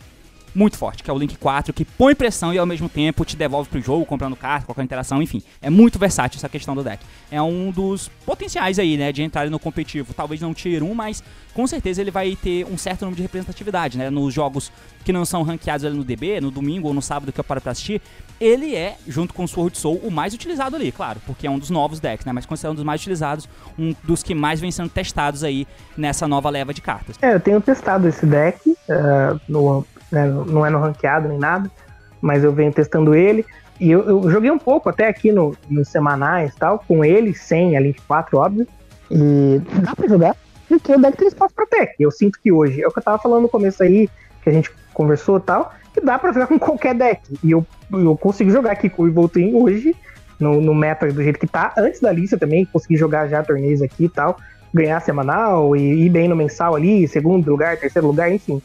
muito 0.55 0.77
forte, 0.77 1.03
que 1.03 1.11
é 1.11 1.13
o 1.13 1.19
Link 1.19 1.37
4, 1.37 1.73
que 1.73 1.85
põe 1.85 2.15
pressão 2.15 2.53
e 2.53 2.59
ao 2.59 2.67
mesmo 2.67 2.89
tempo 2.89 3.25
te 3.25 3.37
devolve 3.37 3.69
pro 3.69 3.81
jogo, 3.81 4.05
comprando 4.05 4.37
carta, 4.37 4.67
qualquer 4.67 4.83
interação, 4.83 5.23
enfim. 5.23 5.43
É 5.61 5.71
muito 5.71 5.99
versátil 5.99 6.39
essa 6.39 6.49
questão 6.49 6.75
do 6.75 6.83
deck. 6.83 7.05
É 7.31 7.41
um 7.41 7.71
dos 7.71 8.09
potenciais 8.25 8.79
aí, 8.79 8.97
né, 8.97 9.13
de 9.13 9.23
entrar 9.23 9.49
no 9.51 9.59
competitivo. 9.59 10.15
Talvez 10.15 10.41
não 10.41 10.55
tier 10.55 10.83
1, 10.83 10.95
mas 10.95 11.23
com 11.55 11.67
certeza 11.67 12.01
ele 12.01 12.11
vai 12.11 12.37
ter 12.37 12.65
um 12.67 12.79
certo 12.79 13.03
número 13.03 13.17
de 13.17 13.23
representatividade, 13.23 13.99
né, 13.99 14.11
nos 14.11 14.33
jogos 14.33 14.71
que 15.05 15.13
não 15.13 15.25
são 15.25 15.43
ranqueados 15.43 15.85
ali 15.85 15.97
no 15.97 16.05
DB, 16.05 16.41
no 16.41 16.51
domingo 16.51 16.89
ou 16.89 16.95
no 16.95 17.03
sábado 17.03 17.33
que 17.33 17.41
eu 17.41 17.45
paro 17.45 17.61
pra 17.61 17.73
assistir. 17.73 18.01
Ele 18.41 18.75
é, 18.77 18.97
junto 19.07 19.35
com 19.35 19.45
o 19.45 19.49
Sword 19.49 19.77
Soul, 19.77 20.01
o 20.05 20.11
mais 20.11 20.33
utilizado 20.35 20.77
ali, 20.77 20.93
claro, 20.93 21.21
porque 21.27 21.47
é 21.47 21.51
um 21.51 21.59
dos 21.59 21.71
novos 21.71 21.99
decks, 21.99 22.25
né, 22.25 22.33
mas 22.33 22.47
considerado 22.47 22.73
um 22.73 22.77
dos 22.77 22.85
mais 22.85 23.01
utilizados, 23.01 23.49
um 23.79 23.95
dos 24.05 24.23
que 24.23 24.35
mais 24.35 24.61
vem 24.61 24.71
sendo 24.71 24.89
testados 24.89 25.43
aí 25.43 25.67
nessa 25.97 26.29
nova 26.29 26.49
leva 26.49 26.73
de 26.73 26.81
cartas. 26.81 27.17
É, 27.21 27.35
eu 27.35 27.41
tenho 27.41 27.61
testado 27.61 28.07
esse 28.07 28.25
deck 28.25 28.71
uh, 28.71 29.41
no 29.49 29.85
né? 30.11 30.27
Não 30.27 30.65
é 30.65 30.71
no 30.71 30.79
ranqueado 30.79 31.29
nem 31.29 31.39
nada, 31.39 31.71
mas 32.21 32.45
eu 32.45 32.53
venho 32.53 32.73
testando 32.73 33.15
ele. 33.15 33.45
E 33.81 33.91
eu, 33.91 34.03
eu 34.03 34.31
joguei 34.31 34.51
um 34.51 34.59
pouco 34.59 34.89
até 34.89 35.07
aqui 35.07 35.31
no, 35.31 35.55
nos 35.71 35.89
semanais 35.89 36.55
tal, 36.55 36.83
com 36.87 37.05
ele, 37.05 37.35
sem 37.35 37.77
a 37.77 37.81
Link 37.81 38.01
4, 38.03 38.37
óbvio. 38.37 38.67
E 39.11 39.61
dá 39.81 39.95
pra 39.95 40.09
jogar, 40.09 40.37
porque 40.69 40.93
o 40.93 41.01
deck 41.01 41.17
tem 41.17 41.29
espaço 41.29 41.55
pra 41.55 41.67
tech. 41.67 41.95
Eu 41.99 42.11
sinto 42.11 42.39
que 42.43 42.51
hoje, 42.53 42.83
é 42.83 42.87
o 42.87 42.91
que 42.91 42.99
eu 42.99 43.03
tava 43.03 43.19
falando 43.19 43.43
no 43.43 43.49
começo 43.49 43.83
aí, 43.83 44.09
que 44.43 44.51
a 44.51 44.53
gente 44.53 44.71
conversou 44.93 45.39
tal, 45.39 45.73
que 45.95 46.01
dá 46.01 46.19
pra 46.19 46.33
jogar 46.33 46.49
com 46.49 46.59
qualquer 46.61 46.95
deck. 46.95 47.39
E 47.43 47.51
eu, 47.53 47.65
eu 47.93 48.17
consigo 48.17 48.51
jogar 48.51 48.73
aqui 48.73 48.91
com 48.91 49.05
o 49.05 49.09
Evoltrim 49.09 49.55
hoje, 49.55 49.95
no, 50.39 50.61
no 50.61 50.75
meta 50.75 51.11
do 51.11 51.23
jeito 51.23 51.39
que 51.39 51.47
tá, 51.47 51.73
antes 51.77 52.01
da 52.01 52.13
lista 52.13 52.37
também, 52.37 52.65
consegui 52.65 52.97
jogar 52.97 53.29
já 53.29 53.43
torneios 53.43 53.83
aqui 53.83 54.05
e 54.05 54.09
tal, 54.09 54.37
ganhar 54.73 55.01
semanal 55.01 55.75
e 55.75 56.07
ir 56.07 56.11
bem 56.11 56.29
no 56.29 56.37
mensal 56.37 56.77
ali, 56.77 57.09
segundo 57.09 57.49
lugar, 57.49 57.77
terceiro 57.77 58.07
lugar, 58.07 58.31
enfim. 58.31 58.61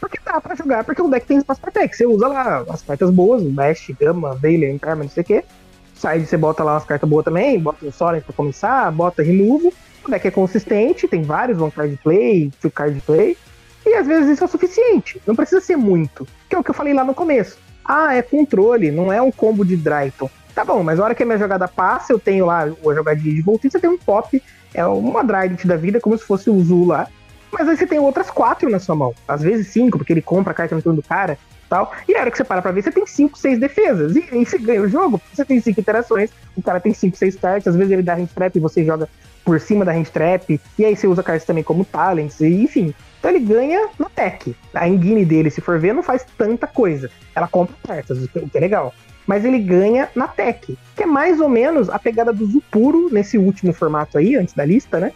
Porque 0.00 0.18
dá 0.24 0.40
pra 0.40 0.54
jogar, 0.54 0.84
porque 0.84 1.02
o 1.02 1.08
deck 1.08 1.26
tem 1.26 1.38
espaço 1.38 1.60
pra 1.60 1.70
tech. 1.70 1.94
Você 1.94 2.06
usa 2.06 2.28
lá 2.28 2.64
as 2.68 2.82
cartas 2.82 3.10
boas, 3.10 3.42
Bash, 3.42 3.90
Gama, 3.98 4.34
Veiler, 4.34 4.72
Imperma, 4.72 5.04
não 5.04 5.10
sei 5.10 5.22
o 5.22 5.26
quê. 5.26 5.44
Side 5.94 6.26
você 6.26 6.36
bota 6.36 6.62
lá 6.62 6.74
umas 6.74 6.84
cartas 6.84 7.08
boas 7.08 7.24
também, 7.24 7.58
bota 7.58 7.84
o 7.84 7.92
Soren 7.92 8.20
pra 8.20 8.32
começar, 8.32 8.90
bota 8.92 9.22
Remove. 9.22 9.72
O 10.06 10.10
deck 10.10 10.28
é 10.28 10.30
consistente, 10.30 11.08
tem 11.08 11.22
vários 11.22 11.60
one 11.60 11.72
card 11.72 11.98
play, 12.02 12.52
two 12.60 12.70
card 12.70 13.00
play. 13.00 13.36
E 13.84 13.94
às 13.94 14.06
vezes 14.06 14.30
isso 14.30 14.44
é 14.44 14.46
suficiente. 14.46 15.20
Não 15.26 15.34
precisa 15.34 15.60
ser 15.60 15.76
muito. 15.76 16.26
Que 16.48 16.54
é 16.54 16.58
o 16.58 16.62
que 16.62 16.70
eu 16.70 16.74
falei 16.74 16.94
lá 16.94 17.04
no 17.04 17.14
começo. 17.14 17.58
Ah, 17.84 18.14
é 18.14 18.22
controle, 18.22 18.90
não 18.90 19.12
é 19.12 19.20
um 19.20 19.32
combo 19.32 19.64
de 19.64 19.76
Dryton. 19.76 20.30
Tá 20.54 20.64
bom, 20.64 20.82
mas 20.82 20.98
na 20.98 21.04
hora 21.04 21.14
que 21.14 21.22
a 21.22 21.26
minha 21.26 21.38
jogada 21.38 21.66
passa, 21.66 22.12
eu 22.12 22.18
tenho 22.18 22.44
lá 22.44 22.64
a 22.64 22.94
jogadinha 22.94 23.34
de 23.34 23.42
Voltista, 23.42 23.80
tem 23.80 23.88
um 23.88 23.96
pop, 23.96 24.42
é 24.74 24.84
uma 24.84 25.22
Dryden 25.24 25.56
da 25.64 25.76
vida, 25.76 26.00
como 26.00 26.18
se 26.18 26.24
fosse 26.24 26.50
o 26.50 26.60
Zul 26.62 26.86
lá. 26.86 27.08
Mas 27.52 27.68
aí 27.68 27.76
você 27.76 27.86
tem 27.86 27.98
outras 27.98 28.30
quatro 28.30 28.68
na 28.68 28.78
sua 28.78 28.94
mão. 28.94 29.14
Às 29.26 29.42
vezes 29.42 29.68
cinco, 29.68 29.98
porque 29.98 30.12
ele 30.12 30.22
compra 30.22 30.52
a 30.52 30.54
carta 30.54 30.74
no 30.74 30.82
turno 30.82 31.00
do 31.00 31.06
cara 31.06 31.38
tal. 31.68 31.92
E 32.08 32.16
a 32.16 32.20
hora 32.20 32.30
que 32.30 32.36
você 32.36 32.44
para 32.44 32.62
pra 32.62 32.72
ver, 32.72 32.82
você 32.82 32.90
tem 32.90 33.06
cinco, 33.06 33.38
seis 33.38 33.58
defesas. 33.58 34.16
E 34.16 34.24
aí 34.32 34.44
você 34.44 34.58
ganha 34.58 34.82
o 34.82 34.88
jogo, 34.88 35.20
você 35.32 35.44
tem 35.44 35.60
cinco 35.60 35.80
interações, 35.80 36.30
o 36.56 36.62
cara 36.62 36.80
tem 36.80 36.94
cinco, 36.94 37.16
seis 37.16 37.36
cartas, 37.36 37.74
às 37.74 37.76
vezes 37.76 37.92
ele 37.92 38.02
dá 38.02 38.14
hand 38.14 38.28
trap 38.34 38.56
e 38.56 38.60
você 38.60 38.84
joga 38.84 39.08
por 39.44 39.60
cima 39.60 39.84
da 39.84 39.92
hand 39.92 40.04
trap, 40.04 40.60
e 40.78 40.84
aí 40.84 40.94
você 40.94 41.06
usa 41.06 41.22
cartas 41.22 41.46
também 41.46 41.64
como 41.64 41.84
talents, 41.84 42.40
e 42.40 42.62
enfim. 42.62 42.94
Então 43.18 43.30
ele 43.30 43.40
ganha 43.40 43.88
no 43.98 44.08
tech. 44.10 44.54
A 44.74 44.88
engine 44.88 45.24
dele, 45.24 45.50
se 45.50 45.60
for 45.60 45.78
ver, 45.78 45.94
não 45.94 46.02
faz 46.02 46.24
tanta 46.36 46.66
coisa. 46.66 47.10
Ela 47.34 47.48
compra 47.48 47.74
cartas, 47.86 48.22
o 48.22 48.28
que 48.28 48.56
é 48.56 48.60
legal. 48.60 48.94
Mas 49.26 49.44
ele 49.44 49.58
ganha 49.58 50.08
na 50.14 50.28
tech, 50.28 50.78
que 50.96 51.02
é 51.02 51.06
mais 51.06 51.40
ou 51.40 51.48
menos 51.48 51.88
a 51.88 51.98
pegada 51.98 52.32
do 52.32 52.46
Zupuro 52.46 53.08
nesse 53.10 53.36
último 53.36 53.72
formato 53.72 54.18
aí, 54.18 54.36
antes 54.36 54.54
da 54.54 54.64
lista, 54.64 55.00
né? 55.00 55.12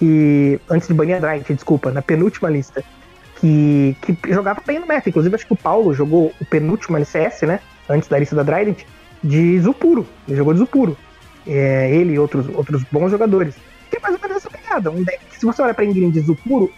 Que. 0.00 0.58
Antes 0.68 0.88
de 0.88 0.94
banir 0.94 1.22
a 1.22 1.36
desculpa, 1.36 1.92
na 1.92 2.02
penúltima 2.02 2.48
lista. 2.48 2.82
Que, 3.36 3.96
que 4.02 4.32
jogava 4.32 4.62
bem 4.66 4.78
no 4.78 4.86
meta. 4.86 5.08
Inclusive, 5.08 5.34
acho 5.34 5.46
que 5.46 5.52
o 5.52 5.56
Paulo 5.56 5.94
jogou 5.94 6.32
o 6.40 6.44
penúltimo 6.44 6.96
LCS, 6.96 7.42
né? 7.42 7.60
Antes 7.88 8.08
da 8.08 8.18
lista 8.18 8.34
da 8.34 8.44
Trident, 8.44 8.84
de 9.22 9.60
Zupuro. 9.60 10.06
Ele 10.26 10.36
jogou 10.36 10.52
de 10.52 10.58
Zupuro. 10.58 10.96
É, 11.46 11.90
ele 11.94 12.14
e 12.14 12.18
outros, 12.18 12.48
outros 12.54 12.82
bons 12.90 13.10
jogadores. 13.10 13.54
Que 13.90 13.96
é 13.96 14.00
mais 14.00 14.14
ou 14.14 14.20
menos 14.20 14.36
essa 14.36 14.50
pegada. 14.50 14.90
Um 14.90 15.02
deck, 15.02 15.20
se 15.38 15.46
você 15.46 15.62
olhar 15.62 15.74
pra 15.74 15.84
engine 15.84 16.10
de 16.10 16.20
Zupuro, 16.20 16.70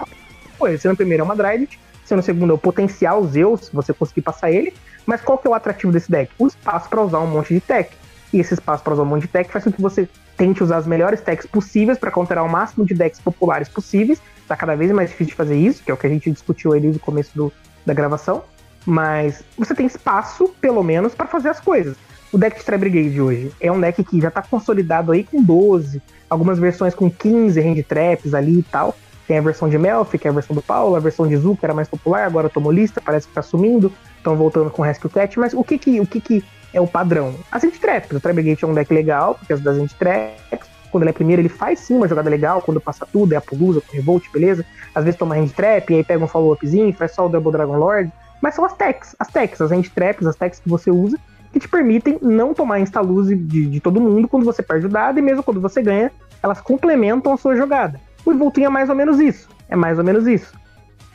pô, 0.59 0.68
esse 0.68 0.87
no 0.87 0.97
primeiro 0.97 1.23
é 1.23 1.25
uma 1.25 1.37
Trident, 1.37 1.75
se 2.05 2.14
no 2.14 2.23
segundo 2.23 2.53
é 2.53 2.55
o 2.55 2.59
potencial 2.59 3.25
Zeus, 3.27 3.66
se 3.66 3.73
você 3.73 3.93
conseguir 3.93 4.23
passar 4.23 4.51
ele. 4.51 4.73
Mas 5.05 5.20
qual 5.20 5.37
que 5.39 5.49
é 5.49 5.51
o 5.51 5.55
atrativo 5.55 5.93
desse 5.93 6.11
deck? 6.11 6.31
O 6.39 6.47
espaço 6.47 6.89
para 6.89 7.03
usar 7.03 7.18
um 7.18 7.27
monte 7.27 7.55
de 7.55 7.61
tech. 7.61 7.91
E 8.33 8.41
esse 8.41 8.55
espaço 8.55 8.83
para 8.83 8.95
usar 8.95 9.03
um 9.03 9.07
monte 9.07 9.22
de 9.22 9.28
tech 9.28 9.51
faz 9.51 9.64
com 9.64 9.72
que 9.72 9.83
você 9.83 10.09
tente 10.37 10.62
usar 10.62 10.78
as 10.78 10.87
melhores 10.87 11.20
techs 11.20 11.47
possíveis 11.47 11.99
para 11.99 12.11
counterar 12.11 12.45
o 12.45 12.49
máximo 12.49 12.85
de 12.85 12.95
decks 12.95 13.20
populares 13.20 13.68
possíveis. 13.68 14.20
Tá 14.49 14.57
cada 14.57 14.74
vez 14.74 14.91
mais 14.91 15.11
difícil 15.11 15.33
de 15.33 15.37
fazer 15.37 15.57
isso, 15.57 15.83
que 15.85 15.91
é 15.91 15.95
o 15.95 15.97
que 15.97 16.07
a 16.07 16.11
gente 16.11 16.30
discutiu 16.30 16.72
ali 16.72 16.89
no 16.89 16.99
começo 16.99 17.30
do, 17.35 17.53
da 17.85 17.93
gravação. 17.93 18.43
Mas 18.85 19.45
você 19.57 19.74
tem 19.74 19.87
espaço, 19.87 20.49
pelo 20.61 20.83
menos, 20.83 21.14
para 21.14 21.26
fazer 21.26 21.51
as 21.51 21.61
coisas. 21.61 21.97
O 22.33 22.39
deck 22.39 22.64
de 22.64 22.78
Brigade 22.78 23.20
hoje 23.20 23.53
é 23.61 23.70
um 23.70 23.78
deck 23.78 24.03
que 24.03 24.20
já 24.20 24.30
tá 24.30 24.41
consolidado 24.41 25.12
aí 25.12 25.22
com 25.22 25.43
12, 25.43 26.01
algumas 26.30 26.59
versões 26.59 26.95
com 26.95 27.11
15 27.11 27.61
hand 27.61 27.83
traps 27.87 28.33
ali 28.33 28.61
e 28.61 28.62
tal. 28.62 28.97
Tem 29.28 29.39
a 29.39 29.43
versão 29.43 29.68
de 29.68 29.78
Melf, 29.78 30.14
que 30.14 30.26
é 30.26 30.30
a 30.30 30.35
versão 30.35 30.57
do 30.57 30.62
Paulo, 30.62 30.97
a 30.97 31.01
versão 31.01 31.28
de 31.28 31.37
Zu, 31.37 31.57
que 31.57 31.64
era 31.64 31.74
mais 31.74 31.89
popular, 31.89 32.26
agora 32.26 32.49
tomou 32.49 32.72
lista, 32.72 33.01
parece 33.01 33.28
que 33.28 33.35
tá 33.35 33.43
sumindo, 33.43 33.93
estão 34.16 34.35
voltando 34.35 34.70
com 34.70 34.83
Rescue 34.83 35.11
Cat, 35.11 35.39
mas 35.39 35.53
o 35.53 35.62
que 35.62 35.78
que, 35.78 36.01
o 36.01 36.07
que 36.07 36.20
que 36.20 36.45
é 36.73 36.81
o 36.81 36.87
padrão. 36.87 37.35
As 37.51 37.62
Traps, 37.62 38.11
o 38.12 38.20
Trapgate 38.20 38.64
é 38.64 38.68
um 38.68 38.75
deck 38.75 38.93
legal, 38.93 39.35
porque 39.35 39.53
as 39.53 39.61
das 39.61 39.93
Traps, 39.95 40.68
quando 40.91 41.05
ele 41.05 41.11
é 41.11 41.12
primeiro, 41.12 41.43
ele 41.43 41.49
faz 41.49 41.81
sim 41.81 41.97
uma 41.97 42.09
jogada 42.09 42.29
legal, 42.29 42.61
quando 42.62 42.81
passa 42.81 43.07
tudo, 43.11 43.33
é 43.33 43.37
a 43.37 43.41
Pulusa, 43.41 43.81
com 43.81 43.97
Revolt, 43.97 44.25
beleza. 44.33 44.64
Às 44.95 45.05
vezes 45.05 45.18
toma 45.18 45.37
Hand 45.37 45.49
Trap, 45.49 45.91
e 45.91 45.97
aí 45.97 46.05
pega 46.05 46.25
um 46.25 46.29
follow-upzinho, 46.29 46.93
faz 46.93 47.12
só 47.12 47.27
o 47.27 47.29
Double 47.29 47.53
Dragon 47.53 47.77
Lord. 47.77 48.12
Mas 48.41 48.55
são 48.55 48.64
as 48.64 48.75
techs, 48.75 49.14
as 49.18 49.29
techs, 49.29 49.61
as 49.61 49.70
Hand 49.70 49.85
Traps, 49.95 50.27
as 50.27 50.37
techs 50.37 50.61
que 50.61 50.68
você 50.68 50.91
usa, 50.91 51.18
que 51.53 51.61
te 51.61 51.68
permitem 51.68 52.18
não 52.20 52.55
tomar 52.55 52.81
insta-lose 52.81 53.37
de, 53.37 53.66
de 53.66 53.81
todo 53.81 54.01
mundo 54.01 54.27
quando 54.27 54.45
você 54.45 54.62
perde 54.62 54.87
o 54.87 54.89
dado, 54.89 55.18
e 55.18 55.23
mesmo 55.23 55.43
quando 55.43 55.61
você 55.61 55.83
ganha, 55.83 56.11
elas 56.43 56.61
complementam 56.61 57.33
a 57.33 57.37
sua 57.37 57.57
jogada. 57.57 58.01
O 58.25 58.31
Revolting 58.31 58.64
é 58.64 58.68
mais 58.68 58.89
ou 58.89 58.95
menos 58.95 59.20
isso. 59.20 59.49
É 59.68 59.77
mais 59.77 59.99
ou 59.99 60.05
menos 60.05 60.27
isso. 60.27 60.53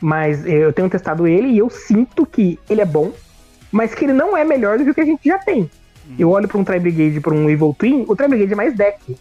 Mas 0.00 0.46
eu 0.46 0.72
tenho 0.72 0.88
testado 0.88 1.26
ele 1.26 1.48
e 1.48 1.58
eu 1.58 1.68
sinto 1.68 2.24
que 2.24 2.58
ele 2.68 2.80
é 2.80 2.84
bom, 2.84 3.12
mas 3.70 3.94
que 3.94 4.04
ele 4.04 4.12
não 4.12 4.36
é 4.36 4.44
melhor 4.44 4.78
do 4.78 4.84
que 4.84 4.90
o 4.90 4.94
que 4.94 5.00
a 5.00 5.06
gente 5.06 5.20
já 5.24 5.38
tem. 5.38 5.60
Uhum. 5.60 6.16
Eu 6.18 6.30
olho 6.30 6.48
para 6.48 6.58
um 6.58 6.64
Tri 6.64 6.78
Brigade, 6.78 7.20
para 7.20 7.34
um 7.34 7.48
Evil 7.48 7.74
Twin, 7.78 8.04
o 8.08 8.16
Tri 8.16 8.28
Brigade 8.28 8.52
é 8.52 8.56
mais 8.56 8.74
deck. 8.74 9.16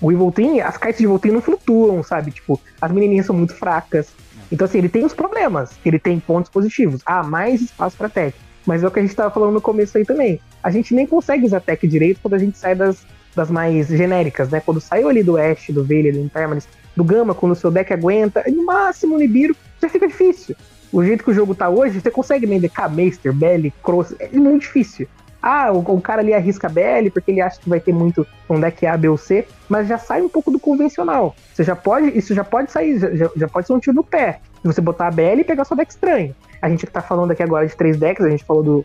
O 0.00 0.12
Evil 0.12 0.32
Twin, 0.32 0.60
as 0.60 0.76
cartas 0.76 0.98
de 0.98 1.04
Evil 1.04 1.18
Twin 1.18 1.32
não 1.32 1.40
flutuam, 1.40 2.02
sabe? 2.02 2.30
Tipo, 2.30 2.60
as 2.80 2.90
menininhas 2.90 3.26
são 3.26 3.34
muito 3.34 3.54
fracas. 3.54 4.08
Então, 4.50 4.64
assim, 4.66 4.78
ele 4.78 4.88
tem 4.88 5.04
os 5.04 5.14
problemas, 5.14 5.72
ele 5.84 5.98
tem 5.98 6.20
pontos 6.20 6.50
positivos. 6.50 7.00
Ah, 7.06 7.22
mais 7.22 7.62
espaço 7.62 7.96
pra 7.96 8.08
tech. 8.08 8.36
Mas 8.66 8.82
é 8.82 8.86
o 8.86 8.90
que 8.90 8.98
a 8.98 9.02
gente 9.02 9.14
tava 9.14 9.30
falando 9.30 9.52
no 9.52 9.60
começo 9.60 9.96
aí 9.96 10.04
também. 10.04 10.40
A 10.62 10.70
gente 10.70 10.94
nem 10.94 11.06
consegue 11.06 11.44
usar 11.44 11.60
tech 11.60 11.86
direito 11.86 12.20
quando 12.22 12.34
a 12.34 12.38
gente 12.38 12.58
sai 12.58 12.74
das, 12.74 13.06
das 13.34 13.50
mais 13.50 13.88
genéricas, 13.88 14.48
né? 14.48 14.60
Quando 14.60 14.80
saiu 14.80 15.08
ali 15.08 15.22
do 15.22 15.36
Ash, 15.36 15.66
do 15.68 15.84
Veiled, 15.84 16.18
do 16.18 16.24
Impermanence, 16.24 16.66
do 16.96 17.04
Gama, 17.04 17.34
quando 17.34 17.52
o 17.52 17.56
seu 17.56 17.70
deck 17.70 17.92
aguenta, 17.92 18.44
no 18.48 18.64
máximo 18.64 19.16
o 19.16 19.18
Nibiru, 19.18 19.56
já 19.80 19.88
fica 19.88 20.06
difícil. 20.06 20.56
O 20.94 21.02
jeito 21.02 21.24
que 21.24 21.30
o 21.32 21.34
jogo 21.34 21.56
tá 21.56 21.68
hoje, 21.68 22.00
você 22.00 22.08
consegue 22.08 22.46
vender 22.46 22.68
K-Master, 22.68 23.32
Belly, 23.32 23.74
Cross, 23.82 24.14
é 24.20 24.28
muito 24.28 24.62
difícil. 24.62 25.08
Ah, 25.42 25.72
o, 25.72 25.78
o, 25.80 26.00
cara 26.00 26.22
ali 26.22 26.32
arrisca 26.32 26.68
BL 26.68 27.10
porque 27.12 27.32
ele 27.32 27.40
acha 27.40 27.58
que 27.58 27.68
vai 27.68 27.80
ter 27.80 27.92
muito 27.92 28.24
um 28.48 28.60
deck 28.60 28.86
A, 28.86 28.96
B 28.96 29.08
ou 29.08 29.16
C, 29.16 29.44
mas 29.68 29.88
já 29.88 29.98
sai 29.98 30.22
um 30.22 30.28
pouco 30.28 30.52
do 30.52 30.58
convencional. 30.60 31.34
Você 31.52 31.64
já 31.64 31.74
pode, 31.74 32.16
isso 32.16 32.32
já 32.32 32.44
pode 32.44 32.70
sair, 32.70 33.00
já, 33.00 33.28
já 33.34 33.48
pode 33.48 33.66
ser 33.66 33.72
um 33.72 33.80
tiro 33.80 33.96
no 33.96 34.04
pé. 34.04 34.38
Se 34.62 34.68
você 34.68 34.80
botar 34.80 35.08
a 35.08 35.10
BL 35.10 35.40
e 35.40 35.44
pegar 35.44 35.64
sua 35.64 35.76
deck 35.76 35.90
estranho. 35.90 36.32
A 36.62 36.68
gente 36.68 36.86
tá 36.86 37.02
falando 37.02 37.32
aqui 37.32 37.42
agora 37.42 37.66
de 37.66 37.74
três 37.74 37.96
decks, 37.96 38.24
a 38.24 38.30
gente 38.30 38.44
falou 38.44 38.62
do 38.62 38.84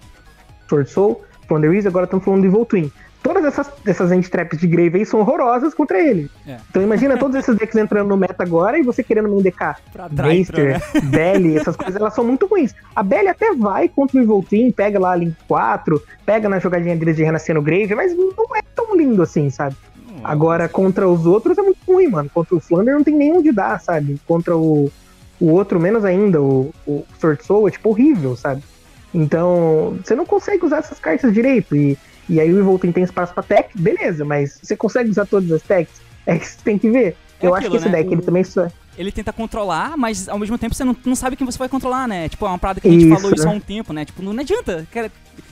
Sword 0.67 0.89
Soul, 0.89 1.21
Thunder 1.47 1.71
Ease, 1.71 1.87
agora 1.87 2.05
estamos 2.05 2.25
falando 2.25 2.41
do 2.41 2.47
Evil 2.47 2.65
Twin 2.65 2.91
todas 3.21 3.43
essas, 3.45 3.71
essas 3.85 4.11
end-traps 4.11 4.59
de 4.59 4.67
Grave 4.67 4.99
aí 4.99 5.05
são 5.05 5.19
horrorosas 5.19 5.73
contra 5.73 5.99
ele. 5.99 6.29
É. 6.47 6.57
Então 6.69 6.81
imagina 6.81 7.17
todos 7.17 7.35
esses 7.35 7.55
decks 7.55 7.75
entrando 7.75 8.07
no 8.07 8.17
meta 8.17 8.43
agora 8.43 8.77
e 8.77 8.83
você 8.83 9.03
querendo 9.03 9.29
me 9.29 9.41
DK. 9.41 9.75
Master, 10.39 10.73
né? 10.73 11.01
Belly, 11.03 11.57
essas 11.57 11.75
coisas, 11.75 11.95
elas 11.95 12.13
são 12.13 12.23
muito 12.23 12.45
ruins. 12.45 12.73
A 12.95 13.03
Belly 13.03 13.27
até 13.27 13.53
vai 13.53 13.87
contra 13.87 14.17
o 14.17 14.21
Evil 14.21 14.45
Team, 14.49 14.71
pega 14.71 14.99
lá 14.99 15.15
Link 15.15 15.35
4, 15.47 16.01
pega 16.25 16.49
na 16.49 16.59
jogadinha 16.59 16.95
deles 16.95 17.15
de 17.15 17.23
renascer 17.23 17.55
no 17.55 17.61
Grave, 17.61 17.95
mas 17.95 18.15
não 18.15 18.55
é 18.55 18.61
tão 18.75 18.95
lindo 18.95 19.21
assim, 19.21 19.49
sabe? 19.49 19.75
Agora, 20.23 20.67
contra 20.67 21.07
os 21.07 21.25
outros 21.25 21.57
é 21.57 21.61
muito 21.61 21.79
ruim, 21.87 22.07
mano. 22.07 22.29
Contra 22.33 22.55
o 22.55 22.59
Flander 22.59 22.93
não 22.93 23.03
tem 23.03 23.15
nenhum 23.15 23.41
de 23.41 23.51
dar, 23.51 23.79
sabe? 23.79 24.19
Contra 24.27 24.55
o, 24.55 24.91
o 25.39 25.51
outro, 25.51 25.79
menos 25.79 26.03
ainda, 26.03 26.41
o, 26.41 26.73
o 26.85 27.05
Sword 27.19 27.43
Soul, 27.43 27.67
é 27.67 27.71
tipo 27.71 27.89
horrível, 27.89 28.35
sabe? 28.35 28.61
Então, 29.13 29.97
você 30.03 30.15
não 30.15 30.25
consegue 30.25 30.65
usar 30.65 30.79
essas 30.79 30.99
cartas 30.99 31.33
direito. 31.33 31.75
E 31.75 31.97
e 32.29 32.39
aí 32.39 32.53
o 32.53 32.59
Evolting 32.59 32.91
tem 32.91 33.03
espaço 33.03 33.33
pra 33.33 33.43
tech, 33.43 33.69
beleza, 33.75 34.23
mas 34.23 34.59
você 34.61 34.77
consegue 34.77 35.09
usar 35.09 35.25
todas 35.25 35.51
as 35.51 35.61
techs? 35.61 36.01
É 36.25 36.37
que 36.37 36.45
você 36.47 36.57
tem 36.63 36.77
que 36.77 36.89
ver. 36.89 37.17
É 37.41 37.47
eu 37.47 37.55
aquilo, 37.55 37.55
acho 37.55 37.69
que 37.71 37.77
esse 37.77 37.89
né? 37.89 38.03
deck, 38.03 38.13
ele 38.13 38.21
também 38.21 38.43
só 38.43 38.67
ele 38.99 39.13
tenta 39.13 39.31
controlar, 39.31 39.95
mas 39.95 40.27
ao 40.27 40.37
mesmo 40.37 40.57
tempo 40.57 40.75
você 40.75 40.83
não, 40.83 40.93
não 41.05 41.15
sabe 41.15 41.37
quem 41.37 41.45
você 41.45 41.57
vai 41.57 41.69
controlar, 41.69 42.05
né? 42.05 42.27
Tipo, 42.27 42.45
é 42.45 42.49
uma 42.49 42.59
parada 42.59 42.81
que 42.81 42.87
a 42.87 42.91
gente 42.91 43.05
isso, 43.05 43.15
falou 43.15 43.33
isso 43.33 43.47
há 43.47 43.51
um 43.51 43.59
tempo, 43.59 43.93
né? 43.93 44.03
Tipo, 44.03 44.21
não, 44.21 44.33
não 44.33 44.41
adianta. 44.41 44.85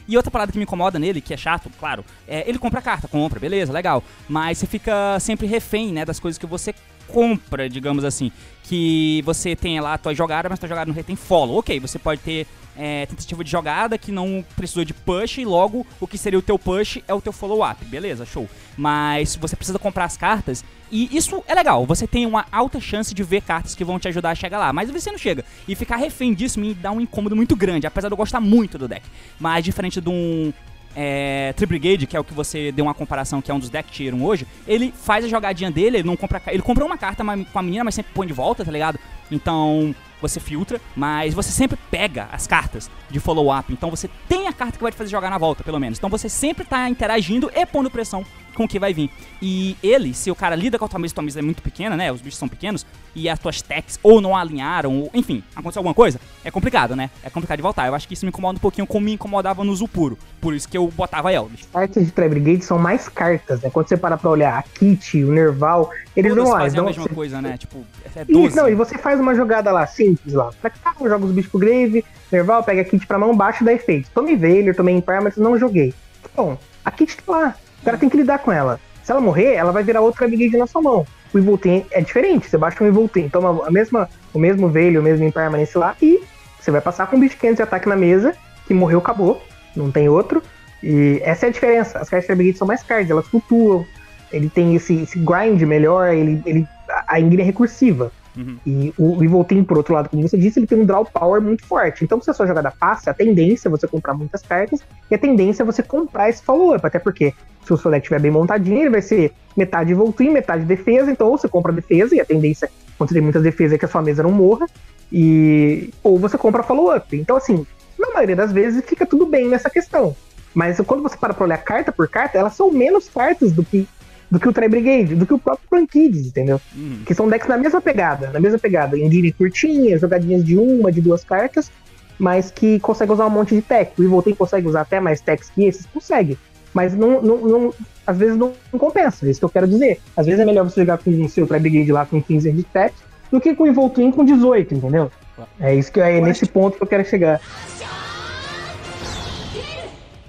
E 0.05 0.17
outra 0.17 0.29
parada 0.29 0.51
que 0.51 0.57
me 0.57 0.65
incomoda 0.65 0.99
nele, 0.99 1.21
que 1.21 1.33
é 1.33 1.37
chato, 1.37 1.71
claro, 1.79 2.03
é 2.27 2.43
ele 2.47 2.59
compra 2.59 2.81
carta, 2.81 3.07
compra, 3.07 3.39
beleza, 3.39 3.71
legal. 3.71 4.03
Mas 4.27 4.57
você 4.57 4.67
fica 4.67 5.17
sempre 5.21 5.47
refém, 5.47 5.93
né, 5.93 6.03
das 6.03 6.19
coisas 6.19 6.37
que 6.37 6.45
você 6.45 6.75
compra, 7.07 7.69
digamos 7.69 8.03
assim. 8.03 8.31
Que 8.63 9.21
você 9.25 9.55
tem 9.55 9.79
lá 9.79 9.93
a 9.93 9.97
tua 9.97 10.13
jogada, 10.13 10.49
mas 10.49 10.59
tua 10.59 10.67
jogada 10.67 10.91
não 10.91 11.03
tem 11.03 11.15
follow. 11.15 11.59
Ok, 11.59 11.79
você 11.79 11.97
pode 11.97 12.21
ter 12.21 12.45
é, 12.77 13.05
tentativa 13.05 13.43
de 13.43 13.49
jogada 13.49 13.97
que 13.97 14.11
não 14.11 14.45
precisou 14.55 14.85
de 14.85 14.93
push 14.93 15.39
e 15.39 15.45
logo 15.45 15.85
o 15.99 16.07
que 16.07 16.17
seria 16.17 16.37
o 16.37 16.41
teu 16.41 16.59
push 16.59 16.99
é 17.07 17.13
o 17.13 17.21
teu 17.21 17.33
follow-up. 17.33 17.83
Beleza, 17.85 18.25
show. 18.25 18.47
Mas 18.77 19.35
você 19.35 19.55
precisa 19.55 19.79
comprar 19.79 20.05
as 20.05 20.15
cartas 20.15 20.63
e 20.91 21.15
isso 21.15 21.43
é 21.47 21.55
legal. 21.55 21.85
Você 21.85 22.05
tem 22.05 22.25
uma 22.25 22.45
alta 22.51 22.79
chance 22.79 23.13
de 23.13 23.23
ver 23.23 23.41
cartas 23.41 23.73
que 23.73 23.83
vão 23.83 23.99
te 23.99 24.07
ajudar 24.07 24.31
a 24.31 24.35
chegar 24.35 24.59
lá. 24.59 24.71
Mas 24.71 24.89
você 24.89 25.11
não 25.11 25.17
chega. 25.17 25.43
E 25.67 25.75
ficar 25.75 25.97
refém 25.97 26.33
disso 26.33 26.59
me 26.59 26.73
dá 26.73 26.91
um 26.91 27.01
incômodo 27.01 27.35
muito 27.35 27.55
grande, 27.55 27.87
apesar 27.87 28.07
de 28.07 28.13
eu 28.13 28.17
gostar 28.17 28.39
muito 28.39 28.77
do 28.77 28.87
deck. 28.87 29.05
Mas 29.39 29.65
diferente 29.65 29.99
de 29.99 30.09
um 30.09 30.53
é, 30.99 31.53
Brigade, 31.67 32.07
que 32.07 32.17
é 32.17 32.19
o 32.19 32.23
que 32.23 32.33
você 32.33 32.71
deu 32.71 32.85
uma 32.85 32.93
comparação, 32.93 33.39
que 33.39 33.51
é 33.51 33.53
um 33.53 33.59
dos 33.59 33.69
deck 33.69 33.91
tier 33.91 34.15
1 34.15 34.25
hoje, 34.25 34.47
ele 34.67 34.91
faz 34.91 35.23
a 35.23 35.27
jogadinha 35.27 35.69
dele, 35.69 35.97
ele 35.97 36.07
não 36.07 36.17
compra. 36.17 36.41
Ele 36.47 36.63
compra 36.63 36.83
uma 36.83 36.97
carta 36.97 37.23
com 37.23 37.59
a 37.59 37.61
menina, 37.61 37.83
mas 37.83 37.93
sempre 37.93 38.11
põe 38.15 38.25
de 38.25 38.33
volta, 38.33 38.65
tá 38.65 38.71
ligado? 38.71 38.97
Então, 39.29 39.93
você 40.19 40.39
filtra, 40.39 40.81
mas 40.95 41.35
você 41.35 41.51
sempre 41.51 41.77
pega 41.91 42.27
as 42.31 42.47
cartas 42.47 42.89
de 43.11 43.19
follow-up. 43.19 43.71
Então 43.71 43.91
você 43.91 44.09
tem 44.27 44.47
a 44.47 44.53
carta 44.53 44.77
que 44.77 44.83
vai 44.83 44.91
te 44.91 44.97
fazer 44.97 45.11
jogar 45.11 45.29
na 45.29 45.37
volta, 45.37 45.63
pelo 45.63 45.79
menos. 45.79 45.99
Então 45.99 46.09
você 46.09 46.27
sempre 46.27 46.65
tá 46.65 46.89
interagindo 46.89 47.51
e 47.53 47.65
pondo 47.65 47.91
pressão 47.91 48.25
com 48.57 48.63
o 48.63 48.67
que 48.67 48.79
vai 48.79 48.91
vir. 48.91 49.11
E 49.39 49.77
ele, 49.83 50.15
se 50.15 50.31
o 50.31 50.35
cara 50.35 50.55
lida 50.55 50.79
com 50.79 50.85
a 50.85 50.87
tua 50.87 50.99
mesa, 50.99 51.13
tua 51.13 51.23
mesa 51.23 51.39
é 51.39 51.43
muito 51.43 51.61
pequena, 51.61 51.95
né? 51.95 52.11
Os 52.11 52.19
bichos 52.19 52.39
são 52.39 52.49
pequenos, 52.49 52.85
e 53.15 53.29
as 53.29 53.37
tuas 53.37 53.61
techs 53.61 53.99
ou 54.01 54.19
não 54.19 54.35
alinharam, 54.35 54.99
ou 54.99 55.11
enfim, 55.13 55.43
aconteceu 55.55 55.79
alguma 55.79 55.93
coisa, 55.93 56.19
é 56.43 56.49
complicado, 56.49 56.95
né? 56.95 57.11
É 57.23 57.29
complicado 57.29 57.57
de 57.57 57.61
voltar. 57.61 57.87
Eu 57.87 57.93
acho 57.93 58.07
que 58.07 58.15
isso 58.15 58.25
me 58.25 58.29
incomoda 58.29 58.57
um 58.57 58.61
pouquinho 58.61 58.87
como 58.87 59.05
me 59.05 59.13
incomodava 59.13 59.63
no 59.63 59.75
Zulpuro. 59.75 60.17
Por 60.41 60.55
isso 60.55 60.67
que 60.67 60.75
eu 60.75 60.87
botava 60.87 61.31
Elvis. 61.31 61.61
As 61.61 61.67
cartas 61.67 62.05
de 62.05 62.11
Trap 62.11 62.29
Brigade 62.29 62.65
são 62.65 62.79
mais 62.79 63.07
cartas, 63.07 63.61
né? 63.61 63.69
Quando 63.69 63.87
você 63.87 63.95
para 63.95 64.17
pra 64.17 64.29
olhar 64.31 64.57
a 64.57 64.63
Kit, 64.63 65.23
o 65.23 65.31
Nerval, 65.31 65.91
eles 66.15 66.33
Todas 66.33 66.49
não 66.49 66.57
fazem 66.57 66.79
a 66.79 66.83
mesma 66.83 67.07
coisa, 67.09 67.39
né? 67.39 67.57
Tipo, 67.57 67.85
é 68.15 68.25
12. 68.25 68.53
E, 68.53 68.55
não, 68.55 68.67
e 68.67 68.73
você 68.73 68.97
faz 68.97 69.19
uma 69.19 69.35
jogada 69.35 69.71
lá 69.71 69.85
simples 69.85 70.33
lá. 70.33 70.49
Pra 70.59 70.71
que 70.71 70.79
tá? 70.79 70.95
Joga 70.99 71.25
os 71.25 71.31
bichos 71.31 71.51
pro 71.51 71.59
Grave, 71.59 72.03
Nerval, 72.31 72.63
pega 72.63 72.81
a 72.81 72.85
Kit 72.85 73.05
pra 73.05 73.19
mão, 73.19 73.37
baixo 73.37 73.63
dá 73.63 73.71
efeito. 73.71 74.09
Tomei 74.15 74.35
Veiler, 74.35 74.75
tomei 74.75 74.95
Impermanence, 74.95 75.39
não 75.39 75.59
joguei. 75.59 75.93
Bom, 76.35 76.57
a 76.83 76.91
Kit 76.91 77.17
tá 77.17 77.31
lá. 77.31 77.55
Cara 77.87 77.97
tem 77.97 78.09
que 78.09 78.17
lidar 78.17 78.39
com 78.39 78.51
ela. 78.51 78.81
Se 79.01 79.13
ela 79.13 79.21
morrer, 79.21 79.53
ela 79.53 79.71
vai 79.71 79.81
virar 79.81 80.01
outra 80.01 80.27
Brigade 80.27 80.57
na 80.57 80.67
sua 80.67 80.81
mão. 80.81 81.07
O 81.33 81.37
Evolten 81.37 81.85
é 81.89 82.01
diferente, 82.01 82.49
você 82.49 82.57
baixa 82.57 82.83
um 82.83 82.87
Evolten, 82.87 83.29
toma 83.29 83.65
a 83.65 83.71
mesma, 83.71 84.09
o 84.33 84.39
mesmo 84.39 84.67
Veilho, 84.67 84.99
o 84.99 85.03
mesmo 85.03 85.25
Impermanence 85.25 85.77
lá, 85.77 85.95
e 86.01 86.21
você 86.59 86.69
vai 86.69 86.81
passar 86.81 87.07
com 87.07 87.15
um 87.15 87.19
bicho 87.21 87.37
500 87.37 87.55
de 87.55 87.63
ataque 87.63 87.87
na 87.87 87.95
mesa, 87.95 88.35
que 88.65 88.73
morreu, 88.73 88.99
acabou, 88.99 89.41
não 89.73 89.89
tem 89.89 90.09
outro. 90.09 90.43
E 90.83 91.21
essa 91.23 91.45
é 91.45 91.49
a 91.49 91.51
diferença. 91.53 91.97
As 91.99 92.09
cartas 92.09 92.37
de 92.37 92.57
são 92.57 92.67
mais 92.67 92.83
cards, 92.83 93.09
elas 93.09 93.25
flutuam, 93.25 93.85
ele 94.33 94.49
tem 94.49 94.75
esse, 94.75 95.03
esse 95.03 95.17
grind 95.17 95.61
melhor, 95.61 96.13
ele, 96.13 96.41
ele, 96.45 96.67
a 97.07 97.21
Ingrid 97.21 97.41
é 97.41 97.45
recursiva. 97.45 98.11
Uhum. 98.37 98.57
E 98.65 98.93
o 98.97 99.23
Evoltin, 99.23 99.63
por 99.63 99.77
outro 99.77 99.93
lado, 99.93 100.09
como 100.09 100.21
você 100.21 100.37
disse, 100.37 100.59
ele 100.59 100.67
tem 100.67 100.79
um 100.79 100.85
draw 100.85 101.03
power 101.03 101.41
muito 101.41 101.65
forte. 101.65 102.03
Então, 102.03 102.21
se 102.21 102.29
a 102.29 102.33
sua 102.33 102.45
jogada 102.45 102.71
passa, 102.71 103.11
a 103.11 103.13
tendência 103.13 103.67
é 103.67 103.71
você 103.71 103.87
comprar 103.87 104.13
muitas 104.13 104.41
cartas 104.41 104.81
e 105.09 105.15
a 105.15 105.17
tendência 105.17 105.63
é 105.63 105.65
você 105.65 105.81
comprar 105.81 106.29
esse 106.29 106.43
follow-up. 106.43 106.85
Até 106.85 106.99
porque, 106.99 107.33
se 107.65 107.73
o 107.73 107.77
seu 107.77 107.89
deck 107.89 108.03
estiver 108.03 108.21
bem 108.21 108.31
montadinho, 108.31 108.81
ele 108.81 108.89
vai 108.91 109.01
ser 109.01 109.33
metade 109.55 109.91
Evoltin, 109.91 110.29
metade 110.29 110.63
defesa. 110.65 111.11
Então, 111.11 111.27
ou 111.27 111.37
você 111.37 111.47
compra 111.47 111.73
defesa 111.73 112.15
e 112.15 112.21
a 112.21 112.25
tendência, 112.25 112.69
quando 112.97 113.09
você 113.09 113.15
tem 113.15 113.23
muitas 113.23 113.41
defesas, 113.41 113.73
é 113.73 113.77
que 113.77 113.85
a 113.85 113.89
sua 113.89 114.01
mesa 114.01 114.21
não 114.21 114.31
morra. 114.31 114.67
E... 115.11 115.89
Ou 116.03 116.19
você 116.19 116.37
compra 116.37 116.61
follow-up. 116.61 117.17
Então, 117.17 117.37
assim, 117.37 117.65
na 117.97 118.11
maioria 118.11 118.35
das 118.35 118.51
vezes 118.51 118.83
fica 118.85 119.05
tudo 119.05 119.25
bem 119.25 119.47
nessa 119.47 119.69
questão. 119.69 120.15
Mas 120.53 120.79
quando 120.81 121.03
você 121.03 121.17
para 121.17 121.33
pra 121.33 121.43
olhar 121.43 121.57
carta 121.57 121.91
por 121.91 122.07
carta, 122.07 122.37
elas 122.37 122.53
são 122.53 122.71
menos 122.71 123.09
cartas 123.09 123.51
do 123.51 123.63
que 123.63 123.87
do 124.29 124.39
que 124.39 124.47
o 124.47 124.53
Tri 124.53 124.67
Brigade, 124.67 125.15
do 125.15 125.25
que 125.25 125.33
o 125.33 125.39
próprio 125.39 125.67
Plankids, 125.69 126.27
entendeu? 126.27 126.59
Uhum. 126.75 127.01
Que 127.05 127.13
são 127.13 127.29
decks 127.29 127.47
na 127.47 127.57
mesma 127.57 127.81
pegada, 127.81 128.29
na 128.31 128.39
mesma 128.39 128.59
pegada. 128.59 128.97
Engine 128.97 129.31
curtinhas, 129.31 130.01
jogadinhas 130.01 130.43
de 130.43 130.57
uma, 130.57 130.91
de 130.91 131.01
duas 131.01 131.23
cartas, 131.23 131.71
mas 132.19 132.51
que 132.51 132.79
consegue 132.79 133.11
usar 133.11 133.25
um 133.27 133.29
monte 133.29 133.55
de 133.55 133.61
tech. 133.61 133.91
O 133.97 134.03
Evolten 134.03 134.35
consegue 134.35 134.67
usar 134.67 134.81
até 134.81 134.99
mais 134.99 135.21
techs 135.21 135.49
que 135.49 135.65
esses, 135.65 135.85
consegue. 135.85 136.37
Mas 136.73 136.93
não, 136.93 137.21
não, 137.21 137.37
não 137.37 137.73
às 138.05 138.17
vezes 138.17 138.37
não, 138.37 138.53
não, 138.71 138.79
compensa, 138.79 139.25
é 139.25 139.29
isso 139.29 139.39
que 139.39 139.45
eu 139.45 139.49
quero 139.49 139.67
dizer. 139.67 139.99
Às 140.15 140.25
vezes 140.25 140.39
é 140.39 140.45
melhor 140.45 140.63
você 140.63 140.81
jogar 140.81 140.97
com 140.97 141.09
o 141.09 141.29
seu 141.29 141.47
Tri 141.47 141.59
Brigade 141.59 141.91
lá 141.91 142.05
com 142.05 142.21
15 142.21 142.51
de 142.51 142.63
tech 142.63 142.93
do 143.31 143.41
que 143.41 143.55
com 143.55 143.63
o 143.63 143.67
Evolten 143.67 144.11
com 144.11 144.23
18, 144.23 144.75
entendeu? 144.75 145.11
É 145.59 145.75
isso 145.75 145.91
que 145.91 145.99
é 145.99 146.19
nesse 146.19 146.45
ponto 146.45 146.77
que 146.77 146.83
eu 146.83 146.87
quero 146.87 147.05
chegar. 147.05 147.39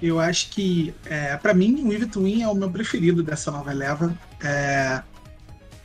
Eu 0.01 0.19
acho 0.19 0.49
que, 0.49 0.93
é, 1.05 1.35
para 1.37 1.53
mim, 1.53 1.83
o 1.83 1.91
Eve 1.91 2.05
Twin 2.05 2.41
é 2.41 2.47
o 2.47 2.55
meu 2.55 2.69
preferido 2.69 3.21
dessa 3.21 3.51
nova 3.51 3.73
leva. 3.73 4.17
É, 4.41 5.01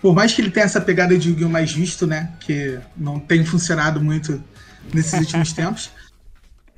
por 0.01 0.15
mais 0.15 0.33
que 0.33 0.43
ele 0.43 0.51
tenha 0.51 0.67
essa 0.67 0.81
pegada 0.81 1.17
de 1.19 1.31
Yu-Gi-Oh! 1.31 1.49
mais 1.49 1.71
justo, 1.71 2.07
né? 2.07 2.33
Que 2.41 2.79
não 2.97 3.19
tem 3.19 3.45
funcionado 3.45 4.01
muito 4.01 4.43
nesses 4.93 5.15
últimos 5.15 5.53
tempos. 5.55 5.91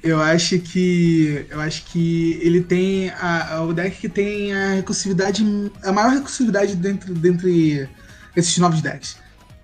Eu 0.03 0.23
acho 0.23 0.59
que. 0.61 1.47
Eu 1.51 1.61
acho 1.61 1.85
que 1.87 2.39
ele 2.43 2.63
tem. 2.63 3.11
A, 3.11 3.57
a, 3.57 3.63
o 3.65 3.75
deck 3.75 3.97
que 3.97 4.09
tem 4.09 4.55
a 4.55 4.75
recursividade. 4.75 5.45
A 5.83 5.93
maior 5.93 6.13
recursividade 6.13 6.77
dentro, 6.77 7.13
dentre 7.15 7.89
esses 8.37 8.57
novos 8.59 8.81
decks. 8.81 9.17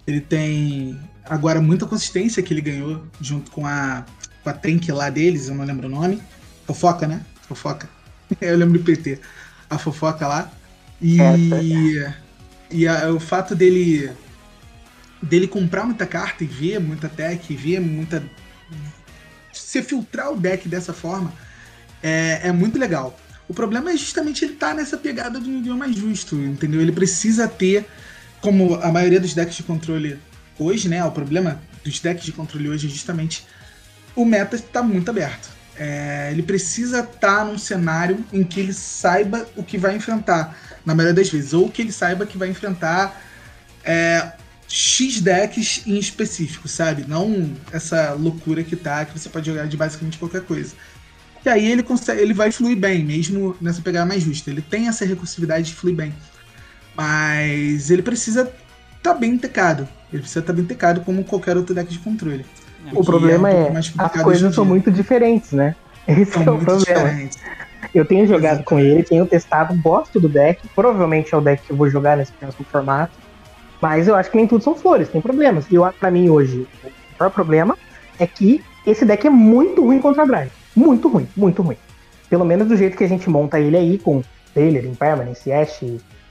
Ele 0.07 0.21
tem 0.21 0.99
agora 1.25 1.61
muita 1.61 1.87
consistência 1.87 2.43
que 2.43 2.53
ele 2.53 2.61
ganhou 2.61 3.07
junto 3.21 3.51
com 3.51 3.67
a, 3.67 4.05
com 4.43 4.51
a 4.51 4.53
tank 4.53 4.89
lá 4.89 5.09
deles, 5.09 5.49
eu 5.49 5.55
não 5.55 5.65
lembro 5.65 5.87
o 5.87 5.91
nome. 5.91 6.21
Fofoca, 6.67 7.07
né? 7.07 7.25
Fofoca. 7.43 7.89
Eu 8.41 8.57
lembro 8.57 8.79
do 8.79 8.85
PT. 8.85 9.19
A 9.69 9.79
fofoca 9.79 10.27
lá. 10.27 10.51
E, 11.01 11.21
é, 11.21 12.15
e 12.71 12.89
a, 12.89 13.11
o 13.11 13.21
fato 13.21 13.55
dele 13.55 14.11
dele 15.23 15.47
comprar 15.47 15.85
muita 15.85 16.05
carta 16.05 16.43
e 16.43 16.47
ver 16.47 16.81
muita 16.81 17.09
tech, 17.09 17.53
e 17.53 17.57
ver 17.57 17.81
muita. 17.81 18.23
Você 19.53 19.83
filtrar 19.83 20.33
o 20.33 20.37
deck 20.37 20.69
dessa 20.69 20.93
forma 20.93 21.33
é, 22.03 22.41
é 22.45 22.53
muito 22.53 22.79
legal. 22.79 23.19
O 23.49 23.55
problema 23.55 23.91
é 23.91 23.97
justamente 23.97 24.45
ele 24.45 24.55
estar 24.55 24.69
tá 24.69 24.75
nessa 24.75 24.97
pegada 24.97 25.41
de 25.41 25.49
um 25.49 25.59
idioma 25.59 25.81
mais 25.81 25.97
justo, 25.97 26.37
entendeu? 26.37 26.81
Ele 26.81 26.93
precisa 26.93 27.47
ter, 27.47 27.87
como 28.41 28.75
a 28.77 28.91
maioria 28.91 29.21
dos 29.21 29.35
decks 29.35 29.57
de 29.57 29.63
controle 29.63 30.19
hoje, 30.59 30.89
né? 30.89 31.05
O 31.05 31.11
problema 31.11 31.61
dos 31.85 32.01
decks 32.01 32.25
de 32.25 32.33
controle 32.33 32.69
hoje 32.69 32.87
é 32.87 32.91
justamente 32.91 33.47
o 34.15 34.25
meta 34.25 34.57
está 34.57 34.83
muito 34.83 35.11
aberto 35.11 35.51
É, 35.77 36.29
ele 36.31 36.43
precisa 36.43 37.01
estar 37.01 37.39
tá 37.39 37.45
num 37.45 37.59
cenário 37.59 38.25
em 38.33 38.45
que 38.45 38.61
ele 38.61 38.73
saiba 38.73 39.47
o 39.57 39.63
que 39.63 39.79
vai 39.79 39.97
enfrentar, 39.97 40.57
na 40.85 40.95
maioria 40.95 41.15
das 41.15 41.31
vezes, 41.31 41.53
ou 41.53 41.71
que 41.71 41.83
ele 41.83 41.93
saiba 41.93 42.27
que 42.27 42.37
vai 42.37 42.49
enfrentar 42.49 43.21
é, 43.85 44.33
X 44.69 45.21
decks 45.21 45.83
em 45.87 45.99
específico, 45.99 46.69
sabe? 46.69 47.05
Não 47.07 47.51
essa 47.73 48.13
loucura 48.13 48.63
que 48.63 48.77
tá, 48.77 49.05
que 49.05 49.19
você 49.19 49.29
pode 49.29 49.47
jogar 49.47 49.67
de 49.67 49.77
basicamente 49.77 50.19
qualquer 50.19 50.43
coisa. 50.43 50.75
E 51.45 51.49
aí 51.49 51.71
ele 51.71 51.83
consegue, 51.83 52.21
ele 52.21 52.33
vai 52.33 52.53
fluir 52.53 52.77
bem, 52.77 53.05
mesmo 53.05 53.57
nessa 53.61 53.83
pegada 53.83 54.07
mais 54.07 54.23
justa. 54.23 54.51
Ele 54.51 54.63
tem 54.63 54.89
essa 54.89 55.05
recursividade 55.05 55.67
de 55.67 55.75
fluir 55.75 55.97
bem. 55.97 56.15
Mas 56.95 57.91
ele 57.91 58.03
precisa 58.03 58.43
estar 58.43 59.13
tá 59.13 59.15
bem 59.15 59.37
tecado. 59.37 59.89
Ele 60.13 60.23
precisa 60.23 60.41
estar 60.41 60.53
tá 60.53 60.57
bem 60.57 60.65
tecado 60.65 61.01
como 61.01 61.25
qualquer 61.25 61.57
outro 61.57 61.75
deck 61.75 61.91
de 61.91 61.99
controle. 61.99 62.47
O 62.93 63.05
problema 63.05 63.51
é, 63.51 63.71
um 63.71 63.77
é 63.77 63.81
as 63.99 64.23
coisas 64.23 64.55
são 64.55 64.65
muito 64.65 64.91
diferentes, 64.91 65.53
né? 65.53 65.77
Esse 66.07 66.33
são 66.33 66.43
é 66.43 66.51
o 66.51 66.59
problema. 66.59 66.79
Diferentes. 66.79 67.39
Eu 67.95 68.05
tenho 68.05 68.27
jogado 68.27 68.61
Exatamente. 68.61 68.65
com 68.65 68.79
ele, 68.79 69.03
tenho 69.03 69.27
testado, 69.27 69.77
gosto 69.83 70.19
do 70.19 70.29
deck. 70.29 70.67
Provavelmente 70.75 71.35
é 71.35 71.37
o 71.37 71.41
deck 71.41 71.63
que 71.63 71.73
eu 71.73 71.77
vou 71.77 71.89
jogar 71.91 72.17
nesse 72.17 72.33
próximo 72.33 72.65
formato. 72.71 73.13
Mas 73.81 74.09
eu 74.09 74.15
acho 74.15 74.31
que 74.31 74.37
nem 74.37 74.47
tudo 74.47 74.63
são 74.63 74.75
flores, 74.75 75.09
tem 75.09 75.21
problemas. 75.21 75.67
E 75.71 75.75
para 75.99 76.11
mim 76.11 76.31
hoje, 76.31 76.67
o 76.85 76.91
maior 77.19 77.31
problema 77.31 77.77
é 78.19 78.27
que 78.27 78.63
esse 78.87 79.05
deck 79.05 79.27
é 79.27 79.31
muito 79.31 79.83
ruim 79.85 80.01
contra 80.01 80.27
Drive. 80.27 80.51
Muito 80.75 81.09
ruim, 81.09 81.29
muito 81.37 81.63
ruim. 81.63 81.77
Pelo 82.31 82.45
menos 82.45 82.69
do 82.69 82.77
jeito 82.77 82.97
que 82.97 83.05
a 83.05 83.09
gente 83.09 83.29
monta 83.29 83.61
ele 83.61 83.77
aí, 83.77 83.99
com 83.99 84.23
Taylor, 84.55 84.85
Impermanence, 84.85 85.53
Ash, 85.53 85.81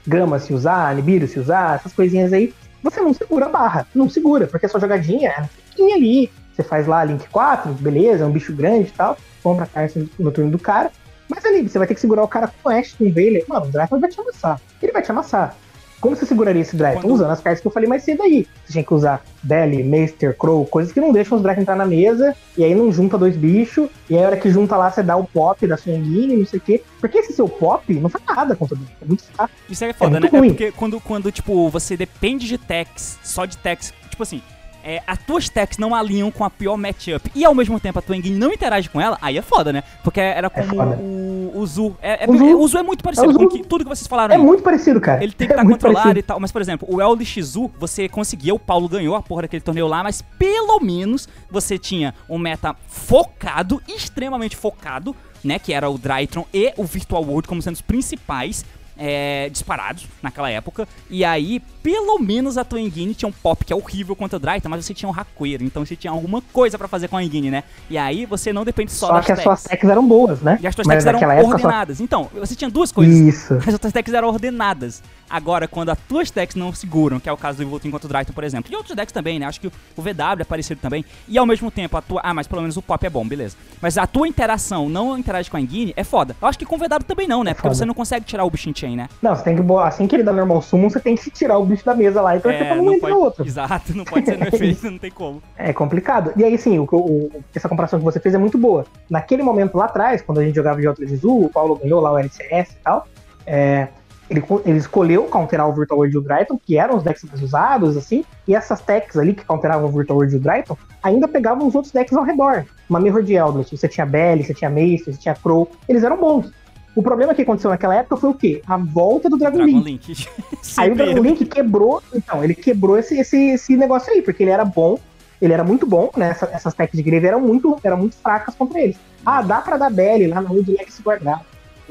Gama 0.06 0.38
se 0.38 0.52
usar, 0.52 0.94
Nibiru 0.94 1.28
se 1.28 1.38
usar, 1.38 1.76
essas 1.76 1.92
coisinhas 1.92 2.32
aí, 2.32 2.52
você 2.82 3.00
não 3.00 3.14
segura 3.14 3.46
a 3.46 3.48
barra. 3.48 3.86
Não 3.94 4.08
segura, 4.08 4.46
porque 4.46 4.66
a 4.66 4.68
sua 4.68 4.80
jogadinha 4.80 5.30
é 5.78 5.94
ali, 5.94 6.30
você 6.54 6.62
faz 6.62 6.86
lá 6.86 7.04
Link 7.04 7.28
4, 7.28 7.72
beleza, 7.74 8.24
é 8.24 8.26
um 8.26 8.32
bicho 8.32 8.52
grande 8.52 8.88
e 8.88 8.92
tal, 8.92 9.16
compra 9.42 9.64
a 9.64 9.68
carta 9.68 10.04
no 10.18 10.30
turno 10.30 10.50
do 10.50 10.58
cara. 10.58 10.90
Mas 11.28 11.44
ali, 11.46 11.66
você 11.66 11.78
vai 11.78 11.86
ter 11.86 11.94
que 11.94 12.00
segurar 12.00 12.22
o 12.22 12.28
cara 12.28 12.48
com 12.48 12.68
o 12.68 12.72
Ash, 12.72 12.92
com 12.92 13.10
Veiler. 13.10 13.44
Mano, 13.48 13.66
o 13.66 13.70
Draco 13.70 13.98
vai 13.98 14.10
te 14.10 14.20
amassar. 14.20 14.60
Ele 14.82 14.92
vai 14.92 15.00
te 15.00 15.10
amassar. 15.10 15.56
Como 15.98 16.16
você 16.16 16.26
seguraria 16.26 16.60
esse 16.60 16.74
Draco? 16.74 17.00
Quando... 17.00 17.14
Usando 17.14 17.30
as 17.30 17.40
cartas 17.40 17.60
que 17.60 17.66
eu 17.68 17.70
falei 17.70 17.88
mais 17.88 18.02
cedo 18.02 18.24
aí. 18.24 18.44
Você 18.66 18.72
tinha 18.72 18.84
que 18.84 18.92
usar 18.92 19.24
Belly, 19.40 19.84
Maester, 19.84 20.36
Crow, 20.36 20.66
coisas 20.66 20.92
que 20.92 21.00
não 21.00 21.12
deixam 21.12 21.36
os 21.36 21.42
Dracos 21.42 21.62
entrar 21.62 21.76
na 21.76 21.86
mesa, 21.86 22.36
e 22.58 22.64
aí 22.64 22.74
não 22.74 22.90
junta 22.92 23.16
dois 23.16 23.36
bichos, 23.36 23.88
e 24.10 24.16
aí 24.16 24.24
a 24.24 24.26
hora 24.26 24.36
que 24.36 24.50
junta 24.50 24.76
lá, 24.76 24.90
você 24.90 25.00
dá 25.00 25.16
o 25.16 25.24
pop 25.24 25.64
da 25.64 25.76
sua 25.76 25.92
engine, 25.92 26.36
não 26.36 26.44
sei 26.44 26.58
o 26.58 26.62
quê. 26.62 26.82
Porque 27.00 27.18
esse 27.18 27.32
seu 27.32 27.48
pop 27.48 27.94
não 27.94 28.10
faz 28.10 28.24
nada 28.26 28.56
contra 28.56 28.74
o 28.74 28.78
Draco. 28.78 28.96
É 29.00 29.04
muito 29.04 29.22
fraco. 29.22 29.52
Isso 29.70 29.84
é 29.84 29.92
foda, 29.92 30.16
é 30.16 30.20
né? 30.20 30.28
Ruim. 30.28 30.48
É 30.48 30.50
porque 30.50 30.72
quando, 30.72 31.00
quando, 31.00 31.30
tipo, 31.30 31.70
você 31.70 31.96
depende 31.96 32.48
de 32.48 32.58
techs, 32.58 33.20
só 33.22 33.46
de 33.46 33.56
techs, 33.56 33.94
tipo 34.10 34.24
assim, 34.24 34.42
é, 34.84 35.02
as 35.06 35.18
tuas 35.18 35.48
techs 35.48 35.78
não 35.78 35.94
alinham 35.94 36.30
com 36.30 36.44
a 36.44 36.50
pior 36.50 36.76
matchup 36.76 37.30
e 37.34 37.44
ao 37.44 37.54
mesmo 37.54 37.78
tempo 37.78 37.98
a 37.98 38.02
tua 38.02 38.16
engine 38.16 38.36
não 38.36 38.52
interage 38.52 38.88
com 38.88 39.00
ela, 39.00 39.18
aí 39.20 39.38
é 39.38 39.42
foda, 39.42 39.72
né? 39.72 39.82
Porque 40.02 40.20
era 40.20 40.46
é 40.46 40.50
como 40.50 40.82
é 40.82 40.96
o, 40.96 41.52
o 41.54 41.66
Zu. 41.66 41.96
É, 42.02 42.24
é, 42.24 42.28
o, 42.28 42.36
Zu 42.36 42.58
o 42.58 42.68
Zu 42.68 42.78
é 42.78 42.82
muito 42.82 43.02
parecido 43.02 43.30
é 43.30 43.34
com 43.34 43.48
que, 43.48 43.62
tudo 43.62 43.84
que 43.84 43.88
vocês 43.88 44.06
falaram. 44.06 44.34
É 44.34 44.38
aí. 44.38 44.42
muito 44.42 44.62
parecido, 44.62 45.00
cara. 45.00 45.22
Ele 45.22 45.32
tem 45.32 45.46
que 45.46 45.52
estar 45.52 45.62
é 45.62 45.64
tá 45.64 45.70
controlado 45.70 46.02
parecido. 46.02 46.18
e 46.18 46.22
tal. 46.22 46.40
Mas, 46.40 46.52
por 46.52 46.60
exemplo, 46.60 46.88
o 46.90 47.00
Eldritch 47.00 47.40
Zu, 47.40 47.70
você 47.78 48.08
conseguia, 48.08 48.54
o 48.54 48.58
Paulo 48.58 48.88
ganhou 48.88 49.14
a 49.14 49.22
porra 49.22 49.42
daquele 49.42 49.62
torneio 49.62 49.86
lá, 49.86 50.02
mas 50.02 50.22
pelo 50.38 50.80
menos 50.80 51.28
você 51.50 51.78
tinha 51.78 52.14
um 52.28 52.38
meta 52.38 52.74
focado, 52.88 53.80
extremamente 53.88 54.56
focado, 54.56 55.14
né? 55.44 55.58
Que 55.58 55.72
era 55.72 55.88
o 55.88 55.98
Drytron 55.98 56.46
e 56.52 56.72
o 56.76 56.84
Virtual 56.84 57.22
World 57.22 57.48
como 57.48 57.62
sendo 57.62 57.74
os 57.74 57.82
principais 57.82 58.64
é, 58.96 59.48
disparados 59.50 60.06
naquela 60.22 60.50
época. 60.50 60.86
E 61.10 61.24
aí, 61.24 61.60
pelo 61.82 62.18
menos 62.18 62.56
a 62.56 62.64
tua 62.64 62.80
Engine 62.80 63.14
tinha 63.14 63.28
um 63.28 63.32
pop 63.32 63.64
que 63.64 63.72
é 63.72 63.76
horrível 63.76 64.14
contra 64.14 64.36
o 64.36 64.40
Dryta, 64.40 64.68
mas 64.68 64.84
você 64.84 64.94
tinha 64.94 65.08
um 65.08 65.12
Raqueiro, 65.12 65.64
então 65.64 65.84
você 65.84 65.96
tinha 65.96 66.10
alguma 66.10 66.42
coisa 66.52 66.78
para 66.78 66.88
fazer 66.88 67.08
com 67.08 67.16
a 67.16 67.24
Engine, 67.24 67.50
né? 67.50 67.64
E 67.90 67.98
aí 67.98 68.26
você 68.26 68.52
não 68.52 68.64
depende 68.64 68.92
só, 68.92 69.08
só 69.08 69.12
das 69.14 69.26
que 69.26 69.32
as 69.32 69.42
suas 69.42 69.62
techs 69.64 69.90
eram 69.90 70.06
boas, 70.06 70.40
né? 70.40 70.58
E 70.60 70.66
as 70.66 70.74
tuas 70.74 70.86
techs 70.86 71.06
eram 71.06 71.20
ordenadas. 71.44 71.98
Só... 71.98 72.04
Então, 72.04 72.30
você 72.34 72.54
tinha 72.54 72.70
duas 72.70 72.92
coisas. 72.92 73.14
Isso. 73.14 73.54
As 73.54 73.78
tuas 73.78 73.92
techs 73.92 74.14
eram 74.14 74.28
ordenadas. 74.28 75.02
Agora, 75.32 75.66
quando 75.66 75.88
as 75.88 75.98
tuas 76.06 76.30
decks 76.30 76.54
não 76.54 76.74
seguram, 76.74 77.18
que 77.18 77.26
é 77.26 77.32
o 77.32 77.38
caso 77.38 77.56
do 77.56 77.62
Evolting 77.62 77.90
contra 77.90 78.06
o 78.06 78.08
Dryton, 78.10 78.34
por 78.34 78.44
exemplo, 78.44 78.70
e 78.70 78.76
outros 78.76 78.94
decks 78.94 79.12
também, 79.12 79.38
né? 79.38 79.46
Acho 79.46 79.58
que 79.58 79.66
o 79.66 79.72
VW 79.96 80.40
é 80.40 80.44
parecido 80.44 80.78
também. 80.78 81.02
E 81.26 81.38
ao 81.38 81.46
mesmo 81.46 81.70
tempo, 81.70 81.96
a 81.96 82.02
tua. 82.02 82.20
Ah, 82.22 82.34
mas 82.34 82.46
pelo 82.46 82.60
menos 82.60 82.76
o 82.76 82.82
pop 82.82 83.06
é 83.06 83.08
bom, 83.08 83.26
beleza. 83.26 83.56
Mas 83.80 83.96
a 83.96 84.06
tua 84.06 84.28
interação 84.28 84.90
não 84.90 85.16
interage 85.16 85.50
com 85.50 85.56
a 85.56 85.60
Engine 85.60 85.94
é 85.96 86.04
foda. 86.04 86.36
Eu 86.40 86.46
acho 86.46 86.58
que 86.58 86.66
com 86.66 86.76
o 86.76 86.78
VW 86.78 87.04
também 87.06 87.26
não, 87.26 87.42
né? 87.42 87.52
É 87.52 87.54
Porque 87.54 87.66
foda. 87.66 87.74
você 87.76 87.86
não 87.86 87.94
consegue 87.94 88.26
tirar 88.26 88.44
o 88.44 88.50
bichinho 88.50 88.76
chain, 88.76 88.94
né? 88.94 89.08
Não, 89.22 89.34
você 89.34 89.42
tem 89.42 89.56
que. 89.56 89.62
Assim 89.72 90.06
que 90.06 90.14
ele 90.14 90.22
dá 90.22 90.34
normal 90.34 90.60
summon, 90.60 90.90
você 90.90 91.00
tem 91.00 91.16
que 91.16 91.30
tirar 91.30 91.56
o 91.56 91.64
bicho 91.64 91.82
da 91.82 91.94
mesa 91.94 92.20
lá 92.20 92.36
e 92.36 92.40
torcer 92.40 92.60
é, 92.60 92.74
pra 92.74 92.82
um 92.82 93.00
pode... 93.00 93.12
outro. 93.14 93.46
Exato, 93.46 93.96
não 93.96 94.04
pode 94.04 94.26
ser 94.26 94.36
no 94.38 94.48
efeito, 94.48 94.90
não 94.90 94.98
tem 94.98 95.10
como. 95.10 95.42
É 95.56 95.72
complicado. 95.72 96.34
E 96.36 96.44
aí, 96.44 96.58
sim, 96.58 96.78
o, 96.78 96.86
o, 96.92 97.42
essa 97.54 97.70
comparação 97.70 97.98
que 97.98 98.04
você 98.04 98.20
fez 98.20 98.34
é 98.34 98.38
muito 98.38 98.58
boa. 98.58 98.84
Naquele 99.08 99.42
momento 99.42 99.78
lá 99.78 99.86
atrás, 99.86 100.20
quando 100.20 100.40
a 100.40 100.44
gente 100.44 100.54
jogava 100.54 100.78
de 100.78 100.86
Outro 100.86 101.06
Jesus, 101.06 101.46
o 101.46 101.48
Paulo 101.48 101.76
ganhou 101.76 102.02
lá 102.02 102.12
o 102.12 102.18
LCS 102.18 102.72
e 102.72 102.76
tal. 102.84 103.06
É, 103.46 103.88
ele, 104.30 104.42
ele 104.64 104.78
escolheu 104.78 105.24
counterar 105.24 105.68
o 105.68 105.72
Virtual 105.72 105.98
World 105.98 106.14
e 106.14 106.18
o 106.18 106.22
Dryton, 106.22 106.58
que 106.64 106.78
eram 106.78 106.96
os 106.96 107.02
decks 107.02 107.24
mais 107.24 107.42
usados, 107.42 107.96
assim, 107.96 108.24
e 108.46 108.54
essas 108.54 108.80
techs 108.80 109.16
ali 109.16 109.34
que 109.34 109.44
counteravam 109.44 109.88
o 109.88 109.92
Virtual 109.92 110.18
World 110.18 110.34
e 110.34 110.38
o 110.38 110.40
Dryton 110.40 110.76
ainda 111.02 111.28
pegavam 111.28 111.66
os 111.66 111.74
outros 111.74 111.92
decks 111.92 112.16
ao 112.16 112.24
redor. 112.24 112.64
Uma 112.88 113.00
Mirror 113.00 113.22
de 113.22 113.34
Eldritch, 113.34 113.72
você 113.72 113.88
tinha 113.88 114.06
Belly, 114.06 114.44
você 114.44 114.54
tinha 114.54 114.70
Mace, 114.70 115.04
você 115.06 115.18
tinha 115.18 115.34
Crow, 115.34 115.70
eles 115.88 116.02
eram 116.02 116.16
bons. 116.16 116.52
O 116.94 117.02
problema 117.02 117.34
que 117.34 117.42
aconteceu 117.42 117.70
naquela 117.70 117.94
época 117.94 118.18
foi 118.18 118.30
o 118.30 118.34
quê? 118.34 118.62
A 118.66 118.76
volta 118.76 119.30
do 119.30 119.38
Dragon, 119.38 119.58
Dragon 119.58 119.80
Link. 119.80 120.08
Link. 120.08 120.28
aí 120.76 120.90
o 120.90 120.94
Dragon 120.94 121.22
Link 121.22 121.44
quebrou, 121.46 122.02
então, 122.14 122.44
ele 122.44 122.54
quebrou 122.54 122.98
esse, 122.98 123.18
esse, 123.18 123.36
esse 123.50 123.76
negócio 123.76 124.12
aí, 124.12 124.22
porque 124.22 124.42
ele 124.42 124.50
era 124.50 124.64
bom, 124.64 124.98
ele 125.40 125.52
era 125.52 125.64
muito 125.64 125.86
bom, 125.86 126.10
né? 126.16 126.30
Essa, 126.30 126.48
essas 126.52 126.74
techs 126.74 126.96
de 126.96 127.02
grave 127.02 127.26
eram 127.26 127.40
muito, 127.40 127.76
eram 127.82 127.96
muito 127.96 128.16
fracas 128.16 128.54
contra 128.54 128.80
eles. 128.80 128.96
Ah, 129.24 129.42
dá 129.42 129.60
pra 129.60 129.76
dar 129.76 129.90
Belly 129.90 130.26
lá 130.26 130.40
na 130.40 130.50
Wood 130.50 130.70
Lex 130.70 131.00
guardar. 131.00 131.44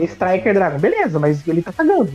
Striker 0.06 0.54
Dragon, 0.54 0.80
beleza, 0.80 1.20
mas 1.20 1.47
ele 1.47 1.62
tá 1.62 1.72
cagando. 1.72 2.12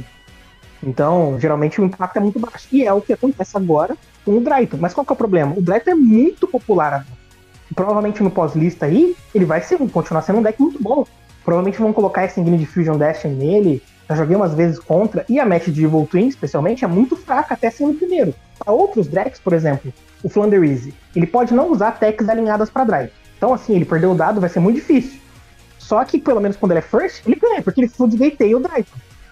Então, 0.83 1.39
geralmente 1.41 1.81
o 1.81 1.85
impacto 1.85 2.17
é 2.17 2.21
muito 2.21 2.39
baixo. 2.39 2.69
E 2.71 2.85
é 2.85 2.93
o 2.93 3.01
que 3.01 3.13
acontece 3.13 3.57
agora 3.57 3.97
com 4.25 4.37
o 4.37 4.41
Dryton. 4.41 4.77
Mas 4.81 4.95
qual 4.95 5.05
que 5.05 5.13
é 5.13 5.15
o 5.15 5.17
problema? 5.17 5.55
O 5.57 5.63
Dryton 5.63 5.91
é 5.91 5.95
muito 5.95 6.47
popular 6.47 6.89
agora. 6.89 7.17
Provavelmente 7.75 8.23
no 8.23 8.31
pós-lista 8.31 8.87
aí, 8.87 9.17
ele 9.35 9.45
vai 9.45 9.61
ser, 9.61 9.79
continuar 9.91 10.23
sendo 10.23 10.39
um 10.39 10.43
deck 10.43 10.61
muito 10.61 10.81
bom. 10.83 11.05
Provavelmente 11.45 11.81
vão 11.81 11.93
colocar 11.93 12.25
esse 12.25 12.41
engine 12.41 12.59
de 12.59 12.67
Fusion 12.67 12.97
Destiny 12.97 13.35
nele. 13.35 13.83
Já 14.09 14.15
joguei 14.15 14.37
umas 14.37 14.55
vezes 14.55 14.79
contra. 14.79 15.25
E 15.29 15.41
a 15.41 15.47
match 15.47 15.67
de 15.69 15.85
Evil 15.85 16.07
Twin, 16.09 16.29
especialmente, 16.29 16.85
é 16.85 16.89
muito 16.89 17.17
fraca 17.17 17.55
até 17.55 17.71
sendo 17.71 17.95
primeiro. 17.95 18.35
Para 18.59 18.73
outros 18.73 19.09
decks, 19.09 19.41
por 19.41 19.53
exemplo, 19.53 19.93
o 20.23 20.29
Flounder 20.29 20.63
Easy, 20.63 20.95
ele 21.15 21.27
pode 21.27 21.53
não 21.53 21.71
usar 21.71 21.93
techs 21.93 22.29
alinhadas 22.29 22.71
para 22.71 22.85
drive. 22.85 23.11
Então, 23.37 23.53
assim, 23.53 23.75
ele 23.75 23.85
perdeu 23.85 24.13
o 24.13 24.15
dado, 24.15 24.41
vai 24.41 24.49
ser 24.49 24.61
muito 24.61 24.77
difícil. 24.77 25.21
Só 25.87 26.05
que, 26.05 26.19
pelo 26.19 26.41
menos 26.41 26.57
quando 26.57 26.73
ele 26.73 26.81
é 26.81 26.83
first, 26.83 27.25
ele 27.25 27.37
ganha, 27.37 27.63
porque 27.63 27.81
ele 27.81 27.89
food 27.89 28.17
o 28.17 28.59
drive. 28.59 28.89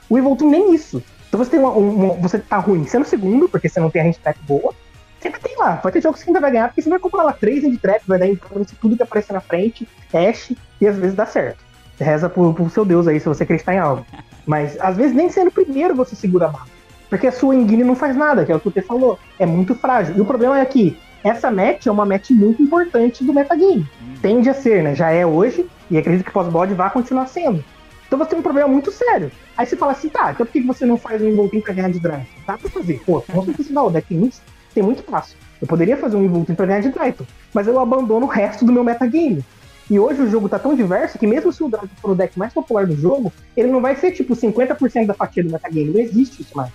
O 0.08 0.16
Evil 0.16 0.36
nem 0.42 0.72
isso. 0.72 1.02
Então 1.26 1.36
você 1.36 1.50
tem 1.50 1.58
uma, 1.58 1.70
uma, 1.70 2.14
você 2.14 2.38
tá 2.38 2.58
ruim 2.58 2.86
sendo 2.86 3.04
segundo, 3.04 3.48
porque 3.48 3.68
você 3.68 3.80
não 3.80 3.90
tem 3.90 4.00
a 4.00 4.04
range 4.04 4.20
trap 4.20 4.38
boa. 4.46 4.72
Você 5.18 5.26
ainda 5.26 5.40
tem 5.40 5.56
lá, 5.58 5.80
vai 5.82 5.90
ter 5.90 6.00
jogos 6.00 6.22
que 6.22 6.30
ainda 6.30 6.40
vai 6.40 6.52
ganhar, 6.52 6.68
porque 6.68 6.80
você 6.80 6.88
vai 6.88 7.00
comprar 7.00 7.24
lá 7.24 7.32
três 7.32 7.64
hand 7.64 7.76
trap, 7.78 8.02
vai 8.06 8.20
dar 8.20 8.28
em 8.28 8.38
tudo 8.80 8.96
que 8.96 9.02
aparecer 9.02 9.32
na 9.32 9.40
frente, 9.40 9.88
Ash, 10.12 10.52
e 10.80 10.86
às 10.86 10.96
vezes 10.96 11.16
dá 11.16 11.26
certo. 11.26 11.58
Você 11.96 12.04
reza 12.04 12.28
pro, 12.28 12.54
pro 12.54 12.70
seu 12.70 12.84
Deus 12.84 13.08
aí 13.08 13.18
se 13.18 13.26
você 13.26 13.42
acreditar 13.42 13.74
em 13.74 13.78
algo. 13.78 14.06
Mas 14.46 14.78
às 14.80 14.96
vezes 14.96 15.12
nem 15.12 15.28
sendo 15.28 15.48
o 15.48 15.52
primeiro 15.52 15.96
você 15.96 16.14
segura 16.14 16.46
a 16.46 16.50
barra. 16.50 16.66
Porque 17.10 17.26
a 17.26 17.32
sua 17.32 17.56
engine 17.56 17.82
não 17.82 17.96
faz 17.96 18.14
nada, 18.14 18.44
que 18.44 18.52
é 18.52 18.54
o 18.54 18.60
que 18.60 18.70
você 18.70 18.82
falou. 18.82 19.18
É 19.40 19.46
muito 19.46 19.74
frágil. 19.74 20.16
E 20.16 20.20
o 20.20 20.24
problema 20.24 20.60
é 20.60 20.64
que 20.64 20.96
essa 21.24 21.50
match 21.50 21.86
é 21.86 21.90
uma 21.90 22.04
match 22.04 22.30
muito 22.30 22.62
importante 22.62 23.24
do 23.24 23.32
metagame. 23.32 23.88
Hum. 24.00 24.14
Tende 24.20 24.50
a 24.50 24.54
ser, 24.54 24.82
né? 24.82 24.94
Já 24.94 25.10
é 25.10 25.24
hoje, 25.24 25.66
e 25.90 25.96
acredito 25.96 26.24
que 26.24 26.30
pós-bod 26.30 26.72
vai 26.74 26.90
continuar 26.90 27.26
sendo. 27.26 27.64
Então 28.06 28.18
você 28.18 28.30
tem 28.30 28.38
um 28.38 28.42
problema 28.42 28.68
muito 28.68 28.92
sério. 28.92 29.32
Aí 29.56 29.64
você 29.64 29.74
fala 29.74 29.92
assim, 29.92 30.10
tá, 30.10 30.30
então 30.30 30.44
por 30.44 30.52
que 30.52 30.60
você 30.60 30.84
não 30.84 30.98
faz 30.98 31.22
um 31.22 31.28
Involting 31.28 31.60
pra 31.60 31.72
ganhar 31.72 31.90
de 31.90 31.98
draft? 31.98 32.28
Dá 32.46 32.58
pra 32.58 32.68
fazer. 32.68 33.00
Pô, 33.04 33.22
com 33.22 33.44
simplicidade, 33.44 33.86
o 33.86 33.90
deck 33.90 34.06
tem 34.06 34.18
muito, 34.18 34.36
tem 34.74 34.82
muito 34.82 35.02
fácil. 35.02 35.36
Eu 35.60 35.66
poderia 35.66 35.96
fazer 35.96 36.16
um 36.16 36.22
Involting 36.22 36.54
pra 36.54 36.66
ganhar 36.66 36.80
de 36.80 36.90
Dryton, 36.90 37.24
mas 37.54 37.66
eu 37.66 37.80
abandono 37.80 38.26
o 38.26 38.28
resto 38.28 38.64
do 38.64 38.72
meu 38.72 38.84
metagame. 38.84 39.42
E 39.90 39.98
hoje 39.98 40.22
o 40.22 40.30
jogo 40.30 40.48
tá 40.48 40.58
tão 40.58 40.74
diverso 40.74 41.18
que 41.18 41.26
mesmo 41.26 41.52
se 41.52 41.62
o 41.62 41.68
Dryton 41.68 41.88
for 42.00 42.10
o 42.10 42.14
deck 42.14 42.38
mais 42.38 42.52
popular 42.52 42.86
do 42.86 42.96
jogo, 42.96 43.32
ele 43.56 43.68
não 43.68 43.80
vai 43.80 43.96
ser 43.96 44.12
tipo 44.12 44.34
50% 44.34 45.06
da 45.06 45.14
fatia 45.14 45.42
do 45.42 45.50
metagame. 45.50 45.90
Não 45.90 46.00
existe 46.00 46.42
isso 46.42 46.56
mais. 46.56 46.70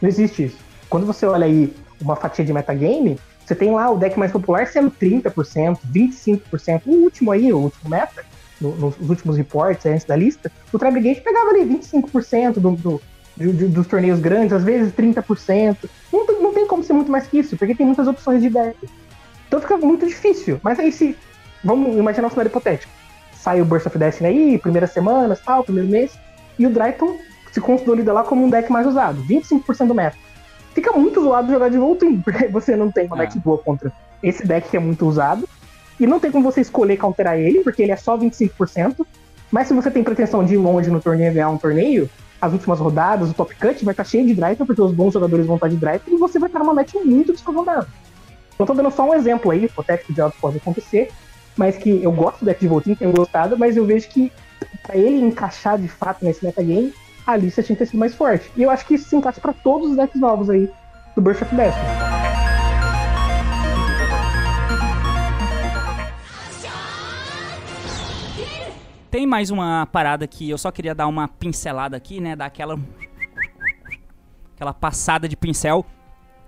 Não 0.00 0.08
existe 0.08 0.44
isso. 0.44 0.58
Quando 0.88 1.06
você 1.06 1.26
olha 1.26 1.46
aí 1.46 1.72
uma 2.00 2.16
fatia 2.16 2.44
de 2.44 2.52
metagame, 2.52 3.18
você 3.50 3.54
tem 3.56 3.72
lá 3.72 3.90
o 3.90 3.98
deck 3.98 4.16
mais 4.16 4.30
popular 4.30 4.68
sendo 4.68 4.92
30%, 4.92 5.80
25%. 5.92 6.82
O 6.86 6.92
último 7.02 7.32
aí, 7.32 7.52
o 7.52 7.58
último 7.58 7.90
meta, 7.90 8.24
no, 8.60 8.76
nos 8.76 9.10
últimos 9.10 9.36
reports 9.36 9.84
antes 9.86 10.04
da 10.04 10.14
lista, 10.14 10.52
o 10.72 10.78
Tribegate 10.78 11.20
pegava 11.20 11.50
ali 11.50 11.64
25% 11.64 12.54
do, 12.54 12.70
do, 12.70 13.02
do, 13.36 13.68
dos 13.68 13.88
torneios 13.88 14.20
grandes, 14.20 14.52
às 14.52 14.62
vezes 14.62 14.92
30%. 14.92 15.76
Não, 16.12 16.26
não 16.40 16.54
tem 16.54 16.64
como 16.64 16.84
ser 16.84 16.92
muito 16.92 17.10
mais 17.10 17.26
que 17.26 17.40
isso, 17.40 17.56
porque 17.56 17.74
tem 17.74 17.84
muitas 17.84 18.06
opções 18.06 18.40
de 18.40 18.50
deck. 18.50 18.76
Então 19.48 19.60
fica 19.60 19.76
muito 19.76 20.06
difícil. 20.06 20.60
Mas 20.62 20.78
aí 20.78 20.92
se. 20.92 21.16
Vamos 21.64 21.96
imaginar 21.96 22.28
um 22.28 22.30
cenário 22.30 22.50
hipotético. 22.50 22.92
Sai 23.34 23.60
o 23.60 23.64
Burst 23.64 23.86
of 23.86 23.98
Destiny 23.98 24.28
aí, 24.28 24.58
primeiras 24.58 24.92
semanas, 24.92 25.40
tal, 25.40 25.64
primeiro 25.64 25.90
mês, 25.90 26.16
e 26.56 26.66
o 26.66 26.70
Dryton 26.70 27.18
se 27.50 27.60
consolida 27.60 28.12
lá 28.12 28.22
como 28.22 28.44
um 28.44 28.48
deck 28.48 28.70
mais 28.70 28.86
usado, 28.86 29.22
25% 29.24 29.88
do 29.88 29.94
meta. 29.94 30.16
Fica 30.74 30.92
muito 30.92 31.22
zoado 31.22 31.52
jogar 31.52 31.68
de 31.68 31.78
Voltrim, 31.78 32.20
porque 32.22 32.48
você 32.48 32.76
não 32.76 32.90
tem 32.90 33.06
uma 33.06 33.22
é. 33.22 33.26
deck 33.26 33.38
boa 33.38 33.58
contra 33.58 33.92
esse 34.22 34.46
deck 34.46 34.68
que 34.68 34.76
é 34.76 34.80
muito 34.80 35.06
usado, 35.06 35.48
E 35.98 36.06
não 36.06 36.20
tem 36.20 36.30
como 36.30 36.44
você 36.44 36.60
escolher 36.60 36.96
counterar 36.96 37.38
ele, 37.38 37.60
porque 37.60 37.82
ele 37.82 37.92
é 37.92 37.96
só 37.96 38.16
25%. 38.16 39.06
Mas 39.50 39.66
se 39.66 39.74
você 39.74 39.90
tem 39.90 40.04
pretensão 40.04 40.44
de 40.44 40.54
ir 40.54 40.58
longe 40.58 40.90
no 40.90 41.00
torneio 41.00 41.32
ganhar 41.32 41.50
um 41.50 41.58
torneio, 41.58 42.08
as 42.40 42.52
últimas 42.52 42.78
rodadas, 42.78 43.30
o 43.30 43.34
top 43.34 43.54
cut 43.54 43.84
vai 43.84 43.92
estar 43.92 44.04
cheio 44.04 44.26
de 44.26 44.34
drive, 44.34 44.58
porque 44.58 44.80
os 44.80 44.92
bons 44.92 45.12
jogadores 45.12 45.44
vão 45.46 45.56
estar 45.56 45.68
de 45.68 45.76
drive 45.76 46.02
e 46.06 46.16
você 46.16 46.38
vai 46.38 46.48
estar 46.48 46.60
numa 46.60 46.72
match 46.72 46.94
muito 47.04 47.32
desfavorável. 47.32 47.88
Então 48.54 48.66
tô 48.66 48.74
dando 48.74 48.90
só 48.90 49.08
um 49.08 49.14
exemplo 49.14 49.50
aí, 49.50 49.64
hipotético 49.64 50.12
de 50.12 50.20
algo 50.20 50.34
que 50.34 50.40
pode 50.40 50.56
acontecer, 50.58 51.10
mas 51.56 51.76
que 51.76 52.02
eu 52.02 52.12
gosto 52.12 52.40
do 52.40 52.46
deck 52.46 52.60
de 52.60 52.68
Voltinho, 52.68 52.96
tenho 52.96 53.12
gostado, 53.12 53.58
mas 53.58 53.76
eu 53.76 53.84
vejo 53.84 54.08
que 54.08 54.32
para 54.82 54.96
ele 54.96 55.24
encaixar 55.24 55.78
de 55.78 55.88
fato 55.88 56.24
nesse 56.24 56.44
metagame, 56.44 56.92
a 57.30 57.36
lista 57.36 57.62
tinha 57.62 57.76
que 57.76 57.84
ter 57.84 57.86
sido 57.86 57.98
mais 57.98 58.14
forte. 58.14 58.50
E 58.56 58.62
eu 58.62 58.70
acho 58.70 58.86
que 58.86 58.94
isso 58.94 59.08
se 59.08 59.16
encaixa 59.16 59.40
para 59.40 59.52
todos 59.52 59.90
os 59.90 59.96
decks 59.96 60.20
novos 60.20 60.50
aí 60.50 60.70
do 61.14 61.22
Burst 61.22 61.42
of 61.42 61.54
Destiny. 61.54 61.86
Tem 69.10 69.26
mais 69.26 69.50
uma 69.50 69.86
parada 69.86 70.26
que 70.26 70.48
eu 70.48 70.56
só 70.56 70.70
queria 70.70 70.94
dar 70.94 71.08
uma 71.08 71.26
pincelada 71.26 71.96
aqui, 71.96 72.20
né? 72.20 72.36
Dar 72.36 72.46
aquela. 72.46 72.78
aquela 74.54 74.72
passada 74.72 75.28
de 75.28 75.36
pincel. 75.36 75.84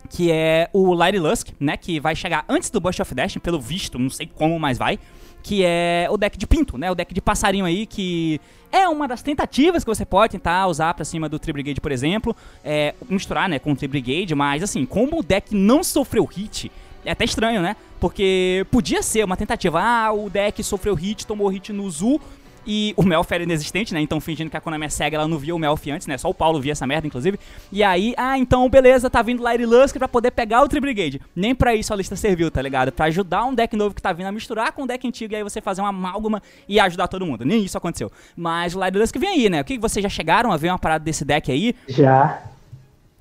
Que 0.09 0.31
é 0.31 0.69
o 0.73 0.93
Light 0.93 1.19
Lusk, 1.19 1.49
né? 1.59 1.77
Que 1.77 1.99
vai 1.99 2.15
chegar 2.15 2.45
antes 2.49 2.71
do 2.71 2.81
Burst 2.81 3.01
of 3.01 3.15
Destiny, 3.15 3.41
pelo 3.41 3.61
visto, 3.61 3.99
não 3.99 4.11
sei 4.11 4.27
como 4.27 4.59
mais 4.59 4.79
vai. 4.79 4.99
Que 5.43 5.65
é 5.65 6.07
o 6.11 6.17
deck 6.17 6.39
de 6.39 6.47
pinto, 6.47 6.79
né? 6.79 6.91
O 6.91 6.95
deck 6.95 7.13
de 7.13 7.21
passarinho 7.21 7.65
aí, 7.65 7.85
que 7.87 8.41
é 8.71 8.89
uma 8.89 9.07
das 9.07 9.23
tentativas 9.23 9.85
que 9.85 9.91
você 9.91 10.05
pode 10.05 10.33
tentar 10.33 10.67
usar 10.67 10.95
pra 10.95 11.05
cima 11.05 11.29
do 11.29 11.39
Tribrigade, 11.39 11.81
por 11.81 11.93
exemplo. 11.93 12.35
É, 12.65 12.95
misturar, 13.09 13.49
né, 13.49 13.59
com 13.59 13.73
o 13.73 13.77
Tribrigade, 13.77 14.35
mas 14.35 14.63
assim, 14.63 14.87
como 14.87 15.21
o 15.21 15.23
deck 15.23 15.55
não 15.55 15.85
sofreu 15.85 16.25
hit, 16.25 16.71
é 17.05 17.11
até 17.13 17.25
estranho, 17.25 17.61
né? 17.61 17.77
Porque 18.01 18.67
podia 18.71 19.03
ser 19.03 19.25
uma 19.25 19.37
tentativa. 19.37 19.81
Ah, 19.83 20.13
o 20.13 20.31
deck 20.31 20.63
sofreu 20.63 20.95
hit, 20.95 21.27
tomou 21.27 21.49
hit 21.49 21.73
no 21.73 21.91
Zu, 21.91 22.21
e 22.67 22.95
o 22.97 23.03
Melf 23.03 23.31
era 23.31 23.43
inexistente, 23.43 23.93
né? 23.93 24.01
Então 24.01 24.21
fingindo 24.21 24.51
que 24.51 24.57
a 24.57 24.61
Konami 24.61 24.87
é 24.87 24.89
cega, 24.89 25.17
ela 25.17 25.29
não 25.29 25.39
via 25.39 25.55
o 25.55 25.59
Melf 25.59 25.87
antes, 25.89 26.07
né? 26.07 26.17
Só 26.19 26.29
o 26.29 26.35
Paulo 26.35 26.61
via 26.61 26.73
essa 26.73 26.87
merda, 26.87 27.07
inclusive. 27.07 27.39
E 27.71 27.83
aí, 27.83 28.15
ah, 28.17 28.39
então 28.39 28.69
beleza, 28.69 29.11
tá 29.11 29.23
vindo 29.23 29.43
Light 29.43 29.65
Lusk 29.65 29.97
pra 29.97 30.09
poder 30.09 30.31
pegar 30.31 30.63
o 30.63 30.69
Tribrigade. 30.69 31.21
Nem 31.35 31.55
pra 31.55 31.75
isso 31.75 31.93
a 31.93 31.97
lista 31.97 32.17
serviu, 32.17 32.51
tá 32.51 32.63
ligado? 32.63 32.93
Pra 32.93 33.07
ajudar 33.07 33.45
um 33.45 33.55
deck 33.55 33.77
novo 33.77 33.95
que 33.95 34.03
tá 34.03 34.13
vindo 34.13 34.27
a 34.27 34.33
misturar 34.33 34.73
com 34.73 34.83
um 34.83 34.87
deck 34.87 35.07
antigo 35.07 35.33
e 35.33 35.37
aí 35.37 35.43
você 35.43 35.61
fazer 35.61 35.81
uma 35.81 35.91
amálgama 35.91 36.43
e 36.69 36.79
ajudar 36.79 37.09
todo 37.09 37.27
mundo. 37.27 37.45
Nem 37.45 37.65
isso 37.65 37.77
aconteceu. 37.77 38.11
Mas 38.37 38.75
o 38.75 38.79
Light 38.79 38.97
Lusk 38.97 39.17
vem 39.17 39.29
aí, 39.29 39.51
né? 39.51 39.61
O 39.61 39.65
que 39.65 39.79
vocês 39.79 40.03
já 40.03 40.09
chegaram 40.09 40.53
a 40.53 40.57
ver 40.57 40.69
uma 40.69 40.79
parada 40.79 41.05
desse 41.05 41.25
deck 41.25 41.51
aí? 41.51 41.75
Já. 41.89 42.43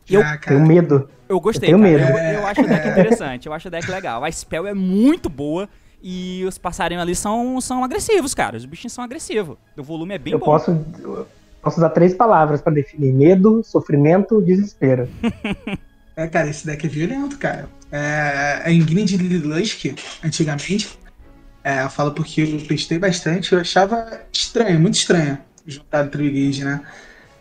Eu 0.10 0.22
já, 0.22 0.38
tenho 0.38 0.66
medo. 0.66 1.10
Eu 1.28 1.40
gostei, 1.40 1.74
eu 1.74 1.80
tenho 1.82 1.98
cara. 1.98 2.14
medo. 2.14 2.28
Eu, 2.28 2.42
eu 2.42 2.48
acho 2.48 2.62
o 2.62 2.68
deck 2.68 2.88
interessante, 2.90 3.48
eu 3.48 3.54
acho 3.54 3.68
o 3.68 3.72
deck 3.72 3.90
legal. 3.90 4.24
A 4.24 4.32
spell 4.32 4.68
é 4.68 4.74
muito 4.74 5.30
boa. 5.30 5.70
E 6.02 6.44
os 6.48 6.58
passarinhos 6.58 7.02
ali 7.02 7.16
são, 7.16 7.62
são 7.62 7.84
agressivos, 7.84 8.34
cara. 8.34 8.58
Os 8.58 8.66
bichinhos 8.66 8.94
são 8.94 9.04
agressivos. 9.04 9.58
O 9.78 9.84
volume 9.84 10.16
é 10.16 10.18
bem 10.18 10.34
eu 10.34 10.40
bom. 10.40 10.46
Posso, 10.46 10.72
eu 11.00 11.28
posso 11.62 11.78
usar 11.78 11.90
três 11.90 12.14
palavras 12.14 12.62
para 12.62 12.74
definir: 12.74 13.14
medo, 13.14 13.64
sofrimento, 13.64 14.42
desespero. 14.42 15.08
é, 16.16 16.28
cara, 16.28 16.50
esse 16.50 16.66
deck 16.66 16.86
é 16.86 16.90
violento, 16.90 17.38
cara. 17.38 17.70
É, 17.92 18.62
a 18.64 18.72
Ingrid 18.72 19.18
Lusk, 19.18 19.94
antigamente, 20.24 20.98
é, 21.64 21.84
eu 21.84 21.90
falo 21.90 22.12
porque 22.14 22.42
eu 22.42 22.68
testei 22.68 22.98
bastante, 22.98 23.54
eu 23.54 23.60
achava 23.60 24.22
estranho, 24.32 24.80
muito 24.80 24.96
estranho 24.96 25.38
juntar 25.66 26.06
o 26.06 26.10
Trigade, 26.10 26.64
né? 26.64 26.82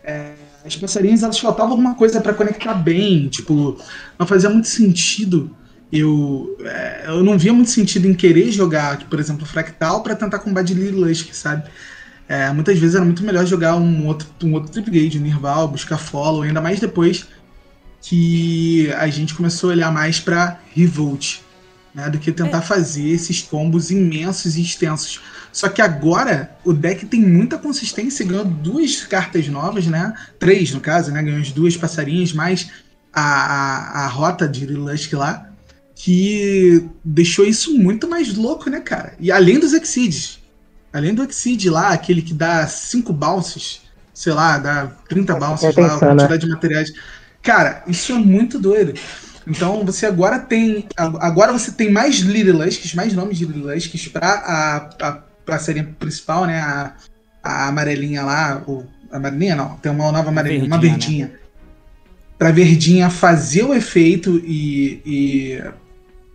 É, 0.03 0.33
as 0.65 0.75
passarinhas, 0.75 1.23
elas 1.23 1.39
faltavam 1.39 1.71
alguma 1.71 1.95
coisa 1.95 2.21
para 2.21 2.33
conectar 2.33 2.73
bem, 2.73 3.27
tipo, 3.29 3.77
não 4.17 4.27
fazia 4.27 4.49
muito 4.49 4.67
sentido 4.67 5.55
eu, 5.91 6.57
é, 6.63 7.03
eu 7.07 7.23
não 7.23 7.37
via 7.37 7.51
muito 7.51 7.69
sentido 7.69 8.07
em 8.07 8.13
querer 8.13 8.51
jogar, 8.51 8.97
por 9.09 9.19
exemplo, 9.19 9.45
Fractal 9.45 10.01
para 10.01 10.15
tentar 10.15 10.39
combater 10.39 10.73
Lusk, 10.73 11.33
sabe? 11.33 11.69
É, 12.29 12.49
muitas 12.51 12.79
vezes 12.79 12.95
era 12.95 13.03
muito 13.03 13.23
melhor 13.23 13.45
jogar 13.45 13.75
um 13.75 14.07
outro, 14.07 14.27
um 14.43 14.53
outro 14.53 14.71
Tripgate, 14.71 15.17
um 15.17 15.21
Nirval, 15.21 15.67
buscar 15.67 15.97
follow, 15.97 16.43
ainda 16.43 16.61
mais 16.61 16.79
depois 16.79 17.27
que 18.01 18.89
a 18.93 19.07
gente 19.09 19.33
começou 19.33 19.69
a 19.69 19.73
olhar 19.73 19.91
mais 19.91 20.19
para 20.19 20.59
Revolt, 20.73 21.39
né, 21.93 22.09
do 22.09 22.17
que 22.17 22.31
tentar 22.31 22.59
é. 22.59 22.61
fazer 22.61 23.09
esses 23.09 23.41
combos 23.41 23.91
imensos 23.91 24.55
e 24.55 24.61
extensos. 24.61 25.19
Só 25.51 25.67
que 25.67 25.81
agora 25.81 26.55
o 26.63 26.71
deck 26.71 27.05
tem 27.05 27.21
muita 27.21 27.57
consistência, 27.57 28.25
ganhou 28.25 28.45
duas 28.45 29.03
cartas 29.03 29.49
novas, 29.49 29.85
né? 29.85 30.13
Três, 30.39 30.71
no 30.71 30.79
caso, 30.79 31.11
né? 31.11 31.21
Ganhou 31.21 31.41
as 31.41 31.51
duas 31.51 31.75
passarinhas, 31.75 32.31
mais 32.31 32.71
a, 33.11 33.21
a, 33.21 34.05
a 34.05 34.07
rota 34.07 34.47
de 34.47 34.65
Lusk 34.65 35.11
lá 35.11 35.50
que 36.03 36.89
deixou 37.05 37.45
isso 37.45 37.77
muito 37.77 38.09
mais 38.09 38.35
louco, 38.35 38.71
né, 38.71 38.79
cara? 38.79 39.13
E 39.19 39.31
além 39.31 39.59
dos 39.59 39.71
Exceeds, 39.71 40.39
além 40.91 41.13
do 41.13 41.23
Exceed 41.23 41.65
lá, 41.69 41.89
aquele 41.89 42.23
que 42.23 42.33
dá 42.33 42.65
5 42.65 43.13
bounces, 43.13 43.81
sei 44.11 44.33
lá, 44.33 44.57
dá 44.57 44.87
30 45.07 45.35
bounces 45.35 45.75
lá, 45.75 45.95
a 45.95 45.99
quantidade 45.99 46.43
de 46.43 46.49
materiais. 46.51 46.91
Cara, 47.43 47.83
isso 47.87 48.13
é 48.13 48.15
muito 48.15 48.57
doido. 48.57 48.95
Então 49.45 49.85
você 49.85 50.07
agora 50.07 50.39
tem. 50.39 50.87
Agora 50.97 51.53
você 51.53 51.71
tem 51.71 51.91
mais 51.91 52.15
Little 52.17 52.65
Lusks, 52.65 52.95
mais 52.95 53.13
nomes 53.13 53.37
de 53.37 53.45
Little 53.45 53.71
Lusks 53.71 54.07
pra 54.07 54.27
a, 54.27 55.07
a, 55.07 55.11
pra 55.45 55.59
série 55.59 55.83
principal, 55.83 56.47
né? 56.47 56.61
A, 56.61 56.95
a 57.43 57.67
amarelinha 57.67 58.23
lá. 58.23 58.63
O, 58.65 58.87
a 59.11 59.17
amarelinha 59.17 59.55
não, 59.55 59.77
tem 59.77 59.91
uma 59.91 60.11
nova 60.11 60.29
amarelinha, 60.29 60.61
verdinha, 60.61 60.75
uma 60.75 60.81
verdinha. 60.81 61.27
Né? 61.27 61.33
Pra 62.39 62.51
verdinha 62.51 63.09
fazer 63.11 63.63
o 63.63 63.73
efeito 63.73 64.41
e, 64.43 64.99
e 65.05 65.63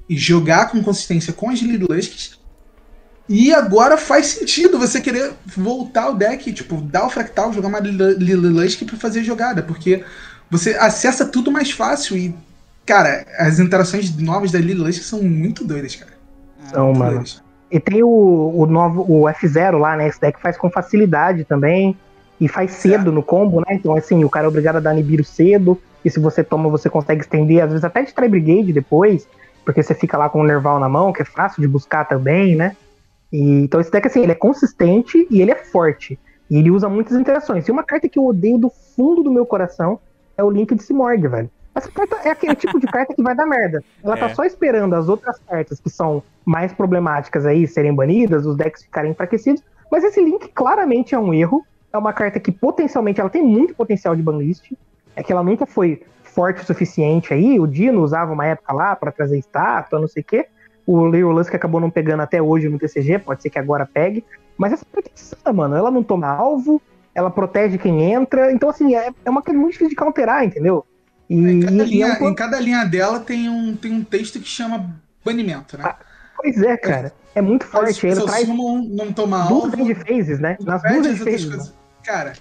e 0.08 0.16
jogar 0.16 0.70
com 0.70 0.82
consistência 0.82 1.32
com 1.32 1.50
as 1.50 1.60
Lidlusks. 1.60 2.38
E 3.28 3.52
agora 3.52 3.96
faz 3.96 4.26
sentido 4.26 4.78
você 4.78 5.00
querer 5.00 5.32
voltar 5.44 6.10
o 6.10 6.14
deck, 6.14 6.52
tipo, 6.52 6.76
dar 6.76 7.06
o 7.06 7.10
fractal, 7.10 7.52
jogar 7.52 7.68
uma 7.68 7.80
Lilusk 7.80 8.84
pra 8.84 8.96
fazer 8.96 9.24
jogada, 9.24 9.62
porque 9.62 10.04
você 10.48 10.74
acessa 10.74 11.26
tudo 11.26 11.50
mais 11.50 11.72
fácil 11.72 12.16
e, 12.16 12.32
cara, 12.84 13.26
as 13.36 13.58
interações 13.58 14.16
novas 14.16 14.52
da 14.52 14.60
Lilusk 14.60 15.02
são 15.02 15.22
muito 15.22 15.64
doidas, 15.64 15.96
cara. 15.96 16.12
São, 16.70 16.92
mano. 16.92 17.14
Doidas. 17.14 17.42
E 17.68 17.80
tem 17.80 18.00
o, 18.04 18.52
o 18.54 18.64
novo, 18.64 19.02
o 19.08 19.24
F0 19.24 19.78
lá, 19.78 19.96
né? 19.96 20.06
Esse 20.06 20.20
deck 20.20 20.40
faz 20.40 20.56
com 20.56 20.70
facilidade 20.70 21.44
também. 21.44 21.96
E 22.40 22.46
faz 22.46 22.70
cedo 22.72 23.10
é. 23.10 23.12
no 23.14 23.22
combo, 23.22 23.60
né? 23.60 23.66
Então, 23.70 23.96
assim, 23.96 24.22
o 24.22 24.28
cara 24.28 24.44
é 24.44 24.48
obrigado 24.48 24.76
a 24.76 24.80
dar 24.80 24.94
Nibiru 24.94 25.24
cedo. 25.24 25.80
E 26.04 26.10
se 26.10 26.20
você 26.20 26.44
toma, 26.44 26.68
você 26.68 26.88
consegue 26.88 27.22
estender, 27.22 27.62
às 27.62 27.70
vezes 27.70 27.82
até 27.82 28.02
de 28.02 28.14
Tri 28.14 28.28
Brigade 28.28 28.72
depois 28.72 29.26
porque 29.66 29.82
você 29.82 29.94
fica 29.94 30.16
lá 30.16 30.30
com 30.30 30.40
o 30.40 30.44
Nerval 30.44 30.78
na 30.78 30.88
mão, 30.88 31.12
que 31.12 31.20
é 31.20 31.24
fácil 31.24 31.60
de 31.60 31.66
buscar 31.66 32.04
também, 32.04 32.54
né? 32.54 32.76
E, 33.32 33.64
então 33.64 33.80
esse 33.80 33.90
deck, 33.90 34.06
assim, 34.06 34.22
ele 34.22 34.30
é 34.30 34.36
consistente 34.36 35.26
e 35.28 35.42
ele 35.42 35.50
é 35.50 35.56
forte. 35.56 36.16
E 36.48 36.56
ele 36.56 36.70
usa 36.70 36.88
muitas 36.88 37.18
interações. 37.18 37.66
E 37.66 37.72
uma 37.72 37.82
carta 37.82 38.08
que 38.08 38.16
eu 38.16 38.24
odeio 38.24 38.56
do 38.56 38.70
fundo 38.70 39.24
do 39.24 39.32
meu 39.32 39.44
coração 39.44 39.98
é 40.38 40.44
o 40.44 40.50
Link 40.50 40.72
de 40.72 40.84
Simorg, 40.84 41.26
velho. 41.26 41.50
Essa 41.74 41.90
carta 41.90 42.16
é 42.24 42.30
aquele 42.30 42.54
tipo 42.54 42.78
de 42.78 42.86
carta 42.86 43.12
que 43.12 43.20
vai 43.20 43.34
dar 43.34 43.44
merda. 43.44 43.82
Ela 44.04 44.16
tá 44.16 44.26
é. 44.26 44.28
tá 44.28 44.34
só 44.36 44.44
esperando 44.44 44.94
as 44.94 45.08
outras 45.08 45.36
cartas 45.40 45.80
que 45.80 45.90
são 45.90 46.22
mais 46.44 46.72
problemáticas 46.72 47.44
aí 47.44 47.66
serem 47.66 47.92
banidas, 47.92 48.46
os 48.46 48.56
decks 48.56 48.84
ficarem 48.84 49.10
enfraquecidos. 49.10 49.62
Mas 49.90 50.04
esse 50.04 50.20
Link 50.22 50.48
claramente 50.54 51.12
é 51.12 51.18
um 51.18 51.34
erro. 51.34 51.66
É 51.92 51.98
uma 51.98 52.12
carta 52.12 52.38
que 52.38 52.52
potencialmente 52.52 53.20
ela 53.20 53.28
tem 53.28 53.42
muito 53.42 53.74
potencial 53.74 54.14
de 54.14 54.22
banlist. 54.22 54.72
É 55.16 55.24
que 55.24 55.32
ela 55.32 55.42
nunca 55.42 55.66
foi 55.66 56.02
forte 56.36 56.62
o 56.62 56.66
suficiente 56.66 57.32
aí. 57.32 57.58
O 57.58 57.66
Dino 57.66 58.02
usava 58.02 58.30
uma 58.30 58.44
época 58.44 58.74
lá 58.74 58.94
para 58.94 59.10
trazer 59.10 59.38
estátua, 59.38 59.98
não 59.98 60.06
sei 60.06 60.22
o 60.22 60.26
quê. 60.26 60.46
O 60.86 61.04
Leo 61.06 61.30
Lusk 61.30 61.54
acabou 61.54 61.80
não 61.80 61.90
pegando 61.90 62.20
até 62.20 62.40
hoje 62.42 62.68
no 62.68 62.78
TCG, 62.78 63.20
pode 63.20 63.40
ser 63.40 63.48
que 63.48 63.58
agora 63.58 63.88
pegue. 63.90 64.22
Mas 64.58 64.74
essa 64.74 64.84
proteção, 64.84 65.52
mano, 65.54 65.74
ela 65.74 65.90
não 65.90 66.02
toma 66.02 66.28
alvo, 66.28 66.80
ela 67.14 67.30
protege 67.30 67.78
quem 67.78 68.12
entra. 68.12 68.52
Então, 68.52 68.68
assim, 68.68 68.94
é, 68.94 69.10
é 69.24 69.30
uma 69.30 69.40
coisa 69.40 69.58
muito 69.58 69.72
difícil 69.72 69.90
de 69.90 69.96
counterar, 69.96 70.44
entendeu? 70.44 70.84
E, 71.28 71.34
em, 71.34 71.60
cada 71.60 71.84
e 71.84 71.86
linha, 71.86 72.06
é 72.06 72.22
um... 72.22 72.28
em 72.28 72.34
cada 72.34 72.60
linha 72.60 72.84
dela 72.84 73.18
tem 73.18 73.48
um, 73.48 73.74
tem 73.74 73.92
um 73.92 74.04
texto 74.04 74.38
que 74.38 74.46
chama 74.46 74.94
banimento, 75.24 75.76
né? 75.78 75.84
Ah, 75.86 75.96
pois 76.36 76.62
é, 76.62 76.76
cara. 76.76 77.12
É, 77.34 77.38
é 77.38 77.42
muito 77.42 77.64
forte. 77.64 78.06
Ele 78.06 78.20
traz 78.20 78.46
não 78.46 79.12
toma 79.12 79.46
duas 79.46 79.72
alvo, 79.72 79.94
phases, 79.94 80.38
né? 80.38 80.56
Nas 80.60 80.82
duas 80.82 81.18
phases. 81.18 81.74
Cara, 82.04 82.34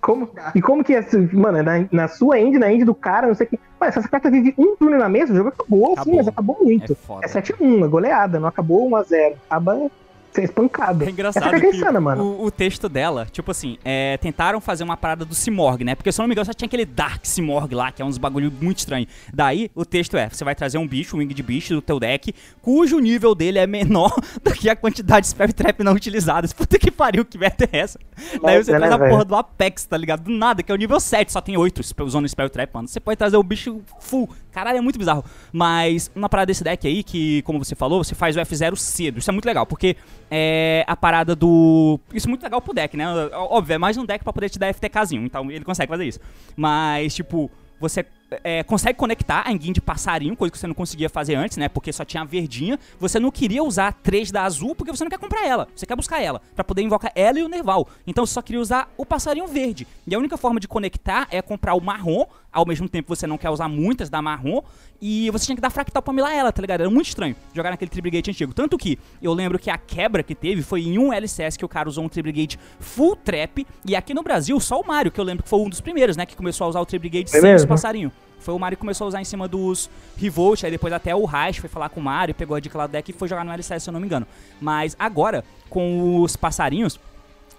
como, 0.00 0.30
e 0.54 0.62
como 0.62 0.84
que 0.84 0.94
é, 0.94 1.04
mano, 1.32 1.62
na, 1.62 1.86
na 1.90 2.08
sua 2.08 2.38
end, 2.38 2.58
na 2.58 2.72
end 2.72 2.84
do 2.84 2.94
cara, 2.94 3.28
não 3.28 3.34
sei 3.34 3.46
o 3.46 3.50
que. 3.50 3.60
Mas 3.78 3.96
essa 3.96 4.08
carta 4.08 4.30
vive 4.30 4.54
um 4.58 4.76
turno 4.76 4.98
na 4.98 5.08
mesa, 5.08 5.32
o 5.32 5.36
jogo 5.36 5.48
acabou, 5.48 5.92
acabou. 5.92 6.04
sim, 6.04 6.16
mas 6.16 6.28
acabou 6.28 6.58
muito. 6.62 6.92
É, 7.22 7.24
é 7.24 7.28
7x1, 7.28 7.84
é 7.84 7.88
goleada, 7.88 8.40
não 8.40 8.48
acabou 8.48 8.88
1x0. 8.90 9.34
Acaba 9.48 9.90
ser 10.32 10.44
espancado. 10.44 11.04
É 11.04 11.10
engraçado 11.10 11.46
Essa 11.46 11.56
é 11.56 11.60
que 11.60 11.76
insana, 11.76 12.00
mano. 12.00 12.24
O, 12.24 12.46
o 12.46 12.50
texto 12.50 12.88
dela, 12.88 13.26
tipo 13.30 13.50
assim, 13.50 13.78
é, 13.84 14.16
tentaram 14.18 14.60
fazer 14.60 14.84
uma 14.84 14.96
parada 14.96 15.24
do 15.24 15.34
Simorg, 15.34 15.84
né? 15.84 15.94
Porque 15.94 16.10
se 16.12 16.20
eu 16.20 16.22
não 16.22 16.28
me 16.28 16.34
engano, 16.34 16.46
só 16.46 16.52
tinha 16.52 16.66
aquele 16.66 16.84
Dark 16.84 17.24
Simorg 17.24 17.74
lá, 17.74 17.90
que 17.90 18.02
é 18.02 18.04
uns 18.04 18.18
bagulho 18.18 18.52
muito 18.60 18.78
estranho. 18.78 19.06
Daí, 19.32 19.70
o 19.74 19.84
texto 19.84 20.16
é, 20.16 20.28
você 20.28 20.44
vai 20.44 20.54
trazer 20.54 20.78
um 20.78 20.86
bicho, 20.86 21.16
um 21.16 21.18
Wing 21.18 21.34
de 21.34 21.42
bicho 21.42 21.74
do 21.74 21.82
teu 21.82 21.98
deck, 21.98 22.34
cujo 22.60 22.98
nível 22.98 23.34
dele 23.34 23.58
é 23.58 23.66
menor 23.66 24.14
do 24.42 24.52
que 24.52 24.68
a 24.68 24.76
quantidade 24.76 25.26
de 25.26 25.30
Spell 25.30 25.52
Trap 25.52 25.82
não 25.82 25.92
utilizadas. 25.92 26.52
Puta 26.52 26.78
que 26.78 26.90
pariu, 26.90 27.24
que 27.24 27.38
meta 27.38 27.68
é 27.72 27.78
essa? 27.78 27.98
Daí 28.42 28.62
você 28.62 28.72
é, 28.72 28.76
traz 28.76 28.90
né, 28.90 28.96
a 28.96 28.98
porra 28.98 29.10
velho? 29.10 29.24
do 29.24 29.36
Apex, 29.36 29.84
tá 29.84 29.96
ligado? 29.96 30.24
Do 30.24 30.30
nada, 30.30 30.62
que 30.62 30.70
é 30.70 30.74
o 30.74 30.78
nível 30.78 31.00
7, 31.00 31.32
só 31.32 31.40
tem 31.40 31.56
8 31.56 31.80
usando 32.00 32.28
Spell 32.28 32.50
Trap, 32.50 32.74
mano. 32.74 32.88
Você 32.88 33.00
pode 33.00 33.16
trazer 33.16 33.36
o 33.36 33.42
bicho 33.42 33.80
full. 33.98 34.28
Caralho, 34.52 34.78
é 34.78 34.80
muito 34.80 34.98
bizarro. 34.98 35.24
Mas 35.52 36.10
uma 36.14 36.28
parada 36.28 36.46
desse 36.46 36.64
deck 36.64 36.86
aí, 36.86 37.02
que, 37.02 37.42
como 37.42 37.58
você 37.58 37.74
falou, 37.74 38.02
você 38.02 38.14
faz 38.14 38.36
o 38.36 38.40
F0 38.40 38.76
cedo. 38.76 39.18
Isso 39.18 39.30
é 39.30 39.32
muito 39.32 39.46
legal, 39.46 39.66
porque 39.66 39.96
é 40.30 40.84
a 40.86 40.96
parada 40.96 41.34
do. 41.34 41.98
Isso 42.12 42.26
é 42.26 42.30
muito 42.30 42.42
legal 42.42 42.60
pro 42.60 42.74
deck, 42.74 42.96
né? 42.96 43.06
Óbvio, 43.32 43.74
é 43.74 43.78
mais 43.78 43.96
um 43.96 44.04
deck 44.04 44.22
pra 44.24 44.32
poder 44.32 44.48
te 44.48 44.58
dar 44.58 44.72
FTKzinho. 44.72 45.24
Então 45.24 45.50
ele 45.50 45.64
consegue 45.64 45.90
fazer 45.90 46.06
isso. 46.06 46.20
Mas, 46.56 47.14
tipo, 47.14 47.50
você 47.80 48.04
é, 48.44 48.62
consegue 48.62 48.98
conectar 48.98 49.42
a 49.46 49.52
engine 49.52 49.74
de 49.74 49.80
passarinho, 49.80 50.36
coisa 50.36 50.52
que 50.52 50.58
você 50.58 50.66
não 50.66 50.74
conseguia 50.74 51.08
fazer 51.08 51.34
antes, 51.34 51.56
né? 51.56 51.68
Porque 51.68 51.92
só 51.92 52.04
tinha 52.04 52.22
a 52.22 52.26
verdinha. 52.26 52.78
Você 52.98 53.18
não 53.18 53.30
queria 53.30 53.62
usar 53.62 53.92
três 53.92 54.30
da 54.30 54.44
azul 54.44 54.74
porque 54.74 54.90
você 54.90 55.04
não 55.04 55.10
quer 55.10 55.18
comprar 55.18 55.46
ela. 55.46 55.68
Você 55.74 55.86
quer 55.86 55.96
buscar 55.96 56.20
ela 56.20 56.40
pra 56.54 56.64
poder 56.64 56.82
invocar 56.82 57.12
ela 57.14 57.38
e 57.38 57.42
o 57.42 57.48
Nerval. 57.48 57.88
Então 58.06 58.24
você 58.24 58.34
só 58.34 58.42
queria 58.42 58.60
usar 58.60 58.92
o 58.96 59.04
passarinho 59.04 59.46
verde. 59.46 59.86
E 60.06 60.14
a 60.14 60.18
única 60.18 60.36
forma 60.36 60.60
de 60.60 60.68
conectar 60.68 61.26
é 61.30 61.42
comprar 61.42 61.74
o 61.74 61.80
marrom. 61.80 62.26
Ao 62.52 62.66
mesmo 62.66 62.88
tempo 62.88 63.14
você 63.14 63.26
não 63.26 63.38
quer 63.38 63.50
usar 63.50 63.68
muitas 63.68 64.08
da 64.08 64.20
marrom. 64.20 64.62
E 65.00 65.30
você 65.30 65.46
tinha 65.46 65.56
que 65.56 65.62
dar 65.62 65.70
fractal 65.70 66.02
pra 66.02 66.12
milar 66.12 66.32
ela, 66.32 66.52
tá 66.52 66.60
ligado? 66.60 66.82
Era 66.82 66.90
muito 66.90 67.06
estranho 67.06 67.34
jogar 67.54 67.70
naquele 67.70 67.90
Tribrigate 67.90 68.30
antigo. 68.30 68.52
Tanto 68.52 68.76
que 68.76 68.98
eu 69.22 69.32
lembro 69.32 69.58
que 69.58 69.70
a 69.70 69.78
quebra 69.78 70.22
que 70.22 70.34
teve 70.34 70.62
foi 70.62 70.82
em 70.82 70.98
um 70.98 71.12
LCS 71.12 71.56
que 71.56 71.64
o 71.64 71.68
cara 71.68 71.88
usou 71.88 72.04
um 72.04 72.08
Tribrigate 72.08 72.58
full 72.78 73.16
trap. 73.16 73.66
E 73.86 73.96
aqui 73.96 74.12
no 74.12 74.22
Brasil, 74.22 74.60
só 74.60 74.78
o 74.78 74.86
Mario, 74.86 75.10
que 75.10 75.18
eu 75.18 75.24
lembro 75.24 75.42
que 75.42 75.48
foi 75.48 75.58
um 75.60 75.68
dos 75.70 75.80
primeiros, 75.80 76.16
né? 76.16 76.26
Que 76.26 76.36
começou 76.36 76.66
a 76.66 76.68
usar 76.68 76.80
o 76.80 76.86
Tribrigate 76.86 77.30
sem 77.30 77.54
os 77.54 77.64
passarinhos. 77.64 78.12
Foi 78.40 78.54
o 78.54 78.58
Mario 78.58 78.76
que 78.76 78.80
começou 78.80 79.04
a 79.04 79.08
usar 79.08 79.20
em 79.20 79.24
cima 79.24 79.46
dos 79.46 79.90
Revolt, 80.16 80.64
aí 80.64 80.70
depois 80.70 80.92
até 80.92 81.14
o 81.14 81.24
Raish 81.24 81.58
foi 81.58 81.68
falar 81.68 81.90
com 81.90 82.00
o 82.00 82.02
Mario, 82.02 82.34
pegou 82.34 82.56
a 82.56 82.60
dica 82.60 82.76
lá 82.76 82.86
do 82.86 82.92
deck 82.92 83.10
e 83.10 83.12
foi 83.12 83.28
jogar 83.28 83.44
no 83.44 83.52
LCS, 83.52 83.82
se 83.82 83.90
eu 83.90 83.92
não 83.92 84.00
me 84.00 84.06
engano. 84.06 84.26
Mas 84.60 84.96
agora, 84.98 85.44
com 85.68 86.22
os 86.22 86.36
passarinhos, 86.36 86.98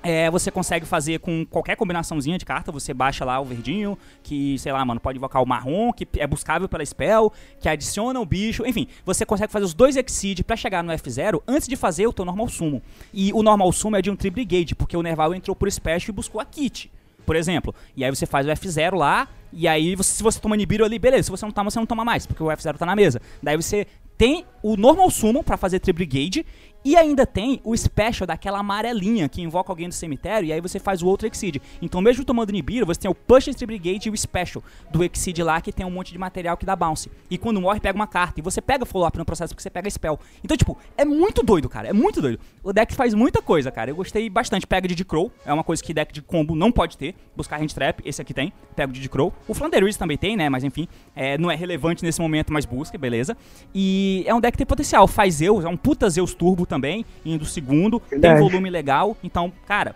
é, 0.04 0.30
você 0.32 0.50
consegue 0.50 0.86
fazer 0.86 1.20
com 1.20 1.46
qualquer 1.46 1.76
combinaçãozinha 1.76 2.38
de 2.38 2.46
carta, 2.46 2.72
você 2.72 2.94
baixa 2.94 3.24
lá 3.24 3.40
o 3.40 3.46
verdinho, 3.46 3.98
que, 4.24 4.58
sei 4.58 4.72
lá, 4.72 4.84
mano, 4.84 5.00
pode 5.00 5.18
invocar 5.18 5.42
o 5.44 5.46
marrom, 5.46 5.94
que 5.94 6.08
é 6.18 6.26
buscável 6.26 6.68
pela 6.68 6.84
spell, 6.84 7.32
que 7.60 7.70
adiciona 7.70 8.20
o 8.20 8.26
bicho, 8.26 8.66
enfim, 8.66 8.88
você 9.06 9.26
consegue 9.26 9.52
fazer 9.52 9.66
os 9.66 9.74
dois 9.74 9.96
Exceed 9.96 10.44
pra 10.44 10.56
chegar 10.56 10.84
no 10.84 10.92
F0 10.92 11.42
antes 11.48 11.68
de 11.68 11.76
fazer 11.76 12.08
o 12.08 12.14
teu 12.14 12.26
Normal 12.26 12.50
Summon. 12.50 12.82
E 13.14 13.32
o 13.34 13.44
Normal 13.44 13.72
Summon 13.72 13.98
é 13.98 14.02
de 14.02 14.10
um 14.10 14.16
Tri-Brigade, 14.16 14.74
porque 14.74 14.98
o 14.98 15.04
Nerval 15.04 15.36
entrou 15.36 15.56
por 15.56 15.72
Special 15.72 16.10
e 16.10 16.12
buscou 16.12 16.42
a 16.42 16.46
Kit 16.46 16.90
por 17.26 17.36
exemplo. 17.36 17.74
E 17.96 18.04
aí 18.04 18.10
você 18.10 18.26
faz 18.26 18.46
o 18.48 18.50
F0 18.50 18.96
lá, 18.96 19.28
e 19.54 19.68
aí 19.68 19.96
você- 19.96 20.12
se 20.16 20.24
você 20.24 20.40
toma 20.40 20.56
Nibiru 20.56 20.86
ali, 20.86 20.98
beleza. 21.00 21.24
Se 21.24 21.32
você 21.32 21.46
não 21.46 21.52
toma, 21.52 21.70
você 21.70 21.80
não 21.80 21.86
toma 21.86 22.04
mais, 22.06 22.26
porque 22.26 22.42
o 22.44 22.48
F0 22.48 22.78
tá 22.78 22.86
na 22.86 22.96
mesa. 22.96 23.22
Daí 23.42 23.56
você 23.58 23.86
tem 24.18 24.46
o 24.62 24.78
Normal 24.78 25.10
Summon 25.10 25.42
pra 25.44 25.58
fazer 25.58 25.80
Tri-Brigade, 25.80 26.46
e 26.84 26.96
ainda 26.96 27.26
tem 27.26 27.62
o 27.64 27.76
Special 27.76 28.26
daquela 28.26 28.60
amarelinha 28.60 29.30
que 29.30 29.42
invoca 29.42 29.72
alguém 29.72 29.88
do 29.88 29.94
cemitério, 29.94 30.48
e 30.48 30.54
aí 30.54 30.62
você 30.62 30.80
faz 30.80 31.02
o 31.02 31.08
outro 31.08 31.28
Exceed. 31.28 31.62
Então 31.82 32.02
mesmo 32.02 32.26
tomando 32.26 32.52
Nibiru, 32.52 32.86
você 32.86 33.02
tem 33.02 33.12
o 33.12 33.16
Push 33.16 33.56
Tri-Brigade 33.56 34.10
e 34.10 34.12
o 34.12 34.18
Special 34.18 34.64
do 34.90 35.04
Exceed 35.04 35.40
lá, 35.40 35.62
que 35.62 35.72
tem 35.72 35.86
um 35.86 35.92
monte 35.92 36.12
de 36.12 36.18
material 36.18 36.58
que 36.58 36.66
dá 36.66 36.76
bounce. 36.76 37.12
E 37.30 37.38
quando 37.38 37.62
morre, 37.62 37.80
pega 37.80 37.96
uma 37.96 38.08
carta. 38.08 38.40
E 38.40 38.44
você 38.44 38.62
pega 38.62 38.86
follow-up 38.86 39.18
no 39.18 39.26
processo 39.26 39.54
porque 39.54 39.64
você 39.64 39.70
pega 39.70 39.90
Spell. 39.90 40.20
Então, 40.44 40.58
tipo, 40.58 40.78
é 40.98 41.06
muito 41.06 41.44
doido, 41.44 41.70
cara. 41.70 41.88
É 41.88 41.94
muito 41.94 42.22
doido. 42.22 42.40
O 42.64 42.74
deck 42.74 42.94
faz 42.96 43.14
muita 43.14 43.42
coisa, 43.42 43.72
cara. 43.72 43.92
Eu 43.92 43.96
gostei 43.96 44.30
bastante. 44.30 44.66
Pega 44.66 44.88
de 44.88 45.06
Crow, 45.06 45.32
é 45.46 45.54
uma 45.54 45.64
coisa 45.64 45.84
que 45.84 45.94
deck 45.94 46.14
de 46.14 46.22
combo 46.22 46.56
não 46.56 46.72
pode 46.72 46.98
ter. 46.98 47.16
Buscar 47.36 47.62
Hand 47.62 47.68
Trap, 47.68 48.02
esse 48.06 48.22
aqui 48.22 48.34
tem. 48.34 48.54
Pega 48.76 48.92
de 48.92 49.10
Crow. 49.10 49.34
O 49.48 49.54
Flanders 49.54 49.98
também 49.98 50.18
tem, 50.18 50.36
né? 50.36 50.50
Mas 50.50 50.64
enfim, 50.64 50.88
é, 51.16 51.38
não 51.38 51.52
é 51.52 51.56
relevante 51.56 52.04
nesse 52.04 52.22
momento, 52.22 52.52
mas 52.52 52.66
busca, 52.66 52.98
beleza. 52.98 53.36
E 53.74 54.24
é 54.26 54.34
um 54.34 54.40
deck 54.40 54.54
que 54.54 54.58
tem 54.58 54.68
potencial. 54.68 55.08
Faz 55.08 55.36
Zeus, 55.36 55.66
é 55.66 55.68
um 55.68 55.78
puta 55.78 56.10
Zeus 56.10 56.34
Turbo 56.34 56.66
também, 56.72 57.06
indo 57.26 57.46
segundo. 57.46 58.02
Verdade. 58.10 58.40
Tem 58.40 58.50
volume 58.50 58.70
legal. 58.70 59.16
Então, 59.22 59.52
cara, 59.68 59.94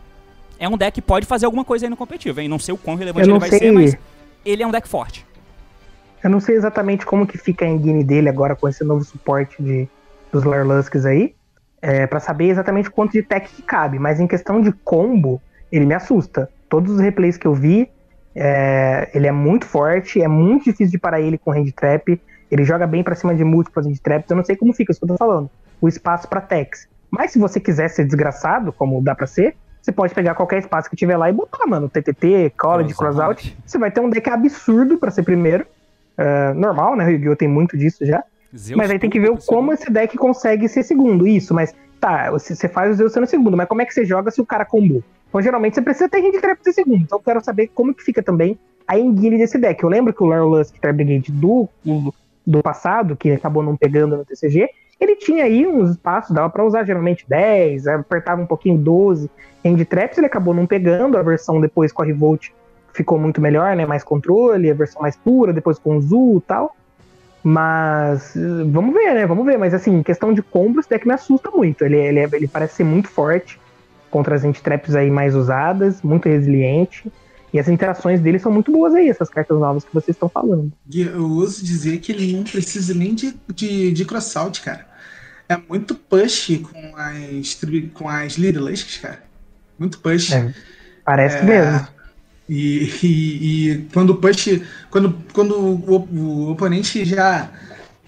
é 0.59 0.67
um 0.67 0.77
deck 0.77 0.95
que 0.95 1.01
pode 1.01 1.25
fazer 1.25 1.45
alguma 1.45 1.63
coisa 1.63 1.85
aí 1.85 1.89
no 1.89 1.95
competitivo, 1.97 2.41
hein? 2.41 2.49
Não 2.49 2.59
sei 2.59 2.73
o 2.73 2.77
quão 2.77 2.95
relevante 2.97 3.29
ele 3.29 3.39
vai 3.39 3.49
sei- 3.49 3.59
ser, 3.59 3.71
mas 3.71 3.97
ele 4.45 4.61
é 4.61 4.67
um 4.67 4.71
deck 4.71 4.87
forte. 4.87 5.25
Eu 6.23 6.29
não 6.29 6.39
sei 6.39 6.55
exatamente 6.55 7.05
como 7.05 7.25
que 7.25 7.37
fica 7.37 7.65
a 7.65 7.67
engine 7.67 8.03
dele 8.03 8.27
agora 8.27 8.55
com 8.55 8.67
esse 8.67 8.83
novo 8.83 9.03
suporte 9.03 9.61
de, 9.61 9.87
dos 10.31 10.43
Larlusks 10.43 11.05
aí, 11.05 11.33
é, 11.81 12.05
para 12.07 12.19
saber 12.19 12.49
exatamente 12.49 12.89
quanto 12.89 13.13
de 13.13 13.23
tech 13.23 13.47
que 13.47 13.61
cabe, 13.61 13.99
mas 13.99 14.19
em 14.19 14.27
questão 14.27 14.59
de 14.59 14.71
combo, 14.71 15.41
ele 15.71 15.85
me 15.85 15.93
assusta. 15.93 16.49
Todos 16.67 16.93
os 16.93 16.99
replays 16.99 17.37
que 17.37 17.45
eu 17.45 17.53
vi, 17.53 17.87
é, 18.35 19.09
ele 19.13 19.27
é 19.27 19.31
muito 19.31 19.65
forte, 19.65 20.19
é 20.21 20.27
muito 20.27 20.65
difícil 20.65 20.91
de 20.91 20.97
parar 20.97 21.21
ele 21.21 21.37
com 21.37 21.51
hand 21.51 21.71
trap, 21.75 22.19
ele 22.49 22.63
joga 22.63 22.87
bem 22.87 23.03
pra 23.03 23.15
cima 23.15 23.35
de 23.35 23.43
múltiplas 23.43 23.85
hand 23.85 23.97
traps, 24.01 24.29
eu 24.29 24.35
não 24.35 24.43
sei 24.43 24.55
como 24.55 24.73
fica, 24.73 24.91
isso 24.91 24.99
que 24.99 25.05
eu 25.05 25.09
tô 25.09 25.17
falando, 25.17 25.49
o 25.85 25.87
espaço 25.87 26.27
pra 26.27 26.41
techs. 26.41 26.87
Mas 27.09 27.31
se 27.31 27.39
você 27.39 27.59
quiser 27.59 27.89
ser 27.89 28.05
desgraçado, 28.05 28.73
como 28.73 29.01
dá 29.01 29.15
pra 29.15 29.27
ser, 29.27 29.55
você 29.81 29.91
pode 29.91 30.13
pegar 30.13 30.33
qualquer 30.33 30.59
espaço 30.59 30.89
que 30.89 30.95
tiver 30.95 31.15
lá 31.15 31.29
e 31.29 31.33
botar, 31.33 31.65
mano, 31.67 31.87
TTT, 31.87 32.53
College, 32.57 32.95
Crossout. 32.95 33.55
Você 33.65 33.77
vai 33.77 33.91
ter 33.91 34.01
um 34.01 34.09
deck 34.09 34.29
absurdo 34.29 34.97
pra 34.97 35.11
ser 35.11 35.23
primeiro, 35.23 35.65
é, 36.17 36.53
normal, 36.53 36.95
né? 36.95 37.05
O 37.05 37.09
Yu-Gi-Oh! 37.11 37.35
tem 37.35 37.47
muito 37.47 37.77
disso 37.77 38.05
já. 38.05 38.23
Zeus 38.55 38.77
mas 38.77 38.89
aí 38.89 38.97
tem 38.97 39.09
que 39.09 39.19
ver 39.19 39.31
como 39.45 39.73
esse 39.73 39.91
deck 39.91 40.17
consegue 40.17 40.67
ser 40.67 40.81
segundo. 40.81 41.27
Isso, 41.27 41.53
mas 41.53 41.75
tá, 41.99 42.31
você 42.31 42.67
faz 42.67 42.91
o 42.91 42.93
Zeus 42.95 43.13
sendo 43.13 43.27
segundo, 43.27 43.55
mas 43.55 43.67
como 43.67 43.81
é 43.81 43.85
que 43.85 43.93
você 43.93 44.03
joga 44.03 44.31
se 44.31 44.41
o 44.41 44.45
cara 44.45 44.65
combou? 44.65 45.03
Então, 45.29 45.41
geralmente, 45.41 45.75
você 45.75 45.81
precisa 45.81 46.09
ter 46.09 46.25
handicap 46.25 46.55
pra 46.55 46.63
ser 46.63 46.73
segundo. 46.73 47.03
Então, 47.03 47.19
eu 47.19 47.23
quero 47.23 47.43
saber 47.43 47.69
como 47.75 47.93
que 47.93 48.03
fica 48.03 48.23
também 48.23 48.57
a 48.87 48.97
engine 48.97 49.37
desse 49.37 49.57
deck. 49.57 49.83
Eu 49.83 49.89
lembro 49.89 50.13
que 50.13 50.23
o 50.23 50.25
Larry 50.25 50.45
Lusk 50.45 50.75
Star 50.77 50.93
Brigade 50.93 51.31
do, 51.31 51.69
do 52.45 52.63
passado, 52.63 53.15
que 53.15 53.31
acabou 53.31 53.61
não 53.61 53.75
pegando 53.75 54.17
no 54.17 54.25
TCG, 54.25 54.69
ele 54.99 55.15
tinha 55.15 55.43
aí 55.43 55.67
uns 55.67 55.91
espaços, 55.91 56.33
dava 56.33 56.49
pra 56.49 56.63
usar 56.65 56.83
geralmente 56.85 57.25
10, 57.27 57.87
apertava 57.87 58.41
um 58.41 58.45
pouquinho 58.45 58.77
12 58.77 59.29
hand 59.65 59.83
traps, 59.85 60.17
ele 60.17 60.27
acabou 60.27 60.53
não 60.53 60.67
pegando. 60.67 61.17
A 61.17 61.23
versão 61.23 61.59
depois 61.59 61.91
com 61.91 62.03
a 62.03 62.05
Revolt 62.05 62.49
ficou 62.93 63.19
muito 63.19 63.41
melhor, 63.41 63.75
né? 63.75 63.85
Mais 63.85 64.03
controle, 64.03 64.69
a 64.69 64.73
versão 64.73 65.01
mais 65.01 65.15
pura, 65.15 65.51
depois 65.51 65.79
com 65.79 65.97
o 65.97 66.01
Zul 66.01 66.37
e 66.37 66.41
tal. 66.41 66.75
Mas 67.43 68.33
vamos 68.71 68.93
ver, 68.93 69.13
né? 69.13 69.25
Vamos 69.25 69.45
ver. 69.45 69.57
Mas 69.57 69.73
assim, 69.73 70.01
questão 70.03 70.33
de 70.33 70.41
combo, 70.41 70.79
esse 70.79 70.89
deck 70.89 71.07
me 71.07 71.13
assusta 71.13 71.49
muito. 71.51 71.83
Ele, 71.83 71.97
ele, 71.97 72.19
ele 72.19 72.47
parece 72.47 72.75
ser 72.75 72.83
muito 72.83 73.09
forte 73.09 73.59
contra 74.09 74.35
as 74.35 74.61
traps 74.61 74.95
aí 74.95 75.09
mais 75.11 75.35
usadas, 75.35 76.01
muito 76.01 76.29
resiliente. 76.29 77.11
E 77.55 77.59
as 77.59 77.69
interações 77.69 78.19
dele 78.19 78.37
são 78.37 78.51
muito 78.51 78.69
boas 78.69 78.93
aí, 78.93 79.07
essas 79.07 79.29
cartas 79.29 79.57
novas 79.57 79.85
que 79.85 79.93
vocês 79.93 80.13
estão 80.13 80.27
falando. 80.27 80.73
Eu 80.93 81.23
ouso 81.23 81.63
dizer 81.63 81.99
que 81.99 82.11
ele 82.11 82.33
não 82.33 82.43
precisa 82.43 82.93
nem 82.93 83.15
de, 83.15 83.33
de, 83.53 83.93
de 83.93 84.03
crossout, 84.03 84.59
cara. 84.59 84.85
É 85.47 85.55
muito 85.55 85.95
push 85.95 86.59
com 86.61 86.97
as, 86.97 87.57
com 87.93 88.09
as 88.09 88.33
Little 88.33 88.65
Lusks, 88.65 88.97
cara. 88.97 89.23
Muito 89.79 89.99
push. 89.99 90.33
É, 90.33 90.53
Parece 91.05 91.37
É, 91.37 91.43
mesmo. 91.43 91.87
E, 92.49 92.91
e, 93.01 93.71
e 93.71 93.87
quando 93.93 94.09
o 94.09 94.17
push. 94.17 94.61
Quando, 94.89 95.17
quando 95.31 95.57
o, 95.57 95.95
o 95.95 96.51
oponente 96.51 97.05
já 97.05 97.49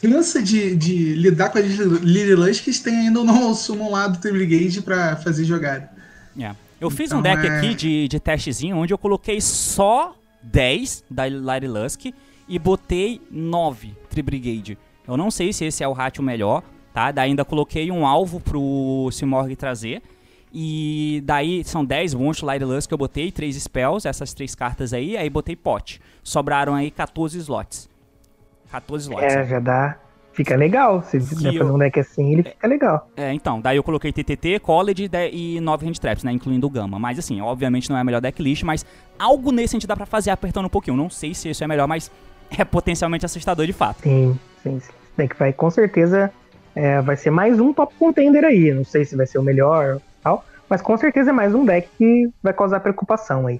cansa 0.01 0.43
de, 0.43 0.75
de 0.75 1.13
lidar 1.13 1.51
com 1.51 1.59
as 1.59 1.65
Little 1.67 2.45
Lusks, 2.45 2.81
tem 2.81 2.97
ainda 2.97 3.21
o 3.21 3.23
normal 3.23 3.55
summon 3.55 3.91
lá 3.91 4.09
do 4.09 4.19
Brigade 4.19 4.81
pra 4.81 5.15
fazer 5.15 5.45
jogada. 5.45 5.89
É. 6.37 6.53
Eu 6.79 6.89
fiz 6.89 7.11
um 7.11 7.19
Então, 7.19 7.35
deck 7.35 7.45
é- 7.47 7.57
aqui 7.57 7.73
de, 7.75 8.07
de 8.07 8.19
testezinho 8.19 8.77
onde 8.77 8.93
eu 8.93 8.97
coloquei 8.97 9.41
só 9.41 10.15
10 10.43 11.03
da 11.09 11.23
Lady 11.29 11.67
Lusk 11.67 12.05
e 12.47 12.59
botei 12.59 13.21
9 13.31 13.95
Tri-Brigade. 14.09 14.77
Eu 15.07 15.17
não 15.17 15.31
sei 15.31 15.51
se 15.53 15.65
esse 15.65 15.83
é 15.83 15.87
o 15.87 15.93
ratio 15.93 16.21
melhor, 16.23 16.63
tá? 16.93 17.11
Daí 17.11 17.29
ainda 17.29 17.43
coloquei 17.43 17.89
um 17.91 18.05
alvo 18.05 18.39
pro 18.39 19.09
Simorg 19.11 19.55
trazer. 19.55 20.01
E 20.53 21.21
daí 21.25 21.63
são 21.63 21.83
10 21.83 22.13
monstros 22.13 22.47
Light 22.47 22.63
Lusk 22.63 22.87
que 22.87 22.93
eu 22.93 22.97
botei, 22.97 23.31
3 23.31 23.55
spells, 23.61 24.07
essas 24.07 24.33
três 24.33 24.55
cartas 24.55 24.93
aí, 24.93 25.17
aí 25.17 25.29
botei 25.29 25.55
pot. 25.55 25.99
Sobraram 26.23 26.73
aí 26.73 26.89
14 26.89 27.37
slots. 27.39 27.89
14 28.71 29.09
slots. 29.09 29.33
É, 29.35 29.45
já 29.45 29.59
dá. 29.59 29.99
Fica 30.37 30.55
legal. 30.55 31.01
Se 31.01 31.17
der 31.17 31.35
pra 31.41 31.51
eu- 31.51 31.57
fazer 31.57 31.71
um 31.71 31.77
deck 31.79 31.99
assim, 31.99 32.31
ele 32.33 32.43
fica 32.43 32.67
legal. 32.67 33.09
É, 33.17 33.33
então, 33.33 33.59
daí 33.59 33.75
eu 33.75 33.81
coloquei 33.81 34.11
TTT, 34.13 34.59
College 34.59 35.09
e 35.33 35.59
9 35.59 35.87
hand 35.87 35.93
traps, 35.99 36.23
né, 36.23 36.31
incluindo 36.31 36.67
o 36.67 36.69
Gama. 36.69 36.99
Mas 36.99 37.17
assim, 37.17 37.41
obviamente 37.41 37.89
não 37.89 37.97
é 37.97 38.01
a 38.01 38.03
melhor 38.03 38.21
decklist, 38.21 38.61
mas 38.61 38.85
algo 39.17 39.51
nesse 39.51 39.71
sentido 39.71 39.87
dá 39.89 39.95
pra 39.97 40.05
fazer 40.05 40.29
apertando 40.29 40.67
um 40.67 40.69
pouquinho. 40.69 40.95
Não 40.95 41.09
sei 41.09 41.33
se 41.33 41.49
isso 41.49 41.63
é 41.63 41.67
melhor, 41.67 41.87
mas 41.87 42.11
é 42.55 42.63
potencialmente 42.63 43.25
assustador 43.25 43.65
de 43.65 43.73
fato. 43.73 44.03
Sim, 44.03 44.37
sim, 44.61 44.79
sim. 44.79 44.91
Esse 44.91 44.91
deck 45.17 45.35
vai 45.39 45.51
com 45.51 45.71
certeza 45.71 46.31
é, 46.75 47.01
vai 47.01 47.17
ser 47.17 47.31
mais 47.31 47.59
um 47.59 47.73
top 47.73 47.95
contender 47.97 48.45
aí. 48.45 48.71
Não 48.71 48.85
sei 48.85 49.05
se 49.05 49.15
vai 49.15 49.25
ser 49.25 49.39
o 49.39 49.43
melhor 49.43 49.99
tal, 50.23 50.45
mas 50.69 50.83
com 50.83 50.95
certeza 50.97 51.31
é 51.31 51.33
mais 51.33 51.55
um 51.55 51.65
deck 51.65 51.89
que 51.97 52.29
vai 52.43 52.53
causar 52.53 52.79
preocupação 52.79 53.47
aí. 53.47 53.59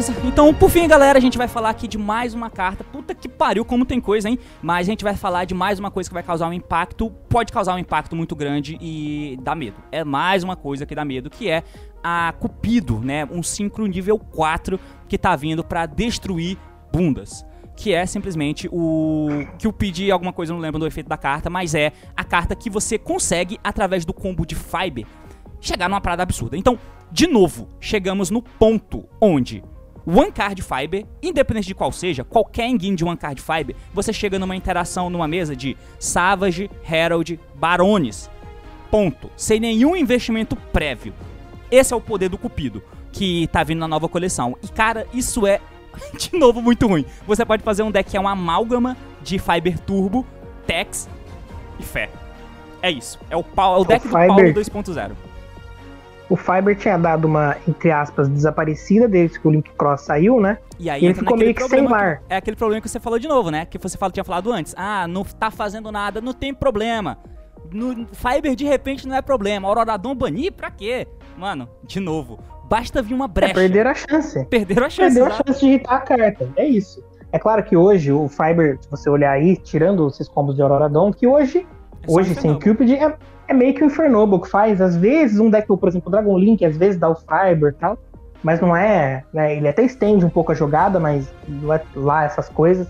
Beleza, 0.00 0.16
então 0.24 0.54
por 0.54 0.70
fim, 0.70 0.88
galera, 0.88 1.18
a 1.18 1.20
gente 1.20 1.36
vai 1.36 1.46
falar 1.46 1.68
aqui 1.68 1.86
de 1.86 1.98
mais 1.98 2.32
uma 2.32 2.48
carta. 2.48 2.82
Puta 2.82 3.14
que 3.14 3.28
pariu, 3.28 3.66
como 3.66 3.84
tem 3.84 4.00
coisa, 4.00 4.30
hein? 4.30 4.38
Mas 4.62 4.88
a 4.88 4.90
gente 4.90 5.04
vai 5.04 5.14
falar 5.14 5.44
de 5.44 5.52
mais 5.52 5.78
uma 5.78 5.90
coisa 5.90 6.08
que 6.08 6.14
vai 6.14 6.22
causar 6.22 6.48
um 6.48 6.54
impacto, 6.54 7.10
pode 7.28 7.52
causar 7.52 7.74
um 7.74 7.78
impacto 7.78 8.16
muito 8.16 8.34
grande 8.34 8.78
e 8.80 9.38
dá 9.42 9.54
medo. 9.54 9.76
É 9.92 10.02
mais 10.02 10.42
uma 10.42 10.56
coisa 10.56 10.86
que 10.86 10.94
dá 10.94 11.04
medo, 11.04 11.28
que 11.28 11.50
é 11.50 11.62
a 12.02 12.32
Cupido, 12.40 12.98
né? 13.00 13.28
Um 13.30 13.42
Synchro 13.42 13.84
nível 13.84 14.18
4 14.18 14.80
que 15.06 15.18
tá 15.18 15.36
vindo 15.36 15.62
para 15.62 15.84
destruir 15.84 16.56
bundas 16.90 17.44
que 17.76 17.94
é 17.94 18.04
simplesmente 18.04 18.68
o 18.70 19.28
que 19.58 19.66
eu 19.66 19.72
pedi 19.72 20.10
alguma 20.10 20.34
coisa, 20.34 20.52
não 20.52 20.60
lembro 20.60 20.78
do 20.78 20.86
efeito 20.86 21.08
da 21.08 21.16
carta, 21.16 21.48
mas 21.48 21.74
é 21.74 21.92
a 22.14 22.22
carta 22.22 22.54
que 22.54 22.68
você 22.68 22.98
consegue 22.98 23.58
através 23.64 24.04
do 24.04 24.12
combo 24.12 24.44
de 24.44 24.54
Fiber 24.54 25.06
chegar 25.62 25.88
numa 25.88 26.00
parada 26.00 26.22
absurda. 26.22 26.58
Então, 26.58 26.78
de 27.10 27.26
novo, 27.26 27.68
chegamos 27.80 28.28
no 28.28 28.42
ponto 28.42 29.08
onde 29.18 29.64
One 30.12 30.32
Card 30.32 30.60
Fiber, 30.60 31.06
independente 31.22 31.68
de 31.68 31.74
qual 31.74 31.92
seja, 31.92 32.24
qualquer 32.24 32.66
engine 32.66 32.96
de 32.96 33.04
One 33.04 33.16
Card 33.16 33.40
Fiber, 33.40 33.76
você 33.94 34.12
chega 34.12 34.40
numa 34.40 34.56
interação 34.56 35.08
numa 35.08 35.28
mesa 35.28 35.54
de 35.54 35.76
Savage, 36.00 36.68
Herald, 36.90 37.38
Barones. 37.54 38.28
Ponto. 38.90 39.30
Sem 39.36 39.60
nenhum 39.60 39.94
investimento 39.94 40.56
prévio. 40.56 41.14
Esse 41.70 41.94
é 41.94 41.96
o 41.96 42.00
poder 42.00 42.28
do 42.28 42.36
Cupido, 42.36 42.82
que 43.12 43.46
tá 43.52 43.62
vindo 43.62 43.78
na 43.78 43.86
nova 43.86 44.08
coleção. 44.08 44.56
E 44.64 44.66
cara, 44.66 45.06
isso 45.14 45.46
é, 45.46 45.60
de 46.18 46.36
novo, 46.36 46.60
muito 46.60 46.88
ruim. 46.88 47.06
Você 47.24 47.44
pode 47.44 47.62
fazer 47.62 47.84
um 47.84 47.90
deck 47.92 48.10
que 48.10 48.16
é 48.16 48.20
uma 48.20 48.32
amálgama 48.32 48.96
de 49.22 49.38
Fiber 49.38 49.78
Turbo, 49.78 50.26
Tex 50.66 51.08
e 51.78 51.84
Fé. 51.84 52.10
É 52.82 52.90
isso. 52.90 53.16
É 53.30 53.36
o, 53.36 53.44
pau, 53.44 53.76
é 53.76 53.78
o 53.78 53.84
deck 53.84 54.04
o 54.06 54.08
do 54.08 54.12
Paulo 54.12 54.54
2.0 54.54 55.29
o 56.30 56.36
Fiber 56.36 56.76
tinha 56.76 56.96
dado 56.96 57.26
uma, 57.26 57.56
entre 57.68 57.90
aspas, 57.90 58.28
desaparecida 58.28 59.08
desde 59.08 59.40
que 59.40 59.48
o 59.48 59.50
Link 59.50 59.68
Cross 59.72 60.02
saiu, 60.02 60.40
né? 60.40 60.58
E 60.78 60.88
aí 60.88 61.02
e 61.02 61.06
ele 61.06 61.14
ficou 61.14 61.36
meio 61.36 61.52
que 61.52 61.68
sem 61.68 61.86
lar. 61.86 62.22
É 62.28 62.36
aquele 62.36 62.56
problema 62.56 62.80
que 62.80 62.88
você 62.88 63.00
falou 63.00 63.18
de 63.18 63.26
novo, 63.26 63.50
né? 63.50 63.66
Que 63.66 63.76
você 63.76 63.98
fala, 63.98 64.12
tinha 64.12 64.24
falado 64.24 64.52
antes. 64.52 64.72
Ah, 64.78 65.08
não 65.08 65.24
tá 65.24 65.50
fazendo 65.50 65.90
nada, 65.90 66.20
não 66.20 66.32
tem 66.32 66.54
problema. 66.54 67.18
No 67.72 68.06
Fiber 68.12 68.54
de 68.54 68.64
repente 68.64 69.08
não 69.08 69.16
é 69.16 69.20
problema. 69.20 69.66
Auroradon 69.66 70.14
banir 70.14 70.52
pra 70.52 70.70
quê? 70.70 71.06
Mano, 71.36 71.68
de 71.84 71.98
novo. 71.98 72.38
Basta 72.68 73.02
vir 73.02 73.14
uma 73.14 73.26
brecha. 73.26 73.50
É, 73.50 73.54
perderam 73.54 73.90
a 73.90 73.94
chance. 73.94 74.44
Perderam 74.44 74.86
a 74.86 74.90
chance. 74.90 75.14
Perderam 75.14 75.26
a 75.26 75.42
chance 75.44 75.60
de 75.60 75.66
irritar 75.66 75.96
a 75.96 76.00
carta. 76.00 76.48
É 76.56 76.64
isso. 76.64 77.02
É 77.32 77.38
claro 77.38 77.62
que 77.64 77.76
hoje 77.76 78.12
o 78.12 78.28
Fiber, 78.28 78.78
se 78.80 78.88
você 78.88 79.10
olhar 79.10 79.32
aí, 79.32 79.56
tirando 79.56 80.06
esses 80.06 80.28
combos 80.28 80.54
de 80.54 80.62
Auroradon, 80.62 81.12
que 81.12 81.26
hoje, 81.26 81.66
é 82.02 82.10
hoje 82.10 82.34
sem 82.36 82.54
Cupid, 82.58 82.92
é, 82.94 83.16
é 83.50 83.54
meio 83.54 83.74
que 83.74 83.82
o 83.82 83.86
Infernoble 83.86 84.40
que 84.40 84.48
faz. 84.48 84.80
Às 84.80 84.96
vezes, 84.96 85.40
um 85.40 85.50
deck, 85.50 85.66
por 85.66 85.88
exemplo, 85.88 86.08
o 86.08 86.10
Dragon 86.10 86.38
Link, 86.38 86.64
às 86.64 86.76
vezes 86.76 86.98
dá 86.98 87.08
o 87.08 87.16
Fiber 87.16 87.72
e 87.72 87.80
tal. 87.80 87.98
Mas 88.42 88.60
não 88.60 88.74
é. 88.74 89.24
Né, 89.34 89.56
ele 89.56 89.68
até 89.68 89.82
estende 89.82 90.24
um 90.24 90.30
pouco 90.30 90.52
a 90.52 90.54
jogada, 90.54 90.98
mas 90.98 91.28
não 91.48 91.74
é 91.74 91.82
lá 91.94 92.24
essas 92.24 92.48
coisas. 92.48 92.88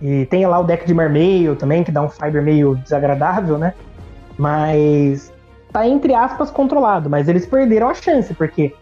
E 0.00 0.26
tem 0.26 0.44
lá 0.46 0.58
o 0.58 0.64
deck 0.64 0.86
de 0.86 0.94
Mermail 0.94 1.54
também, 1.54 1.84
que 1.84 1.92
dá 1.92 2.02
um 2.02 2.08
Fiber 2.08 2.42
meio 2.42 2.74
desagradável, 2.76 3.58
né? 3.58 3.74
Mas 4.38 5.32
tá 5.70 5.86
entre 5.86 6.14
aspas 6.14 6.50
controlado, 6.50 7.10
mas 7.10 7.28
eles 7.28 7.46
perderam 7.46 7.88
a 7.88 7.94
chance, 7.94 8.32
porque 8.34 8.72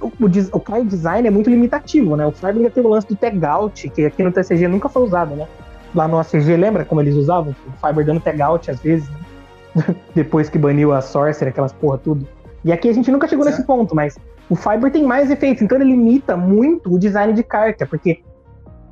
o, 0.00 0.06
o, 0.06 0.26
o 0.26 0.84
design 0.84 1.26
é 1.26 1.30
muito 1.30 1.48
limitativo, 1.48 2.16
né? 2.16 2.26
O 2.26 2.32
Fiber 2.32 2.56
ainda 2.56 2.70
tem 2.70 2.84
o 2.84 2.88
lance 2.88 3.06
do 3.06 3.16
tag 3.16 3.44
out, 3.44 3.88
que 3.90 4.04
aqui 4.04 4.22
no 4.22 4.32
TCG 4.32 4.68
nunca 4.68 4.88
foi 4.88 5.02
usado, 5.02 5.34
né? 5.34 5.46
Lá 5.94 6.06
no 6.08 6.18
ACG, 6.18 6.56
lembra 6.56 6.84
como 6.84 7.00
eles 7.00 7.14
usavam? 7.14 7.54
O 7.66 7.86
Fiber 7.86 8.04
dando 8.04 8.20
tag 8.20 8.40
out 8.42 8.70
às 8.70 8.80
vezes, 8.80 9.08
né? 9.08 9.21
depois 10.14 10.48
que 10.48 10.58
baniu 10.58 10.92
a 10.92 11.00
Sorcerer, 11.00 11.52
aquelas 11.52 11.72
porra 11.72 11.98
tudo. 11.98 12.26
E 12.64 12.72
aqui 12.72 12.88
a 12.88 12.92
gente 12.92 13.10
nunca 13.10 13.26
chegou 13.26 13.44
nesse 13.44 13.64
ponto, 13.64 13.94
mas 13.94 14.18
o 14.48 14.54
Fiber 14.54 14.90
tem 14.90 15.04
mais 15.04 15.30
efeitos, 15.30 15.62
então 15.62 15.78
ele 15.78 15.90
limita 15.90 16.36
muito 16.36 16.92
o 16.92 16.98
design 16.98 17.32
de 17.32 17.42
carta, 17.42 17.86
porque 17.86 18.22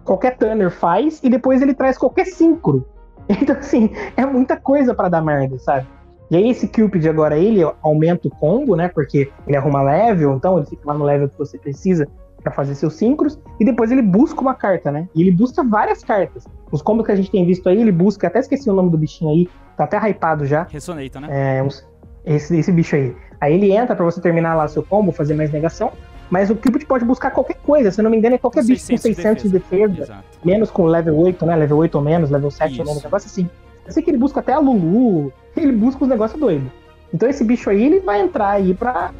qualquer 0.04 0.36
Tanner 0.36 0.70
faz 0.70 1.20
e 1.22 1.28
depois 1.28 1.62
ele 1.62 1.74
traz 1.74 1.96
qualquer 1.96 2.26
Synchro. 2.26 2.84
Então, 3.28 3.54
assim, 3.56 3.90
é 4.16 4.26
muita 4.26 4.56
coisa 4.56 4.92
para 4.92 5.08
dar 5.08 5.22
merda, 5.22 5.56
sabe? 5.56 5.86
E 6.30 6.36
aí 6.36 6.48
esse 6.48 6.66
Cupid 6.66 7.08
agora, 7.08 7.38
ele 7.38 7.60
aumenta 7.80 8.26
o 8.26 8.30
combo, 8.30 8.74
né? 8.74 8.88
Porque 8.88 9.30
ele 9.46 9.56
arruma 9.56 9.82
level, 9.82 10.34
então 10.34 10.58
ele 10.58 10.66
fica 10.66 10.82
lá 10.86 10.94
no 10.94 11.04
level 11.04 11.28
que 11.28 11.38
você 11.38 11.56
precisa 11.56 12.08
para 12.42 12.52
fazer 12.52 12.74
seus 12.74 12.94
sincros, 12.94 13.38
e 13.58 13.64
depois 13.64 13.92
ele 13.92 14.02
busca 14.02 14.40
uma 14.40 14.54
carta, 14.54 14.90
né? 14.90 15.08
E 15.14 15.20
ele 15.20 15.30
busca 15.30 15.62
várias 15.62 16.02
cartas. 16.02 16.44
Os 16.72 16.82
combos 16.82 17.04
que 17.04 17.12
a 17.12 17.16
gente 17.16 17.30
tem 17.30 17.44
visto 17.44 17.68
aí, 17.68 17.80
ele 17.80 17.92
busca, 17.92 18.26
até 18.28 18.38
esqueci 18.38 18.70
o 18.70 18.72
nome 18.72 18.90
do 18.90 18.96
bichinho 18.96 19.30
aí, 19.30 19.48
tá 19.86 19.96
até 19.96 20.10
hypado 20.10 20.46
já. 20.46 20.66
Ressonator, 20.70 21.22
né? 21.22 21.28
É, 21.30 21.66
esse, 22.24 22.56
esse 22.56 22.72
bicho 22.72 22.96
aí. 22.96 23.14
Aí 23.40 23.54
ele 23.54 23.72
entra 23.72 23.96
para 23.96 24.04
você 24.04 24.20
terminar 24.20 24.54
lá 24.54 24.68
seu 24.68 24.82
combo, 24.82 25.12
fazer 25.12 25.34
mais 25.34 25.50
negação, 25.50 25.92
mas 26.28 26.50
o 26.50 26.54
Cupid 26.54 26.84
pode 26.86 27.04
buscar 27.04 27.30
qualquer 27.30 27.56
coisa, 27.56 27.90
se 27.90 28.02
não 28.02 28.10
me 28.10 28.16
engano 28.16 28.34
é 28.34 28.38
qualquer 28.38 28.64
bicho 28.64 28.86
com 28.86 28.96
600 28.96 29.42
de 29.42 29.48
defesa, 29.48 29.88
de 29.88 29.98
defesa 30.00 30.24
menos 30.44 30.70
com 30.70 30.84
level 30.84 31.16
8, 31.16 31.46
né? 31.46 31.56
Level 31.56 31.78
8 31.78 31.94
ou 31.94 32.02
menos, 32.02 32.30
level 32.30 32.50
7 32.50 32.72
Isso. 32.72 32.80
ou 32.80 32.86
menos, 32.86 33.02
negócio 33.02 33.26
assim. 33.26 33.48
Eu 33.86 33.92
sei 33.92 34.02
que 34.02 34.10
ele 34.10 34.18
busca 34.18 34.40
até 34.40 34.52
a 34.52 34.58
Lulu, 34.58 35.32
ele 35.56 35.72
busca 35.72 36.04
os 36.04 36.08
negócios 36.08 36.38
doidos. 36.38 36.70
Então 37.12 37.28
esse 37.28 37.42
bicho 37.42 37.70
aí, 37.70 37.84
ele 37.84 38.00
vai 38.00 38.20
entrar 38.20 38.50
aí 38.50 38.74
pra 38.74 39.12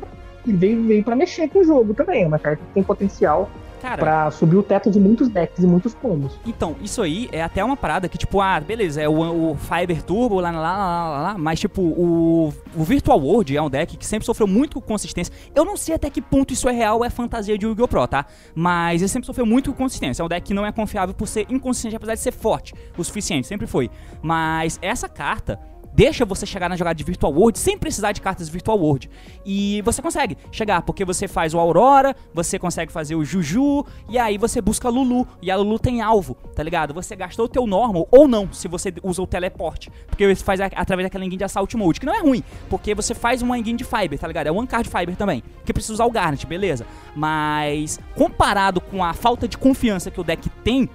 e 0.47 0.53
veio, 0.53 0.87
veio 0.87 1.05
para 1.05 1.17
mexer 1.17 1.49
com 1.49 1.61
o 1.61 1.65
jogo 1.65 1.95
também. 1.95 2.25
É 2.25 2.27
uma 2.27 2.39
carta 2.39 2.63
que 2.65 2.75
tem 2.75 2.83
potencial 2.83 3.49
Cara, 3.81 3.99
pra 3.99 4.31
subir 4.31 4.57
o 4.57 4.63
teto 4.63 4.91
de 4.91 5.01
muitos 5.01 5.29
decks 5.29 5.63
e 5.63 5.67
muitos 5.67 5.95
combos. 5.95 6.39
Então, 6.47 6.77
isso 6.83 7.03
aí 7.03 7.29
é 7.33 7.43
até 7.43 7.65
uma 7.65 7.77
parada 7.77 8.09
que, 8.09 8.19
tipo, 8.19 8.41
ah, 8.41 8.61
beleza, 8.61 9.01
é 9.01 9.09
o, 9.09 9.53
o 9.53 9.57
Fiber 9.57 10.03
Turbo, 10.03 10.41
lá, 10.41 10.51
lá, 10.51 10.61
lá, 10.61 11.09
lá, 11.11 11.23
lá, 11.23 11.39
mas, 11.39 11.61
tipo, 11.61 11.81
o, 11.83 12.53
o 12.77 12.85
Virtual 12.85 13.21
World 13.21 13.57
é 13.57 13.63
um 13.63 13.71
deck 13.71 13.97
que 13.97 14.07
sempre 14.07 14.27
sofreu 14.27 14.47
muito 14.47 14.81
com 14.81 14.81
consistência. 14.81 15.33
Eu 15.55 15.65
não 15.65 15.77
sei 15.77 15.95
até 15.95 16.11
que 16.11 16.21
ponto 16.21 16.53
isso 16.53 16.69
é 16.69 16.73
real 16.73 16.99
ou 16.99 17.05
é 17.05 17.11
fantasia 17.11 17.57
de 17.57 17.67
Yu-Gi-Oh! 17.67 17.89
Pro, 17.89 18.07
tá? 18.07 18.27
Mas 18.55 19.01
ele 19.01 19.09
sempre 19.09 19.27
sofreu 19.27 19.45
muito 19.45 19.73
com 19.73 19.79
consistência. 19.79 20.23
É 20.23 20.25
um 20.25 20.29
deck 20.29 20.47
que 20.47 20.55
não 20.55 20.65
é 20.65 20.73
confiável 20.73 21.15
por 21.15 21.27
ser 21.27 21.47
inconsistente, 21.51 21.97
apesar 21.97 22.15
de 22.15 22.21
ser 22.21 22.33
forte 22.33 22.75
o 22.97 23.05
suficiente, 23.05 23.47
sempre 23.47 23.67
foi. 23.67 23.91
Mas 24.23 24.79
essa 24.83 25.09
carta 25.09 25.59
deixa 25.93 26.25
você 26.25 26.47
chegar 26.47 26.69
na 26.69 26.77
jogada 26.77 26.95
de 26.95 27.05
Virtual 27.05 27.33
World 27.33 27.59
sem 27.59 27.79
precisar 27.79 28.13
de 28.13 28.21
cartas 28.21 28.49
Virtual 28.49 28.79
World. 28.79 29.11
E 29.45 29.83
você 29.83 30.01
consegue 30.01 30.37
chegar, 30.51 30.83
porque 30.83 31.05
você 31.05 31.29
faz 31.29 31.55
o 31.55 31.59
Aurora, 31.59 32.15
você 32.33 32.59
consegue 32.59 32.93
fazer 32.93 33.15
o 33.15 33.25
Juju, 33.25 33.85
e 34.09 34.19
aí 34.19 34.39
você 34.39 34.61
busca 34.61 34.89
a 34.89 34.91
Lulu, 34.91 35.27
e 35.43 35.51
a 35.51 35.57
Lulu 35.57 35.79
tem 35.79 36.01
alvo, 36.01 36.35
tá 36.55 36.63
ligado? 36.63 36.95
Você 36.95 37.15
gastou 37.17 37.47
o 37.47 37.49
teu 37.49 37.67
normal, 37.67 38.07
ou 38.11 38.29
não, 38.29 38.53
se 38.53 38.69
você 38.69 38.93
usa 39.03 39.23
o 39.23 39.27
teleporte, 39.27 39.91
porque 40.07 40.35
você 40.35 40.45
faz 40.45 40.61
através 40.61 41.07
daquela 41.07 41.25
engine 41.25 41.39
de 41.39 41.45
Assault 41.45 41.77
Mode, 41.77 42.01
que 42.01 42.07
não 42.07 42.15
é 42.15 42.21
ruim, 42.21 42.43
porque 42.69 42.95
você 42.95 43.15
faz 43.15 43.43
uma 43.43 43.59
engine 43.59 43.79
de 43.79 43.85
Fiber, 43.85 44.19
tá 44.19 44.27
ligado? 44.27 44.47
É 44.47 44.53
One 44.53 44.67
Card 44.67 44.89
Fiber 44.89 45.17
também, 45.17 45.43
que 45.65 45.73
precisa 45.73 45.95
usar 45.95 46.07
o 46.07 46.11
Garnet, 46.11 46.47
beleza? 46.47 46.87
Mas, 47.15 47.99
comparado 48.15 48.81
com 48.81 49.05
a 49.05 49.13
falta 49.13 49.47
de 49.47 49.59
confiança 49.59 50.11
que 50.11 50.21
o 50.21 50.25
deck 50.25 50.49
tem, 50.65 50.89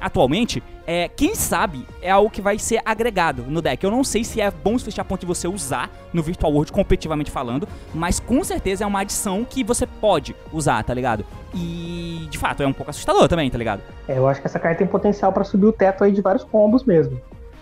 atualmente, 0.00 0.62
é, 0.86 1.08
quem 1.08 1.34
sabe 1.34 1.86
é 2.02 2.10
algo 2.10 2.30
que 2.30 2.42
vai 2.42 2.58
ser 2.58 2.80
agregado 2.84 3.44
no 3.48 3.62
deck. 3.62 3.82
Eu 3.82 3.90
não 3.90 4.04
sei 4.04 4.24
se 4.24 4.40
é 4.40 4.50
bom 4.50 4.74
o 4.74 4.78
suficiente 4.78 5.00
a 5.00 5.04
ponto 5.04 5.20
de 5.20 5.26
você 5.26 5.48
usar 5.48 5.90
no 6.12 6.22
Virtual 6.22 6.52
World 6.52 6.72
competitivamente 6.72 7.30
falando, 7.30 7.66
mas 7.94 8.20
com 8.20 8.42
certeza 8.44 8.84
é 8.84 8.86
uma 8.86 9.00
adição 9.00 9.44
que 9.44 9.64
você 9.64 9.86
pode 9.86 10.34
usar, 10.52 10.82
tá 10.84 10.92
ligado? 10.92 11.24
E 11.54 12.26
de 12.30 12.38
fato 12.38 12.62
é 12.62 12.66
um 12.66 12.72
pouco 12.72 12.90
assustador 12.90 13.28
também, 13.28 13.50
tá 13.50 13.58
ligado? 13.58 13.80
É, 14.08 14.18
eu 14.18 14.28
acho 14.28 14.40
que 14.40 14.46
essa 14.46 14.58
carta 14.58 14.78
tem 14.78 14.86
potencial 14.86 15.32
para 15.32 15.44
subir 15.44 15.66
o 15.66 15.72
teto 15.72 16.04
aí 16.04 16.12
de 16.12 16.20
vários 16.20 16.44
combos 16.44 16.84
mesmo. 16.84 17.20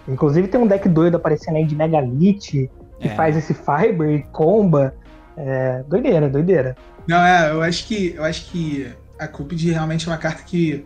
Inclusive 0.09 0.49
tem 0.49 0.61
um 0.61 0.67
deck 0.67 0.89
doido 0.89 1.17
aparecendo 1.17 1.57
aí 1.57 1.65
de 1.65 1.77
Megalith, 1.77 2.39
que 2.41 2.71
é. 3.01 3.09
faz 3.11 3.37
esse 3.37 3.55
Fiber 3.55 4.11
e 4.11 4.23
comba. 4.33 4.95
É, 5.37 5.83
doideira, 5.89 6.29
doideira. 6.29 6.77
Não, 7.07 7.25
é, 7.25 7.51
eu 7.51 7.63
acho 7.63 7.87
que 7.87 8.15
eu 8.15 8.25
acho 8.25 8.51
que 8.51 8.93
a 9.19 9.27
Cupid 9.27 9.71
realmente 9.71 10.09
é 10.09 10.11
uma 10.11 10.19
carta 10.19 10.43
que 10.43 10.85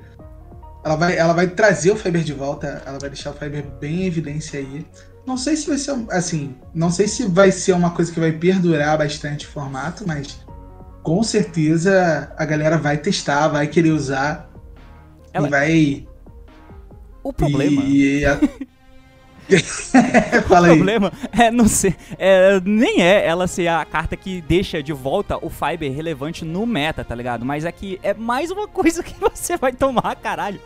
ela 0.86 0.94
vai, 0.94 1.18
ela 1.18 1.32
vai 1.32 1.48
trazer 1.48 1.90
o 1.90 1.96
Fiber 1.96 2.22
de 2.22 2.32
volta, 2.32 2.80
ela 2.86 2.96
vai 2.96 3.10
deixar 3.10 3.32
o 3.32 3.34
Fiber 3.34 3.66
bem 3.80 4.02
em 4.02 4.06
evidência 4.06 4.60
aí. 4.60 4.86
Não 5.26 5.36
sei 5.36 5.56
se 5.56 5.66
vai 5.66 5.78
ser, 5.78 5.96
assim, 6.10 6.54
não 6.72 6.92
sei 6.92 7.08
se 7.08 7.26
vai 7.26 7.50
ser 7.50 7.72
uma 7.72 7.90
coisa 7.90 8.12
que 8.12 8.20
vai 8.20 8.30
perdurar 8.30 8.96
bastante 8.96 9.46
o 9.46 9.48
formato, 9.48 10.04
mas 10.06 10.38
com 11.02 11.24
certeza 11.24 12.32
a 12.36 12.44
galera 12.44 12.78
vai 12.78 12.96
testar, 12.98 13.48
vai 13.48 13.66
querer 13.66 13.90
usar 13.90 14.48
ela... 15.32 15.48
e 15.48 15.50
vai. 15.50 16.08
O 17.24 17.32
problema. 17.32 17.82
E, 17.82 18.22
Fala 20.48 20.72
o 20.72 20.76
problema 20.76 21.12
é 21.32 21.50
não 21.50 21.68
ser, 21.68 21.96
é, 22.18 22.60
nem 22.64 23.02
é 23.02 23.26
ela 23.26 23.46
ser 23.46 23.68
a 23.68 23.84
carta 23.84 24.16
que 24.16 24.40
deixa 24.40 24.82
de 24.82 24.92
volta 24.92 25.38
o 25.40 25.48
Fiber 25.48 25.92
relevante 25.92 26.44
no 26.44 26.66
meta, 26.66 27.04
tá 27.04 27.14
ligado? 27.14 27.44
Mas 27.44 27.64
é 27.64 27.72
que 27.72 27.98
é 28.02 28.12
mais 28.12 28.50
uma 28.50 28.66
coisa 28.66 29.02
que 29.02 29.14
você 29.20 29.56
vai 29.56 29.72
tomar, 29.72 30.16
caralho. 30.16 30.60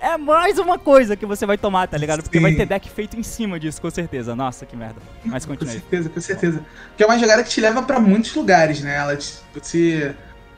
É 0.00 0.16
mais 0.18 0.58
uma 0.58 0.78
coisa 0.78 1.16
que 1.16 1.24
você 1.24 1.46
vai 1.46 1.56
tomar, 1.56 1.88
tá 1.88 1.96
ligado? 1.96 2.22
Porque 2.22 2.38
Sim. 2.38 2.42
vai 2.42 2.54
ter 2.54 2.66
deck 2.66 2.88
feito 2.90 3.18
em 3.18 3.22
cima 3.22 3.58
disso, 3.58 3.80
com 3.80 3.90
certeza. 3.90 4.36
Nossa, 4.36 4.66
que 4.66 4.76
merda. 4.76 5.00
Mas 5.24 5.46
continue. 5.46 5.74
Com 5.74 5.80
certeza, 5.80 6.08
com 6.10 6.20
certeza. 6.20 6.64
Porque 6.88 7.02
é 7.02 7.06
uma 7.06 7.18
jogada 7.18 7.42
que 7.42 7.48
te 7.48 7.60
leva 7.60 7.82
para 7.82 7.98
muitos 7.98 8.34
lugares, 8.34 8.80
né? 8.80 8.96
Ela 8.96 9.16
te, 9.16 9.34
você. 9.54 10.14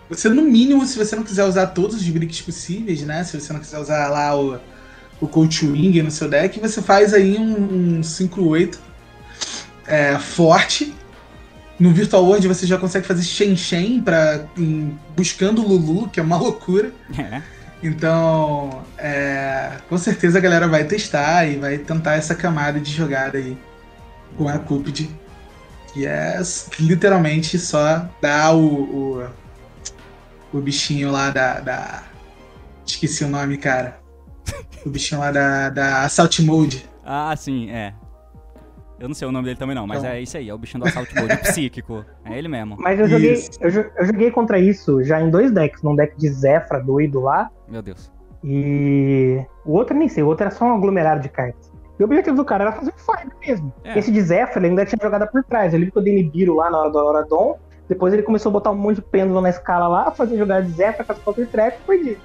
Você, 0.09 0.29
no 0.29 0.43
mínimo, 0.43 0.87
se 0.87 0.97
você 0.97 1.17
não 1.17 1.25
quiser 1.25 1.45
usar 1.45 1.67
todos 1.69 1.97
os 1.97 2.09
bricks 2.09 2.41
possíveis, 2.41 3.03
né? 3.03 3.25
Se 3.25 3.41
você 3.41 3.53
não 3.53 3.59
quiser 3.59 3.79
usar 3.79 4.09
lá 4.09 4.37
o, 4.37 4.59
o 5.21 5.27
Coach 5.27 5.67
Wing 5.67 6.03
no 6.03 6.11
seu 6.11 6.29
deck, 6.29 6.61
você 6.61 6.83
faz 6.83 7.15
aí 7.15 7.39
um, 7.39 7.99
um 7.99 8.01
5-8 8.01 8.79
é, 9.87 10.19
forte 10.19 10.95
no 11.79 11.93
Virtual 11.93 12.25
World 12.25 12.49
você 12.49 12.67
já 12.67 12.79
consegue 12.79 13.07
fazer 13.07 13.23
Shen 13.23 13.57
Shen 13.57 14.01
pra, 14.01 14.47
em, 14.57 14.99
buscando 15.15 15.63
o 15.63 15.69
Lulu, 15.69 16.09
que 16.09 16.19
é 16.19 16.23
uma 16.23 16.37
loucura. 16.39 16.93
É. 17.17 17.43
Então, 17.83 18.83
é, 18.97 19.73
com 19.89 19.99
certeza 19.99 20.39
a 20.39 20.41
galera 20.41 20.67
vai 20.67 20.85
testar 20.85 21.47
e 21.47 21.57
vai 21.57 21.79
tentar 21.79 22.15
essa 22.15 22.35
camada 22.35 22.81
de 22.81 22.91
jogada 22.91 23.37
aí 23.37 23.57
com 24.37 24.49
a 24.49 24.59
Cupid. 24.59 25.09
Que 25.93 26.07
é 26.07 26.41
literalmente 26.81 27.59
só 27.59 28.09
dar 28.21 28.55
o, 28.55 28.67
o, 28.67 29.29
o 30.53 30.61
bichinho 30.61 31.11
lá 31.11 31.31
da, 31.31 31.61
da. 31.61 32.03
Esqueci 32.87 33.25
o 33.25 33.29
nome, 33.29 33.59
cara. 33.59 34.01
O 34.85 34.91
bichinho 34.91 35.21
lá 35.21 35.31
da, 35.33 35.69
da 35.71 36.03
Assault 36.05 36.43
Mode. 36.43 36.89
Ah, 37.05 37.35
sim, 37.37 37.71
é. 37.71 37.93
Eu 38.99 39.09
não 39.09 39.15
sei 39.15 39.29
o 39.29 39.33
nome 39.33 39.45
dele 39.45 39.59
também 39.59 39.75
não, 39.75 39.87
mas 39.87 39.99
Então. 39.99 40.11
é 40.11 40.21
isso 40.23 40.37
aí, 40.39 40.49
é 40.49 40.55
o 40.55 40.59
bichinho 40.59 40.83
do 40.85 40.89
Assault 40.89 41.15
Mode 41.15 41.37
psíquico. 41.43 42.05
É 42.25 42.39
ele 42.39 42.49
mesmo. 42.49 42.77
Mas 42.79 42.99
eu 42.99 43.07
joguei, 43.09 43.35
eu, 43.61 43.71
eu 43.97 44.07
joguei 44.07 44.31
contra 44.31 44.59
isso 44.59 45.03
já 45.05 45.21
em 45.21 45.29
dois 45.31 45.51
decks. 45.51 45.83
Num 45.83 45.95
deck 45.95 46.17
de 46.17 46.29
Zefra 46.31 46.81
doido 46.81 47.21
lá. 47.21 47.51
Meu 47.69 47.83
Deus. 47.83 48.11
E 48.43 49.45
o 49.65 49.73
outro 49.73 49.95
eu 49.95 49.99
nem 49.99 50.09
sei, 50.09 50.23
o 50.23 50.27
outro 50.29 50.45
era 50.47 50.55
só 50.55 50.65
um 50.65 50.75
aglomerado 50.77 51.21
de 51.21 51.29
cartas. 51.29 51.71
E 51.99 52.03
o 52.03 52.07
objetivo 52.07 52.37
do 52.37 52.45
cara 52.45 52.65
era 52.65 52.73
fazer 52.73 52.93
o 52.93 52.99
Fiber 52.99 53.37
mesmo. 53.41 53.73
É. 53.83 53.99
Esse 53.99 54.13
de 54.13 54.21
Zephyr 54.23 54.59
ele 54.59 54.69
ainda 54.69 54.87
tinha 54.87 54.99
jogada 55.03 55.27
por 55.27 55.43
trás. 55.45 55.75
Ele 55.75 55.87
ficou 55.87 56.03
dele 56.03 56.23
Nibiru 56.23 56.55
lá 56.55 56.71
na 56.71 56.79
hora 56.79 56.91
do 56.91 56.99
Auradon. 56.99 57.59
Depois 57.89 58.13
ele 58.13 58.23
começou 58.23 58.51
a 58.51 58.53
botar 58.53 58.71
um 58.71 58.77
monte 58.77 58.97
de 58.97 59.03
pêndulo 59.03 59.41
na 59.41 59.49
escala 59.51 59.89
lá, 59.89 60.11
fazer 60.11 60.37
jogada 60.37 60.63
de 60.65 60.73
Zephyr 60.73 61.05
com 61.05 61.13
as 61.13 61.19
Counter 61.19 61.47
Trap 61.49 61.75
e 61.75 61.87
perdi. 61.87 62.19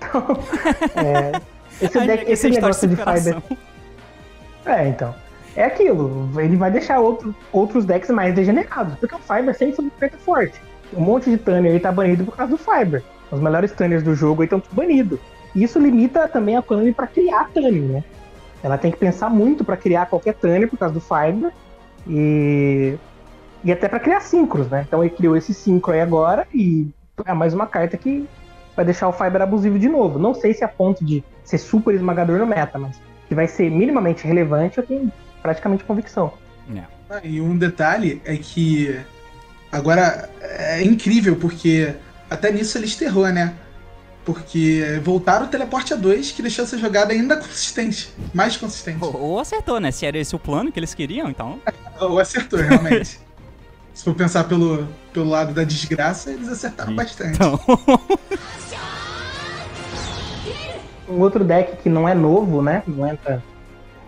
Então, 0.00 0.24
é, 0.96 1.40
esse, 1.84 1.98
Ai, 1.98 2.06
deck, 2.06 2.30
esse 2.30 2.48
negócio 2.48 2.88
de. 2.88 2.96
Fiber. 2.96 3.42
É, 4.64 4.88
então. 4.88 5.14
É 5.56 5.64
aquilo. 5.64 6.30
Ele 6.40 6.56
vai 6.56 6.70
deixar 6.70 7.00
outro, 7.00 7.34
outros 7.52 7.84
decks 7.84 8.10
mais 8.10 8.34
degenerados. 8.34 8.94
Porque 8.98 9.14
o 9.14 9.18
Fiber 9.18 9.54
sempre 9.54 9.76
foi 9.76 9.90
carta 9.98 10.18
forte. 10.18 10.60
Um 10.92 11.00
monte 11.00 11.30
de 11.30 11.38
Tanner 11.38 11.72
aí 11.72 11.80
tá 11.80 11.92
banido 11.92 12.24
por 12.24 12.36
causa 12.36 12.52
do 12.52 12.58
Fiber. 12.58 13.02
Os 13.30 13.40
melhores 13.40 13.72
Tanners 13.72 14.02
do 14.02 14.14
jogo 14.14 14.42
aí 14.42 14.46
estão 14.46 14.60
tudo 14.60 14.74
banidos. 14.74 15.18
E 15.54 15.62
isso 15.62 15.78
limita 15.78 16.28
também 16.28 16.56
a 16.56 16.62
Konami 16.62 16.92
pra 16.92 17.06
criar 17.06 17.50
Tanner, 17.52 17.82
né? 17.82 18.04
Ela 18.62 18.78
tem 18.78 18.90
que 18.90 18.98
pensar 18.98 19.30
muito 19.30 19.64
pra 19.64 19.76
criar 19.76 20.06
qualquer 20.06 20.34
Tanner 20.34 20.68
por 20.68 20.78
causa 20.78 20.94
do 20.94 21.00
Fiber. 21.00 21.52
E. 22.06 22.96
E 23.62 23.70
até 23.70 23.88
pra 23.88 24.00
criar 24.00 24.20
Synchros, 24.20 24.68
né? 24.68 24.84
Então 24.86 25.02
ele 25.02 25.14
criou 25.14 25.36
esse 25.36 25.52
Synchro 25.52 25.92
aí 25.92 26.00
agora 26.00 26.46
e 26.54 26.88
é 27.26 27.34
mais 27.34 27.52
uma 27.52 27.66
carta 27.66 27.96
que 27.98 28.26
vai 28.80 28.84
deixar 28.86 29.08
o 29.08 29.12
Fiber 29.12 29.42
abusivo 29.42 29.78
de 29.78 29.90
novo. 29.90 30.18
Não 30.18 30.32
sei 30.32 30.54
se 30.54 30.62
é 30.62 30.64
a 30.64 30.68
ponto 30.68 31.04
de 31.04 31.22
ser 31.44 31.58
super 31.58 31.94
esmagador 31.94 32.38
no 32.38 32.46
meta, 32.46 32.78
mas 32.78 32.96
que 33.28 33.34
vai 33.34 33.46
ser 33.46 33.70
minimamente 33.70 34.26
relevante, 34.26 34.78
eu 34.78 34.86
tenho 34.86 35.12
praticamente 35.42 35.84
convicção. 35.84 36.32
Ah, 37.10 37.20
E 37.22 37.42
um 37.42 37.58
detalhe 37.58 38.22
é 38.24 38.38
que 38.38 38.98
agora 39.70 40.30
é 40.40 40.82
incrível, 40.82 41.36
porque 41.36 41.94
até 42.30 42.50
nisso 42.50 42.78
ele 42.78 42.86
esterrou, 42.86 43.28
né? 43.28 43.54
Porque 44.24 44.98
voltaram 45.04 45.44
o 45.44 45.48
teleporte 45.48 45.92
a 45.92 45.96
2, 45.96 46.32
que 46.32 46.40
deixou 46.40 46.64
essa 46.64 46.78
jogada 46.78 47.12
ainda 47.12 47.36
consistente. 47.38 48.14
Mais 48.32 48.56
consistente. 48.56 49.04
Ou, 49.04 49.14
ou 49.14 49.40
acertou, 49.40 49.78
né? 49.78 49.90
Se 49.90 50.06
era 50.06 50.16
esse 50.16 50.34
o 50.34 50.38
plano 50.38 50.72
que 50.72 50.80
eles 50.80 50.94
queriam, 50.94 51.28
então. 51.28 51.60
Ou 52.00 52.18
acertou, 52.18 52.58
realmente. 52.58 53.20
Se 53.92 54.04
for 54.04 54.14
pensar 54.14 54.44
pelo, 54.44 54.88
pelo 55.12 55.28
lado 55.28 55.52
da 55.52 55.64
desgraça, 55.64 56.30
eles 56.30 56.48
acertaram 56.48 56.94
bastante. 56.94 57.38
Um 61.10 61.20
outro 61.20 61.44
deck 61.44 61.76
que 61.76 61.88
não 61.88 62.08
é 62.08 62.14
novo, 62.14 62.62
né? 62.62 62.82
Não 62.86 63.06
entra 63.06 63.42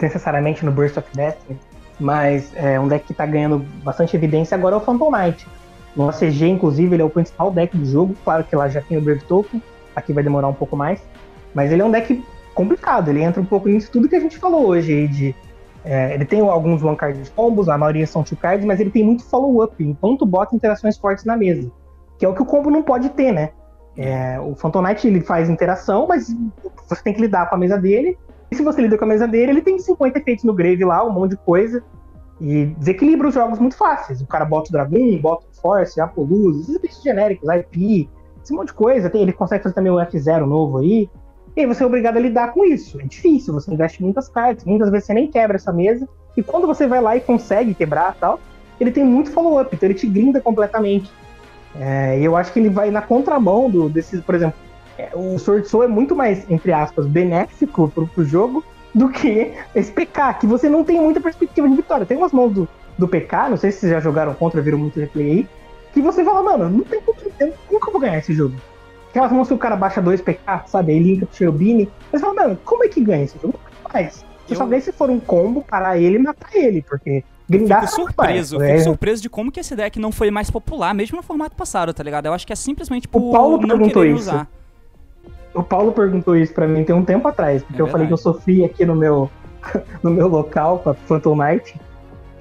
necessariamente 0.00 0.64
no 0.64 0.72
Burst 0.72 0.96
of 0.96 1.08
Destiny, 1.14 1.58
mas 1.98 2.52
é 2.56 2.78
um 2.78 2.88
deck 2.88 3.06
que 3.06 3.14
tá 3.14 3.26
ganhando 3.26 3.64
bastante 3.82 4.16
evidência 4.16 4.56
agora 4.56 4.74
é 4.74 4.78
o 4.78 4.80
Phantom 4.80 5.10
Knight. 5.10 5.46
No 5.94 6.08
ACG, 6.08 6.48
inclusive, 6.48 6.94
ele 6.94 7.02
é 7.02 7.04
o 7.04 7.10
principal 7.10 7.50
deck 7.50 7.76
do 7.76 7.84
jogo. 7.84 8.14
Claro 8.24 8.44
que 8.44 8.56
lá 8.56 8.68
já 8.68 8.80
tem 8.80 8.96
o 8.96 9.00
Brave 9.00 9.22
Token, 9.24 9.62
aqui 9.94 10.12
vai 10.12 10.22
demorar 10.22 10.48
um 10.48 10.54
pouco 10.54 10.76
mais. 10.76 11.02
Mas 11.54 11.70
ele 11.70 11.82
é 11.82 11.84
um 11.84 11.90
deck 11.90 12.24
complicado, 12.54 13.08
ele 13.08 13.22
entra 13.22 13.40
um 13.40 13.44
pouco 13.44 13.68
nisso 13.68 13.90
tudo 13.90 14.08
que 14.08 14.16
a 14.16 14.20
gente 14.20 14.38
falou 14.38 14.66
hoje 14.66 15.06
de. 15.08 15.34
é, 15.84 16.14
ele 16.14 16.24
tem 16.24 16.40
alguns 16.40 16.82
one 16.82 16.96
card 16.96 17.30
combos, 17.36 17.68
a 17.68 17.76
maioria 17.76 18.06
são 18.06 18.22
two 18.22 18.36
cards, 18.36 18.64
mas 18.64 18.80
ele 18.80 18.90
tem 18.90 19.04
muito 19.04 19.24
follow-up, 19.24 19.74
enquanto 19.82 20.24
bota 20.24 20.56
interações 20.56 20.96
fortes 20.96 21.24
na 21.24 21.36
mesa. 21.36 21.70
Que 22.18 22.24
é 22.24 22.28
o 22.28 22.34
que 22.34 22.42
o 22.42 22.46
combo 22.46 22.70
não 22.70 22.82
pode 22.82 23.10
ter, 23.10 23.32
né? 23.32 23.50
É, 23.96 24.40
o 24.40 24.54
Phantom 24.54 24.82
Knight 24.82 25.06
ele 25.06 25.20
faz 25.20 25.50
interação, 25.50 26.06
mas 26.06 26.34
você 26.88 27.02
tem 27.02 27.12
que 27.12 27.20
lidar 27.20 27.48
com 27.48 27.54
a 27.54 27.58
mesa 27.58 27.78
dele. 27.78 28.16
E 28.50 28.54
se 28.54 28.62
você 28.62 28.82
lida 28.82 28.98
com 28.98 29.04
a 29.04 29.08
mesa 29.08 29.26
dele, 29.26 29.52
ele 29.52 29.62
tem 29.62 29.78
50 29.78 30.18
efeitos 30.18 30.44
no 30.44 30.54
grave 30.54 30.84
lá, 30.84 31.04
um 31.04 31.10
monte 31.10 31.32
de 31.32 31.36
coisa. 31.38 31.82
E 32.40 32.66
desequilibra 32.78 33.28
os 33.28 33.34
jogos 33.34 33.58
muito 33.58 33.76
fáceis. 33.76 34.20
O 34.20 34.26
cara 34.26 34.44
bota 34.44 34.68
o 34.68 34.72
Dragon, 34.72 35.18
bota 35.18 35.46
o 35.46 35.60
Force, 35.60 36.00
Apolus, 36.00 36.62
esses 36.62 36.78
bichos 36.78 37.02
genéricos, 37.02 37.48
IP, 37.48 38.08
esse 38.42 38.52
monte 38.52 38.68
de 38.68 38.74
coisa. 38.74 39.08
Tem, 39.08 39.22
ele 39.22 39.32
consegue 39.32 39.62
fazer 39.62 39.74
também 39.74 39.92
o 39.92 39.96
F0 39.96 40.44
novo 40.44 40.78
aí. 40.78 41.08
E 41.54 41.60
aí 41.60 41.66
você 41.66 41.82
é 41.82 41.86
obrigado 41.86 42.16
a 42.16 42.20
lidar 42.20 42.52
com 42.52 42.64
isso. 42.64 43.00
É 43.00 43.04
difícil, 43.04 43.52
você 43.52 43.72
investe 43.72 44.02
muitas 44.02 44.28
cartas, 44.28 44.64
muitas 44.64 44.90
vezes 44.90 45.06
você 45.06 45.14
nem 45.14 45.30
quebra 45.30 45.56
essa 45.56 45.72
mesa. 45.72 46.08
E 46.36 46.42
quando 46.42 46.66
você 46.66 46.86
vai 46.86 47.00
lá 47.00 47.16
e 47.16 47.20
consegue 47.20 47.74
quebrar 47.74 48.16
tal, 48.18 48.40
ele 48.80 48.90
tem 48.90 49.04
muito 49.04 49.30
follow-up, 49.30 49.74
então 49.74 49.86
ele 49.86 49.98
te 49.98 50.06
grinda 50.06 50.40
completamente. 50.40 51.12
É, 51.78 52.18
e 52.20 52.24
eu 52.24 52.36
acho 52.36 52.52
que 52.52 52.58
ele 52.60 52.68
vai 52.68 52.90
na 52.90 53.00
contramão 53.02 53.70
do, 53.70 53.88
desses, 53.88 54.20
por 54.20 54.34
exemplo, 54.34 54.54
é, 54.98 55.10
o 55.14 55.38
Sword 55.38 55.66
Soul 55.68 55.84
é 55.84 55.88
muito 55.88 56.14
mais, 56.14 56.48
entre 56.50 56.72
aspas, 56.72 57.06
benéfico 57.06 57.88
pro, 57.88 58.06
pro 58.06 58.24
jogo 58.24 58.62
do 58.94 59.08
que 59.08 59.54
esse 59.74 59.90
PK, 59.90 60.34
que 60.34 60.46
você 60.46 60.68
não 60.68 60.84
tem 60.84 61.00
muita 61.00 61.20
perspectiva 61.20 61.66
de 61.68 61.74
vitória. 61.76 62.04
Tem 62.04 62.16
umas 62.18 62.32
mãos 62.32 62.52
do, 62.52 62.68
do 62.98 63.08
PK, 63.08 63.48
não 63.48 63.56
sei 63.56 63.72
se 63.72 63.78
vocês 63.80 63.92
já 63.92 64.00
jogaram 64.00 64.34
contra, 64.34 64.60
viram 64.60 64.76
muito 64.78 65.00
replay 65.00 65.30
aí, 65.30 65.48
que 65.94 66.02
você 66.02 66.22
fala, 66.24 66.42
mano, 66.42 66.68
não 66.68 66.84
tem 66.84 67.00
como, 67.00 67.16
eu- 67.40 67.54
como 67.68 67.80
eu 67.86 67.92
vou 67.92 68.00
ganhar 68.00 68.18
esse 68.18 68.34
jogo? 68.34 68.54
Aquelas 69.08 69.32
mãos 69.32 69.48
que 69.48 69.54
o 69.54 69.58
cara 69.58 69.76
baixa 69.76 70.00
dois 70.02 70.20
PK, 70.20 70.64
sabe, 70.66 70.92
aí 70.92 70.98
linka 70.98 71.24
pro 71.26 71.34
Cherubini, 71.36 71.90
você 72.10 72.18
fala, 72.18 72.34
mano, 72.34 72.58
como 72.64 72.84
é 72.84 72.88
que 72.88 73.00
ganha 73.02 73.24
esse 73.24 73.38
jogo? 73.40 73.58
Não 73.82 73.90
faz. 73.90 74.24
Você 74.46 74.52
Eu- 74.54 74.58
só 74.58 74.66
ganha 74.66 74.80
se 74.82 74.92
for 74.92 75.08
um 75.08 75.20
combo, 75.20 75.64
parar 75.68 75.96
ele 75.98 76.16
e 76.16 76.22
matar 76.22 76.50
ele, 76.54 76.82
porque 76.82 77.24
grindar 77.52 77.82
Fico 77.82 77.92
surpreso, 77.94 78.62
É, 78.62 78.72
fico 78.72 78.84
surpreso 78.84 79.22
de 79.22 79.28
como 79.28 79.52
que 79.52 79.60
esse 79.60 79.76
deck 79.76 79.98
não 79.98 80.10
foi 80.10 80.30
mais 80.30 80.50
popular, 80.50 80.94
mesmo 80.94 81.16
no 81.16 81.22
formato 81.22 81.54
passado, 81.54 81.92
tá 81.92 82.02
ligado? 82.02 82.26
Eu 82.26 82.32
acho 82.32 82.46
que 82.46 82.52
é 82.52 82.56
simplesmente 82.56 83.06
por 83.06 83.30
Paulo 83.30 83.58
não 83.58 83.68
perguntou 83.68 84.02
querer 84.02 84.14
isso. 84.14 84.30
usar. 84.30 84.48
O 85.54 85.62
Paulo 85.62 85.92
perguntou 85.92 86.36
isso 86.36 86.52
pra 86.54 86.66
mim 86.66 86.82
tem 86.82 86.94
um 86.94 87.04
tempo 87.04 87.28
atrás, 87.28 87.62
porque 87.62 87.80
É 87.80 87.84
eu 87.84 87.86
falei 87.86 88.06
que 88.06 88.12
eu 88.12 88.18
sofri 88.18 88.64
aqui 88.64 88.86
no 88.86 88.94
meu, 88.94 89.30
no 90.02 90.10
meu 90.10 90.28
local 90.28 90.78
com 90.78 90.90
a 90.90 90.94
Phantom 90.94 91.36
Knight, 91.36 91.78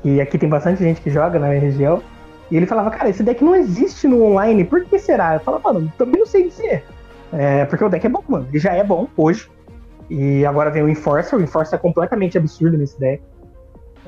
e 0.03 0.21
aqui 0.21 0.37
tem 0.37 0.47
bastante 0.47 0.81
gente 0.81 1.01
que 1.01 1.09
joga 1.09 1.37
na 1.37 1.47
minha 1.47 1.59
região, 1.59 2.01
e 2.49 2.57
ele 2.57 2.65
falava, 2.65 2.89
cara, 2.89 3.09
esse 3.09 3.21
deck 3.21 3.43
não 3.43 3.55
existe 3.55 4.07
no 4.07 4.23
online, 4.23 4.63
por 4.63 4.83
que 4.83 4.97
será? 4.97 5.35
Eu 5.35 5.39
falava, 5.41 5.73
mano, 5.73 5.91
também 5.97 6.19
não 6.19 6.25
sei 6.25 6.47
dizer. 6.47 6.83
É, 7.33 7.65
porque 7.65 7.83
o 7.83 7.89
deck 7.89 8.05
é 8.05 8.09
bom, 8.09 8.23
mano, 8.27 8.47
ele 8.49 8.59
já 8.59 8.73
é 8.73 8.83
bom 8.83 9.07
hoje, 9.15 9.49
e 10.09 10.45
agora 10.45 10.69
vem 10.69 10.83
o 10.83 10.89
Enforcer, 10.89 11.37
o 11.37 11.41
Enforcer 11.41 11.77
é 11.77 11.81
completamente 11.81 12.37
absurdo 12.37 12.77
nesse 12.77 12.99
deck. 12.99 13.23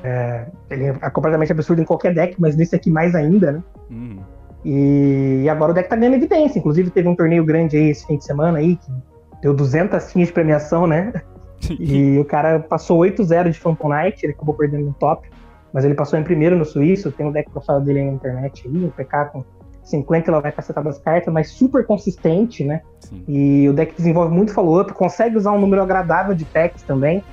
É, 0.04 0.46
ele 0.70 0.84
é 0.84 1.10
completamente 1.10 1.50
absurdo 1.50 1.80
em 1.80 1.84
qualquer 1.84 2.14
deck, 2.14 2.36
mas 2.38 2.54
nesse 2.54 2.76
aqui 2.76 2.90
mais 2.90 3.14
ainda, 3.14 3.52
né? 3.52 3.62
Uhum. 3.90 4.18
E 4.62 5.48
agora 5.48 5.72
o 5.72 5.74
deck 5.74 5.88
tá 5.88 5.96
ganhando 5.96 6.16
evidência. 6.16 6.58
Inclusive 6.58 6.90
teve 6.90 7.08
um 7.08 7.16
torneio 7.16 7.42
grande 7.44 7.76
aí 7.76 7.90
esse 7.90 8.06
fim 8.06 8.18
de 8.18 8.24
semana 8.24 8.58
aí, 8.58 8.76
que 8.76 8.92
deu 9.40 9.54
200 9.54 10.12
tinhas 10.12 10.28
de 10.28 10.34
premiação, 10.34 10.86
né? 10.86 11.12
E 11.80 12.18
o 12.18 12.26
cara 12.26 12.60
passou 12.60 12.98
8-0 13.00 13.50
de 13.50 13.58
Phantom 13.58 13.88
Knight, 13.88 14.22
ele 14.22 14.34
acabou 14.34 14.54
perdendo 14.54 14.84
no 14.84 14.92
top. 14.92 15.26
Mas 15.72 15.82
ele 15.82 15.94
passou 15.94 16.18
em 16.18 16.22
primeiro 16.22 16.58
no 16.58 16.64
suíço, 16.64 17.10
tem 17.10 17.26
o 17.26 17.32
deck 17.32 17.50
profile 17.50 17.80
dele 17.80 18.00
aí 18.00 18.04
na 18.04 18.12
internet 18.12 18.68
aí, 18.68 18.84
um 18.84 18.90
PK 18.90 19.24
com 19.32 19.44
50 19.82 20.30
ela 20.30 20.40
vai 20.40 20.52
cacetar 20.52 20.84
das 20.84 20.98
cartas, 20.98 21.32
mas 21.32 21.48
super 21.48 21.86
consistente, 21.86 22.64
né? 22.64 22.82
Sim. 23.00 23.24
E 23.26 23.68
o 23.68 23.72
deck 23.72 23.94
desenvolve 23.96 24.34
muito 24.34 24.52
follow-up, 24.52 24.92
consegue 24.92 25.38
usar 25.38 25.52
um 25.52 25.60
número 25.60 25.82
agradável 25.82 26.34
de 26.34 26.44
packs 26.44 26.82
também. 26.82 27.24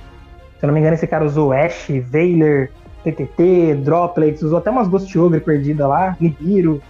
Se 0.62 0.66
eu 0.66 0.68
não 0.68 0.74
me 0.74 0.78
engano, 0.78 0.94
esse 0.94 1.08
cara 1.08 1.24
usou 1.24 1.52
Ash, 1.52 1.88
Veiler, 1.88 2.70
TTT, 3.02 3.74
Droplets, 3.82 4.42
usou 4.42 4.58
até 4.58 4.70
umas 4.70 4.86
Ghost 4.86 5.18
Ogre 5.18 5.40
perdida 5.40 5.88
lá, 5.88 6.16
Nibiru. 6.20 6.80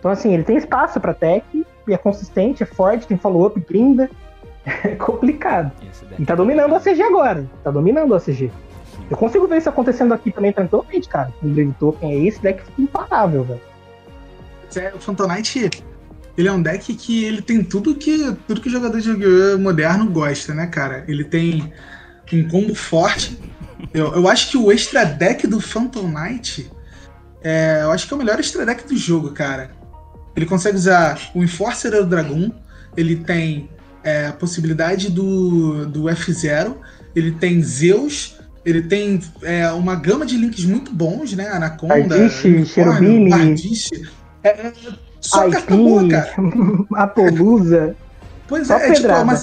Então, 0.00 0.10
assim, 0.10 0.34
ele 0.34 0.42
tem 0.42 0.56
espaço 0.56 0.98
pra 0.98 1.14
tech, 1.14 1.44
e 1.54 1.94
é 1.94 1.96
consistente, 1.96 2.64
é 2.64 2.66
forte, 2.66 3.06
tem 3.06 3.16
follow-up, 3.16 3.58
grinda. 3.60 4.10
É 4.84 4.96
complicado. 4.96 5.70
E 6.18 6.24
tá 6.26 6.34
é 6.34 6.36
dominando 6.36 6.74
a 6.74 6.78
complicado. 6.78 6.96
CG 6.96 7.02
agora. 7.02 7.46
Tá 7.62 7.70
dominando 7.70 8.14
a 8.16 8.20
CG. 8.20 8.50
Eu 9.08 9.16
consigo 9.16 9.46
ver 9.46 9.58
isso 9.58 9.68
acontecendo 9.68 10.12
aqui 10.12 10.32
também 10.32 10.52
tranquilamente, 10.52 11.08
cara. 11.08 11.32
Com 11.40 11.46
o 11.46 11.50
Brave 11.50 11.74
Token 11.78 12.10
aí, 12.10 12.26
esse 12.26 12.42
deck 12.42 12.62
fica 12.64 12.82
imparável, 12.82 13.44
velho. 13.44 13.60
É, 14.76 14.92
o 14.92 14.98
Phantom 14.98 15.28
Knight, 15.28 15.70
ele 16.36 16.48
é 16.48 16.52
um 16.52 16.60
deck 16.60 16.94
que 16.94 17.24
ele 17.24 17.40
tem 17.42 17.62
tudo 17.62 17.94
que 17.94 18.36
tudo 18.46 18.60
que 18.60 18.68
o 18.68 18.70
jogador 18.70 19.00
de 19.00 19.08
Yu-Gi-Oh! 19.08 19.58
moderno 19.58 20.10
gosta, 20.10 20.52
né, 20.52 20.66
cara? 20.66 21.04
Ele 21.08 21.24
tem 21.24 21.72
um 22.36 22.48
combo 22.48 22.74
forte. 22.74 23.38
Eu, 23.92 24.14
eu 24.14 24.28
acho 24.28 24.50
que 24.50 24.56
o 24.56 24.70
extra 24.70 25.04
deck 25.04 25.46
do 25.46 25.60
Phantom 25.60 26.08
Knight 26.08 26.70
é, 27.42 27.80
eu 27.82 27.90
acho 27.90 28.06
que 28.06 28.12
é 28.12 28.16
o 28.16 28.18
melhor 28.18 28.38
extra 28.38 28.66
deck 28.66 28.86
do 28.86 28.96
jogo, 28.96 29.30
cara. 29.30 29.70
Ele 30.36 30.46
consegue 30.46 30.76
usar 30.76 31.18
o 31.34 31.42
Enforcer 31.42 31.90
do 31.90 32.06
Dragon, 32.06 32.52
ele 32.96 33.16
tem 33.16 33.68
é, 34.04 34.26
a 34.26 34.32
possibilidade 34.32 35.10
do, 35.10 35.86
do 35.86 36.04
F0, 36.04 36.76
ele 37.14 37.32
tem 37.32 37.62
Zeus, 37.62 38.38
Ele 38.64 38.82
tem 38.82 39.20
é, 39.42 39.70
uma 39.72 39.96
gama 39.96 40.26
de 40.26 40.36
links 40.36 40.64
muito 40.64 40.92
bons, 40.92 41.32
né? 41.32 41.48
Anaconda, 41.48 42.28
Cherubini, 42.28 43.30
Bardiche. 43.30 44.08
É, 44.42 44.48
é, 44.48 44.72
só 45.20 45.46
IP, 45.46 45.52
carta 45.52 45.76
boa, 45.76 46.08
cara. 46.08 46.34
Apolusa. 46.94 47.96
Pois 48.46 48.68
é, 48.68 48.90
é, 48.90 48.92
tipo, 48.92 49.08
é, 49.08 49.18
uma, 49.18 49.40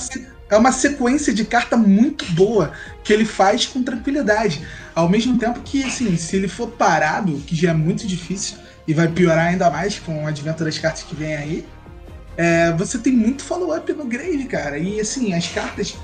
é 0.50 0.56
uma 0.56 0.72
sequência 0.72 1.34
de 1.34 1.46
carta 1.46 1.76
muito 1.76 2.26
boa 2.32 2.72
que 3.04 3.12
ele 3.12 3.26
faz 3.26 3.66
com 3.66 3.84
tranquilidade. 3.84 4.66
Ao 4.96 5.10
mesmo 5.10 5.38
tempo 5.38 5.60
que, 5.62 5.84
assim, 5.84 6.16
se 6.18 6.36
ele 6.36 6.48
for 6.48 6.70
parado, 6.70 7.34
que 7.46 7.56
já 7.56 7.72
é 7.72 7.74
muito 7.74 8.08
difícil, 8.08 8.58
e 8.88 8.94
vai 8.94 9.08
piorar 9.08 9.48
ainda 9.48 9.70
mais 9.70 10.00
com 10.00 10.24
o 10.24 10.28
advento 10.28 10.64
das 10.64 10.78
cartas 10.80 11.04
que 11.04 11.14
vem 11.14 11.36
aí, 11.36 11.66
é, 12.38 12.72
você 12.74 12.98
tem 12.98 13.12
muito 13.12 13.44
follow-up 13.44 13.92
no 13.94 14.06
grave, 14.06 14.46
cara. 14.46 14.78
E, 14.78 15.00
assim, 15.00 15.34
as 15.34 15.48
cartas, 15.50 15.98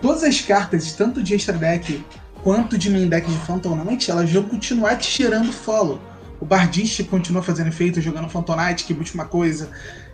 todas 0.00 0.22
as 0.22 0.40
cartas, 0.40 0.92
tanto 0.92 1.22
de 1.22 1.34
extra 1.34 1.56
deck 1.56 2.04
quanto 2.42 2.78
de 2.78 2.88
main 2.88 3.08
deck 3.08 3.28
de 3.28 3.38
Phantom 3.38 3.74
Knight, 3.76 4.10
elas 4.10 4.30
vão 4.30 4.44
continuar 4.44 4.96
te 4.96 5.10
gerando 5.10 5.52
follow. 5.52 6.00
O 6.38 6.44
Bardiche 6.44 7.04
continua 7.04 7.42
fazendo 7.42 7.68
efeito 7.68 8.00
jogando 8.00 8.28
Phantom 8.28 8.56
Knight, 8.56 8.84
que 8.84 8.94
busca 8.94 9.14
uma 9.14 9.26
coisa. 9.26 9.68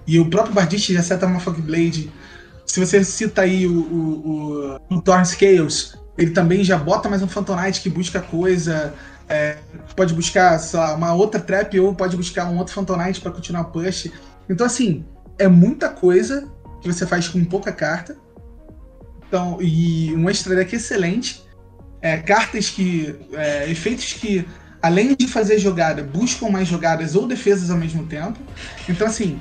E 0.06 0.18
o 0.18 0.28
próprio 0.28 0.54
Bardiche 0.54 0.94
já 0.94 1.02
seta 1.02 1.26
uma 1.26 1.38
Fog 1.38 1.60
Blade. 1.60 2.10
Se 2.66 2.80
você 2.80 3.02
cita 3.04 3.42
aí 3.42 3.66
o, 3.66 3.80
o, 3.80 4.78
o, 4.90 4.98
o 4.98 5.24
Scales, 5.24 5.96
ele 6.18 6.32
também 6.32 6.64
já 6.64 6.76
bota 6.76 7.08
mais 7.08 7.22
um 7.22 7.28
Phantom 7.28 7.56
Knight 7.56 7.80
que 7.80 7.88
busca 7.88 8.20
coisa. 8.20 8.92
É, 9.28 9.56
pode 9.94 10.14
buscar 10.14 10.60
uma 10.94 11.14
outra 11.14 11.40
trap 11.40 11.78
ou 11.80 11.94
pode 11.94 12.16
buscar 12.16 12.46
um 12.46 12.58
outro 12.58 12.74
Phantom 12.74 12.96
Knight 12.96 13.20
para 13.20 13.32
continuar 13.32 13.62
o 13.62 13.64
push. 13.66 14.10
Então, 14.48 14.66
assim, 14.66 15.04
é 15.38 15.48
muita 15.48 15.88
coisa 15.88 16.48
que 16.80 16.92
você 16.92 17.06
faz 17.06 17.28
com 17.28 17.44
pouca 17.44 17.72
carta. 17.72 18.16
Então, 19.28 19.58
e 19.60 20.14
um 20.14 20.28
extra 20.28 20.54
deck 20.54 20.74
excelente. 20.74 21.44
É, 22.00 22.16
cartas 22.18 22.68
que. 22.68 23.14
É, 23.32 23.70
efeitos 23.70 24.12
que, 24.14 24.46
além 24.80 25.14
de 25.14 25.26
fazer 25.28 25.58
jogada, 25.58 26.02
buscam 26.02 26.48
mais 26.48 26.68
jogadas 26.68 27.14
ou 27.14 27.26
defesas 27.26 27.70
ao 27.70 27.76
mesmo 27.76 28.06
tempo. 28.06 28.38
Então, 28.88 29.06
assim, 29.06 29.40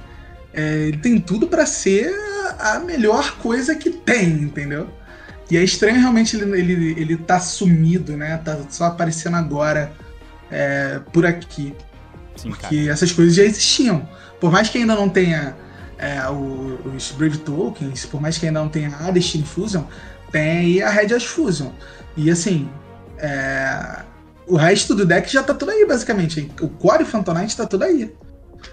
é, 0.55 0.87
ele 0.87 0.97
tem 0.97 1.19
tudo 1.19 1.47
para 1.47 1.65
ser 1.65 2.13
a 2.57 2.79
melhor 2.79 3.37
coisa 3.39 3.75
que 3.75 3.89
tem, 3.89 4.29
entendeu? 4.29 4.89
E 5.51 5.57
é 5.57 5.63
estranho 5.63 5.99
realmente 5.99 6.35
ele, 6.35 6.59
ele, 6.59 6.95
ele 6.99 7.17
tá 7.17 7.39
sumido, 7.39 8.15
né? 8.15 8.37
Tá 8.37 8.57
só 8.69 8.85
aparecendo 8.85 9.35
agora 9.35 9.91
é, 10.49 10.99
por 11.11 11.25
aqui. 11.25 11.75
Sim, 12.35 12.49
porque 12.49 12.79
cara. 12.81 12.91
essas 12.91 13.11
coisas 13.11 13.35
já 13.35 13.43
existiam. 13.43 14.07
Por 14.39 14.51
mais 14.51 14.69
que 14.69 14.77
ainda 14.77 14.95
não 14.95 15.09
tenha 15.09 15.55
é, 15.97 16.27
o, 16.29 16.79
os 16.95 17.11
Brave 17.11 17.37
Tokens, 17.39 18.05
por 18.05 18.21
mais 18.21 18.37
que 18.37 18.47
ainda 18.47 18.59
não 18.59 18.69
tenha 18.69 18.95
a 18.97 19.11
Destiny 19.11 19.45
Fusion, 19.45 19.83
tem 20.31 20.49
aí 20.49 20.81
a 20.81 20.89
Red 20.89 21.13
Ash 21.13 21.25
Fusion. 21.25 21.71
E 22.17 22.31
assim, 22.31 22.69
é, 23.17 24.03
o 24.47 24.55
resto 24.55 24.95
do 24.95 25.05
deck 25.05 25.31
já 25.31 25.43
tá 25.43 25.53
tudo 25.53 25.71
aí, 25.71 25.85
basicamente. 25.85 26.51
O 26.61 26.69
Core 26.69 27.05
Phantom 27.05 27.33
Knight 27.33 27.55
tá 27.55 27.65
tudo 27.65 27.83
aí. 27.83 28.13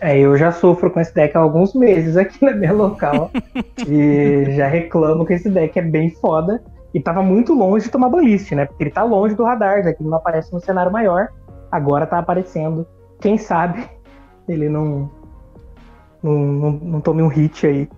É, 0.01 0.19
eu 0.19 0.36
já 0.36 0.51
sofro 0.52 0.90
com 0.90 1.01
esse 1.01 1.14
deck 1.14 1.36
há 1.36 1.40
alguns 1.40 1.74
meses 1.74 2.16
aqui 2.16 2.44
na 2.44 2.52
minha 2.52 2.73
local. 2.73 3.31
e 3.86 4.47
já 4.56 4.66
reclamo 4.66 5.24
que 5.24 5.35
esse 5.35 5.48
deck 5.48 5.78
é 5.78 5.82
bem 5.82 6.10
foda. 6.10 6.62
E 6.94 7.01
tava 7.01 7.23
muito 7.23 7.55
longe 7.55 7.86
de 7.86 7.90
tomar 7.90 8.10
balist, 8.10 8.52
né? 8.52 8.66
Porque 8.66 8.85
ele 8.85 8.90
tá 8.90 9.02
longe 9.02 9.35
do 9.35 9.44
radar, 9.44 9.82
já 9.82 9.93
que 9.93 10.02
ele 10.02 10.10
não 10.10 10.19
aparece 10.19 10.52
no 10.52 10.60
cenário 10.60 10.93
maior. 10.93 11.28
Agora 11.70 12.06
tá 12.06 12.19
aparecendo. 12.19 12.86
Quem 13.20 13.39
sabe 13.39 13.89
ele 14.48 14.69
não, 14.69 15.10
não, 16.23 16.32
não, 16.32 16.70
não 16.73 17.01
tome 17.01 17.23
um 17.23 17.28
hit 17.28 17.66
aí. 17.66 17.89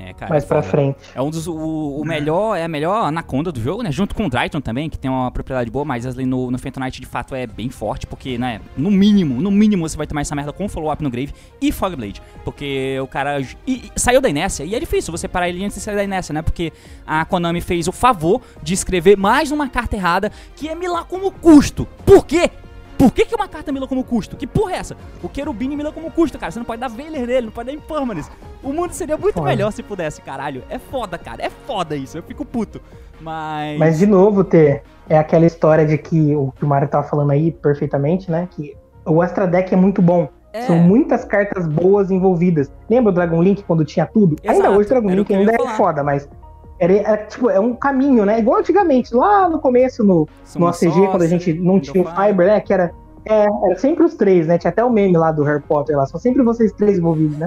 É, 0.00 0.12
cara, 0.14 0.30
mais 0.30 0.44
pra 0.44 0.62
frente. 0.62 0.96
É 1.14 1.20
um 1.20 1.30
dos. 1.30 1.46
O, 1.46 1.54
o, 1.54 2.04
melhor, 2.04 2.56
é 2.56 2.64
a 2.64 2.68
melhor 2.68 3.06
anaconda 3.06 3.52
do 3.52 3.60
jogo, 3.60 3.82
né? 3.82 3.92
Junto 3.92 4.14
com 4.14 4.26
o 4.26 4.30
Dryton 4.30 4.60
também, 4.60 4.88
que 4.88 4.98
tem 4.98 5.10
uma 5.10 5.30
propriedade 5.30 5.70
boa, 5.70 5.84
mas 5.84 6.06
ali 6.06 6.24
no, 6.24 6.50
no 6.50 6.58
Phantom 6.58 6.80
Knight 6.80 7.00
de 7.00 7.06
fato 7.06 7.34
é 7.34 7.46
bem 7.46 7.68
forte, 7.68 8.06
porque, 8.06 8.38
né? 8.38 8.60
No 8.76 8.90
mínimo, 8.90 9.40
no 9.40 9.50
mínimo 9.50 9.88
você 9.88 9.96
vai 9.96 10.06
tomar 10.06 10.22
essa 10.22 10.34
merda 10.34 10.52
com 10.52 10.68
follow-up 10.68 11.02
no 11.02 11.10
Grave 11.10 11.32
e 11.60 11.70
Fogblade. 11.70 12.22
Porque 12.44 12.98
o 13.00 13.06
cara 13.06 13.40
e, 13.40 13.46
e, 13.66 13.92
saiu 13.96 14.20
da 14.20 14.28
inércia, 14.28 14.64
e 14.64 14.74
é 14.74 14.80
difícil 14.80 15.12
você 15.12 15.28
parar 15.28 15.48
ele 15.48 15.64
antes 15.64 15.76
de 15.76 15.82
sair 15.82 15.96
da 15.96 16.04
inércia, 16.04 16.32
né? 16.32 16.42
Porque 16.42 16.72
a 17.06 17.24
Konami 17.24 17.60
fez 17.60 17.88
o 17.88 17.92
favor 17.92 18.40
de 18.62 18.74
escrever 18.74 19.16
mais 19.16 19.50
uma 19.50 19.68
carta 19.68 19.96
errada, 19.96 20.30
que 20.54 20.68
é 20.68 20.74
milar 20.74 21.04
como 21.04 21.30
custo. 21.30 21.86
Por 22.04 22.24
quê? 22.24 22.50
Por 22.98 23.12
que, 23.12 23.26
que 23.26 23.34
uma 23.34 23.46
carta 23.46 23.70
mila 23.72 23.86
como 23.86 24.02
custo? 24.02 24.36
Que 24.36 24.46
porra 24.46 24.72
é 24.72 24.76
essa? 24.76 24.96
O 25.22 25.28
Querubini 25.28 25.76
mila 25.76 25.92
como 25.92 26.10
custo, 26.10 26.38
cara. 26.38 26.50
Você 26.50 26.58
não 26.58 26.64
pode 26.64 26.80
dar 26.80 26.88
Veiler 26.88 27.26
nele, 27.26 27.46
não 27.46 27.52
pode 27.52 27.66
dar 27.66 27.72
Impermanence. 27.74 28.30
O 28.66 28.72
mundo 28.72 28.92
seria 28.92 29.16
muito 29.16 29.34
foda. 29.34 29.46
melhor 29.46 29.70
se 29.70 29.82
pudesse, 29.82 30.20
caralho. 30.20 30.64
É 30.68 30.78
foda, 30.78 31.16
cara. 31.16 31.44
É 31.44 31.50
foda 31.50 31.94
isso. 31.94 32.18
Eu 32.18 32.22
fico 32.22 32.44
puto. 32.44 32.80
Mas. 33.20 33.78
Mas, 33.78 33.98
de 33.98 34.06
novo, 34.06 34.42
T, 34.42 34.82
é 35.08 35.16
aquela 35.16 35.46
história 35.46 35.86
de 35.86 35.96
que 35.96 36.34
o 36.34 36.52
que 36.52 36.64
o 36.64 36.68
Mario 36.68 36.88
tava 36.88 37.06
falando 37.06 37.30
aí 37.30 37.52
perfeitamente, 37.52 38.30
né? 38.30 38.48
Que 38.50 38.76
o 39.04 39.22
Extra 39.22 39.46
Deck 39.46 39.72
é 39.72 39.76
muito 39.76 40.02
bom. 40.02 40.28
É. 40.52 40.62
São 40.62 40.76
muitas 40.76 41.24
cartas 41.24 41.68
boas 41.68 42.10
envolvidas. 42.10 42.72
Lembra 42.90 43.12
o 43.12 43.14
Dragon 43.14 43.40
Link 43.40 43.62
quando 43.62 43.84
tinha 43.84 44.04
tudo? 44.04 44.36
Exato. 44.42 44.56
Ainda 44.56 44.70
hoje 44.70 44.86
o 44.86 44.88
Dragon 44.88 45.10
Link 45.10 45.32
ainda 45.32 45.52
é 45.52 45.68
foda, 45.76 46.02
mas 46.02 46.28
era, 46.78 46.92
era, 46.92 47.16
tipo, 47.18 47.48
é 47.48 47.60
um 47.60 47.74
caminho, 47.74 48.24
né? 48.24 48.38
Igual 48.38 48.58
antigamente, 48.58 49.14
lá 49.14 49.48
no 49.48 49.60
começo, 49.60 50.02
no, 50.02 50.28
no 50.56 50.66
ACG, 50.66 51.06
quando 51.10 51.22
a 51.22 51.26
gente 51.26 51.52
não 51.54 51.78
tinha 51.78 52.02
o 52.02 52.06
Fiber, 52.06 52.46
né? 52.46 52.60
Que 52.60 52.72
era, 52.72 52.92
é, 53.28 53.46
era 53.64 53.76
sempre 53.76 54.04
os 54.04 54.14
três, 54.14 54.46
né? 54.46 54.56
Tinha 54.56 54.70
até 54.70 54.84
o 54.84 54.90
meme 54.90 55.16
lá 55.16 55.32
do 55.32 55.42
Harry 55.42 55.62
Potter 55.62 55.96
lá. 55.96 56.06
São 56.06 56.18
sempre 56.18 56.42
vocês 56.42 56.72
três 56.72 56.98
envolvidos, 56.98 57.36
né? 57.36 57.46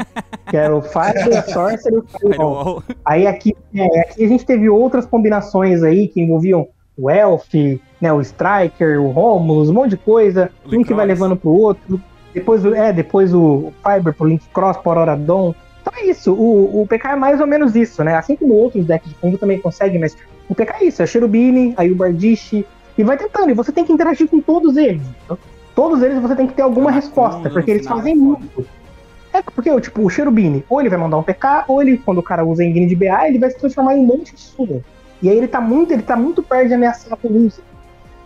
Que 0.49 0.57
era 0.57 0.75
o 0.75 0.81
Fiber, 0.81 1.29
o 1.29 1.51
Sorcerer 1.51 1.93
e 1.93 1.97
o 1.97 2.03
Firewall. 2.03 2.83
Aí 3.05 3.25
aqui, 3.25 3.55
é, 3.73 3.99
aqui 4.01 4.25
a 4.25 4.27
gente 4.27 4.45
teve 4.45 4.69
outras 4.69 5.05
combinações 5.05 5.81
aí 5.81 6.09
que 6.09 6.21
envolviam 6.21 6.67
o 6.97 7.09
Elf, 7.09 7.53
né? 8.01 8.11
O 8.11 8.19
Striker, 8.19 9.01
o 9.01 9.09
Romulus, 9.09 9.69
um 9.69 9.73
monte 9.73 9.91
de 9.91 9.97
coisa. 9.97 10.51
um 10.65 10.83
que 10.83 10.93
vai 10.93 11.05
levando 11.05 11.37
pro 11.37 11.49
outro. 11.49 12.01
Depois, 12.33 12.63
é, 12.65 12.91
depois 12.91 13.33
o 13.33 13.71
Fiber 13.81 14.13
pro 14.13 14.27
Link 14.27 14.45
Cross, 14.53 14.77
por 14.77 14.97
Oradon. 14.97 15.55
Então 15.81 15.93
é 15.97 16.07
isso, 16.07 16.33
o, 16.33 16.81
o 16.81 16.87
PK 16.87 17.13
é 17.13 17.15
mais 17.15 17.39
ou 17.39 17.47
menos 17.47 17.73
isso, 17.75 18.03
né? 18.03 18.15
Assim 18.15 18.35
como 18.35 18.53
outros 18.53 18.85
decks 18.85 19.09
de 19.09 19.15
combo 19.15 19.37
também 19.37 19.59
conseguem, 19.59 19.99
mas 19.99 20.15
o 20.49 20.53
PK 20.53 20.73
é 20.73 20.83
isso, 20.85 21.01
é 21.01 21.05
Cherubini, 21.05 21.73
aí 21.77 21.89
o 21.89 21.95
Bardiche, 21.95 22.65
e 22.97 23.03
vai 23.03 23.17
tentando, 23.17 23.49
e 23.49 23.53
você 23.53 23.71
tem 23.71 23.85
que 23.85 23.93
interagir 23.93 24.27
com 24.27 24.41
todos 24.41 24.75
eles. 24.75 25.01
Então, 25.23 25.37
todos 25.75 26.01
eles 26.01 26.19
você 26.19 26.35
tem 26.35 26.47
que 26.47 26.53
ter 26.53 26.61
alguma 26.61 26.89
ah, 26.89 26.93
resposta, 26.93 27.49
porque 27.49 27.71
eles 27.71 27.87
fazem 27.87 28.15
muito. 28.15 28.65
É 29.31 29.41
porque, 29.41 29.79
tipo, 29.81 30.03
o 30.03 30.09
Cherubini, 30.09 30.65
ou 30.67 30.79
ele 30.79 30.89
vai 30.89 30.97
mandar 30.97 31.17
um 31.17 31.23
PK, 31.23 31.65
ou 31.67 31.81
ele, 31.81 31.97
quando 31.97 32.17
o 32.17 32.23
cara 32.23 32.43
usa 32.43 32.63
engine 32.63 32.87
de 32.87 32.95
BA, 32.95 33.27
ele 33.27 33.37
vai 33.37 33.51
se 33.51 33.59
transformar 33.59 33.95
em 33.95 33.99
um 33.99 34.05
monte 34.05 34.33
de 34.33 34.41
summon. 34.41 34.81
E 35.21 35.29
aí 35.29 35.37
ele 35.37 35.47
tá 35.47 35.61
muito, 35.61 35.91
ele 35.91 36.01
tá 36.01 36.15
muito 36.15 36.41
perto 36.41 36.67
de 36.67 36.73
ameaçar 36.73 37.13
a 37.13 37.17
polícia. 37.17 37.63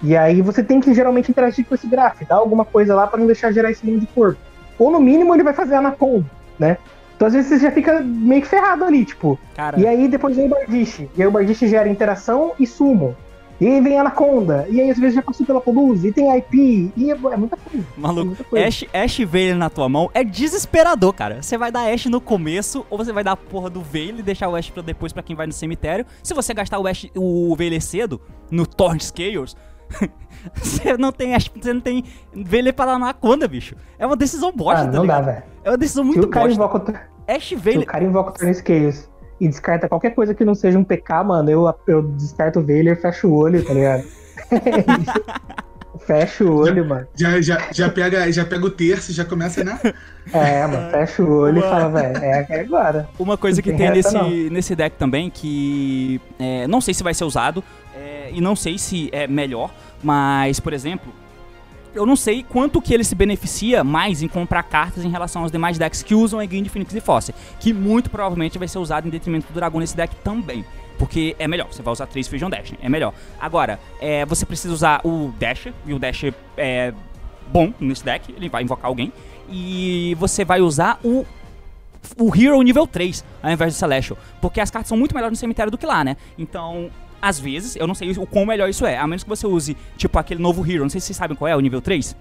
E 0.01 0.15
aí 0.15 0.41
você 0.41 0.63
tem 0.63 0.79
que 0.79 0.93
geralmente 0.93 1.31
interagir 1.31 1.65
com 1.65 1.73
esse 1.73 1.87
gráfico, 1.87 2.25
dar 2.27 2.35
alguma 2.35 2.65
coisa 2.65 2.93
lá 2.93 3.07
para 3.07 3.19
não 3.19 3.25
deixar 3.25 3.51
gerar 3.51 3.71
esse 3.71 3.85
mundo 3.85 4.01
de 4.01 4.07
corpo. 4.07 4.39
Ou 4.77 4.91
no 4.91 4.99
mínimo 4.99 5.33
ele 5.33 5.43
vai 5.43 5.53
fazer 5.53 5.75
Anaconda, 5.75 6.25
né? 6.59 6.77
Então 7.15 7.27
às 7.27 7.33
vezes 7.33 7.49
você 7.49 7.59
já 7.59 7.71
fica 7.71 8.01
meio 8.01 8.41
que 8.41 8.47
ferrado 8.47 8.83
ali, 8.83 9.05
tipo. 9.05 9.39
Cara. 9.55 9.79
E 9.79 9.87
aí 9.87 10.07
depois 10.07 10.35
vem 10.35 10.47
o 10.47 10.49
Bardiche. 10.49 11.09
E 11.15 11.21
aí 11.21 11.27
o 11.27 11.31
Bardiche 11.31 11.67
gera 11.67 11.87
interação 11.87 12.51
e 12.59 12.67
sumo. 12.67 13.15
E 13.63 13.67
aí 13.67 13.79
vem 13.79 13.97
Anaconda. 13.97 14.67
E 14.69 14.81
aí 14.81 14.91
às 14.91 14.99
vezes 14.99 15.15
já 15.15 15.21
passou 15.21 15.45
pela 15.45 15.61
Poluse. 15.61 16.09
E 16.09 16.11
tem 16.11 16.29
IP. 16.37 16.91
E 16.97 17.09
é, 17.09 17.13
é 17.13 17.37
muita 17.37 17.55
coisa. 17.55 17.87
Maluco, 17.95 18.21
é 18.21 18.25
muita 18.25 18.43
coisa. 18.43 18.67
Ash, 18.67 18.85
Ash 18.93 19.17
Veil 19.19 19.55
na 19.55 19.69
tua 19.69 19.87
mão 19.87 20.11
é 20.13 20.21
desesperador, 20.21 21.13
cara. 21.13 21.41
Você 21.41 21.57
vai 21.57 21.71
dar 21.71 21.89
Ash 21.89 22.07
no 22.07 22.19
começo, 22.19 22.85
ou 22.89 22.97
você 22.97 23.13
vai 23.13 23.23
dar 23.23 23.31
a 23.31 23.37
porra 23.37 23.69
do 23.69 23.81
Veil 23.81 24.19
e 24.19 24.21
deixar 24.21 24.49
o 24.49 24.55
Ash 24.57 24.69
pra 24.69 24.83
depois 24.83 25.13
pra 25.13 25.23
quem 25.23 25.33
vai 25.33 25.47
no 25.47 25.53
cemitério. 25.53 26.05
Se 26.21 26.33
você 26.33 26.53
gastar 26.53 26.77
o 26.77 26.85
Ash, 26.85 27.07
o 27.15 27.55
Veil 27.55 27.79
cedo, 27.79 28.19
no 28.51 28.67
Torn 28.67 28.99
Scales. 28.99 29.55
você 30.53 30.97
não 30.97 31.13
tem 31.13 31.33
Ash, 31.33 31.49
você 31.55 31.71
não 31.71 31.81
tem 31.81 32.03
Veil 32.33 32.73
pra 32.73 32.91
Anaconda, 32.91 33.47
bicho. 33.47 33.77
É 33.97 34.05
uma 34.05 34.17
decisão 34.17 34.51
bosta, 34.51 34.81
ah, 34.81 34.85
tá 34.87 34.91
não 34.91 35.03
ligado? 35.03 35.25
dá, 35.25 35.31
velho. 35.31 35.43
É 35.63 35.69
uma 35.69 35.77
decisão 35.77 36.03
muito 36.03 36.27
bosta. 36.27 37.09
Ash 37.25 37.53
Veil. 37.55 37.79
Se 37.79 37.83
o 37.85 37.87
cara 37.87 38.03
invoca 38.03 38.31
o 38.31 38.33
Turn 38.33 38.53
Scales 38.53 39.12
e 39.39 39.47
descarta 39.47 39.89
qualquer 39.89 40.11
coisa 40.11 40.33
que 40.33 40.45
não 40.45 40.55
seja 40.55 40.77
um 40.77 40.83
PK, 40.83 41.23
mano, 41.23 41.49
eu, 41.49 41.73
eu 41.87 42.01
descarto 42.03 42.59
o 42.59 42.63
Veiler 42.63 42.97
e 42.97 43.01
fecho 43.01 43.27
o 43.27 43.35
olho, 43.35 43.63
tá 43.63 43.73
ligado? 43.73 44.03
fecha 46.05 46.43
o 46.43 46.55
olho, 46.55 46.83
já, 46.83 46.89
mano. 46.89 47.07
Já, 47.15 47.41
já, 47.41 47.67
já, 47.71 47.89
pega, 47.89 48.31
já 48.31 48.45
pega 48.45 48.65
o 48.65 48.69
terço, 48.69 49.13
já 49.13 49.25
começa, 49.25 49.63
né? 49.63 49.79
É, 50.31 50.65
mano, 50.67 50.91
fecha 50.91 51.23
o 51.23 51.31
olho 51.39 51.57
Uma... 51.57 51.65
e 51.65 51.69
fala, 51.69 51.89
velho, 51.89 52.17
é, 52.23 52.47
é 52.49 52.59
agora. 52.59 53.09
Uma 53.19 53.37
coisa 53.37 53.61
que 53.61 53.69
tem, 53.69 53.77
tem 53.77 53.91
nesse, 53.91 54.49
nesse 54.49 54.75
deck 54.75 54.97
também, 54.97 55.29
que 55.29 56.21
é, 56.39 56.67
não 56.67 56.81
sei 56.81 56.93
se 56.93 57.03
vai 57.03 57.13
ser 57.13 57.23
usado, 57.23 57.63
é, 57.95 58.29
e 58.31 58.41
não 58.41 58.55
sei 58.55 58.77
se 58.77 59.09
é 59.11 59.27
melhor, 59.27 59.73
mas, 60.01 60.59
por 60.59 60.73
exemplo, 60.73 61.11
eu 61.93 62.05
não 62.05 62.15
sei 62.15 62.43
quanto 62.43 62.81
que 62.81 62.93
ele 62.93 63.03
se 63.03 63.15
beneficia 63.15 63.83
mais 63.83 64.21
em 64.21 64.27
comprar 64.27 64.63
cartas 64.63 65.03
em 65.03 65.09
relação 65.09 65.43
aos 65.43 65.51
demais 65.51 65.77
decks 65.77 66.01
que 66.01 66.15
usam 66.15 66.39
a 66.39 66.45
de 66.45 66.69
Phoenix 66.69 66.93
e 66.93 67.01
Fossil, 67.01 67.33
que 67.59 67.73
muito 67.73 68.09
provavelmente 68.09 68.57
vai 68.57 68.67
ser 68.67 68.79
usado 68.79 69.07
em 69.07 69.11
detrimento 69.11 69.47
do 69.47 69.53
dragão 69.53 69.79
nesse 69.79 69.95
deck 69.95 70.15
também. 70.17 70.65
Porque 70.97 71.35
é 71.39 71.47
melhor, 71.47 71.67
você 71.71 71.81
vai 71.81 71.91
usar 71.91 72.05
três 72.05 72.27
Fusion 72.27 72.49
Dash, 72.49 72.73
é 72.81 72.87
melhor. 72.87 73.13
Agora, 73.39 73.79
é, 73.99 74.25
você 74.25 74.45
precisa 74.45 74.73
usar 74.73 75.01
o 75.03 75.33
Dash, 75.39 75.67
e 75.85 75.93
o 75.93 75.99
Dash 75.99 76.25
é 76.55 76.93
bom 77.51 77.73
nesse 77.79 78.03
deck, 78.05 78.33
ele 78.35 78.49
vai 78.49 78.63
invocar 78.63 78.85
alguém. 78.85 79.11
E 79.49 80.15
você 80.19 80.45
vai 80.45 80.61
usar 80.61 80.99
o 81.03 81.25
o 82.17 82.35
Hero 82.35 82.61
nível 82.61 82.85
3, 82.85 83.23
ao 83.41 83.51
invés 83.51 83.73
do 83.73 83.77
Celestial. 83.77 84.17
Porque 84.41 84.59
as 84.59 84.69
cartas 84.69 84.89
são 84.89 84.97
muito 84.97 85.15
melhores 85.15 85.37
no 85.37 85.39
cemitério 85.39 85.71
do 85.71 85.77
que 85.77 85.85
lá, 85.85 86.03
né? 86.03 86.17
Então, 86.37 86.89
Às 87.25 87.39
vezes, 87.39 87.77
eu 87.77 87.87
não 87.87 87.95
sei 87.95 88.11
o 88.11 88.27
quão 88.27 88.45
melhor 88.45 88.67
isso 88.67 88.85
é, 88.85 88.97
a 88.97 89.07
menos 89.07 89.23
que 89.23 89.29
você 89.29 89.47
use, 89.47 89.77
tipo, 89.95 90.19
aquele 90.19 90.41
novo 90.41 90.69
Hero, 90.69 90.83
não 90.83 90.89
sei 90.89 90.99
se 90.99 91.07
vocês 91.07 91.15
sabem 91.15 91.37
qual 91.37 91.47
é, 91.47 91.55
o 91.55 91.59
nível 91.61 91.79
3. 91.81 92.13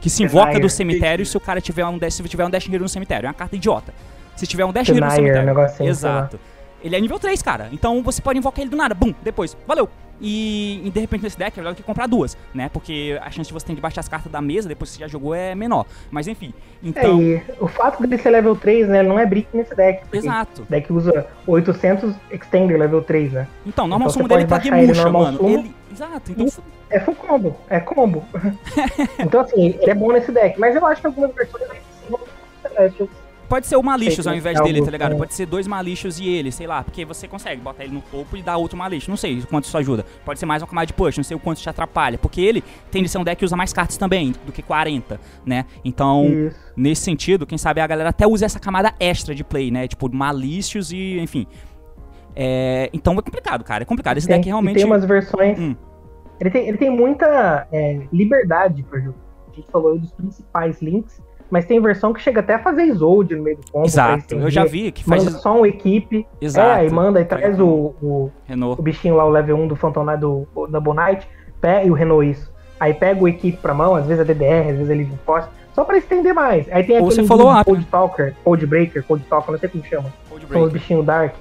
Que 0.00 0.08
se 0.08 0.22
invoca 0.22 0.46
Denier. 0.46 0.62
do 0.62 0.70
cemitério 0.70 1.26
se 1.26 1.36
o 1.36 1.40
cara 1.40 1.60
tiver 1.60 1.84
um 1.84 1.98
Dash, 1.98 2.14
se 2.14 2.22
tiver 2.22 2.46
um 2.46 2.48
Dash 2.48 2.66
Hero 2.66 2.82
no 2.82 2.88
cemitério. 2.88 3.26
É 3.26 3.28
uma 3.28 3.34
carta 3.34 3.54
idiota. 3.54 3.92
Se 4.34 4.46
tiver 4.46 4.64
um 4.64 4.72
Dash 4.72 4.88
Hero 4.88 4.98
no 4.98 5.06
Denier, 5.08 5.16
cemitério. 5.16 5.42
um 5.42 5.54
negocinho, 5.54 5.88
Exato. 5.90 6.40
Ele 6.84 6.94
é 6.94 7.00
nível 7.00 7.18
3, 7.18 7.40
cara. 7.42 7.68
Então 7.72 8.02
você 8.02 8.20
pode 8.20 8.38
invocar 8.38 8.60
ele 8.60 8.70
do 8.70 8.76
nada. 8.76 8.94
Bum, 8.94 9.12
depois. 9.22 9.56
Valeu. 9.66 9.88
E, 10.20 10.80
e 10.84 10.90
de 10.90 11.00
repente 11.00 11.22
nesse 11.22 11.36
deck 11.36 11.58
é 11.58 11.60
melhor 11.60 11.72
do 11.74 11.76
que 11.76 11.82
comprar 11.82 12.06
duas, 12.06 12.36
né? 12.54 12.68
Porque 12.72 13.18
a 13.20 13.30
chance 13.32 13.48
de 13.48 13.52
você 13.52 13.66
ter 13.66 13.74
de 13.74 13.80
baixar 13.80 14.00
as 14.00 14.08
cartas 14.08 14.30
da 14.30 14.40
mesa 14.40 14.68
depois 14.68 14.90
que 14.90 14.96
você 14.96 15.00
já 15.00 15.08
jogou 15.08 15.34
é 15.34 15.54
menor. 15.56 15.86
Mas 16.10 16.28
enfim. 16.28 16.52
É, 16.84 16.88
Então. 16.88 17.20
e 17.20 17.42
o 17.58 17.66
fato 17.66 18.00
dele 18.00 18.16
ser 18.22 18.30
level 18.30 18.54
3, 18.54 18.88
né, 18.88 19.02
não 19.02 19.18
é 19.18 19.26
brick 19.26 19.48
nesse 19.52 19.74
deck. 19.74 20.04
Exato. 20.12 20.62
O 20.62 20.66
deck 20.66 20.92
usa 20.92 21.26
800 21.46 22.14
Extender 22.30 22.78
level 22.78 23.02
3, 23.02 23.32
né? 23.32 23.48
Então, 23.66 23.88
normal 23.88 24.08
Então 24.08 24.12
sumo 24.12 24.28
dele 24.28 24.44
tá 24.46 24.60
Gemusha, 24.60 25.02
normal 25.02 25.22
mano. 25.22 25.38
sumo. 25.38 25.48
Ele. 25.48 25.74
Exato. 25.90 26.30
Então. 26.32 26.46
É 26.90 27.00
full 27.00 27.14
combo, 27.16 27.56
é 27.68 27.80
combo. 27.80 28.24
então 29.18 29.40
assim, 29.40 29.76
ele 29.80 29.90
é 29.90 29.94
bom 29.94 30.12
nesse 30.12 30.30
deck, 30.30 30.60
mas 30.60 30.76
eu 30.76 30.86
acho 30.86 31.00
que 31.00 31.06
algumas 31.08 31.34
versões 31.34 31.64
ainda 31.70 31.82
vão 32.08 32.20
ser 32.20 32.68
Celestials. 32.68 33.10
Pode 33.54 33.68
ser 33.68 33.76
o 33.76 33.82
Malicious 33.84 34.24
Sei, 34.24 34.32
ao 34.32 34.36
invés 34.36 34.58
é 34.58 34.62
dele, 34.64 34.78
algo- 34.78 34.84
tá 34.86 34.90
ligado? 34.90 35.12
é. 35.14 35.16
Pode 35.16 35.32
ser 35.32 35.46
dois 35.46 35.64
Malicious 35.68 36.18
e 36.18 36.28
ele, 36.28 36.50
sei 36.50 36.66
lá, 36.66 36.82
porque 36.82 37.04
você 37.04 37.28
consegue 37.28 37.60
botar 37.60 37.84
ele 37.84 37.94
no 37.94 38.00
topo 38.00 38.36
e 38.36 38.42
dar 38.42 38.56
outro 38.56 38.76
Malicious. 38.76 39.06
Não 39.06 39.16
sei 39.16 39.38
o 39.38 39.46
quanto 39.46 39.66
isso 39.66 39.78
ajuda. 39.78 40.04
Pode 40.24 40.40
ser 40.40 40.44
mais 40.46 40.60
uma 40.60 40.66
camada 40.66 40.86
de 40.88 40.92
push, 40.92 41.16
não 41.18 41.22
sei 41.22 41.36
o 41.36 41.38
quanto 41.38 41.60
te 41.60 41.68
atrapalha. 41.70 42.18
Porque 42.18 42.40
ele 42.40 42.64
tem 42.90 43.00
de 43.00 43.08
ser 43.08 43.18
um 43.18 43.22
deck 43.22 43.38
que 43.38 43.44
usa 43.44 43.54
mais 43.54 43.72
cartas 43.72 43.96
também, 43.96 44.34
do 44.44 44.50
que 44.50 44.60
40, 44.60 45.20
né? 45.46 45.66
Então, 45.84 46.24
Isso. 46.26 46.58
nesse 46.76 47.02
sentido, 47.02 47.46
quem 47.46 47.56
sabe 47.56 47.80
a 47.80 47.86
galera 47.86 48.08
até 48.08 48.26
usa 48.26 48.44
essa 48.44 48.58
camada 48.58 48.92
extra 48.98 49.32
de 49.36 49.44
play, 49.44 49.70
né? 49.70 49.86
Tipo, 49.86 50.12
Malicious 50.12 50.90
e, 50.90 51.20
enfim. 51.20 51.46
É, 52.34 52.90
então 52.92 53.12
é 53.14 53.22
complicado, 53.22 53.62
cara. 53.62 53.84
É 53.84 53.86
complicado. 53.86 54.16
Esse 54.18 54.26
Tem, 54.26 54.36
deck 54.38 54.48
realmente. 54.48 54.76
tem 54.78 54.84
umas 54.84 55.04
versões. 55.04 55.56
Hum. 55.60 55.76
Ele, 56.40 56.50
tem, 56.50 56.66
ele 56.68 56.76
tem 56.76 56.90
muita 56.90 57.68
é, 57.70 58.00
liberdade 58.12 58.82
pra 58.82 58.98
jogar. 58.98 59.18
A 59.52 59.54
gente 59.54 59.70
falou 59.70 59.92
aí 59.92 59.98
dos 60.00 60.10
principais 60.10 60.82
links, 60.82 61.22
mas 61.54 61.66
tem 61.66 61.80
versão 61.80 62.12
que 62.12 62.20
chega 62.20 62.40
até 62.40 62.54
a 62.54 62.58
fazer 62.58 62.82
Isolde 62.82 63.36
no 63.36 63.44
meio 63.44 63.56
do 63.58 63.70
combo. 63.70 63.86
Exato. 63.86 64.34
Eu 64.34 64.50
já 64.50 64.64
vi 64.64 64.90
que 64.90 65.04
faz. 65.04 65.24
Manda 65.24 65.38
só 65.38 65.56
uma 65.56 65.68
equipe. 65.68 66.26
Exato. 66.40 66.68
É, 66.68 66.72
aí 66.80 66.90
manda 66.90 67.20
e 67.20 67.24
traz 67.24 67.60
o, 67.60 67.94
o, 68.02 68.32
o 68.76 68.82
bichinho 68.82 69.14
lá, 69.14 69.24
o 69.24 69.28
level 69.28 69.56
1 69.58 69.68
do 69.68 69.76
Phantom 69.76 70.02
Knight 70.02 70.18
do 70.18 70.48
Knight, 70.92 71.28
pega, 71.60 71.86
e 71.86 71.90
o 71.92 71.94
Renault 71.94 72.28
isso. 72.28 72.52
Aí 72.80 72.92
pega 72.92 73.22
o 73.22 73.28
equipe 73.28 73.56
pra 73.58 73.72
mão, 73.72 73.94
às 73.94 74.04
vezes 74.04 74.20
é 74.20 74.24
DDR, 74.24 74.70
às 74.70 74.76
vezes 74.78 74.90
é 74.90 74.94
Living 74.94 75.18
Force, 75.24 75.48
só 75.72 75.84
pra 75.84 75.96
estender 75.96 76.34
mais. 76.34 76.66
Aí 76.72 76.82
tem 76.82 76.98
Ou 76.98 77.06
aquele 77.06 77.24
falou 77.24 77.52
up, 77.52 77.64
Code? 77.64 77.84
Talker, 77.84 78.34
Code 78.42 78.66
Breaker, 78.66 79.04
Code 79.04 79.22
Talker, 79.22 79.52
não 79.52 79.58
sei 79.60 79.68
como 79.68 79.84
chama. 79.84 80.12
São 80.50 80.62
os 80.62 80.72
bichinhos 80.72 81.06
Dark, 81.06 81.36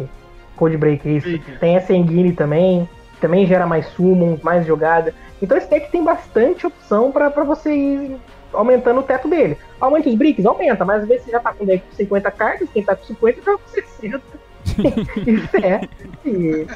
Code 0.56 0.77
Breaker, 0.77 1.11
isso. 1.11 1.27
Breaker. 1.27 1.60
Tem 1.60 1.76
essa 1.76 1.91
Engine 1.91 2.34
também, 2.34 2.88
também 3.19 3.48
gera 3.48 3.65
mais 3.65 3.88
summons, 3.88 4.44
mais 4.44 4.64
jogada. 4.64 5.11
Então 5.41 5.57
esse 5.57 5.68
deck 5.68 5.91
tem 5.91 6.03
bastante 6.03 6.68
opção 6.68 7.11
pra, 7.11 7.31
pra 7.31 7.44
você 7.44 7.73
ir 7.73 8.18
aumentando 8.54 9.00
o 9.00 9.04
teto 9.04 9.28
dele. 9.28 9.58
Aumenta 9.80 10.10
os 10.10 10.16
bricks? 10.16 10.46
Aumenta, 10.46 10.86
mas 10.86 11.04
às 11.04 11.08
vezes 11.08 11.26
você 11.26 11.32
já 11.32 11.40
tá 11.40 11.54
com 11.54 11.66
deck 11.66 11.84
com 11.86 11.96
50 11.96 12.32
cartas, 12.32 12.70
quem 12.74 12.84
tá 12.84 12.96
com 12.96 13.04
50 13.04 13.42
tá 13.42 13.58
com 13.58 13.68
60. 13.70 14.22
Isso 15.28 15.58
é. 15.58 15.82
E 16.26 16.68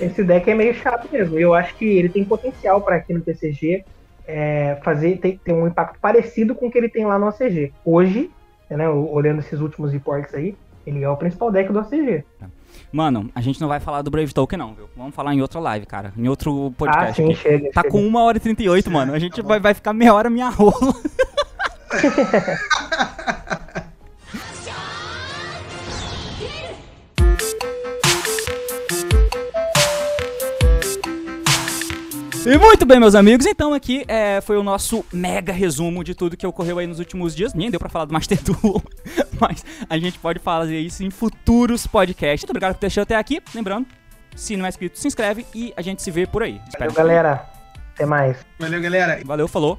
esse 0.00 0.24
deck 0.24 0.50
é 0.50 0.54
meio 0.54 0.74
chato 0.74 1.08
mesmo. 1.10 1.38
Eu 1.38 1.54
acho 1.54 1.74
que 1.76 1.84
ele 1.84 2.08
tem 2.08 2.24
potencial 2.24 2.80
pra 2.80 2.96
aqui 2.96 3.14
no 3.14 3.20
TCG 3.20 3.84
é, 4.26 4.78
fazer 4.82 5.16
ter, 5.18 5.38
ter 5.42 5.52
um 5.52 5.66
impacto 5.66 5.98
parecido 5.98 6.54
com 6.54 6.66
o 6.66 6.70
que 6.70 6.76
ele 6.76 6.88
tem 6.88 7.06
lá 7.06 7.18
no 7.18 7.28
ACG. 7.28 7.72
Hoje, 7.84 8.30
né, 8.68 8.88
olhando 8.88 9.40
esses 9.40 9.58
últimos 9.60 9.90
reports 9.92 10.34
aí, 10.34 10.54
ele 10.86 11.02
é 11.02 11.08
o 11.08 11.16
principal 11.16 11.50
deck 11.50 11.72
do 11.72 11.78
ACG. 11.78 12.24
Mano, 12.90 13.30
a 13.34 13.40
gente 13.40 13.60
não 13.60 13.68
vai 13.68 13.80
falar 13.80 14.00
do 14.02 14.10
Brave 14.10 14.32
Token, 14.32 14.58
não, 14.58 14.74
viu? 14.74 14.88
Vamos 14.96 15.14
falar 15.14 15.34
em 15.34 15.42
outra 15.42 15.60
live, 15.60 15.84
cara. 15.86 16.12
Em 16.16 16.26
outro 16.28 16.68
Ah, 16.68 16.78
podcast. 16.78 17.16
sim, 17.22 17.24
aqui. 17.32 17.34
chega. 17.36 17.70
Tá 17.72 17.82
chega. 17.82 17.92
com 17.92 18.00
1 18.00 18.16
hora 18.16 18.36
e 18.38 18.40
38, 18.40 18.84
Certo, 18.84 18.94
mano. 18.94 19.12
A 19.12 19.18
gente 19.18 19.42
tá 19.42 19.46
vai, 19.46 19.60
vai 19.60 19.74
ficar 19.74 19.92
meia 19.92 20.14
hora 20.14 20.30
minha 20.30 20.48
rola. 20.48 20.72
E 32.46 32.56
muito 32.56 32.86
bem, 32.86 32.98
meus 32.98 33.14
amigos, 33.14 33.44
então 33.46 33.74
aqui 33.74 34.04
é, 34.08 34.40
foi 34.40 34.56
o 34.56 34.62
nosso 34.62 35.04
mega 35.12 35.52
resumo 35.52 36.02
de 36.02 36.14
tudo 36.14 36.36
que 36.36 36.46
ocorreu 36.46 36.78
aí 36.78 36.86
nos 36.86 36.98
últimos 36.98 37.34
dias. 37.34 37.52
Nem 37.52 37.70
deu 37.70 37.78
pra 37.78 37.88
falar 37.88 38.06
do 38.06 38.12
Master 38.12 38.38
Duel, 38.42 38.82
mas 39.38 39.64
a 39.88 39.98
gente 39.98 40.18
pode 40.18 40.38
fazer 40.38 40.78
isso 40.78 41.04
em 41.04 41.10
futuros 41.10 41.86
podcasts. 41.86 42.42
Muito 42.42 42.50
obrigado 42.50 42.74
por 42.74 42.80
ter 42.80 42.86
assistido 42.86 43.02
até 43.02 43.16
aqui. 43.16 43.42
Lembrando, 43.54 43.86
se 44.34 44.56
não 44.56 44.64
é 44.64 44.68
inscrito, 44.68 44.98
se 44.98 45.06
inscreve 45.06 45.44
e 45.54 45.72
a 45.76 45.82
gente 45.82 46.02
se 46.02 46.10
vê 46.10 46.26
por 46.26 46.42
aí. 46.42 46.60
Espero 46.68 46.92
Valeu, 46.92 47.08
galera. 47.08 47.46
Até 47.94 48.06
mais. 48.06 48.38
Valeu, 48.58 48.80
galera. 48.80 49.20
Valeu, 49.24 49.48
falou. 49.48 49.78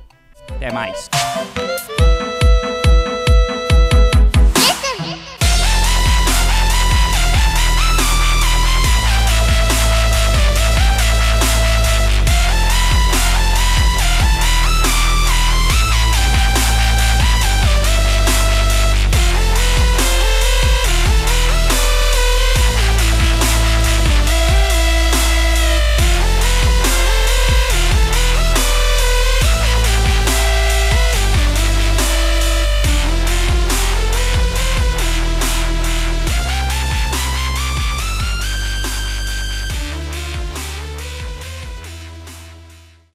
Até 0.50 0.72
mais. 0.72 1.10